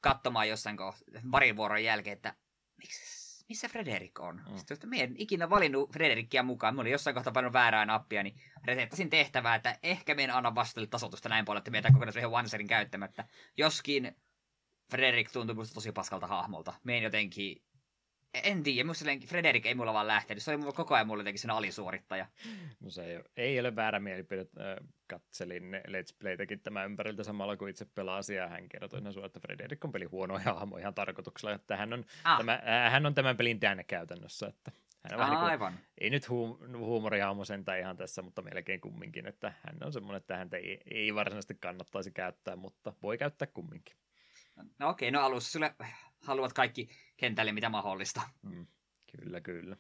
katsomaan 0.02 0.50
jossain 0.50 0.78
kohtaa, 0.78 1.22
parin 1.32 1.56
vuoron 1.56 1.84
jälkeen, 1.84 2.16
että 2.16 2.36
miksi, 2.78 3.46
missä 3.50 3.70
Frederik 3.70 4.20
on? 4.20 4.42
Mm. 4.50 4.58
Sitten, 4.58 4.76
että 4.76 4.88
en 4.98 5.16
ikinä 5.18 5.50
valinnut 5.50 5.94
Frederikkiä 5.94 6.44
mukaan. 6.44 6.76
Mä 6.76 6.82
olin 6.82 6.92
jossain 6.92 7.14
kohtaa 7.14 7.34
pannut 7.34 7.54
väärää 7.54 7.86
nappia, 7.86 8.24
niin 8.24 8.42
resettasin 8.66 9.10
tehtävää, 9.10 9.56
että 9.56 9.80
ehkä 9.84 10.16
en 10.18 10.32
anna 10.32 10.56
vastalle 10.56 10.88
tasotusta 10.88 11.30
näin 11.30 11.46
paljon, 11.46 11.58
että 11.58 11.72
meitä 11.72 11.92
kokonaan 11.92 12.18
yhden 12.18 12.32
vanserin 12.32 12.68
käyttämättä. 12.68 13.28
Joskin 13.58 14.16
Frederik 14.92 15.32
tuntui 15.32 15.56
musta 15.56 15.74
tosi 15.74 15.92
paskalta 15.92 16.28
hahmolta. 16.28 16.74
Meen 16.84 17.04
jotenkin... 17.04 17.62
En 18.44 18.64
tiedä, 18.64 18.88
musta 18.88 19.06
Frederik 19.28 19.66
ei 19.66 19.76
mulla 19.76 19.94
vaan 19.94 20.08
lähtenyt. 20.08 20.44
Se 20.44 20.52
oli 20.52 20.58
mulla 20.58 20.74
koko 20.74 20.96
ajan 20.96 21.08
mulla 21.08 21.22
jotenkin 21.22 21.40
sen 21.40 21.52
alisuorittaja. 21.52 22.26
No 22.80 22.90
se 22.90 23.06
ei 23.06 23.16
ole, 23.16 23.26
ei 23.38 23.60
ole 23.60 23.76
väärä 23.76 24.00
mielipide. 24.00 24.46
Katselin 25.08 25.64
Let's 25.88 26.16
Playtäkin 26.20 26.60
tämä 26.60 26.84
ympäriltä 26.84 27.24
samalla 27.24 27.58
kuin 27.58 27.70
itse 27.70 27.86
pelasi 27.86 28.36
ja 28.36 28.48
hän 28.48 28.70
kertoi 28.70 29.00
sinne 29.00 29.26
että 29.26 29.40
Frederik 29.40 29.86
on 29.86 29.92
peli 29.92 30.06
huono 30.06 30.40
hahmo 30.46 30.78
ihan 30.78 30.94
tarkoituksella, 30.94 31.56
että 31.56 31.78
hän 31.78 31.94
on, 31.94 32.06
ah. 32.24 32.38
tämä, 32.38 32.54
äh, 32.54 32.92
hän 32.92 33.06
on 33.06 33.14
tämän 33.16 33.38
pelin 33.38 33.60
tänne 33.60 33.84
käytännössä, 33.84 34.48
että 34.48 34.72
hän 35.04 35.20
on 35.20 35.26
ah, 35.26 35.44
aivan. 35.44 35.74
Niin 35.74 35.84
kuin, 35.84 35.94
ei 35.98 36.10
nyt 36.10 36.30
huum- 36.30 36.78
huumorihahmo 36.78 37.46
sentään 37.46 37.80
ihan 37.80 37.98
tässä, 37.98 38.22
mutta 38.22 38.42
melkein 38.42 38.82
kumminkin, 38.82 39.28
että 39.28 39.54
hän 39.64 39.78
on 39.84 39.94
semmoinen, 39.94 40.18
että 40.18 40.38
häntä 40.38 40.58
ei, 40.58 40.82
ei 40.92 41.16
varsinaisesti 41.16 41.56
kannattaisi 41.60 42.12
käyttää, 42.12 42.56
mutta 42.56 42.94
voi 43.04 43.18
käyttää 43.18 43.48
kumminkin. 43.48 43.96
No 44.80 44.90
okei, 44.90 45.12
no 45.12 45.22
alussa 45.22 45.52
sulle 45.52 45.76
haluat 46.22 46.54
kaikki 46.54 46.90
kentälle 47.18 47.52
mitä 47.52 47.70
mahdollista. 47.70 48.22
Mm, 48.42 48.68
kyllä, 49.12 49.42
kyllä. 49.42 49.78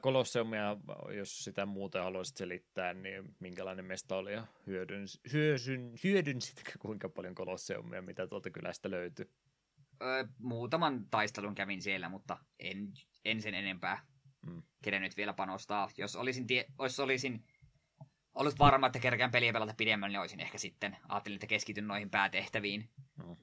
Kolosseumia, 0.00 0.76
jos 1.16 1.44
sitä 1.44 1.66
muuta 1.66 2.02
haluaisit 2.02 2.36
selittää, 2.36 2.94
niin 2.94 3.24
minkälainen 3.38 3.84
mesta 3.84 4.16
oli 4.16 4.32
ja 4.32 4.46
hyödyn, 4.66 5.06
hyödyn, 5.32 5.94
hyödynsitkö 6.04 6.72
kuinka 6.78 7.08
paljon 7.08 7.34
Kolosseumia, 7.34 8.02
mitä 8.02 8.26
tuolta 8.26 8.50
kylästä 8.50 8.90
löytyi? 8.90 9.30
Öö, 10.02 10.24
muutaman 10.38 11.06
taistelun 11.10 11.54
kävin 11.54 11.82
siellä, 11.82 12.08
mutta 12.08 12.38
en, 12.58 12.92
en 13.24 13.42
sen 13.42 13.54
enempää 13.54 14.06
mm. 14.46 14.62
nyt 15.00 15.16
vielä 15.16 15.32
panostaa. 15.32 15.88
Jos 15.98 16.16
olisin, 16.16 16.46
tie, 16.46 16.66
jos 16.78 17.00
olisin 17.00 17.44
ollut 18.34 18.58
varma, 18.58 18.86
että 18.86 18.98
kerkään 18.98 19.30
peliä 19.30 19.52
pelata 19.52 19.74
pidemmän, 19.76 20.10
niin 20.10 20.20
olisin 20.20 20.40
ehkä 20.40 20.58
sitten 20.58 20.96
ajattelin, 21.08 21.36
että 21.36 21.46
keskityn 21.46 21.86
noihin 21.86 22.10
päätehtäviin. 22.10 22.90
No. 23.16 23.36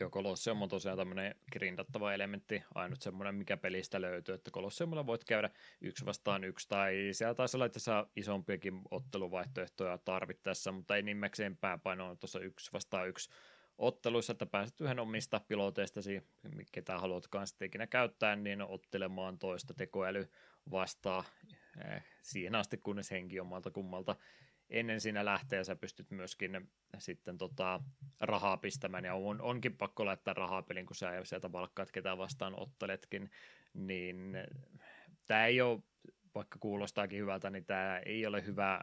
Joo, 0.00 0.10
Colosseum 0.10 0.62
on 0.62 0.68
tosiaan 0.68 0.98
tämmöinen 0.98 1.34
grindattava 1.52 2.12
elementti, 2.12 2.62
ainut 2.74 3.02
semmoinen, 3.02 3.34
mikä 3.34 3.56
pelistä 3.56 4.00
löytyy, 4.00 4.34
että 4.34 4.50
Colosseumilla 4.50 5.06
voit 5.06 5.24
käydä 5.24 5.50
yksi 5.80 6.06
vastaan 6.06 6.44
yksi, 6.44 6.68
tai 6.68 7.08
siellä 7.12 7.34
taisi 7.34 7.56
olla 7.56 7.66
itse 7.66 7.80
isompiakin 8.16 8.82
otteluvaihtoehtoja 8.90 9.98
tarvittaessa, 9.98 10.72
mutta 10.72 10.96
ei 10.96 11.02
nimmäkseen 11.02 11.56
pääpaino 11.56 12.10
on 12.10 12.18
tuossa 12.18 12.40
yksi 12.40 12.72
vastaan 12.72 13.08
yksi 13.08 13.30
otteluissa, 13.78 14.32
että 14.32 14.46
pääset 14.46 14.80
yhden 14.80 14.98
omista 14.98 15.40
piloteistasi, 15.48 16.22
ketä 16.72 16.98
haluatkaan 16.98 17.46
sitten 17.46 17.66
ikinä 17.66 17.86
käyttää, 17.86 18.36
niin 18.36 18.62
ottelemaan 18.62 19.38
toista 19.38 19.74
tekoäly 19.74 20.28
vastaa 20.70 21.24
eh, 21.84 22.04
siihen 22.22 22.54
asti, 22.54 22.76
kunnes 22.76 23.10
henki 23.10 23.40
omalta 23.40 23.70
kummalta 23.70 24.16
ennen 24.70 25.00
siinä 25.00 25.24
lähtee 25.24 25.64
sä 25.64 25.76
pystyt 25.76 26.10
myöskin 26.10 26.70
sitten 26.98 27.38
tota, 27.38 27.80
rahaa 28.20 28.56
pistämään, 28.56 29.04
ja 29.04 29.14
on, 29.14 29.40
onkin 29.40 29.76
pakko 29.76 30.06
laittaa 30.06 30.34
rahaa 30.34 30.62
pelin, 30.62 30.86
kun 30.86 30.96
sä 30.96 31.24
sieltä 31.24 31.52
valkkaat 31.52 31.92
ketään 31.92 32.18
vastaan 32.18 32.60
otteletkin, 32.60 33.30
niin 33.74 34.36
tämä 35.26 35.46
ei 35.46 35.60
ole, 35.60 35.80
vaikka 36.34 36.58
kuulostaakin 36.60 37.20
hyvältä, 37.20 37.50
niin 37.50 37.64
tämä 37.64 37.98
ei 37.98 38.26
ole 38.26 38.46
hyvä, 38.46 38.80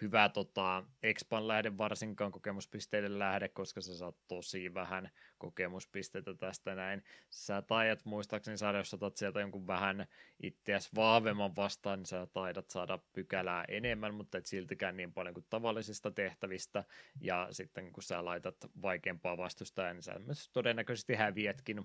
hyvä 0.00 0.28
tota, 0.28 0.84
expan 1.02 1.48
lähde 1.48 1.78
varsinkaan 1.78 2.32
kokemuspisteiden 2.32 3.18
lähde, 3.18 3.48
koska 3.48 3.80
sä 3.80 3.96
saat 3.96 4.16
tosi 4.28 4.74
vähän 4.74 5.10
kokemuspisteitä 5.38 6.34
tästä 6.34 6.74
näin. 6.74 7.04
Sä 7.30 7.62
taidat 7.62 8.04
muistaakseni 8.04 8.58
saada, 8.58 8.78
jos 8.78 8.94
otat 8.94 9.16
sieltä 9.16 9.40
jonkun 9.40 9.66
vähän 9.66 10.06
itseäsi 10.42 10.90
vahvemman 10.94 11.56
vastaan, 11.56 11.98
niin 11.98 12.06
sä 12.06 12.26
taidat 12.26 12.70
saada 12.70 12.98
pykälää 13.12 13.64
enemmän, 13.68 14.14
mutta 14.14 14.38
et 14.38 14.46
siltikään 14.46 14.96
niin 14.96 15.12
paljon 15.12 15.34
kuin 15.34 15.46
tavallisista 15.50 16.10
tehtävistä. 16.10 16.84
Ja 17.20 17.48
sitten 17.50 17.92
kun 17.92 18.02
sä 18.02 18.24
laitat 18.24 18.56
vaikeampaa 18.82 19.36
vastustajaa, 19.36 19.92
niin 19.92 20.02
sä 20.02 20.18
myös 20.18 20.48
todennäköisesti 20.48 21.14
häviätkin 21.14 21.84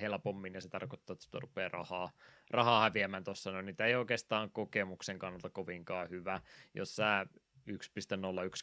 helpommin, 0.00 0.54
ja 0.54 0.60
se 0.60 0.68
tarkoittaa, 0.68 1.14
että 1.14 1.24
se 1.24 1.38
rupeaa 1.40 1.68
rahaa, 1.68 2.10
rahaa 2.50 2.82
häviämään 2.82 3.24
tuossa. 3.24 3.52
No 3.52 3.60
niitä 3.62 3.86
ei 3.86 3.94
oikeastaan 3.94 4.50
kokemuksen 4.50 5.18
kannalta 5.18 5.50
kovinkaan 5.50 6.10
hyvä. 6.10 6.40
Jos 6.74 6.96
sä 6.96 7.26
1.01 7.68 7.74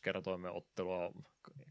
kertoimen 0.02 0.52
ottelua 0.52 1.14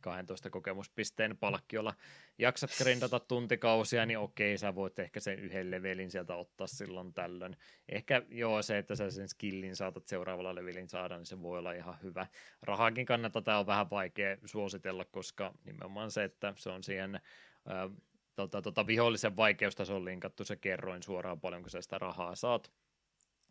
12 0.00 0.50
kokemuspisteen 0.50 1.36
palkkiolla 1.36 1.94
jaksat 2.38 2.70
grindata 2.78 3.20
tuntikausia, 3.20 4.06
niin 4.06 4.18
okei, 4.18 4.58
sä 4.58 4.74
voit 4.74 4.98
ehkä 4.98 5.20
sen 5.20 5.38
yhden 5.38 5.70
levelin 5.70 6.10
sieltä 6.10 6.36
ottaa 6.36 6.66
silloin 6.66 7.14
tällöin. 7.14 7.56
Ehkä 7.88 8.22
joo, 8.28 8.62
se, 8.62 8.78
että 8.78 8.96
sä 8.96 9.10
sen 9.10 9.28
skillin 9.28 9.76
saatat 9.76 10.08
seuraavalla 10.08 10.54
levelin 10.54 10.88
saada, 10.88 11.16
niin 11.16 11.26
se 11.26 11.42
voi 11.42 11.58
olla 11.58 11.72
ihan 11.72 11.96
hyvä. 12.02 12.26
Rahaakin 12.62 13.06
kannattaa, 13.06 13.42
tämä 13.42 13.58
on 13.58 13.66
vähän 13.66 13.90
vaikea 13.90 14.36
suositella, 14.44 15.04
koska 15.04 15.54
nimenomaan 15.64 16.10
se, 16.10 16.24
että 16.24 16.54
se 16.56 16.70
on 16.70 16.82
siihen 16.82 17.20
ää, 17.66 17.90
tota, 18.36 18.62
tota, 18.62 18.86
vihollisen 18.86 19.36
vaikeustason 19.36 20.04
linkattu 20.04 20.44
se 20.44 20.56
kerroin 20.56 21.02
suoraan 21.02 21.40
paljon, 21.40 21.62
kun 21.62 21.70
sä 21.70 21.82
sitä 21.82 21.98
rahaa 21.98 22.34
saat. 22.34 22.72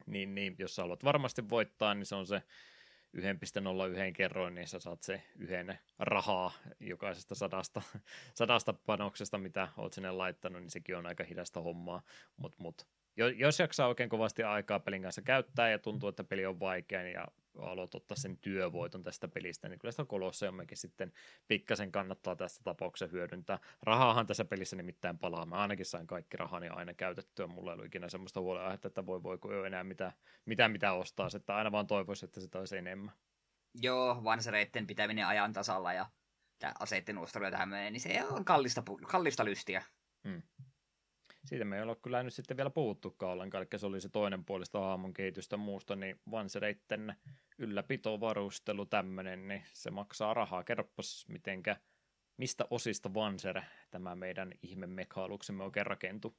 Niin, 0.06 0.36
niin 0.36 0.56
jos 0.60 0.76
sä 0.76 0.82
haluat 0.82 1.04
varmasti 1.04 1.50
voittaa, 1.50 1.94
niin 1.94 2.06
se 2.06 2.16
on 2.16 2.26
se 2.26 2.42
1.01 3.18 4.14
kerroin, 4.14 4.56
niin 4.56 4.68
sä 4.68 4.80
saat 4.80 5.04
se 5.04 5.24
yhden 5.40 5.80
rahaa 6.00 6.52
jokaisesta 6.80 7.36
sadasta, 7.36 7.82
sadasta 8.34 8.74
panoksesta, 8.74 9.38
mitä 9.38 9.68
oot 9.78 9.94
sinne 9.94 10.12
laittanut, 10.12 10.62
niin 10.62 10.72
sekin 10.72 10.98
on 10.98 11.06
aika 11.06 11.24
hidasta 11.24 11.62
hommaa, 11.62 12.02
mutta 12.38 12.64
mut, 12.64 12.88
jos 13.36 13.60
jaksaa 13.60 13.88
oikein 13.88 14.10
kovasti 14.10 14.44
aikaa 14.44 14.80
pelin 14.80 15.02
kanssa 15.02 15.22
käyttää 15.22 15.70
ja 15.70 15.80
tuntuu, 15.80 16.10
että 16.10 16.24
peli 16.24 16.46
on 16.46 16.60
vaikea 16.60 17.02
niin 17.04 17.14
ja 17.14 17.28
haluat 17.58 17.96
ottaa 17.96 18.16
sen 18.16 18.38
työvoiton 18.38 19.04
tästä 19.04 19.28
pelistä, 19.28 19.70
niin 19.70 19.80
kyllä 19.80 19.92
sitä 19.92 20.06
Kolosseummekin 20.06 20.78
sitten 20.78 21.14
pikkasen 21.48 21.92
kannattaa 21.92 22.36
tässä 22.36 22.64
tapauksessa 22.64 23.12
hyödyntää. 23.12 23.60
Rahaahan 23.84 24.28
tässä 24.28 24.46
pelissä 24.46 24.76
nimittäin 24.76 25.18
palaa. 25.18 25.46
Mä 25.46 25.56
ainakin 25.56 25.86
sain 25.86 26.08
kaikki 26.08 26.38
rahani 26.38 26.68
aina 26.68 26.94
käytettyä. 26.94 27.48
Mulla 27.48 27.72
ei 27.72 27.74
ollut 27.74 27.86
ikinä 27.86 28.10
semmoista 28.10 28.42
huolta, 28.42 28.88
että 28.88 29.06
voi 29.06 29.24
voiko 29.24 29.54
jo 29.54 29.66
enää 29.66 29.84
mitä, 29.84 30.14
mitä, 30.46 30.68
mitä 30.70 30.94
ostaa. 30.94 31.30
Että 31.36 31.56
aina 31.56 31.72
vaan 31.72 31.88
toivoisi, 31.88 32.26
että 32.26 32.42
sitä 32.42 32.60
olisi 32.60 32.78
enemmän. 32.78 33.16
Joo, 33.82 34.24
vansareitten 34.24 34.88
pitäminen 34.88 35.28
ajan 35.28 35.54
tasalla 35.54 35.94
ja 35.94 36.06
aseiden 36.80 37.18
uustelu 37.18 37.52
tähän 37.52 37.70
menee, 37.70 37.92
niin 37.92 38.02
se 38.02 38.26
on 38.26 38.46
kallista, 38.46 38.84
kallista 39.08 39.46
lystiä. 39.46 39.84
Hmm. 40.28 40.42
Siitä 41.46 41.66
me 41.66 41.78
ei 41.78 41.84
ole 41.84 41.96
kyllä 41.96 42.24
nyt 42.24 42.34
sitten 42.34 42.58
vielä 42.58 42.70
puhuttukaan 42.70 43.32
ollenkaan, 43.32 43.62
eli 43.62 43.80
se 43.80 43.86
oli 43.86 44.02
se 44.02 44.10
toinen 44.10 44.46
puolesta 44.46 44.80
hahmon 44.80 45.14
kehitystä 45.14 45.58
muusta, 45.58 45.96
niin 45.96 46.22
vansereitten 46.32 47.16
ylläpito, 47.58 48.20
varustelu, 48.20 48.86
tämmöinen, 48.86 49.48
niin 49.48 49.66
se 49.74 49.92
maksaa 49.92 50.34
rahaa. 50.34 50.64
Kerropas, 50.64 51.26
mitenkä, 51.28 51.78
mistä 52.38 52.66
osista 52.70 53.14
Vanser 53.14 53.62
tämä 53.92 54.16
meidän 54.16 54.52
ihme 54.62 54.88
mekaaluksemme 54.88 55.64
oikein 55.64 55.86
rakentu? 55.86 56.38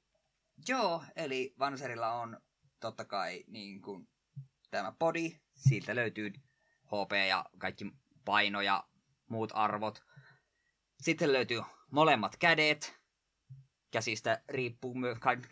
Joo, 0.69 1.05
eli 1.17 1.55
Vanserilla 1.59 2.13
on 2.13 2.41
totta 2.81 3.05
kai 3.05 3.45
niin 3.47 3.83
kuin 3.83 4.09
tämä 4.71 4.93
body, 4.99 5.31
siitä 5.55 5.95
löytyy 5.95 6.33
HP 6.87 7.13
ja 7.29 7.45
kaikki 7.59 7.93
paino 8.25 8.61
ja 8.61 8.85
muut 9.29 9.51
arvot. 9.55 10.03
Sitten 11.01 11.33
löytyy 11.33 11.63
molemmat 11.91 12.37
kädet, 12.37 13.02
käsistä 13.93 14.43
riippuu 14.49 14.95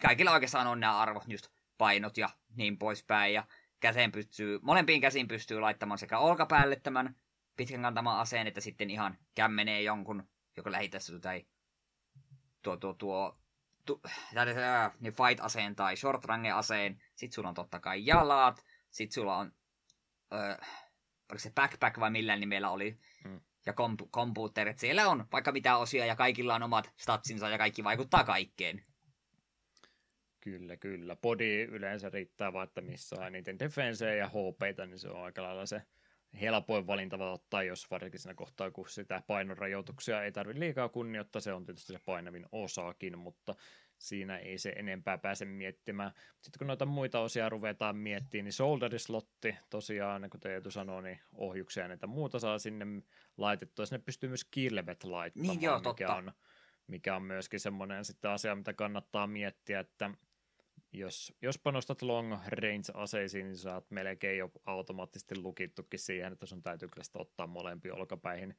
kaikilla 0.02 0.32
oikeastaan 0.32 0.66
on 0.66 0.80
nämä 0.80 0.98
arvot, 0.98 1.24
just 1.28 1.48
painot 1.78 2.18
ja 2.18 2.28
niin 2.56 2.78
poispäin. 2.78 3.34
Ja 3.34 3.46
käteen 3.80 4.12
pystyy, 4.12 4.58
molempiin 4.62 5.00
käsiin 5.00 5.28
pystyy 5.28 5.60
laittamaan 5.60 5.98
sekä 5.98 6.18
olkapäälle 6.18 6.76
tämän 6.76 7.16
pitkän 7.56 7.82
kantaman 7.82 8.18
aseen, 8.18 8.46
että 8.46 8.60
sitten 8.60 8.90
ihan 8.90 9.18
kämmenee 9.34 9.82
jonkun, 9.82 10.28
joka 10.56 10.72
lähitässä 10.72 11.18
tai 11.18 11.46
tuo, 12.62 12.76
tuo, 12.76 12.94
tuo, 12.94 13.38
tu, 13.86 14.02
niin 15.00 15.12
fight-aseen 15.12 15.76
tai 15.76 15.96
short 15.96 16.24
range 16.24 16.50
aseen. 16.50 17.02
Sitten 17.14 17.34
sulla 17.34 17.48
on 17.48 17.54
totta 17.54 17.80
kai 17.80 18.06
jalat, 18.06 18.64
sitten 18.90 19.14
sulla 19.14 19.36
on, 19.36 19.52
öö, 20.32 20.56
oliko 21.30 21.38
se 21.38 21.50
backpack 21.50 22.00
vai 22.00 22.10
millään 22.10 22.40
nimellä 22.40 22.70
oli, 22.70 23.00
hmm 23.24 23.40
ja 23.66 23.72
komp- 23.72 24.08
kompuutterit. 24.10 24.78
Siellä 24.78 25.08
on 25.08 25.24
vaikka 25.32 25.52
mitä 25.52 25.76
osia 25.76 26.06
ja 26.06 26.16
kaikilla 26.16 26.54
on 26.54 26.62
omat 26.62 26.92
statsinsa 26.96 27.48
ja 27.48 27.58
kaikki 27.58 27.84
vaikuttaa 27.84 28.24
kaikkeen. 28.24 28.84
Kyllä, 30.40 30.76
kyllä. 30.76 31.16
Body 31.16 31.62
yleensä 31.62 32.10
riittää 32.10 32.52
vaan, 32.52 32.68
että 32.68 32.80
missä 32.80 33.16
on 33.18 33.26
eniten 33.26 33.58
defenseä 33.58 34.14
ja 34.14 34.28
HPtä, 34.28 34.86
niin 34.86 34.98
se 34.98 35.08
on 35.08 35.24
aika 35.24 35.42
lailla 35.42 35.66
se 35.66 35.82
helpoin 36.40 36.86
valinta 36.86 37.30
ottaa, 37.30 37.62
jos 37.62 37.90
varsinkin 37.90 38.20
siinä 38.20 38.34
kohtaa, 38.34 38.70
kun 38.70 38.88
sitä 38.88 39.22
painorajoituksia 39.26 40.22
ei 40.22 40.32
tarvitse 40.32 40.60
liikaa 40.60 40.88
kunnioittaa, 40.88 41.40
se 41.40 41.52
on 41.52 41.66
tietysti 41.66 41.92
se 41.92 41.98
painavin 42.06 42.46
osaakin, 42.52 43.18
mutta 43.18 43.54
siinä 44.01 44.36
ei 44.36 44.59
se 44.59 44.70
enempää 44.77 45.18
pääse 45.18 45.44
miettimään. 45.44 46.12
Sitten 46.40 46.59
kun 46.59 46.66
noita 46.66 46.86
muita 46.86 47.20
osia 47.20 47.48
ruvetaan 47.48 47.97
miettimään, 47.97 48.44
niin 48.44 48.52
shoulderislotti 48.52 49.56
tosiaan, 49.70 50.31
kun 50.31 50.40
Teetu 50.40 50.70
sanoi, 50.70 51.02
niin 51.02 51.20
ohjuksia 51.35 51.85
ja 51.85 51.89
näitä 51.89 52.06
muuta 52.06 52.39
saa 52.39 52.59
sinne 52.59 52.86
laitettua. 53.36 53.86
Sinne 53.86 54.02
pystyy 54.06 54.28
myös 54.28 54.44
kilvet 54.44 55.05
laittamaan, 55.05 55.56
niin 55.56 55.62
joo, 55.62 55.81
totta. 55.81 55.90
mikä, 55.90 56.14
on, 56.14 56.32
mikä 56.86 57.16
on 57.16 57.22
myöskin 57.22 57.60
semmoinen 57.60 58.05
sitten 58.05 58.31
asia, 58.31 58.55
mitä 58.55 58.72
kannattaa 58.72 59.27
miettiä, 59.27 59.81
että 59.81 60.10
jos, 60.93 61.32
jos 61.43 61.59
panostat 61.59 62.02
long 62.02 62.36
range-aseisiin, 62.47 63.47
niin 63.47 63.56
saat 63.56 63.90
melkein 63.90 64.39
jo 64.39 64.51
automaattisesti 64.66 65.39
lukittukin 65.39 66.01
siihen, 66.01 66.32
että 66.32 66.47
sun 66.47 66.62
täytyy 66.62 66.89
kyllä 66.89 67.05
ottaa 67.14 67.47
molempi 67.47 67.90
olkapäihin 67.90 68.56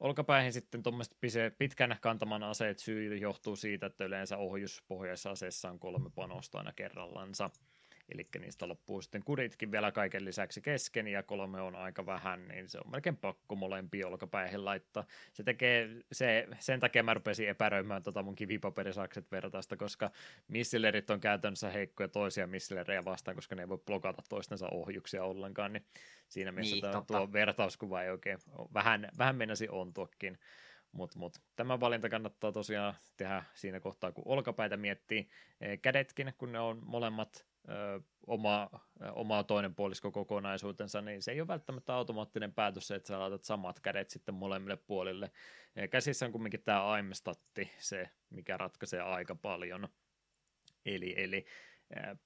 olkapäihin 0.00 0.52
sitten 0.52 0.82
tuommoiset 0.82 1.16
pitkän 1.58 1.96
kantaman 2.00 2.42
aseet 2.42 2.78
syy 2.78 3.16
johtuu 3.16 3.56
siitä, 3.56 3.86
että 3.86 4.04
yleensä 4.04 4.36
ohjuspohjaisessa 4.36 5.30
aseessa 5.30 5.70
on 5.70 5.78
kolme 5.78 6.10
panosta 6.10 6.58
aina 6.58 6.72
kerrallansa. 6.72 7.50
Eli 8.14 8.28
niistä 8.38 8.68
loppuu 8.68 9.02
sitten 9.02 9.24
kuritkin 9.24 9.72
vielä 9.72 9.92
kaiken 9.92 10.24
lisäksi 10.24 10.60
kesken, 10.60 11.06
ja 11.06 11.22
kolme 11.22 11.60
on 11.60 11.76
aika 11.76 12.06
vähän, 12.06 12.48
niin 12.48 12.68
se 12.68 12.78
on 12.78 12.90
melkein 12.90 13.16
pakko 13.16 13.54
molempia 13.54 14.06
olkapäihin 14.06 14.64
laittaa. 14.64 15.04
Se 15.32 15.42
tekee, 15.42 15.88
se, 16.12 16.48
sen 16.58 16.80
takia 16.80 17.02
mä 17.02 17.14
rupesin 17.14 17.48
epäröimään 17.48 18.02
tota 18.02 18.22
mun 18.22 18.36
kivipaperisakset 18.36 19.30
vertaista, 19.30 19.76
koska 19.76 20.10
missilerit 20.48 21.10
on 21.10 21.20
käytännössä 21.20 21.70
heikkoja 21.70 22.08
toisia 22.08 22.46
missilerejä 22.46 23.04
vastaan, 23.04 23.34
koska 23.34 23.54
ne 23.54 23.62
ei 23.62 23.68
voi 23.68 23.78
blokata 23.86 24.22
toistensa 24.28 24.68
ohjuksia 24.70 25.24
ollenkaan, 25.24 25.72
niin 25.72 25.86
siinä 26.28 26.52
mielessä 26.52 26.90
niin, 26.90 27.06
tuo 27.06 27.32
vertauskuva 27.32 28.02
ei 28.02 28.10
oikein, 28.10 28.38
vähän, 28.74 29.08
vähän 29.18 29.36
mennäsi 29.36 29.68
ontuakin. 29.68 30.38
Mutta 30.92 31.18
mut, 31.18 31.40
tämä 31.56 31.80
valinta 31.80 32.08
kannattaa 32.08 32.52
tosiaan 32.52 32.94
tehdä 33.16 33.44
siinä 33.54 33.80
kohtaa, 33.80 34.12
kun 34.12 34.24
olkapäitä 34.26 34.76
miettii. 34.76 35.28
Kädetkin, 35.82 36.32
kun 36.38 36.52
ne 36.52 36.60
on 36.60 36.82
molemmat 36.86 37.46
oma, 38.26 38.70
oma 39.12 39.44
toinen 39.44 39.74
puolisko 39.74 40.10
kokonaisuutensa, 40.10 41.00
niin 41.00 41.22
se 41.22 41.32
ei 41.32 41.40
ole 41.40 41.48
välttämättä 41.48 41.94
automaattinen 41.94 42.52
päätös 42.52 42.90
että 42.90 43.06
sä 43.06 43.20
laitat 43.20 43.44
samat 43.44 43.80
kädet 43.80 44.10
sitten 44.10 44.34
molemmille 44.34 44.76
puolille. 44.76 45.30
Käsissä 45.90 46.26
on 46.26 46.32
kumminkin 46.32 46.62
tämä 46.62 46.86
aimstatti, 46.86 47.70
se 47.78 48.10
mikä 48.30 48.56
ratkaisee 48.56 49.00
aika 49.00 49.34
paljon. 49.34 49.88
Eli, 50.84 51.14
eli 51.16 51.46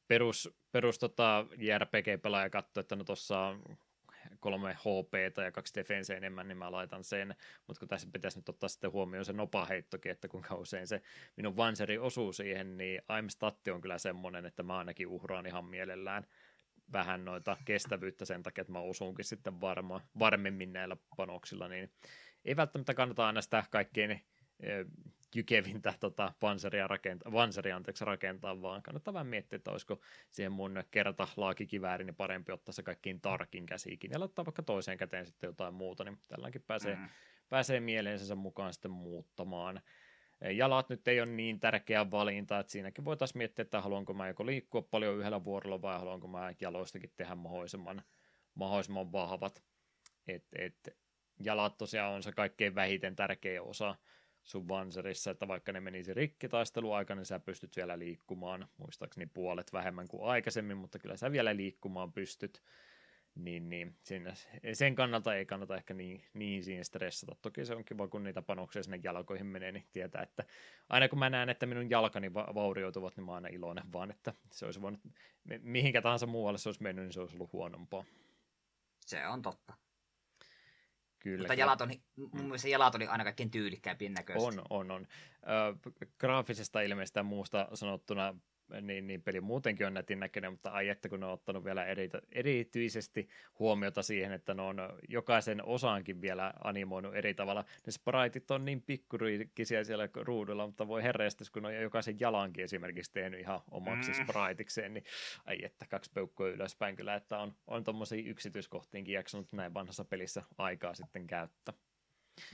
perus, 0.08 0.54
perus 0.72 0.98
tota, 0.98 1.46
JRPG-pelaaja 1.58 2.50
katsoi, 2.50 2.80
että 2.80 2.96
no 2.96 3.04
tuossa 3.04 3.40
on 3.40 3.62
kolme 4.44 4.74
HP 4.74 5.38
ja 5.44 5.52
kaksi 5.52 5.74
defense 5.74 6.16
enemmän, 6.16 6.48
niin 6.48 6.58
mä 6.58 6.72
laitan 6.72 7.04
sen, 7.04 7.34
mutta 7.66 7.80
kun 7.80 7.88
tässä 7.88 8.08
pitäisi 8.12 8.38
nyt 8.38 8.48
ottaa 8.48 8.68
sitten 8.68 8.92
huomioon 8.92 9.24
se 9.24 9.32
nopaheittokin, 9.32 10.12
että 10.12 10.28
kuinka 10.28 10.54
usein 10.54 10.86
se 10.86 11.02
minun 11.36 11.56
vanseri 11.56 11.98
osuu 11.98 12.32
siihen, 12.32 12.76
niin 12.76 13.00
I'm 13.00 13.28
Statti 13.28 13.70
on 13.70 13.80
kyllä 13.80 13.98
semmoinen, 13.98 14.46
että 14.46 14.62
mä 14.62 14.78
ainakin 14.78 15.06
uhraan 15.06 15.46
ihan 15.46 15.64
mielellään 15.64 16.26
vähän 16.92 17.24
noita 17.24 17.56
kestävyyttä 17.64 18.24
sen 18.24 18.42
takia, 18.42 18.62
että 18.62 18.72
mä 18.72 18.78
osuunkin 18.78 19.24
sitten 19.24 19.60
varma, 19.60 20.00
varmemmin 20.18 20.72
näillä 20.72 20.96
panoksilla, 21.16 21.68
niin 21.68 21.92
ei 22.44 22.56
välttämättä 22.56 22.94
kannata 22.94 23.26
aina 23.26 23.42
sitä 23.42 23.64
kaikkein 23.70 24.20
jykevintä 25.34 25.94
tota, 26.00 26.32
panseria, 26.40 26.86
rakentaa, 26.86 27.32
panseria 27.32 27.76
anteeksi, 27.76 28.04
rakentaa, 28.04 28.62
vaan 28.62 28.82
kannattaa 28.82 29.14
vähän 29.14 29.26
miettiä, 29.26 29.56
että 29.56 29.70
olisiko 29.70 30.00
siihen 30.30 30.52
mun 30.52 30.84
kerta 30.90 31.28
laakikiväärini 31.36 32.12
parempi 32.12 32.52
ottaa 32.52 32.72
se 32.72 32.82
kaikkiin 32.82 33.20
tarkin 33.20 33.66
käsiikin 33.66 34.10
ja 34.10 34.20
laittaa 34.20 34.44
vaikka 34.44 34.62
toiseen 34.62 34.98
käteen 34.98 35.26
sitten 35.26 35.48
jotain 35.48 35.74
muuta, 35.74 36.04
niin 36.04 36.18
tälläkin 36.28 36.62
pääsee, 36.66 36.94
mm. 36.94 37.08
pääsee 37.48 37.80
mieleensä 37.80 38.34
mukaan 38.34 38.72
sitten 38.72 38.90
muuttamaan. 38.90 39.80
Jalat 40.52 40.88
nyt 40.88 41.08
ei 41.08 41.20
ole 41.20 41.30
niin 41.30 41.60
tärkeä 41.60 42.10
valinta, 42.10 42.58
että 42.58 42.72
siinäkin 42.72 43.04
voitaisiin 43.04 43.38
miettiä, 43.38 43.62
että 43.62 43.80
haluanko 43.80 44.14
mä 44.14 44.28
joko 44.28 44.46
liikkua 44.46 44.82
paljon 44.82 45.18
yhdellä 45.18 45.44
vuorolla 45.44 45.82
vai 45.82 45.98
haluanko 45.98 46.28
mä 46.28 46.52
jaloistakin 46.60 47.12
tehdä 47.16 47.34
mahdollisimman, 47.34 48.02
mahdollisimman 48.54 49.12
vahvat 49.12 49.62
Et, 50.28 50.44
et, 50.58 50.96
jalat 51.40 51.78
tosiaan 51.78 52.14
on 52.14 52.22
se 52.22 52.32
kaikkein 52.32 52.74
vähiten 52.74 53.16
tärkeä 53.16 53.62
osa 53.62 53.96
sun 54.44 54.68
vanserissa, 54.68 55.30
että 55.30 55.48
vaikka 55.48 55.72
ne 55.72 55.80
menisi 55.80 56.14
rikki 56.14 56.48
taisteluaikana, 56.48 57.18
niin 57.18 57.26
sä 57.26 57.40
pystyt 57.40 57.76
vielä 57.76 57.98
liikkumaan, 57.98 58.68
muistaakseni 58.76 59.26
puolet 59.26 59.72
vähemmän 59.72 60.08
kuin 60.08 60.24
aikaisemmin, 60.24 60.76
mutta 60.76 60.98
kyllä 60.98 61.16
sä 61.16 61.32
vielä 61.32 61.56
liikkumaan 61.56 62.12
pystyt, 62.12 62.62
niin, 63.34 63.68
niin 63.68 63.96
siinä, 64.02 64.34
sen 64.72 64.94
kannalta 64.94 65.34
ei 65.34 65.46
kannata 65.46 65.76
ehkä 65.76 65.94
niin, 65.94 66.24
niin 66.34 66.64
siinä 66.64 66.84
stressata. 66.84 67.36
Toki 67.42 67.64
se 67.64 67.74
on 67.74 67.84
kiva, 67.84 68.08
kun 68.08 68.24
niitä 68.24 68.42
panoksia 68.42 68.82
sinne 68.82 69.00
jalkoihin 69.02 69.46
menee, 69.46 69.72
niin 69.72 69.86
tietää, 69.92 70.22
että 70.22 70.44
aina 70.88 71.08
kun 71.08 71.18
mä 71.18 71.30
näen, 71.30 71.48
että 71.48 71.66
minun 71.66 71.90
jalkani 71.90 72.34
va- 72.34 72.52
vaurioituvat, 72.54 73.16
niin 73.16 73.24
mä 73.24 73.32
oon 73.32 73.44
aina 73.44 73.56
iloinen, 73.56 73.92
vaan 73.92 74.10
että 74.10 74.32
se 74.50 74.64
olisi 74.64 74.82
voinut, 74.82 75.00
mihinkä 75.62 76.02
tahansa 76.02 76.26
muualle 76.26 76.58
se 76.58 76.68
olisi 76.68 76.82
mennyt, 76.82 77.04
niin 77.04 77.12
se 77.12 77.20
olisi 77.20 77.36
ollut 77.36 77.52
huonompaa. 77.52 78.04
Se 79.00 79.26
on 79.26 79.42
totta. 79.42 79.83
Kyllä. 81.24 81.38
Mutta 81.38 81.54
jalat 81.54 81.80
on, 81.80 81.90
mun 82.16 82.30
mm. 82.32 82.40
mielestä 82.42 82.68
jalat 82.68 82.94
oli 82.94 83.06
aina 83.06 83.24
kaikkein 83.24 83.50
tyylikkäämpien 83.50 84.12
näköistä. 84.12 84.48
On, 84.48 84.62
on, 84.70 84.90
on. 84.90 85.06
Ö, 85.42 85.90
graafisesta 86.18 86.80
ilmeistä 86.80 87.22
muusta 87.22 87.68
sanottuna 87.74 88.34
niin, 88.80 89.06
niin 89.06 89.22
peli 89.22 89.40
muutenkin 89.40 89.86
on 89.86 89.94
nätin 89.94 90.20
näköinen, 90.20 90.52
mutta 90.52 90.70
ai 90.70 90.88
että 90.88 91.08
kun 91.08 91.20
ne 91.20 91.26
on 91.26 91.32
ottanut 91.32 91.64
vielä 91.64 91.84
eri, 91.84 92.10
erityisesti 92.32 93.28
huomiota 93.58 94.02
siihen, 94.02 94.32
että 94.32 94.54
ne 94.54 94.62
on 94.62 94.76
jokaisen 95.08 95.64
osaankin 95.64 96.20
vielä 96.20 96.54
animoinut 96.64 97.14
eri 97.14 97.34
tavalla. 97.34 97.64
Ne 97.86 97.92
spriteit 97.92 98.50
on 98.50 98.64
niin 98.64 98.82
pikkuriikkisiä 98.82 99.84
siellä 99.84 100.08
ruudulla, 100.14 100.66
mutta 100.66 100.88
voi 100.88 101.02
herreästi, 101.02 101.44
kun 101.52 101.66
on 101.66 101.74
jokaisen 101.74 102.20
jalankin 102.20 102.64
esimerkiksi 102.64 103.12
tehnyt 103.12 103.40
ihan 103.40 103.60
omaksi 103.70 104.10
mm. 104.10 104.16
spritekseen, 104.24 104.94
niin 104.94 105.04
ai 105.44 105.64
että 105.64 105.86
kaksi 105.86 106.10
peukkoa 106.14 106.48
ylöspäin 106.48 106.96
kyllä, 106.96 107.14
että 107.14 107.38
on, 107.38 107.54
on 107.66 107.84
tuommoisia 107.84 108.30
yksityiskohtiinkin 108.30 109.14
jaksanut 109.14 109.52
näin 109.52 109.74
vanhassa 109.74 110.04
pelissä 110.04 110.42
aikaa 110.58 110.94
sitten 110.94 111.26
käyttää. 111.26 111.74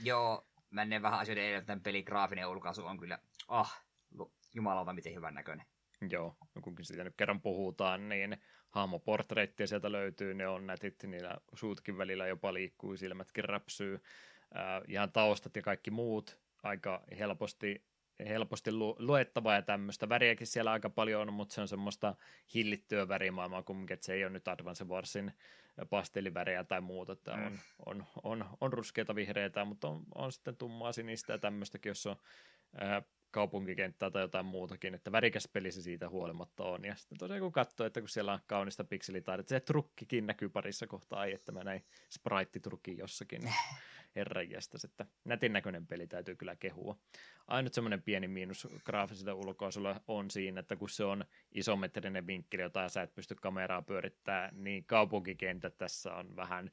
Joo, 0.03 0.47
menneen 0.69 1.01
vähän 1.01 1.19
asioiden 1.19 1.43
edellä, 1.43 1.65
tämän 1.65 1.81
pelin 1.81 2.03
graafinen 2.03 2.47
ulkaisu 2.47 2.85
on 2.85 2.97
kyllä, 2.97 3.19
ah, 3.47 3.83
jumalauta 4.53 4.93
miten 4.93 5.15
hyvän 5.15 5.33
näköinen. 5.33 5.65
Joo, 6.09 6.35
no 6.55 6.61
kun 6.61 6.75
siitä 6.81 7.03
nyt 7.03 7.15
kerran 7.17 7.41
puhutaan, 7.41 8.09
niin 8.09 8.37
hahmoportreittia 8.69 9.67
sieltä 9.67 9.91
löytyy, 9.91 10.33
ne 10.33 10.47
on 10.47 10.67
nätit, 10.67 11.03
niillä 11.03 11.37
suutkin 11.53 11.97
välillä 11.97 12.27
jopa 12.27 12.53
liikkuu, 12.53 12.97
silmätkin 12.97 13.43
räpsyy, 13.43 13.93
äh, 14.55 14.81
ihan 14.87 15.11
taustat 15.11 15.55
ja 15.55 15.61
kaikki 15.61 15.91
muut 15.91 16.39
aika 16.63 17.03
helposti, 17.19 17.83
helposti 18.19 18.71
lu- 18.71 18.95
luettavaa 18.99 19.55
ja 19.55 19.61
tämmöistä. 19.61 20.09
Väriäkin 20.09 20.47
siellä 20.47 20.71
aika 20.71 20.89
paljon 20.89 21.21
on, 21.21 21.33
mutta 21.33 21.55
se 21.55 21.61
on 21.61 21.67
semmoista 21.67 22.15
hillittyä 22.53 23.07
värimaailmaa 23.07 23.63
kumminkin, 23.63 23.93
että 23.93 24.05
se 24.05 24.13
ei 24.13 24.23
ole 24.23 24.31
nyt 24.33 24.47
Advance 24.47 24.85
Warsin 24.85 25.31
pastelliväriä 25.89 26.63
tai 26.63 26.81
muuta, 26.81 27.13
että 27.13 27.33
on, 27.33 27.39
mm. 27.39 27.57
on, 27.85 28.05
on, 28.23 28.45
on 28.61 28.73
ruskeita 28.73 29.15
vihreitä, 29.15 29.65
mutta 29.65 29.87
on, 29.87 30.03
on 30.15 30.31
sitten 30.31 30.55
tummaa 30.55 30.91
sinistä 30.91 31.33
ja 31.33 31.39
tämmöistäkin, 31.39 31.89
jos 31.89 32.07
on 32.07 32.15
äh, 32.81 33.03
kaupunkikenttää 33.31 34.11
tai 34.11 34.21
jotain 34.21 34.45
muutakin, 34.45 34.93
että 34.93 35.11
värikäs 35.11 35.49
peli 35.53 35.71
se 35.71 35.81
siitä 35.81 36.09
huolimatta 36.09 36.63
on. 36.63 36.85
Ja 36.85 36.95
sitten 36.95 37.17
tosiaan 37.17 37.41
kun 37.41 37.51
katsoo, 37.51 37.87
että 37.87 37.99
kun 37.99 38.09
siellä 38.09 38.33
on 38.33 38.39
kaunista 38.47 38.83
pikselitaidetta, 38.83 39.49
se 39.49 39.59
trukkikin 39.59 40.27
näkyy 40.27 40.49
parissa 40.49 40.87
kohtaa, 40.87 41.19
ai 41.19 41.33
että 41.33 41.51
mä 41.51 41.63
näin 41.63 41.85
sprite-trukki 42.09 42.97
jossakin. 42.97 43.41
Herranjestas, 44.15 44.83
että 44.83 45.05
nätin 45.25 45.53
näköinen 45.53 45.87
peli 45.87 46.07
täytyy 46.07 46.35
kyllä 46.35 46.55
kehua. 46.55 46.97
Ainut 47.47 47.73
semmoinen 47.73 48.01
pieni 48.01 48.27
miinus 48.27 48.67
graafisella 48.85 49.33
ulkoasulla 49.33 50.01
on 50.07 50.31
siinä, 50.31 50.59
että 50.59 50.75
kun 50.75 50.89
se 50.89 51.03
on 51.03 51.25
isometrinen 51.51 52.27
vinkkeli, 52.27 52.61
jota 52.61 52.89
sä 52.89 53.01
et 53.01 53.15
pysty 53.15 53.35
kameraa 53.35 53.81
pyörittämään, 53.81 54.63
niin 54.63 54.85
kaupunkikentät 54.85 55.77
tässä 55.77 56.13
on 56.13 56.35
vähän, 56.35 56.71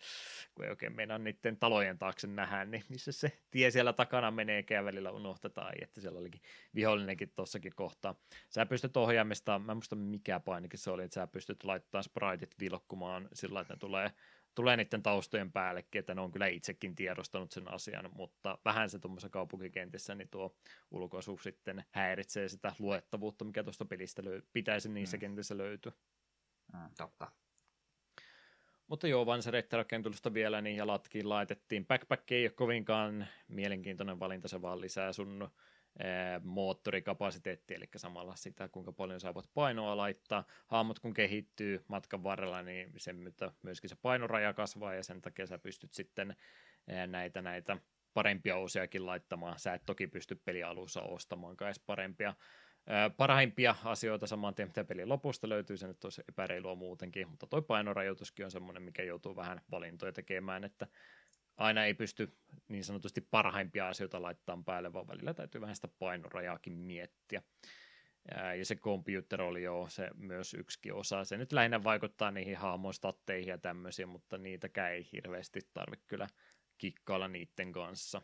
kun 0.54 0.64
ei 0.64 0.70
oikein 0.70 0.96
meinaa 0.96 1.18
niiden 1.18 1.56
talojen 1.56 1.98
taakse 1.98 2.26
nähdä, 2.26 2.64
niin 2.64 2.84
missä 2.88 3.12
se 3.12 3.32
tie 3.50 3.70
siellä 3.70 3.92
takana 3.92 4.30
menee 4.30 4.64
välillä 4.84 5.10
unohtataan, 5.10 5.72
että 5.82 6.00
siellä 6.00 6.18
olikin 6.18 6.40
vihollinenkin 6.74 7.32
tuossakin 7.36 7.72
kohtaa. 7.74 8.14
Sä 8.48 8.66
pystyt 8.66 8.96
ohjaamista, 8.96 9.58
mä 9.58 9.72
en 9.72 9.76
muista 9.76 9.96
mikä 9.96 10.40
painikin 10.40 10.78
se 10.78 10.90
oli, 10.90 11.02
että 11.02 11.14
sä 11.14 11.26
pystyt 11.26 11.64
laittamaan 11.64 12.04
spriteit 12.04 12.60
vilkkumaan 12.60 13.28
sillä, 13.32 13.60
että 13.60 13.74
ne 13.74 13.78
tulee 13.78 14.10
tulee 14.54 14.76
niiden 14.76 15.02
taustojen 15.02 15.52
päällekin, 15.52 15.98
että 15.98 16.14
ne 16.14 16.20
on 16.20 16.30
kyllä 16.30 16.46
itsekin 16.46 16.94
tiedostanut 16.94 17.52
sen 17.52 17.72
asian, 17.72 18.10
mutta 18.14 18.58
vähän 18.64 18.90
se 18.90 18.98
tuommoisessa 18.98 19.28
kaupunkikentissä, 19.30 20.14
niin 20.14 20.28
tuo 20.28 20.56
ulkoisuus 20.90 21.42
sitten 21.42 21.84
häiritsee 21.90 22.48
sitä 22.48 22.72
luettavuutta, 22.78 23.44
mikä 23.44 23.64
tuosta 23.64 23.84
pelistä 23.84 24.22
löy- 24.22 24.46
pitäisi 24.52 24.88
niissä 24.88 25.16
mm. 25.16 25.20
kentissä 25.20 25.56
löytyä. 25.56 25.92
Mm, 26.72 26.90
totta. 26.96 27.32
Mutta 28.86 29.08
joo, 29.08 29.26
vansereittirakentelusta 29.26 30.34
vielä, 30.34 30.60
niin 30.60 30.76
jalatkin 30.76 31.28
laitettiin. 31.28 31.86
Backpack 31.86 32.32
ei 32.32 32.44
ole 32.44 32.50
kovinkaan 32.50 33.26
mielenkiintoinen 33.48 34.20
valinta, 34.20 34.48
se 34.48 34.62
vaan 34.62 34.80
lisää 34.80 35.12
sun 35.12 35.50
moottorikapasiteetti, 36.42 37.74
eli 37.74 37.88
samalla 37.96 38.36
sitä, 38.36 38.68
kuinka 38.68 38.92
paljon 38.92 39.20
sä 39.20 39.34
voit 39.34 39.50
painoa 39.54 39.96
laittaa. 39.96 40.44
Hahmot 40.66 40.98
kun 40.98 41.14
kehittyy 41.14 41.84
matkan 41.88 42.22
varrella, 42.22 42.62
niin 42.62 42.92
sen 42.96 43.16
myötä 43.16 43.52
myöskin 43.62 43.90
se 43.90 43.96
painoraja 44.02 44.54
kasvaa, 44.54 44.94
ja 44.94 45.02
sen 45.02 45.20
takia 45.20 45.46
sä 45.46 45.58
pystyt 45.58 45.94
sitten 45.94 46.36
näitä, 47.06 47.42
näitä 47.42 47.76
parempia 48.14 48.56
osiakin 48.56 49.06
laittamaan. 49.06 49.58
Sä 49.58 49.74
et 49.74 49.82
toki 49.86 50.06
pysty 50.06 50.34
pelialussa 50.34 51.02
ostamaan 51.02 51.56
edes 51.60 51.78
parempia. 51.78 52.34
Parhaimpia 53.16 53.74
asioita 53.84 54.26
saman 54.26 54.54
tien, 54.54 54.68
mitä 54.68 54.84
pelin 54.84 55.08
lopusta 55.08 55.48
löytyy, 55.48 55.76
se 55.76 55.86
nyt 55.86 56.04
olisi 56.04 56.22
epäreilua 56.28 56.74
muutenkin, 56.74 57.28
mutta 57.28 57.46
toi 57.46 57.62
painorajoituskin 57.62 58.44
on 58.44 58.50
semmoinen, 58.50 58.82
mikä 58.82 59.02
joutuu 59.02 59.36
vähän 59.36 59.60
valintoja 59.70 60.12
tekemään, 60.12 60.64
että 60.64 60.86
aina 61.58 61.84
ei 61.84 61.94
pysty 61.94 62.36
niin 62.68 62.84
sanotusti 62.84 63.20
parhaimpia 63.20 63.88
asioita 63.88 64.22
laittamaan 64.22 64.64
päälle, 64.64 64.92
vaan 64.92 65.08
välillä 65.08 65.34
täytyy 65.34 65.60
vähän 65.60 65.74
sitä 65.74 65.88
painorajaakin 65.88 66.72
miettiä. 66.72 67.42
Ja 68.58 68.64
se 68.64 68.76
computer 68.76 69.42
oli 69.42 69.62
jo 69.62 69.86
se 69.88 70.10
myös 70.14 70.54
yksi 70.54 70.92
osa. 70.92 71.24
Se 71.24 71.36
nyt 71.36 71.52
lähinnä 71.52 71.84
vaikuttaa 71.84 72.30
niihin 72.30 72.56
hahmoistatteihin 72.56 73.48
ja 73.48 73.58
tämmöisiä, 73.58 74.06
mutta 74.06 74.38
niitäkään 74.38 74.92
ei 74.92 75.08
hirveästi 75.12 75.60
tarvitse 75.74 76.06
kyllä 76.06 76.26
kikkailla 76.78 77.28
niiden 77.28 77.72
kanssa. 77.72 78.22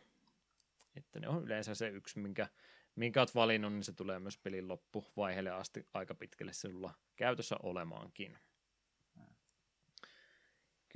Että 0.95 1.19
ne 1.19 1.27
on 1.27 1.43
yleensä 1.43 1.75
se 1.75 1.87
yksi, 1.87 2.19
minkä, 2.19 2.47
minkä 2.95 3.21
olet 3.21 3.35
valinnut, 3.35 3.73
niin 3.73 3.83
se 3.83 3.93
tulee 3.93 4.19
myös 4.19 4.37
pelin 4.37 4.67
loppuvaiheelle 4.67 5.51
asti 5.51 5.87
aika 5.93 6.15
pitkälle 6.15 6.53
sinulla 6.53 6.93
käytössä 7.15 7.55
olemaankin. 7.63 8.37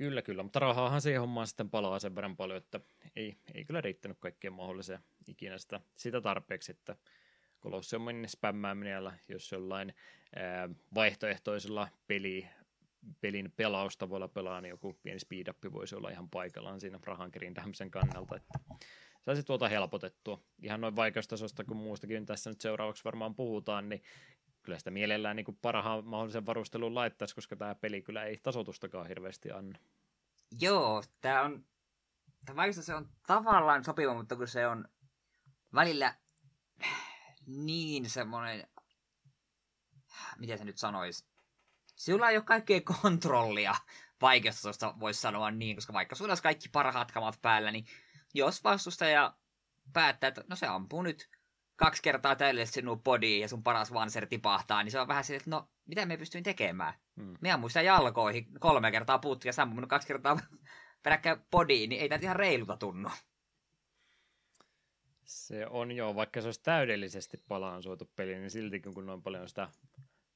Kyllä, 0.00 0.22
kyllä, 0.22 0.42
mutta 0.42 0.58
rahaahan 0.58 1.00
siihen 1.00 1.20
hommaan 1.20 1.46
sitten 1.46 1.70
palaa 1.70 1.98
sen 1.98 2.14
verran 2.14 2.36
paljon, 2.36 2.56
että 2.56 2.80
ei, 3.16 3.36
ei 3.54 3.64
kyllä 3.64 3.80
riittänyt 3.80 4.18
kaikkeen 4.20 4.52
mahdolliseen 4.52 5.00
ikinä 5.26 5.58
sitä, 5.58 5.80
sitä 5.96 6.20
tarpeeksi, 6.20 6.72
että 6.72 6.96
Colosseum 7.62 8.04
spämmääminen, 8.26 9.12
jos 9.28 9.52
jollain 9.52 9.94
ää, 10.36 10.68
vaihtoehtoisella 10.94 11.88
peli, 12.06 12.48
pelin 13.20 13.52
pelausta 13.56 14.08
voi 14.08 14.16
olla 14.16 14.28
pelaa, 14.28 14.60
niin 14.60 14.70
joku 14.70 14.98
pieni 15.02 15.20
speed 15.20 15.54
voisi 15.72 15.96
olla 15.96 16.10
ihan 16.10 16.30
paikallaan 16.30 16.80
siinä 16.80 16.98
rahan 17.04 17.30
tämmöisen 17.54 17.90
kannalta, 17.90 18.36
että 18.36 18.58
saisi 19.22 19.42
tuota 19.42 19.68
helpotettua. 19.68 20.42
Ihan 20.62 20.80
noin 20.80 20.96
vaikeustasosta 20.96 21.64
kuin 21.64 21.78
muustakin 21.78 22.26
tässä 22.26 22.50
nyt 22.50 22.60
seuraavaksi 22.60 23.04
varmaan 23.04 23.34
puhutaan, 23.34 23.88
niin 23.88 24.02
kyllä 24.62 24.78
sitä 24.78 24.90
mielellään 24.90 25.36
niin 25.36 25.44
kuin 25.44 25.58
parhaan 25.62 26.04
mahdollisen 26.04 26.46
varustelun 26.46 26.94
laittaisi, 26.94 27.34
koska 27.34 27.56
tämä 27.56 27.74
peli 27.74 28.02
kyllä 28.02 28.24
ei 28.24 28.36
tasotustakaan 28.42 29.08
hirveästi 29.08 29.50
anna. 29.50 29.78
Joo, 30.60 31.02
tämä 31.20 31.42
on, 31.42 31.64
tämä 32.46 32.72
se 32.72 32.94
on 32.94 33.08
tavallaan 33.26 33.84
sopiva, 33.84 34.14
mutta 34.14 34.36
kun 34.36 34.48
se 34.48 34.66
on 34.66 34.88
välillä 35.74 36.14
niin 37.46 38.10
semmoinen, 38.10 38.66
miten 40.38 40.58
se 40.58 40.64
nyt 40.64 40.78
sanoisi, 40.78 41.30
Sillä 42.00 42.30
ei 42.30 42.36
ole 42.36 42.44
kaikkea 42.44 42.80
kontrollia 43.02 43.74
vaikeustasosta, 44.20 44.94
voisi 45.00 45.20
sanoa 45.20 45.50
niin, 45.50 45.76
koska 45.76 45.92
vaikka 45.92 46.14
sulla 46.14 46.30
olisi 46.30 46.42
kaikki 46.42 46.68
parhaat 46.68 47.12
kamat 47.12 47.38
päällä, 47.42 47.70
niin 47.70 47.86
jos 48.34 48.64
vastustaja 48.64 49.36
päättää, 49.92 50.28
että 50.28 50.44
no 50.48 50.56
se 50.56 50.66
ampuu 50.66 51.02
nyt 51.02 51.30
kaksi 51.80 52.02
kertaa 52.02 52.36
täydellisesti 52.36 52.74
sinun 52.74 53.02
bodiin 53.02 53.40
ja 53.40 53.48
sun 53.48 53.62
paras 53.62 53.92
vanser 53.92 54.26
tipahtaa, 54.26 54.82
niin 54.82 54.92
se 54.92 55.00
on 55.00 55.08
vähän 55.08 55.24
silleen, 55.24 55.40
että 55.40 55.50
no, 55.50 55.68
mitä 55.86 56.06
me 56.06 56.16
pystyin 56.16 56.44
tekemään? 56.44 56.94
Hmm. 57.16 57.36
Minä 57.40 57.56
muistan 57.56 57.84
jalkoihin 57.84 58.46
kolme 58.58 58.90
kertaa 58.90 59.18
puuttu 59.18 59.48
ja 59.48 59.52
sammunut 59.52 59.90
kaksi 59.90 60.08
kertaa 60.08 60.38
peräkkäin 61.02 61.40
bodiin, 61.50 61.90
niin 61.90 62.02
ei 62.02 62.08
tämä 62.08 62.20
ihan 62.22 62.36
reiluta 62.36 62.76
tunnu. 62.76 63.10
Se 65.24 65.66
on 65.66 65.92
jo, 65.92 66.14
vaikka 66.14 66.40
se 66.40 66.48
olisi 66.48 66.62
täydellisesti 66.62 67.44
suotu 67.80 68.10
peli, 68.16 68.38
niin 68.38 68.50
siltikin 68.50 68.94
kun 68.94 69.06
noin 69.06 69.22
paljon 69.22 69.48
sitä 69.48 69.68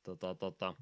tota, 0.02 0.34
tota, 0.34 0.74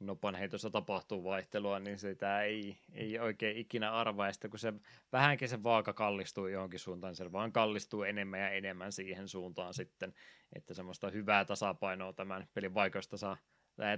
nopan 0.00 0.34
heitossa 0.34 0.70
tapahtuu 0.70 1.24
vaihtelua, 1.24 1.78
niin 1.78 1.98
sitä 1.98 2.42
ei, 2.42 2.78
ei 2.92 3.18
oikein 3.18 3.56
ikinä 3.56 3.92
arvaa. 3.92 4.26
Ja 4.26 4.48
kun 4.48 4.58
se 4.58 4.72
vähänkin 5.12 5.48
se 5.48 5.62
vaaka 5.62 5.92
kallistuu 5.92 6.46
johonkin 6.46 6.80
suuntaan, 6.80 7.14
se 7.14 7.32
vaan 7.32 7.52
kallistuu 7.52 8.02
enemmän 8.02 8.40
ja 8.40 8.50
enemmän 8.50 8.92
siihen 8.92 9.28
suuntaan 9.28 9.74
sitten, 9.74 10.14
että 10.52 10.74
semmoista 10.74 11.10
hyvää 11.10 11.44
tasapainoa 11.44 12.12
tämän 12.12 12.48
pelin 12.54 12.74
vaikeudesta 12.74 13.16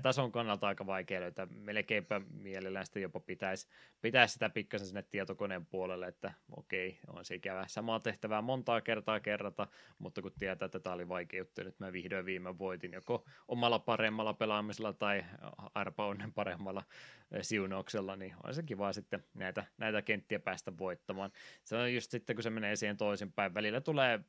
tason 0.03 0.33
kannalta 0.33 0.69
aika 0.69 0.87
vaikea 0.87 1.21
löytää. 1.21 1.47
Melkeinpä 1.51 2.21
mielellään 2.31 2.85
sitten 2.87 3.03
jopa 3.03 3.21
pitäisi, 3.21 3.69
pitäisi 4.03 4.33
sitä 4.33 4.49
pikkasen 4.51 4.87
sinne 4.87 5.03
tietokoneen 5.03 5.67
puolelle, 5.67 6.07
että 6.07 6.33
okei, 6.51 6.99
on 7.07 7.25
se 7.25 7.35
ikävä 7.35 7.65
samaa 7.69 8.01
tehtävää 8.01 8.43
montaa 8.43 8.81
kertaa 8.81 9.21
kerrata, 9.21 9.67
mutta 9.99 10.23
kun 10.23 10.33
tietää, 10.39 10.67
että 10.67 10.81
tämä 10.81 10.95
oli 10.95 11.09
vaikea 11.09 11.41
juttu, 11.41 11.63
nyt 11.63 11.79
mä 11.81 11.93
vihdoin 11.93 12.27
viime 12.27 12.59
voitin 12.59 12.93
joko 12.93 13.25
omalla 13.49 13.79
paremmalla 13.79 14.35
pelaamisella 14.35 14.93
tai 14.93 15.25
arpa 15.75 16.07
onnen 16.07 16.33
paremmalla 16.33 16.83
siunauksella, 17.43 18.17
niin 18.17 18.35
on 18.45 18.55
se 18.55 18.63
kiva 18.63 18.93
sitten 18.93 19.25
näitä, 19.35 19.65
näitä 19.79 20.03
kenttiä 20.03 20.39
päästä 20.39 20.79
voittamaan. 20.79 21.31
Se 21.65 21.77
on 21.77 21.95
just 21.95 22.11
sitten, 22.11 22.37
kun 22.37 22.43
se 22.43 22.51
menee 22.51 22.77
siihen 22.77 22.97
toisinpäin, 22.97 23.55
välillä 23.55 23.81
tulee 23.81 24.21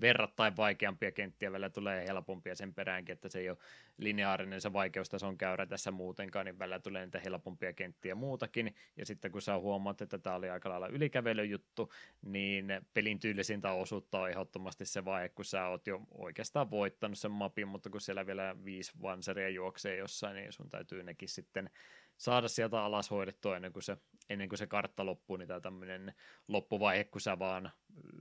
verrattain 0.00 0.56
vaikeampia 0.56 1.12
kenttiä, 1.12 1.52
välillä 1.52 1.70
tulee 1.70 2.06
helpompia 2.06 2.54
sen 2.54 2.74
peräänkin, 2.74 3.12
että 3.12 3.28
se 3.28 3.38
ei 3.38 3.50
ole 3.50 3.58
lineaarinen 3.98 4.60
se 4.60 4.72
vaikeustason 4.72 5.38
käyrä 5.38 5.66
tässä 5.66 5.90
muutenkaan, 5.90 6.46
niin 6.46 6.58
välillä 6.58 6.78
tulee 6.78 7.04
niitä 7.04 7.20
helpompia 7.24 7.72
kenttiä 7.72 8.14
muutakin, 8.14 8.74
ja 8.96 9.06
sitten 9.06 9.32
kun 9.32 9.42
sä 9.42 9.58
huomaat, 9.58 10.00
että 10.00 10.18
tämä 10.18 10.36
oli 10.36 10.50
aika 10.50 10.70
lailla 10.70 10.88
ylikävelyjuttu, 10.88 11.92
niin 12.22 12.66
pelin 12.94 13.20
tyylisintä 13.20 13.72
osuutta 13.72 14.20
on 14.20 14.30
ehdottomasti 14.30 14.86
se 14.86 15.04
vaihe, 15.04 15.28
kun 15.28 15.44
sä 15.44 15.66
oot 15.66 15.86
jo 15.86 16.00
oikeastaan 16.10 16.70
voittanut 16.70 17.18
sen 17.18 17.30
mapin, 17.30 17.68
mutta 17.68 17.90
kun 17.90 18.00
siellä 18.00 18.26
vielä 18.26 18.56
viisi 18.64 18.92
vanseria 19.02 19.48
juoksee 19.48 19.96
jossain, 19.96 20.36
niin 20.36 20.52
sun 20.52 20.70
täytyy 20.70 21.02
nekin 21.02 21.28
sitten 21.28 21.70
saada 22.16 22.48
sieltä 22.48 22.84
alas 22.84 23.10
hoidettua 23.10 23.56
ennen 23.56 23.72
kuin 23.72 23.82
se, 23.82 23.96
ennen 24.30 24.48
kuin 24.48 24.58
se 24.58 24.66
kartta 24.66 25.06
loppuu, 25.06 25.36
niin 25.36 25.48
tämä 25.48 25.60
tämmöinen 25.60 26.14
loppuvaihe, 26.48 27.04
kun 27.04 27.20
sä 27.20 27.38
vaan 27.38 27.72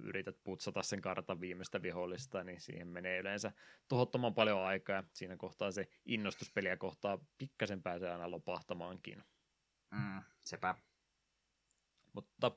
yrität 0.03 0.37
putsata 0.43 0.83
sen 0.83 1.01
kartan 1.01 1.41
viimeistä 1.41 1.81
vihollista, 1.81 2.43
niin 2.43 2.61
siihen 2.61 2.87
menee 2.87 3.19
yleensä 3.19 3.51
tuhottoman 3.87 4.33
paljon 4.33 4.59
aikaa, 4.59 4.95
ja 4.95 5.03
siinä 5.13 5.37
kohtaa 5.37 5.71
se 5.71 5.87
innostuspeliä 6.05 6.77
kohtaa 6.77 7.19
pikkasen 7.37 7.83
pääsee 7.83 8.11
aina 8.11 8.31
lopahtamaankin. 8.31 9.23
Mm, 9.91 10.21
sepä. 10.39 10.75
Mutta 12.13 12.51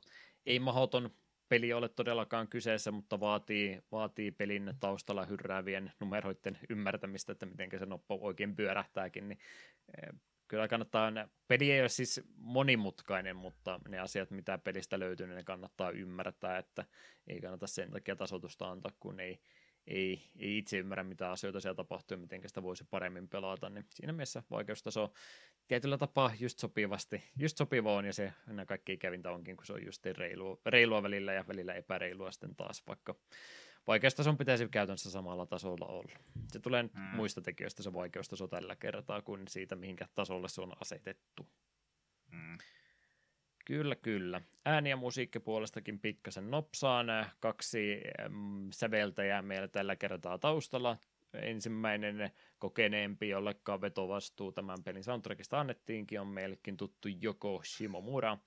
ei 0.47 0.59
mahoton 0.59 1.11
peli 1.48 1.73
ole 1.73 1.89
todellakaan 1.89 2.48
kyseessä, 2.48 2.90
mutta 2.90 3.20
vaatii, 3.20 3.82
vaatii 3.93 4.31
pelin 4.31 4.74
taustalla 4.81 5.24
hyrräävien 5.24 5.93
numeroiden 6.01 6.59
ymmärtämistä, 6.70 7.32
että 7.32 7.47
miten 7.47 7.70
se 7.78 7.86
noppa 7.86 8.15
oikein 8.15 8.56
pyörähtääkin, 8.56 9.28
niin 9.28 9.39
eh, 10.02 10.20
kyllä 10.55 10.69
kannattaa, 10.69 11.13
peli 11.49 11.73
ei 11.73 11.81
ole 11.81 11.89
siis 11.89 12.21
monimutkainen, 12.37 13.37
mutta 13.37 13.81
ne 13.89 13.99
asiat, 13.99 14.31
mitä 14.31 14.59
pelistä 14.59 14.99
löytyy, 14.99 15.27
niin 15.27 15.37
ne 15.37 15.43
kannattaa 15.43 15.91
ymmärtää, 15.91 16.59
että 16.59 16.85
ei 17.27 17.41
kannata 17.41 17.67
sen 17.67 17.91
takia 17.91 18.17
tasotusta 18.17 18.71
antaa, 18.71 18.93
kun 19.01 19.21
ei, 19.21 19.41
ei, 19.87 20.31
ei 20.39 20.59
itse 20.59 20.79
ymmärrä, 20.79 21.05
mitä 21.05 21.31
asioita 21.31 21.61
siellä 21.61 21.77
tapahtuu 21.77 22.15
ja 22.15 22.21
miten 22.21 22.49
sitä 22.49 22.63
voisi 22.63 22.85
paremmin 22.91 23.29
pelata, 23.29 23.71
niin 23.71 23.87
siinä 23.91 24.13
mielessä 24.13 24.43
vaikeustaso 24.51 25.13
tietyllä 25.69 25.99
tapaa 25.99 26.33
just 26.41 26.59
sopivasti, 26.59 27.25
just 27.39 27.57
sopiva 27.57 27.95
on, 27.95 28.05
ja 28.05 28.13
se 28.13 28.33
kaikki 28.67 28.93
ikävintä 28.93 29.31
onkin, 29.31 29.57
kun 29.57 29.67
se 29.67 29.73
on 29.73 29.85
just 29.85 30.07
reilua, 30.07 30.61
reilua 30.67 31.03
välillä 31.03 31.33
ja 31.33 31.45
välillä 31.49 31.75
epäreilua 31.75 32.31
sitten 32.31 32.57
taas, 32.57 32.83
vaikka 32.87 33.15
vaikeustason 33.86 34.39
pitäisi 34.39 34.69
käytännössä 34.69 35.11
samalla 35.11 35.47
tasolla 35.47 35.86
olla. 35.86 36.19
Se 36.52 36.59
tulee 36.59 36.82
mm. 36.82 37.01
muista 37.01 37.40
tekijöistä 37.40 37.82
se 37.82 37.93
vaikeustaso 37.93 38.48
tällä 38.48 38.77
kertaa 38.77 39.23
kuin 39.23 39.48
siitä, 39.48 39.77
mihinkä 39.77 40.09
tasolle 40.15 40.48
se 40.48 40.61
on 40.61 40.73
asetettu. 40.81 41.47
Mm. 42.32 42.59
Kyllä, 43.65 43.97
kyllä. 43.97 44.40
Ääni- 44.65 44.90
ja 44.90 44.97
musiikkipuolestakin 44.97 46.01
pikkasen 46.01 46.51
nopsaan. 46.51 47.06
Kaksi 47.40 48.01
mm, 48.28 48.69
säveltäjää 48.73 49.43
meillä 49.43 49.69
tällä 49.69 49.97
kertaa 49.97 50.39
taustalla. 50.39 50.97
Ensimmäinen 51.35 52.31
kokeneempi, 52.59 53.28
jollekaan 53.28 53.81
vetovastuu 53.81 54.52
tämän 54.52 54.82
pelin 54.85 55.05
soundtrackista 55.05 55.61
annettiinkin, 55.61 56.20
on 56.20 56.27
meillekin 56.27 56.77
tuttu 56.77 57.09
Joko 57.20 57.62
Shimomura. 57.65 58.39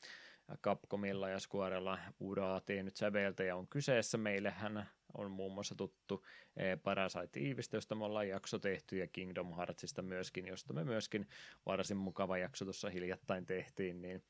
Capcomilla 0.64 1.30
ja 1.30 1.40
Squarella 1.40 2.00
uraa 2.20 2.62
tehnyt 2.62 2.96
säveltäjä 2.96 3.56
on 3.56 3.68
kyseessä. 3.68 4.18
Meille 4.18 4.52
hän 4.52 4.90
on 5.14 5.32
muun 5.32 5.54
muassa 5.54 5.76
tuttu 5.76 6.26
eh, 6.58 6.78
Parasite 6.84 7.40
Evestä, 7.40 7.78
josta 7.78 7.96
me 7.96 8.06
ollaan 8.06 8.30
jakso 8.30 8.60
tehty, 8.60 8.98
ja 8.98 9.08
Kingdom 9.08 9.56
Heartsista 9.56 10.02
myöskin, 10.02 10.48
josta 10.48 10.74
me 10.74 10.84
myöskin 10.84 11.28
varsin 11.66 11.98
mukava 11.98 12.38
jakso 12.38 12.66
tuossa 12.66 12.90
hiljattain 12.90 13.46
tehtiin, 13.46 14.02
niin 14.02 14.24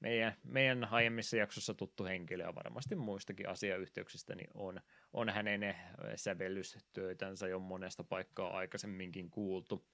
meidän, 0.00 0.36
meidän 0.42 0.84
aiemmissa 0.90 1.36
jaksossa 1.36 1.74
tuttu 1.74 2.04
henkilö 2.04 2.44
ja 2.44 2.54
varmasti 2.54 2.94
muistakin 2.94 3.48
asiayhteyksistä 3.48 4.34
niin 4.34 4.50
on, 4.54 4.80
on 5.12 5.28
hänen 5.28 5.62
eh, 5.62 5.76
sävellystöitänsä 6.16 7.48
jo 7.48 7.58
monesta 7.58 8.04
paikkaa 8.04 8.56
aikaisemminkin 8.56 9.30
kuultu. 9.30 9.86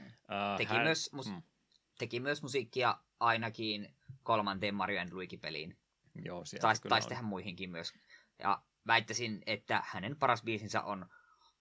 Uh, 0.00 0.56
teki, 0.56 0.72
hän, 0.72 0.82
myös 0.82 1.10
mus- 1.12 1.30
mm. 1.30 1.42
teki 1.98 2.20
myös 2.20 2.42
musiikkia 2.42 2.98
ainakin 3.20 3.94
kolmanteen 4.22 4.74
Mario 4.74 5.00
Luigi-peliin. 5.10 5.76
Joo, 6.24 6.44
Taisi 6.60 6.88
tais 6.88 7.06
tehdä 7.06 7.22
muihinkin 7.22 7.70
myös. 7.70 7.92
Ja 8.38 8.62
väittäisin, 8.86 9.42
että 9.46 9.82
hänen 9.86 10.16
paras 10.16 10.42
biisinsä 10.42 10.82
on 10.82 11.06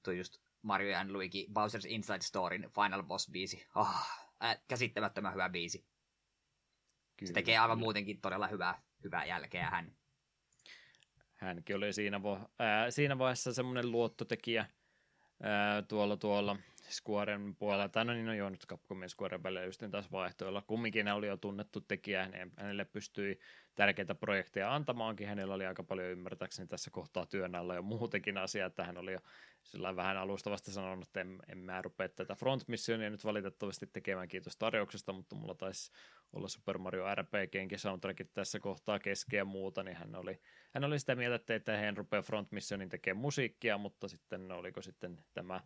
tuo 0.03 0.13
just 0.13 0.37
Mario 0.61 0.97
and 0.99 1.11
Luigi 1.11 1.47
Bowser's 1.49 1.87
Inside 1.87 2.21
Storyn 2.21 2.69
Final 2.75 3.03
Boss-biisi. 3.03 3.65
Oh, 3.75 3.95
äh, 4.43 4.59
käsittämättömän 4.67 5.33
hyvä 5.33 5.49
biisi. 5.49 5.85
Kyllä, 7.17 7.27
Se 7.27 7.33
tekee 7.33 7.57
aivan 7.57 7.77
kyllä. 7.77 7.85
muutenkin 7.85 8.21
todella 8.21 8.47
hyvää, 8.47 8.81
hyvää 9.03 9.25
jälkeä 9.25 9.69
hän. 9.69 9.95
Hänkin 11.33 11.75
oli 11.75 11.93
siinä, 11.93 12.17
vo- 12.17 12.49
ää, 12.59 12.91
siinä 12.91 13.17
vaiheessa 13.17 13.53
semmoinen 13.53 13.91
luottotekijä 13.91 14.65
ää, 15.43 15.81
tuolla 15.81 16.17
tuolla 16.17 16.55
Squaren 16.89 17.55
puolella, 17.55 17.89
tai 17.89 18.05
no 18.05 18.13
niin, 18.13 18.25
no 18.25 18.33
joo, 18.33 18.49
nyt 18.49 18.67
Capcomin 18.67 19.09
Squaren 19.09 19.43
välillä 19.43 19.65
just 19.65 19.83
taas 19.91 20.11
vaihtoilla. 20.11 20.61
Kumminkin 20.61 21.07
hän 21.07 21.15
oli 21.15 21.27
jo 21.27 21.37
tunnettu 21.37 21.81
tekijä, 21.81 22.27
niin 22.27 22.51
hänelle 22.57 22.85
pystyi 22.85 23.39
tärkeitä 23.75 24.15
projekteja 24.15 24.75
antamaankin. 24.75 25.27
Hänellä 25.27 25.53
oli 25.53 25.65
aika 25.65 25.83
paljon 25.83 26.07
ymmärtääkseni 26.07 26.67
tässä 26.67 26.91
kohtaa 26.91 27.25
työn 27.25 27.55
alla 27.55 27.75
jo 27.75 27.81
muutenkin 27.81 28.37
asiaa, 28.37 28.67
että 28.67 28.83
hän 28.83 28.97
oli 28.97 29.13
jo 29.13 29.19
sillä 29.63 29.95
vähän 29.95 30.17
alustavasti 30.17 30.71
sanonut, 30.71 31.07
että 31.07 31.21
en, 31.21 31.39
en 31.47 31.57
mä 31.57 31.81
rupea 31.81 32.09
tätä 32.09 32.35
front 32.35 32.67
missionia 32.67 33.09
nyt 33.09 33.25
valitettavasti 33.25 33.87
tekemään, 33.87 34.27
kiitos 34.27 34.57
tarjouksesta, 34.57 35.13
mutta 35.13 35.35
mulla 35.35 35.55
taisi 35.55 35.91
olla 36.33 36.47
Super 36.47 36.77
Mario 36.77 37.15
RPGnkin 37.15 37.79
soundtrackit 37.79 38.33
tässä 38.33 38.59
kohtaa 38.59 38.99
keskeä 38.99 39.39
ja 39.39 39.45
muuta, 39.45 39.83
niin 39.83 39.97
hän 39.97 40.15
oli, 40.15 40.39
hän 40.73 40.83
oli 40.83 40.99
sitä 40.99 41.15
mieltä, 41.15 41.55
että 41.55 41.77
hän 41.77 41.97
rupeaa 41.97 42.21
front 42.21 42.51
missionin 42.51 42.89
tekemään 42.89 43.21
musiikkia, 43.21 43.77
mutta 43.77 44.07
sitten 44.07 44.51
oliko 44.51 44.81
sitten 44.81 45.23
tämä 45.33 45.61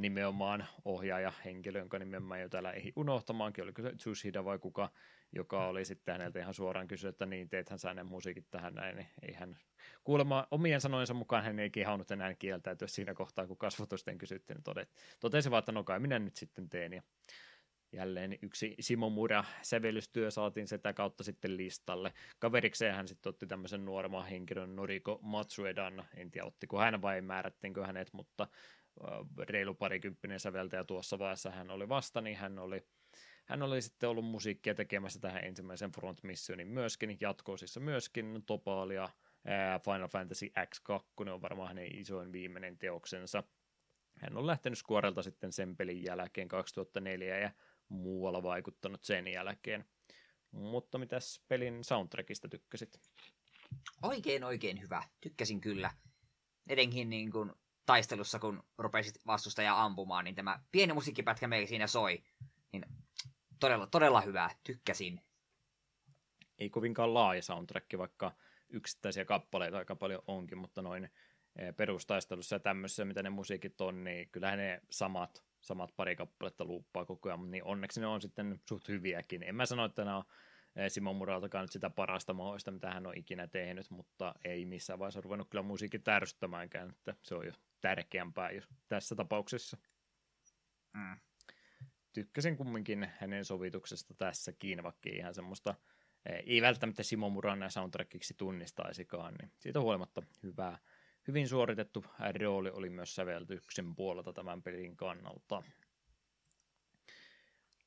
nimenomaan 0.00 0.66
ohjaaja 0.84 1.32
henkilö, 1.44 1.78
jonka 1.78 1.98
nimen 1.98 2.22
mä 2.22 2.38
jo 2.38 2.48
täällä 2.48 2.72
ei 2.72 2.92
unohtamaankin, 2.96 3.64
oliko 3.64 3.82
se 3.82 3.92
Tsushida 3.96 4.44
vai 4.44 4.58
kuka, 4.58 4.90
joka 5.32 5.66
oli 5.66 5.84
sitten 5.84 6.12
häneltä 6.12 6.38
ihan 6.38 6.54
suoraan 6.54 6.88
kysynyt, 6.88 7.14
että 7.14 7.26
niin, 7.26 7.48
teethän 7.48 7.78
sä 7.78 7.94
ne 7.94 8.02
musiikit 8.02 8.46
tähän 8.50 8.74
näin, 8.74 8.96
niin 8.96 9.08
ei 9.22 9.34
hän 9.34 9.58
kuulemma 10.04 10.46
omien 10.50 10.80
sanojensa 10.80 11.14
mukaan 11.14 11.44
hän 11.44 11.58
ei 11.58 11.70
kehannut 11.70 12.10
enää 12.10 12.34
kieltäytyä 12.34 12.88
siinä 12.88 13.14
kohtaa, 13.14 13.46
kun 13.46 13.58
kasvatusten 13.58 14.18
kysyttiin, 14.18 14.54
niin 14.54 14.62
todet, 14.62 14.88
totesi 15.20 15.50
vaan, 15.50 15.58
että 15.58 15.72
no 15.72 15.84
kai 15.84 16.00
minä 16.00 16.18
nyt 16.18 16.36
sitten 16.36 16.68
teen, 16.68 16.92
ja 16.92 17.02
jälleen 17.92 18.38
yksi 18.42 18.74
Simo 18.80 19.10
Mura 19.10 19.44
sävellystyö 19.62 20.30
saatiin 20.30 20.68
sitä 20.68 20.92
kautta 20.92 21.24
sitten 21.24 21.56
listalle. 21.56 22.12
Kaverikseen 22.38 22.94
hän 22.94 23.08
sitten 23.08 23.30
otti 23.30 23.46
tämmöisen 23.46 23.84
nuoremman 23.84 24.26
henkilön 24.26 24.76
Noriko 24.76 25.18
Matsuedan, 25.22 26.04
en 26.16 26.30
tiedä 26.30 26.46
ottiko 26.46 26.78
hän 26.78 27.02
vai 27.02 27.20
määrättiinkö 27.20 27.86
hänet, 27.86 28.12
mutta 28.12 28.48
reilu 29.38 29.74
parikymppinen 29.74 30.40
säveltäjä 30.40 30.84
tuossa 30.84 31.18
vaiheessa 31.18 31.50
hän 31.50 31.70
oli 31.70 31.88
vasta, 31.88 32.20
niin 32.20 32.36
hän 32.36 32.58
oli, 32.58 32.86
hän 33.44 33.62
oli 33.62 33.82
sitten 33.82 34.08
ollut 34.08 34.24
musiikkia 34.24 34.74
tekemässä 34.74 35.20
tähän 35.20 35.44
ensimmäisen 35.44 35.92
Front 35.92 36.22
Missionin 36.22 36.68
myöskin, 36.68 37.16
jatkoosissa 37.20 37.80
myöskin 37.80 38.42
Topalia, 38.46 39.08
Final 39.84 40.08
Fantasy 40.08 40.46
X2 40.46 41.28
on 41.30 41.42
varmaan 41.42 41.68
hänen 41.68 41.98
isoin 41.98 42.32
viimeinen 42.32 42.78
teoksensa. 42.78 43.42
Hän 44.20 44.36
on 44.36 44.46
lähtenyt 44.46 44.78
Squarelta 44.78 45.22
sitten 45.22 45.52
sen 45.52 45.76
pelin 45.76 46.04
jälkeen 46.04 46.48
2004 46.48 47.38
ja 47.38 47.50
muualla 47.88 48.42
vaikuttanut 48.42 49.04
sen 49.04 49.28
jälkeen. 49.28 49.84
Mutta 50.50 50.98
mitäs 50.98 51.42
pelin 51.48 51.84
soundtrackista 51.84 52.48
tykkäsit? 52.48 53.00
Oikein 54.02 54.44
oikein 54.44 54.80
hyvä. 54.80 55.02
Tykkäsin 55.20 55.60
kyllä. 55.60 55.90
Etenkin 56.68 57.10
niin 57.10 57.30
kuin 57.32 57.52
taistelussa, 57.88 58.38
kun 58.38 58.62
rupesit 58.78 59.18
vastustajaa 59.26 59.84
ampumaan, 59.84 60.24
niin 60.24 60.34
tämä 60.34 60.60
pieni 60.72 60.92
musiikkipätkä 60.92 61.48
meillä 61.48 61.66
siinä 61.66 61.86
soi. 61.86 62.22
Niin 62.72 62.86
todella, 63.60 63.86
todella 63.86 64.20
hyvää, 64.20 64.50
tykkäsin. 64.64 65.20
Ei 66.58 66.70
kovinkaan 66.70 67.14
laaja 67.14 67.42
soundtrack, 67.42 67.86
vaikka 67.98 68.32
yksittäisiä 68.68 69.24
kappaleita 69.24 69.78
aika 69.78 69.96
paljon 69.96 70.22
onkin, 70.26 70.58
mutta 70.58 70.82
noin 70.82 71.10
e, 71.56 71.72
perustaistelussa 71.72 72.56
ja 72.56 72.60
tämmöisessä, 72.60 73.04
mitä 73.04 73.22
ne 73.22 73.30
musiikit 73.30 73.80
on, 73.80 74.04
niin 74.04 74.28
kyllähän 74.28 74.58
ne 74.58 74.80
samat, 74.90 75.44
samat 75.60 75.90
pari 75.96 76.16
kappaletta 76.16 76.64
luuppaa 76.64 77.04
koko 77.04 77.28
ajan, 77.28 77.50
niin 77.50 77.64
onneksi 77.64 78.00
ne 78.00 78.06
on 78.06 78.22
sitten 78.22 78.60
suht 78.68 78.88
hyviäkin. 78.88 79.42
En 79.42 79.54
mä 79.54 79.66
sano, 79.66 79.84
että 79.84 80.04
ne 80.04 80.14
on 80.14 80.24
e, 80.76 80.88
Simon 80.88 81.16
Muraltakaan 81.16 81.62
nyt 81.62 81.72
sitä 81.72 81.90
parasta 81.90 82.34
mahdollista, 82.34 82.70
mitä 82.70 82.90
hän 82.90 83.06
on 83.06 83.18
ikinä 83.18 83.46
tehnyt, 83.46 83.90
mutta 83.90 84.34
ei 84.44 84.64
missään 84.64 84.98
vaiheessa 84.98 85.20
ruvennut 85.20 85.48
kyllä 85.50 85.62
musiikki 85.62 85.98
tärsyttämäänkään, 85.98 86.90
että 86.90 87.14
se 87.22 87.34
on 87.34 87.46
jo 87.46 87.52
tärkeämpää 87.80 88.50
tässä 88.88 89.14
tapauksessa. 89.14 89.76
Mm. 90.94 91.16
tykkäsin 92.12 92.56
kumminkin 92.56 93.08
hänen 93.18 93.44
sovituksesta 93.44 94.14
tässäkin, 94.14 94.82
vaikka 94.82 95.10
ihan 95.12 95.34
semmoista 95.34 95.74
ei 96.46 96.62
välttämättä 96.62 97.02
Simo 97.02 97.30
Muran 97.30 97.70
soundtrackiksi 97.70 98.34
tunnistaisikaan, 98.36 99.34
niin 99.34 99.52
siitä 99.58 99.80
huolimatta 99.80 100.22
hyvää, 100.42 100.78
hyvin 101.28 101.48
suoritettu 101.48 102.04
rooli 102.40 102.70
oli 102.70 102.90
myös 102.90 103.14
säveltyksen 103.14 103.94
puolelta 103.94 104.32
tämän 104.32 104.62
pelin 104.62 104.96
kannalta. 104.96 105.62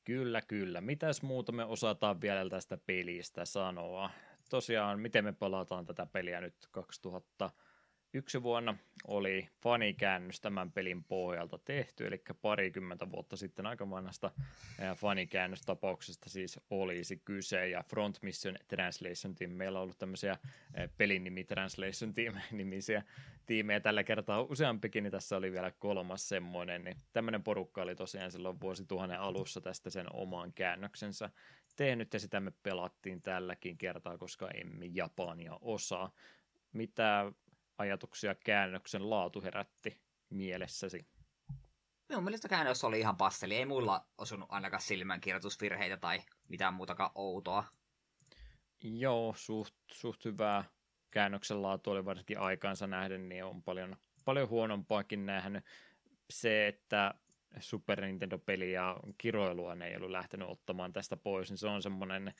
Kyllä, 0.04 0.42
kyllä. 0.42 0.80
Mitäs 0.80 1.22
muuta 1.22 1.52
me 1.52 1.64
osataan 1.64 2.20
vielä 2.20 2.50
tästä 2.50 2.78
pelistä 2.86 3.44
sanoa? 3.44 4.10
Tosiaan, 4.50 5.00
miten 5.00 5.24
me 5.24 5.32
pelataan 5.32 5.86
tätä 5.86 6.06
peliä 6.06 6.40
nyt 6.40 6.54
2000 6.70 7.50
yksi 8.14 8.42
vuonna 8.42 8.76
oli 9.06 9.48
fanikäännös 9.62 10.40
tämän 10.40 10.72
pelin 10.72 11.04
pohjalta 11.04 11.58
tehty, 11.58 12.06
eli 12.06 12.22
parikymmentä 12.42 13.10
vuotta 13.10 13.36
sitten 13.36 13.66
aika 13.66 13.90
vanhasta 13.90 14.30
fanikäännöstapauksesta 14.96 16.30
siis 16.30 16.60
olisi 16.70 17.16
kyse, 17.16 17.68
ja 17.68 17.82
Front 17.82 18.22
Mission 18.22 18.56
Translation 18.68 19.34
Team, 19.34 19.50
meillä 19.50 19.78
on 19.78 19.82
ollut 19.82 19.98
tämmöisiä 19.98 20.38
pelinimi 20.96 21.44
Translation 21.44 22.14
Team 22.14 22.34
nimisiä 22.52 23.02
tiimejä 23.46 23.80
tällä 23.80 24.04
kertaa 24.04 24.42
useampikin, 24.42 25.02
niin 25.02 25.12
tässä 25.12 25.36
oli 25.36 25.52
vielä 25.52 25.70
kolmas 25.70 26.28
semmoinen, 26.28 26.84
niin 26.84 26.96
tämmöinen 27.12 27.42
porukka 27.42 27.82
oli 27.82 27.96
tosiaan 27.96 28.32
silloin 28.32 28.60
vuosituhannen 28.60 29.20
alussa 29.20 29.60
tästä 29.60 29.90
sen 29.90 30.06
oman 30.12 30.52
käännöksensä 30.52 31.30
tehnyt, 31.76 32.12
ja 32.12 32.20
sitä 32.20 32.40
me 32.40 32.52
pelattiin 32.62 33.22
tälläkin 33.22 33.78
kertaa, 33.78 34.18
koska 34.18 34.48
emme 34.50 34.86
Japania 34.86 35.58
osaa. 35.60 36.10
Mitä 36.72 37.32
ajatuksia 37.78 38.34
käännöksen 38.34 39.10
laatu 39.10 39.42
herätti 39.42 40.00
mielessäsi? 40.30 41.06
Minun 42.08 42.24
mielestä 42.24 42.48
käännös 42.48 42.84
oli 42.84 43.00
ihan 43.00 43.16
pasteli. 43.16 43.56
Ei 43.56 43.66
mulla 43.66 44.06
osunut 44.18 44.48
ainakaan 44.52 44.82
silmän 44.82 45.20
kirjoitusvirheitä 45.20 45.96
tai 45.96 46.22
mitään 46.48 46.74
muutakaan 46.74 47.10
outoa. 47.14 47.64
Joo, 48.82 49.34
suht, 49.36 49.74
suht 49.92 50.24
hyvää 50.24 50.64
käännöksen 51.10 51.62
laatu 51.62 51.90
oli 51.90 52.04
varsinkin 52.04 52.38
aikaansa 52.38 52.86
nähden, 52.86 53.28
niin 53.28 53.44
on 53.44 53.62
paljon, 53.62 53.96
paljon 54.24 54.48
huonompaakin 54.48 55.26
nähnyt. 55.26 55.64
Se, 56.30 56.68
että 56.68 57.14
Super 57.60 58.00
Nintendo-peli 58.00 58.72
ja 58.72 58.96
kiroilua 59.18 59.74
ne 59.74 59.88
ei 59.88 59.96
ollut 59.96 60.10
lähtenyt 60.10 60.48
ottamaan 60.48 60.92
tästä 60.92 61.16
pois, 61.16 61.50
niin 61.50 61.58
se 61.58 61.68
on 61.68 61.82
semmoinen 61.82 62.34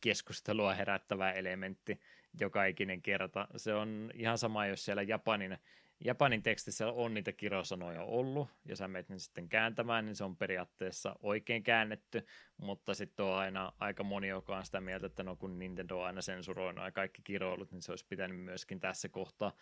keskustelua 0.00 0.74
herättävä 0.74 1.32
elementti 1.32 2.00
joka 2.40 2.64
ikinen 2.64 3.02
kerta. 3.02 3.48
Se 3.56 3.74
on 3.74 4.10
ihan 4.14 4.38
sama, 4.38 4.66
jos 4.66 4.84
siellä 4.84 5.02
Japanin, 5.02 5.58
Japanin 6.04 6.42
tekstissä 6.42 6.92
on 6.92 7.14
niitä 7.14 7.32
kirosanoja 7.32 8.02
ollut, 8.02 8.48
ja 8.64 8.76
sä 8.76 8.88
menet 8.88 9.08
ne 9.08 9.18
sitten 9.18 9.48
kääntämään, 9.48 10.04
niin 10.04 10.16
se 10.16 10.24
on 10.24 10.36
periaatteessa 10.36 11.16
oikein 11.20 11.62
käännetty, 11.62 12.26
mutta 12.56 12.94
sitten 12.94 13.26
on 13.26 13.34
aina 13.34 13.72
aika 13.78 14.02
moni, 14.02 14.28
joka 14.28 14.56
on 14.56 14.64
sitä 14.64 14.80
mieltä, 14.80 15.06
että 15.06 15.22
no 15.22 15.36
kun 15.36 15.58
Nintendo 15.58 15.98
on 15.98 16.06
aina 16.06 16.22
sensuroinut 16.22 16.84
ja 16.84 16.92
kaikki 16.92 17.22
kiroilut, 17.24 17.72
niin 17.72 17.82
se 17.82 17.92
olisi 17.92 18.06
pitänyt 18.08 18.40
myöskin 18.40 18.80
tässä 18.80 19.08
kohtaa 19.08 19.52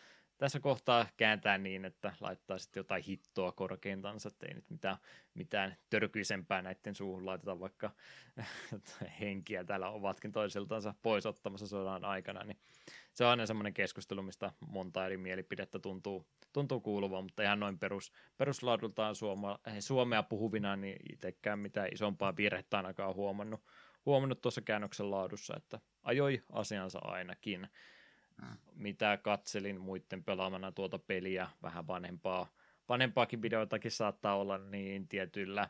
tässä 0.41 0.61
kohtaa 0.61 1.07
kääntää 1.17 1.59
niin, 1.59 1.85
että 1.85 2.13
laittaa 2.21 2.59
sitten 2.59 2.81
jotain 2.81 3.03
hittoa 3.03 3.53
korkeintansa, 3.53 4.29
että 4.29 4.47
ei 4.47 4.55
nyt 4.55 4.71
mitään, 4.71 4.97
mitään 5.35 5.77
törkyisempää 5.91 6.63
näiden 6.63 6.95
suuhun 6.95 7.27
laiteta, 7.27 7.61
vaikka 7.61 7.91
henkiä 9.21 9.65
täällä 9.65 9.91
ovatkin 9.91 10.33
toisiltansa 10.33 10.95
pois 11.03 11.27
ottamassa 11.27 11.67
sodan 11.67 12.05
aikana, 12.05 12.45
niin 12.45 12.59
se 13.15 13.25
on 13.25 13.31
aina 13.31 13.47
semmoinen 13.47 13.75
keskustelu, 13.75 14.23
mistä 14.23 14.53
monta 14.61 15.07
eri 15.07 15.17
mielipidettä 15.17 15.79
tuntuu, 15.79 16.27
tuntuu 16.53 16.81
kuuluvan, 16.81 17.25
mutta 17.25 17.43
ihan 17.43 17.61
noin 17.61 17.79
perus, 17.79 18.13
peruslaadultaan 18.37 19.15
suoma, 19.15 19.59
suomea 19.81 20.23
puhuvina, 20.23 20.77
niin 20.77 20.97
itsekään 21.13 21.59
mitään 21.59 21.89
isompaa 21.93 22.37
virhettä 22.37 22.77
ainakaan 22.77 23.15
huomannut, 23.15 23.61
huomannut 24.07 24.41
tuossa 24.41 24.61
käännöksen 24.61 25.11
laadussa, 25.11 25.55
että 25.57 25.81
ajoi 26.03 26.43
asiansa 26.53 26.99
ainakin 27.03 27.69
mitä 28.75 29.17
katselin 29.17 29.81
muiden 29.81 30.25
pelaamana 30.25 30.73
tuota 30.73 30.99
peliä, 30.99 31.49
vähän 31.63 31.87
vanhempaa, 31.87 32.53
vanhempaakin 32.89 33.43
videoitakin 33.43 33.91
saattaa 33.91 34.37
olla, 34.37 34.59
niin 34.59 35.09
tietyillä 35.09 35.69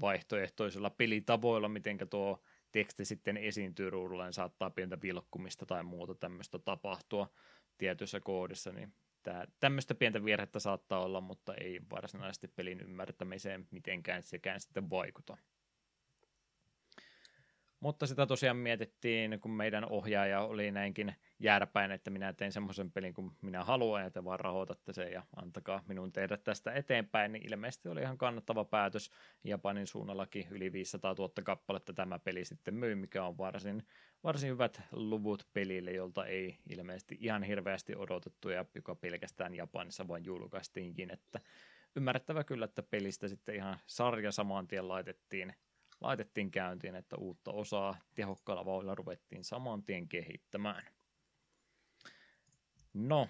vaihtoehtoisilla 0.00 0.90
pelitavoilla, 0.90 1.68
miten 1.68 1.98
tuo 2.10 2.42
teksti 2.72 3.04
sitten 3.04 3.36
esiintyy 3.36 3.90
ruudulla, 3.90 4.24
niin 4.24 4.32
saattaa 4.32 4.70
pientä 4.70 4.98
vilkkumista 5.02 5.66
tai 5.66 5.82
muuta 5.82 6.14
tämmöistä 6.14 6.58
tapahtua 6.58 7.32
tietyssä 7.78 8.20
koodissa, 8.20 8.72
niin 8.72 8.92
tää, 9.22 9.46
tämmöistä 9.60 9.94
pientä 9.94 10.24
virhettä 10.24 10.58
saattaa 10.58 11.04
olla, 11.04 11.20
mutta 11.20 11.54
ei 11.54 11.80
varsinaisesti 11.90 12.48
pelin 12.48 12.80
ymmärtämiseen 12.80 13.68
mitenkään 13.70 14.22
sekään 14.22 14.60
sitten 14.60 14.90
vaikuta. 14.90 15.36
Mutta 17.80 18.06
sitä 18.06 18.26
tosiaan 18.26 18.56
mietittiin, 18.56 19.40
kun 19.40 19.50
meidän 19.50 19.84
ohjaaja 19.84 20.40
oli 20.40 20.70
näinkin 20.70 21.14
jääräpäin, 21.40 21.90
että 21.90 22.10
minä 22.10 22.32
teen 22.32 22.52
semmoisen 22.52 22.90
pelin 22.90 23.14
kuin 23.14 23.32
minä 23.42 23.64
haluan, 23.64 24.02
ja 24.02 24.10
te 24.10 24.24
vaan 24.24 24.40
rahoitatte 24.40 24.92
sen 24.92 25.12
ja 25.12 25.22
antakaa 25.36 25.82
minun 25.86 26.12
tehdä 26.12 26.36
tästä 26.36 26.72
eteenpäin, 26.72 27.32
niin 27.32 27.46
ilmeisesti 27.46 27.88
oli 27.88 28.00
ihan 28.00 28.18
kannattava 28.18 28.64
päätös. 28.64 29.10
Japanin 29.44 29.86
suunnallakin 29.86 30.46
yli 30.50 30.72
500 30.72 31.14
000 31.18 31.32
kappaletta 31.44 31.92
tämä 31.92 32.18
peli 32.18 32.44
sitten 32.44 32.74
myy, 32.74 32.94
mikä 32.94 33.24
on 33.24 33.38
varsin, 33.38 33.86
varsin 34.24 34.50
hyvät 34.50 34.82
luvut 34.92 35.46
pelille, 35.52 35.92
jolta 35.92 36.26
ei 36.26 36.58
ilmeisesti 36.68 37.16
ihan 37.20 37.42
hirveästi 37.42 37.96
odotettu, 37.96 38.48
ja 38.48 38.64
joka 38.74 38.94
pelkästään 38.94 39.54
Japanissa 39.54 40.08
vain 40.08 40.24
julkaistiinkin, 40.24 41.10
että 41.10 41.40
ymmärrettävä 41.96 42.44
kyllä, 42.44 42.64
että 42.64 42.82
pelistä 42.82 43.28
sitten 43.28 43.54
ihan 43.54 43.78
sarja 43.86 44.32
saman 44.32 44.68
tien 44.68 44.88
laitettiin 44.88 45.54
laitettiin 46.00 46.50
käyntiin, 46.50 46.94
että 46.94 47.16
uutta 47.16 47.52
osaa 47.52 47.96
tehokkaalla 48.14 48.64
vauhdilla 48.64 48.94
ruvettiin 48.94 49.44
saman 49.44 49.82
tien 49.82 50.08
kehittämään. 50.08 50.99
No, 52.94 53.28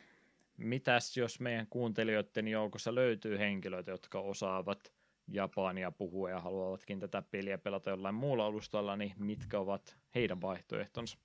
mitäs 0.57 1.17
jos 1.17 1.41
meidän 1.41 1.67
kuuntelijoiden 1.67 2.49
joukossa 2.49 2.95
löytyy 2.95 3.39
henkilöitä, 3.39 3.91
jotka 3.91 4.21
osaavat 4.21 4.93
Japania 5.29 5.91
puhua 5.91 6.31
ja 6.31 6.41
haluavatkin 6.41 7.01
tätä 7.01 7.23
peliä 7.23 7.59
pelata 7.59 7.91
jollain 7.91 8.15
muulla 8.15 8.47
alustalla, 8.47 8.97
niin 8.97 9.13
mitkä 9.19 9.61
ovat 9.61 9.97
heidän 10.15 10.41
vaihtoehtonsa? 10.41 11.19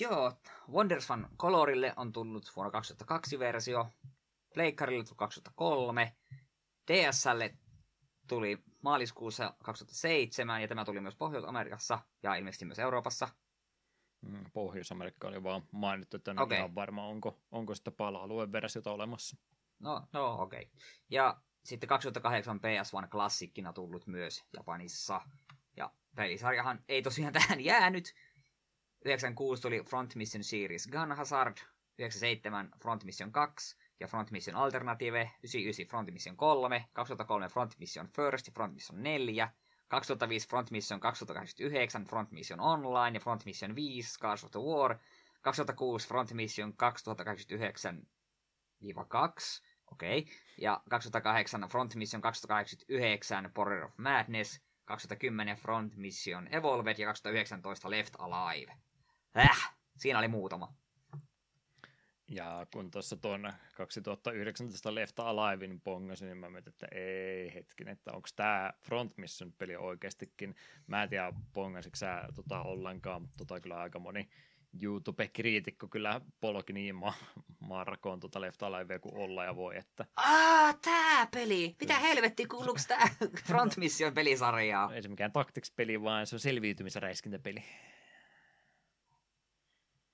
Joo, 0.00 0.32
Wonderswan 0.72 1.28
Colorille 1.38 1.92
on 1.96 2.12
tullut 2.12 2.52
vuonna 2.56 2.70
2002 2.70 3.38
versio, 3.38 3.90
Pleikkarille 4.54 5.04
2003, 5.16 6.12
DSlle 6.92 7.54
tuli 8.28 8.58
maaliskuussa 8.82 9.54
2007, 9.62 10.62
ja 10.62 10.68
tämä 10.68 10.84
tuli 10.84 11.00
myös 11.00 11.16
Pohjois-Amerikassa 11.16 11.98
ja 12.22 12.34
ilmeisesti 12.34 12.64
myös 12.64 12.78
Euroopassa. 12.78 13.28
Mm, 14.26 14.44
Pohjois-Amerikka 14.52 15.28
oli 15.28 15.42
vaan 15.42 15.62
mainittu, 15.70 16.16
että 16.16 16.30
en 16.30 16.38
okay. 16.38 16.58
ihan 16.58 16.74
varma, 16.74 17.06
onko, 17.06 17.40
onko 17.50 17.74
sitä 17.74 17.90
pala-alueen 17.90 18.52
versiota 18.52 18.92
olemassa. 18.92 19.36
No, 19.78 20.02
no 20.12 20.42
okei. 20.42 20.62
Okay. 20.62 20.72
Ja 21.10 21.40
sitten 21.64 21.88
2008 21.88 22.58
PS1 22.58 23.08
klassikkina 23.08 23.72
tullut 23.72 24.06
myös 24.06 24.44
Japanissa. 24.56 25.20
Ja 25.76 25.90
pelisarjahan 26.16 26.84
ei 26.88 27.02
tosiaan 27.02 27.32
tähän 27.38 27.64
jäänyt. 27.64 28.14
96 29.04 29.62
tuli 29.62 29.82
Front 29.82 30.14
Mission 30.14 30.44
Series 30.44 30.88
Gun 30.88 31.12
Hazard, 31.12 31.56
97 31.98 32.70
Front 32.82 33.04
Mission 33.04 33.32
2, 33.32 33.76
ja 34.00 34.08
Front 34.08 34.30
Mission 34.30 34.56
Alternative, 34.56 35.30
99 35.42 35.86
Front 35.86 36.12
Mission 36.12 36.36
3, 36.36 36.84
2003 36.92 37.48
Front 37.48 37.74
Mission 37.78 38.08
First 38.08 38.46
ja 38.46 38.52
Front 38.52 38.74
Mission 38.74 39.02
4, 39.02 39.48
2005 39.94 40.48
Front 40.48 40.70
Mission 40.70 41.00
2089, 41.00 42.04
Front 42.06 42.30
Mission 42.32 42.60
Online 42.60 43.16
ja 43.16 43.20
Front 43.20 43.44
Mission 43.44 43.74
5, 43.74 44.08
Scars 44.08 44.44
of 44.44 44.50
the 44.50 44.60
War, 44.60 44.98
2006 45.42 46.08
Front 46.08 46.32
Mission 46.32 46.72
2089 46.76 48.06
2, 48.80 49.62
okei, 49.92 50.18
okay. 50.18 50.34
ja 50.58 50.82
2008 50.88 51.70
Front 51.70 51.94
Mission 51.94 52.22
2089 52.22 53.50
Border 53.54 53.84
of 53.84 53.92
Madness, 53.96 54.60
2010 54.86 55.56
Front 55.56 55.96
Mission 55.96 56.48
Evolved 56.54 56.98
ja 56.98 57.06
2019 57.06 57.90
Left 57.90 58.14
Alive. 58.18 58.72
Äh, 59.36 59.72
siinä 59.96 60.18
oli 60.18 60.28
muutama. 60.28 60.74
Ja 62.28 62.66
kun 62.72 62.90
tuossa 62.90 63.16
tuon 63.16 63.52
2019 63.74 64.94
Left 64.94 65.20
Alivein 65.20 65.80
pongasin, 65.80 66.26
niin 66.26 66.38
mä 66.38 66.50
mietin, 66.50 66.72
että 66.72 66.86
ei 66.92 67.54
hetkin, 67.54 67.88
että 67.88 68.12
onko 68.12 68.28
tämä 68.36 68.72
Front 68.82 69.16
Mission-peli 69.16 69.76
oikeastikin. 69.76 70.56
Mä 70.86 71.02
en 71.02 71.08
tiedä, 71.08 71.32
pongasitko 71.52 71.96
sä 71.96 72.28
tota 72.34 72.62
ollenkaan, 72.62 73.22
mutta 73.22 73.36
tota 73.36 73.60
kyllä 73.60 73.80
aika 73.80 73.98
moni 73.98 74.28
YouTube-kriitikko 74.82 75.88
kyllä 75.88 76.20
polki 76.40 76.72
niin 76.72 76.94
ma- 76.94 77.14
markoon 77.60 78.20
tuota 78.20 78.40
Left 78.40 78.62
Alivea 78.62 78.98
kuin 78.98 79.16
olla 79.16 79.44
ja 79.44 79.56
voi, 79.56 79.76
että... 79.76 80.06
Aa, 80.16 80.72
tää 80.72 81.26
peli! 81.26 81.76
Mitä 81.80 81.98
helvetti, 81.98 82.46
kuuluuko 82.46 82.80
tää 82.88 83.08
Front 83.46 83.76
Mission 83.76 84.14
pelisarjaa? 84.14 84.94
Ei 84.94 85.02
se 85.02 85.08
mikään 85.08 85.32
Tactics-peli, 85.32 86.02
vaan 86.02 86.26
se 86.26 86.36
on 86.36 86.40
selviytymisräiskintäpeli. 86.40 87.64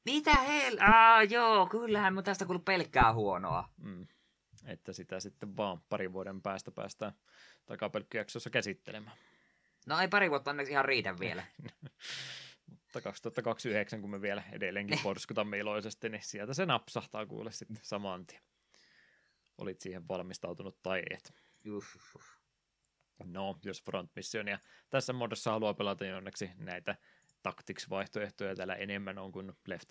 Mitä 0.05 0.35
hel... 0.35 0.79
Ah, 0.81 1.31
joo, 1.31 1.67
kyllähän 1.67 2.15
mä 2.15 2.23
tästä 2.23 2.47
kuullut 2.47 2.65
pelkkää 2.65 3.13
huonoa. 3.13 3.69
Mm. 3.77 4.07
Että 4.67 4.93
sitä 4.93 5.21
sitten 5.21 5.57
vaan 5.57 5.81
parin 5.89 6.13
vuoden 6.13 6.43
päästä 6.43 6.71
päästään 6.71 7.13
takapelkkyjaksossa 7.67 8.51
käsittelemään. 8.51 9.17
No 9.87 9.99
ei 9.99 10.09
pari 10.09 10.31
vuotta 10.31 10.51
onneksi 10.51 10.73
ihan 10.73 10.85
riitä 10.85 11.19
vielä. 11.19 11.45
Mutta 12.67 13.01
2029, 13.01 14.01
kun 14.01 14.11
me 14.11 14.23
vielä 14.23 14.43
edelleenkin 14.53 14.99
porskutamme 15.03 15.59
iloisesti, 15.59 16.09
niin 16.09 16.23
sieltä 16.25 16.55
se 16.55 16.67
napsahtaa 16.67 17.27
kuule 17.27 17.53
sitten 17.53 17.79
saman 17.83 18.27
tien. 18.27 18.43
Olit 19.59 19.81
siihen 19.81 20.09
valmistautunut 20.09 20.83
tai 20.83 21.03
et. 21.11 21.35
Uff. 21.77 22.17
No, 23.25 23.59
jos 23.65 23.83
Front 23.83 24.11
Missionia 24.17 24.59
tässä 24.91 25.13
muodossa 25.13 25.51
haluaa 25.51 25.75
pelata, 25.75 26.05
niin 26.05 26.17
onneksi 26.17 26.51
näitä 26.57 26.97
Tactics-vaihtoehtoja 27.43 28.57
täällä 28.57 28.75
enemmän 28.75 29.19
on 29.19 29.33
kuin 29.33 29.53
Left 29.67 29.89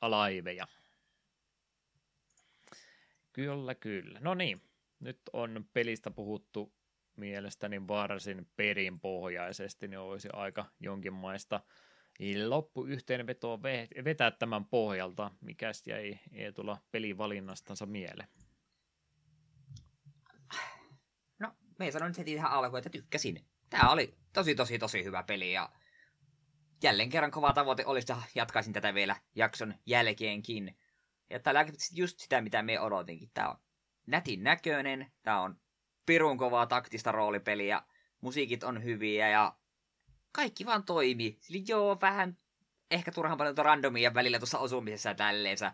Aliveja. 0.00 0.66
Kyllä, 3.32 3.74
kyllä. 3.74 4.20
No 4.20 4.34
niin, 4.34 4.62
nyt 5.00 5.20
on 5.32 5.64
pelistä 5.72 6.10
puhuttu 6.10 6.72
mielestäni 7.16 7.88
varsin 7.88 8.50
perinpohjaisesti, 8.56 9.88
niin 9.88 9.98
olisi 9.98 10.28
aika 10.32 10.66
jonkinmaista 10.80 11.60
loppuyhteenvetoa 12.46 13.62
vetää 14.04 14.30
tämän 14.30 14.64
pohjalta. 14.64 15.30
Mikäs 15.40 15.86
jäi 15.86 16.18
Eetula 16.32 16.78
pelivalinnastansa 16.90 17.86
mieleen? 17.86 18.28
No, 21.38 21.52
me 21.78 21.90
sanoin 21.90 22.14
heti 22.18 22.34
tähän 22.34 22.50
alkuun, 22.50 22.78
että 22.78 22.90
tykkäsin. 22.90 23.44
Tämä 23.70 23.90
oli 23.90 24.14
tosi, 24.32 24.54
tosi, 24.54 24.78
tosi 24.78 25.04
hyvä 25.04 25.22
peli 25.22 25.52
ja 25.52 25.70
jälleen 26.82 27.10
kerran 27.10 27.30
kova 27.30 27.52
tavoite 27.52 27.86
olisi, 27.86 28.12
että 28.12 28.22
jatkaisin 28.34 28.72
tätä 28.72 28.94
vielä 28.94 29.16
jakson 29.34 29.74
jälkeenkin. 29.86 30.78
Ja 31.30 31.40
täällä 31.40 31.60
on 31.60 31.66
just 31.92 32.18
sitä, 32.18 32.40
mitä 32.40 32.62
me 32.62 32.80
odotinkin. 32.80 33.30
Tämä 33.34 33.48
on 33.48 33.56
nätin 34.06 34.42
näköinen, 34.42 35.12
tämä 35.22 35.40
on 35.40 35.60
pirun 36.06 36.38
kovaa 36.38 36.66
taktista 36.66 37.12
roolipeliä, 37.12 37.82
musiikit 38.20 38.64
on 38.64 38.84
hyviä 38.84 39.28
ja 39.28 39.56
kaikki 40.32 40.66
vaan 40.66 40.84
toimii. 40.84 41.36
Sillä 41.40 41.64
joo, 41.68 41.98
vähän 42.00 42.38
ehkä 42.90 43.12
turhan 43.12 43.38
paljon 43.38 43.58
randomia 43.58 44.14
välillä 44.14 44.38
tuossa 44.38 44.58
osumisessa 44.58 45.08
ja 45.08 45.14
tälleensä, 45.14 45.72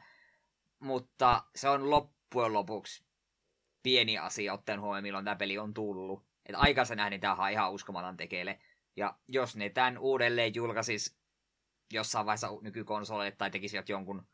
mutta 0.79 1.45
se 1.55 1.69
on 1.69 1.91
loppujen 1.91 2.53
lopuksi 2.53 3.05
pieni 3.83 4.19
asia 4.19 4.53
ottaen 4.53 4.81
huomioon, 4.81 5.03
milloin 5.03 5.25
tämä 5.25 5.37
peli 5.37 5.59
on 5.59 5.75
tullut. 5.75 6.27
Että 6.47 6.59
aikansa 6.59 6.95
nähden 6.95 7.21
tämä 7.21 7.35
on 7.35 7.51
ihan 7.51 7.73
uskomaton 7.73 8.17
tekele. 8.17 8.61
Ja 8.97 9.15
jos 9.29 9.57
ne 9.57 9.71
tämän 9.71 9.99
uudelleen 9.99 10.55
julkaisis 10.55 11.19
jossain 11.93 12.27
vaiheessa 12.27 12.49
nykykonsoleille 12.61 13.37
tai 13.37 13.51
tekisivät 13.51 13.89
jonkun 13.89 14.27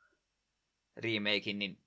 remakein, 0.96 1.58
niin 1.58 1.78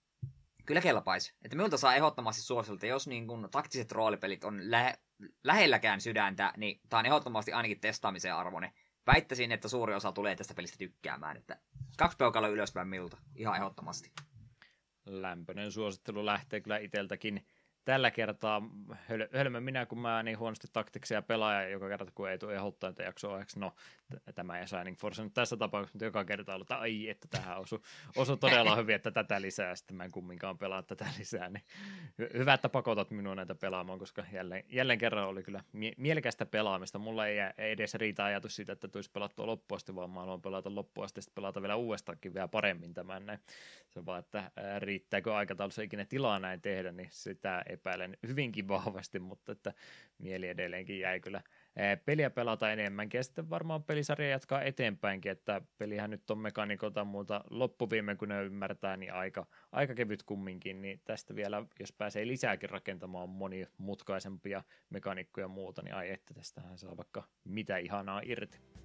kyllä 0.65 0.81
kelpaisi. 0.81 1.33
Että 1.41 1.57
minulta 1.57 1.77
saa 1.77 1.95
ehdottomasti 1.95 2.41
suosilta, 2.41 2.85
jos 2.85 3.07
niin 3.07 3.27
kun 3.27 3.49
taktiset 3.51 3.91
roolipelit 3.91 4.43
on 4.43 4.71
lä- 4.71 4.97
lähelläkään 5.43 6.01
sydäntä, 6.01 6.53
niin 6.57 6.81
tämä 6.89 6.99
on 6.99 7.05
ehdottomasti 7.05 7.53
ainakin 7.53 7.79
testaamisen 7.79 8.35
arvoinen. 8.35 8.71
Väittäisin, 9.07 9.51
että 9.51 9.67
suuri 9.67 9.93
osa 9.93 10.11
tulee 10.11 10.35
tästä 10.35 10.53
pelistä 10.53 10.77
tykkäämään, 10.77 11.37
että 11.37 11.59
kaksi 11.97 12.17
peukaloa 12.17 12.49
ylöspäin 12.49 12.87
minulta, 12.87 13.17
ihan 13.35 13.55
ehdottomasti. 13.55 14.11
Lämpöinen 15.05 15.71
suosittelu 15.71 16.25
lähtee 16.25 16.61
kyllä 16.61 16.77
iteltäkin 16.77 17.45
tällä 17.85 18.11
kertaa 18.11 18.61
höl- 18.89 19.37
hölmö 19.37 19.59
minä, 19.59 19.85
kun 19.85 19.99
mä 19.99 20.23
niin 20.23 20.39
huonosti 20.39 20.67
taktiksia 20.73 21.21
pelaaja 21.21 21.69
joka 21.69 21.87
kerta, 21.89 22.11
kun 22.15 22.29
ei 22.29 22.37
tule 22.37 22.55
ehdottaa 22.55 22.89
että 22.89 23.03
jaksoa 23.03 23.45
no 23.55 23.73
tämä 24.35 24.59
ei 24.59 24.67
Shining 24.67 24.97
Force 24.97 25.23
nyt 25.23 25.33
tässä 25.33 25.57
tapauksessa, 25.57 25.95
mutta 25.95 26.05
joka 26.05 26.25
kerta 26.25 26.53
ollut, 26.53 26.65
että 26.65 26.77
ai, 26.77 27.09
että 27.09 27.27
tähän 27.27 27.57
osu, 27.57 27.83
osu 28.15 28.37
todella 28.37 28.75
hyvin, 28.81 28.95
että 28.95 29.11
tätä 29.11 29.41
lisää, 29.41 29.75
sitten 29.75 29.97
mä 29.97 30.03
en 30.03 30.11
kumminkaan 30.11 30.57
pelaa 30.57 30.83
tätä 30.83 31.05
lisää, 31.19 31.49
niin 31.49 31.63
hyvä, 32.33 32.53
että 32.53 32.69
pakotat 32.69 33.11
minua 33.11 33.35
näitä 33.35 33.55
pelaamaan, 33.55 33.99
koska 33.99 34.25
jälleen, 34.31 34.63
jälleen 34.69 34.99
kerran 34.99 35.27
oli 35.27 35.43
kyllä 35.43 35.63
mie- 35.71 35.93
mielekästä 35.97 36.45
pelaamista, 36.45 36.99
mulla 36.99 37.27
ei, 37.27 37.37
ei 37.57 37.71
edes 37.71 37.93
riitä 37.95 38.25
ajatus 38.25 38.55
siitä, 38.55 38.73
että 38.73 38.87
tulisi 38.87 39.11
pelattua 39.11 39.45
loppuun 39.45 39.75
asti, 39.75 39.95
vaan 39.95 40.09
mä 40.09 40.19
haluan 40.19 40.41
pelata 40.41 40.75
loppuun 40.75 41.05
asti, 41.05 41.21
sitten 41.21 41.35
pelata 41.35 41.61
vielä 41.61 41.75
uudestaankin 41.75 42.33
vielä 42.33 42.47
paremmin 42.47 42.93
tämän 42.93 43.25
näin. 43.25 43.39
Se 43.89 44.05
vaan, 44.05 44.19
että 44.19 44.51
riittääkö 44.79 45.35
aikataulussa 45.35 45.81
ikinä 45.81 46.05
tilaa 46.05 46.39
näin 46.39 46.61
tehdä, 46.61 46.91
niin 46.91 47.09
sitä 47.11 47.63
epäilen 47.75 48.17
hyvinkin 48.27 48.67
vahvasti, 48.67 49.19
mutta 49.19 49.51
että 49.51 49.73
mieli 50.17 50.47
edelleenkin 50.47 50.99
jäi 50.99 51.19
kyllä 51.19 51.41
peliä 52.05 52.29
pelata 52.29 52.71
enemmänkin 52.71 53.19
ja 53.19 53.23
sitten 53.23 53.49
varmaan 53.49 53.83
pelisarja 53.83 54.29
jatkaa 54.29 54.61
eteenpäinkin, 54.61 55.31
että 55.31 55.61
pelihän 55.77 56.09
nyt 56.09 56.31
on 56.31 56.37
mekanikolta 56.37 57.03
muuta 57.03 57.43
loppuviime 57.49 58.15
kun 58.15 58.29
ne 58.29 58.43
ymmärtää, 58.43 58.97
niin 58.97 59.13
aika, 59.13 59.45
aika 59.71 59.95
kevyt 59.95 60.23
kumminkin, 60.23 60.81
niin 60.81 61.01
tästä 61.05 61.35
vielä, 61.35 61.65
jos 61.79 61.91
pääsee 61.91 62.27
lisääkin 62.27 62.69
rakentamaan 62.69 63.29
monimutkaisempia 63.29 64.63
mekanikkoja 64.89 65.43
ja 65.43 65.47
muuta, 65.47 65.81
niin 65.81 65.95
ai 65.95 66.11
että 66.11 66.33
tästähän 66.33 66.77
saa 66.77 66.97
vaikka 66.97 67.23
mitä 67.43 67.77
ihanaa 67.77 68.21
irti. 68.25 68.84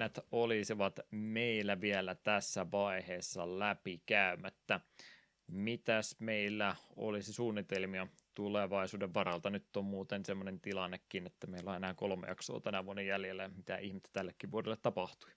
Loppuhöpinät 0.00 0.18
olisivat 0.32 1.00
meillä 1.10 1.80
vielä 1.80 2.14
tässä 2.14 2.70
vaiheessa 2.70 3.58
läpikäymättä. 3.58 4.80
Mitäs 5.46 6.16
meillä 6.20 6.76
olisi 6.96 7.32
suunnitelmia 7.32 8.06
tulevaisuuden 8.34 9.14
varalta? 9.14 9.50
Nyt 9.50 9.76
on 9.76 9.84
muuten 9.84 10.24
semmoinen 10.24 10.60
tilannekin, 10.60 11.26
että 11.26 11.46
meillä 11.46 11.70
on 11.70 11.76
enää 11.76 11.94
kolme 11.94 12.26
jaksoa 12.26 12.60
tänä 12.60 12.84
vuonna 12.84 13.02
jäljellä, 13.02 13.48
mitä 13.48 13.76
ihmettä 13.76 14.10
tällekin 14.12 14.50
vuodelle 14.50 14.76
tapahtui. 14.76 15.30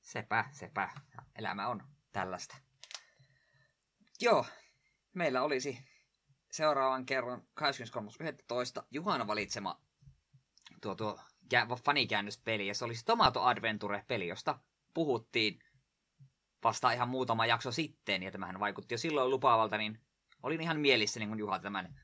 Sepä, 0.00 0.44
sepä. 0.52 0.88
Elämä 1.38 1.68
on 1.68 1.82
tällaista. 2.12 2.56
Joo, 4.20 4.46
meillä 5.14 5.42
olisi 5.42 5.78
seuraavan 6.50 7.06
kerran 7.06 7.42
23.11. 7.60 8.84
Juhana 8.90 9.26
valitsema 9.26 9.80
tuo, 10.80 10.94
tuo 10.94 11.18
fanikäännöspeli, 11.84 12.66
ja 12.66 12.74
se 12.74 12.84
olisi 12.84 13.04
Tomato 13.04 13.42
Adventure-peli, 13.42 14.28
josta 14.28 14.58
puhuttiin 14.94 15.58
vasta 16.64 16.92
ihan 16.92 17.08
muutama 17.08 17.46
jakso 17.46 17.72
sitten, 17.72 18.22
ja 18.22 18.30
tämähän 18.30 18.60
vaikutti 18.60 18.94
jo 18.94 18.98
silloin 18.98 19.30
lupaavalta, 19.30 19.78
niin 19.78 19.98
olin 20.42 20.60
ihan 20.60 20.80
mielissä, 20.80 21.20
niin 21.20 21.28
kun 21.28 21.38
Juha 21.38 21.58
tämän 21.58 22.00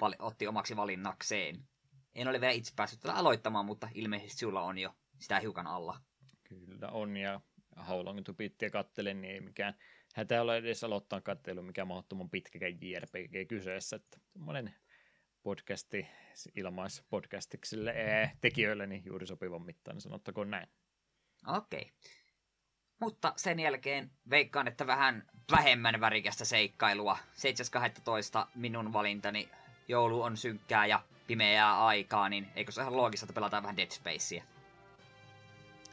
vali- 0.00 0.16
otti 0.18 0.46
omaksi 0.46 0.76
valinnakseen. 0.76 1.68
En 2.14 2.28
ole 2.28 2.40
vielä 2.40 2.52
itse 2.52 2.72
päässyt 2.76 3.00
tätä 3.00 3.14
aloittamaan, 3.14 3.64
mutta 3.64 3.88
ilmeisesti 3.94 4.38
sulla 4.38 4.62
on 4.62 4.78
jo 4.78 4.94
sitä 5.18 5.40
hiukan 5.40 5.66
alla. 5.66 6.00
Kyllä 6.44 6.88
on, 6.88 7.16
ja 7.16 7.40
How 7.88 8.04
Long 8.04 8.20
to 8.24 8.34
Beatia 8.34 8.70
kattelen, 8.70 9.20
niin 9.20 9.34
ei 9.34 9.40
mikään 9.40 9.74
hätä 10.14 10.42
ole 10.42 10.56
edes 10.56 10.84
aloittaa 10.84 11.20
kattelu, 11.20 11.62
mikä 11.62 11.84
mahdottoman 11.84 12.30
pitkäkään 12.30 12.78
JRPG 12.80 13.48
kyseessä. 13.48 13.96
Että 13.96 14.20
podcasti, 15.42 16.06
ilmais 16.54 17.04
podcastiksille 17.10 17.90
ee, 17.90 18.32
tekijöille, 18.40 18.86
niin 18.86 19.02
juuri 19.04 19.26
sopivan 19.26 19.62
mittainen, 19.62 20.00
sanottakoon 20.00 20.50
näin. 20.50 20.68
Okei. 21.46 21.80
Okay. 21.80 21.92
Mutta 23.00 23.32
sen 23.36 23.60
jälkeen 23.60 24.10
veikkaan, 24.30 24.68
että 24.68 24.86
vähän 24.86 25.26
vähemmän 25.50 26.00
värikästä 26.00 26.44
seikkailua. 26.44 27.18
7.12. 28.42 28.46
minun 28.54 28.92
valintani 28.92 29.48
joulu 29.88 30.22
on 30.22 30.36
synkkää 30.36 30.86
ja 30.86 31.02
pimeää 31.26 31.86
aikaa, 31.86 32.28
niin 32.28 32.48
eikö 32.56 32.72
se 32.72 32.80
ihan 32.80 32.96
loogista, 32.96 33.24
että 33.24 33.34
pelataan 33.34 33.62
vähän 33.62 33.76
Dead 33.76 33.90
Spacea? 33.90 34.42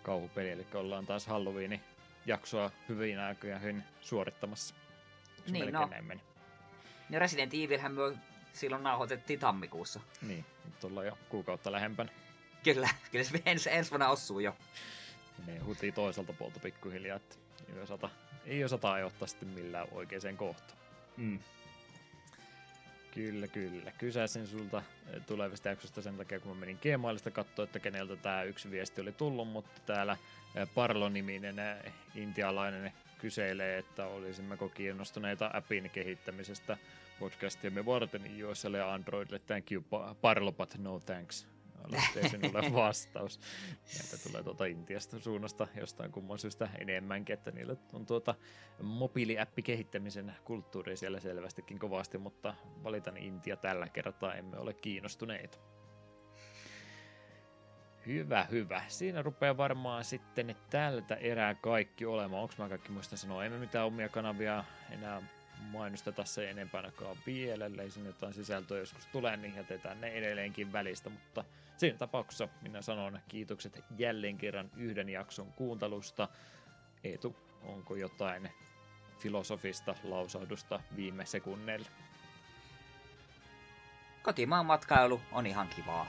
Kauhupeli, 0.03 0.49
eli 0.49 0.67
ollaan 0.73 1.05
taas 1.05 1.27
Halloweenin 1.27 1.81
jaksoa 2.25 2.71
hyvin 2.89 3.19
aikoihin 3.19 3.83
suorittamassa. 4.01 4.75
niin, 5.49 5.73
no. 5.73 5.85
Näin 5.85 6.05
meni. 6.05 6.21
No 7.09 7.19
Resident 7.19 7.53
Evilhän 7.53 7.93
myö 7.93 8.15
silloin 8.55 8.83
nauhoitettiin 8.83 9.39
tammikuussa. 9.39 9.99
Niin, 10.21 10.45
nyt 10.65 10.83
ollaan 10.83 11.05
jo 11.05 11.17
kuukautta 11.29 11.71
lähempänä. 11.71 12.09
Kyllä, 12.63 12.89
kyllä 13.11 13.25
se 13.25 13.41
ensi, 13.45 13.69
ensi 13.69 13.91
vuonna 13.91 14.09
osuu 14.09 14.39
jo. 14.39 14.55
Ne 15.47 15.59
hutii 15.59 15.91
toiselta 15.91 16.33
puolta 16.33 16.59
pikkuhiljaa, 16.59 17.17
että 17.17 17.35
ei 17.73 17.81
osata, 17.81 18.09
ei 18.45 18.63
osata 18.63 18.93
ajoittaa 18.93 19.27
sitten 19.27 19.49
millään 19.49 19.87
oikeaan 19.91 20.37
kohtaan. 20.37 20.79
Mm. 21.17 21.39
Kyllä, 23.15 23.47
kyllä. 23.47 23.91
Kysäsin 23.97 24.47
sulta 24.47 24.83
eh, 25.13 25.21
tulevista 25.25 25.69
jaksosta 25.69 26.01
sen 26.01 26.17
takia, 26.17 26.39
kun 26.39 26.51
mä 26.51 26.59
menin 26.59 26.79
Gmailista 26.81 27.31
katsoa, 27.31 27.63
että 27.65 27.79
keneltä 27.79 28.15
tämä 28.15 28.43
yksi 28.43 28.71
viesti 28.71 29.01
oli 29.01 29.11
tullut, 29.11 29.47
mutta 29.47 29.81
täällä 29.85 30.17
eh, 30.55 30.67
Parlo-niminen 30.75 31.59
eh, 31.59 31.93
intialainen 32.15 32.93
kyselee, 33.19 33.77
että 33.77 34.05
olisimmeko 34.05 34.69
kiinnostuneita 34.69 35.51
appin 35.53 35.89
kehittämisestä 35.89 36.77
podcastiemme 37.19 37.85
varten 37.85 38.37
iOSlle 38.37 38.77
ja 38.77 38.93
Androidille. 38.93 39.39
Thank 39.39 39.71
you, 39.71 39.83
Parlo, 40.21 40.51
but 40.51 40.77
no 40.77 40.99
thanks. 40.99 41.47
Lähtee 41.91 42.29
sinulle 42.29 42.71
vastaus. 42.73 43.39
Näitä 43.99 44.29
tulee 44.29 44.43
tuota 44.43 44.65
Intiasta 44.65 45.19
suunnasta 45.19 45.67
jostain 45.75 46.11
kumman 46.11 46.39
syystä 46.39 46.69
enemmänkin, 46.79 47.33
että 47.33 47.51
niillä 47.51 47.75
on 47.93 48.05
tuota 48.05 48.35
mobiiliäppi 48.81 49.61
kehittämisen 49.61 50.35
kulttuuri 50.43 50.97
siellä 50.97 51.19
selvästikin 51.19 51.79
kovasti, 51.79 52.17
mutta 52.17 52.55
valitan 52.83 53.17
Intia 53.17 53.55
tällä 53.55 53.89
kertaa, 53.89 54.35
emme 54.35 54.57
ole 54.57 54.73
kiinnostuneita. 54.73 55.57
Hyvä, 58.05 58.43
hyvä. 58.51 58.81
Siinä 58.87 59.21
rupeaa 59.21 59.57
varmaan 59.57 60.03
sitten 60.03 60.55
tältä 60.69 61.15
erää 61.15 61.55
kaikki 61.55 62.05
olemaan. 62.05 62.41
Onko 62.41 62.53
mä 62.57 62.69
kaikki 62.69 62.91
muista 62.91 63.17
sanoa? 63.17 63.45
Emme 63.45 63.57
mitään 63.57 63.85
omia 63.85 64.09
kanavia 64.09 64.63
enää 64.91 65.21
mainosteta 65.59 66.25
se 66.25 66.49
enempääkään 66.49 67.17
vielä, 67.25 67.65
ellei 67.65 67.91
sinne 67.91 68.09
jotain 68.09 68.33
sisältöä 68.33 68.79
joskus 68.79 69.07
tulee, 69.07 69.37
niin 69.37 69.55
jätetään 69.55 70.01
ne 70.01 70.07
edelleenkin 70.07 70.73
välistä, 70.73 71.09
mutta 71.09 71.43
siinä 71.77 71.97
tapauksessa 71.97 72.47
minä 72.61 72.81
sanon 72.81 73.19
kiitokset 73.27 73.83
jälleen 73.97 74.37
kerran 74.37 74.71
yhden 74.77 75.09
jakson 75.09 75.53
kuuntelusta. 75.53 76.27
Eetu, 77.03 77.35
onko 77.63 77.95
jotain 77.95 78.49
filosofista 79.19 79.95
lausahdusta 80.03 80.79
viime 80.95 81.25
sekunneilla? 81.25 81.87
Kotimaan 84.23 84.65
matkailu 84.65 85.21
on 85.31 85.45
ihan 85.45 85.67
kivaa. 85.67 86.07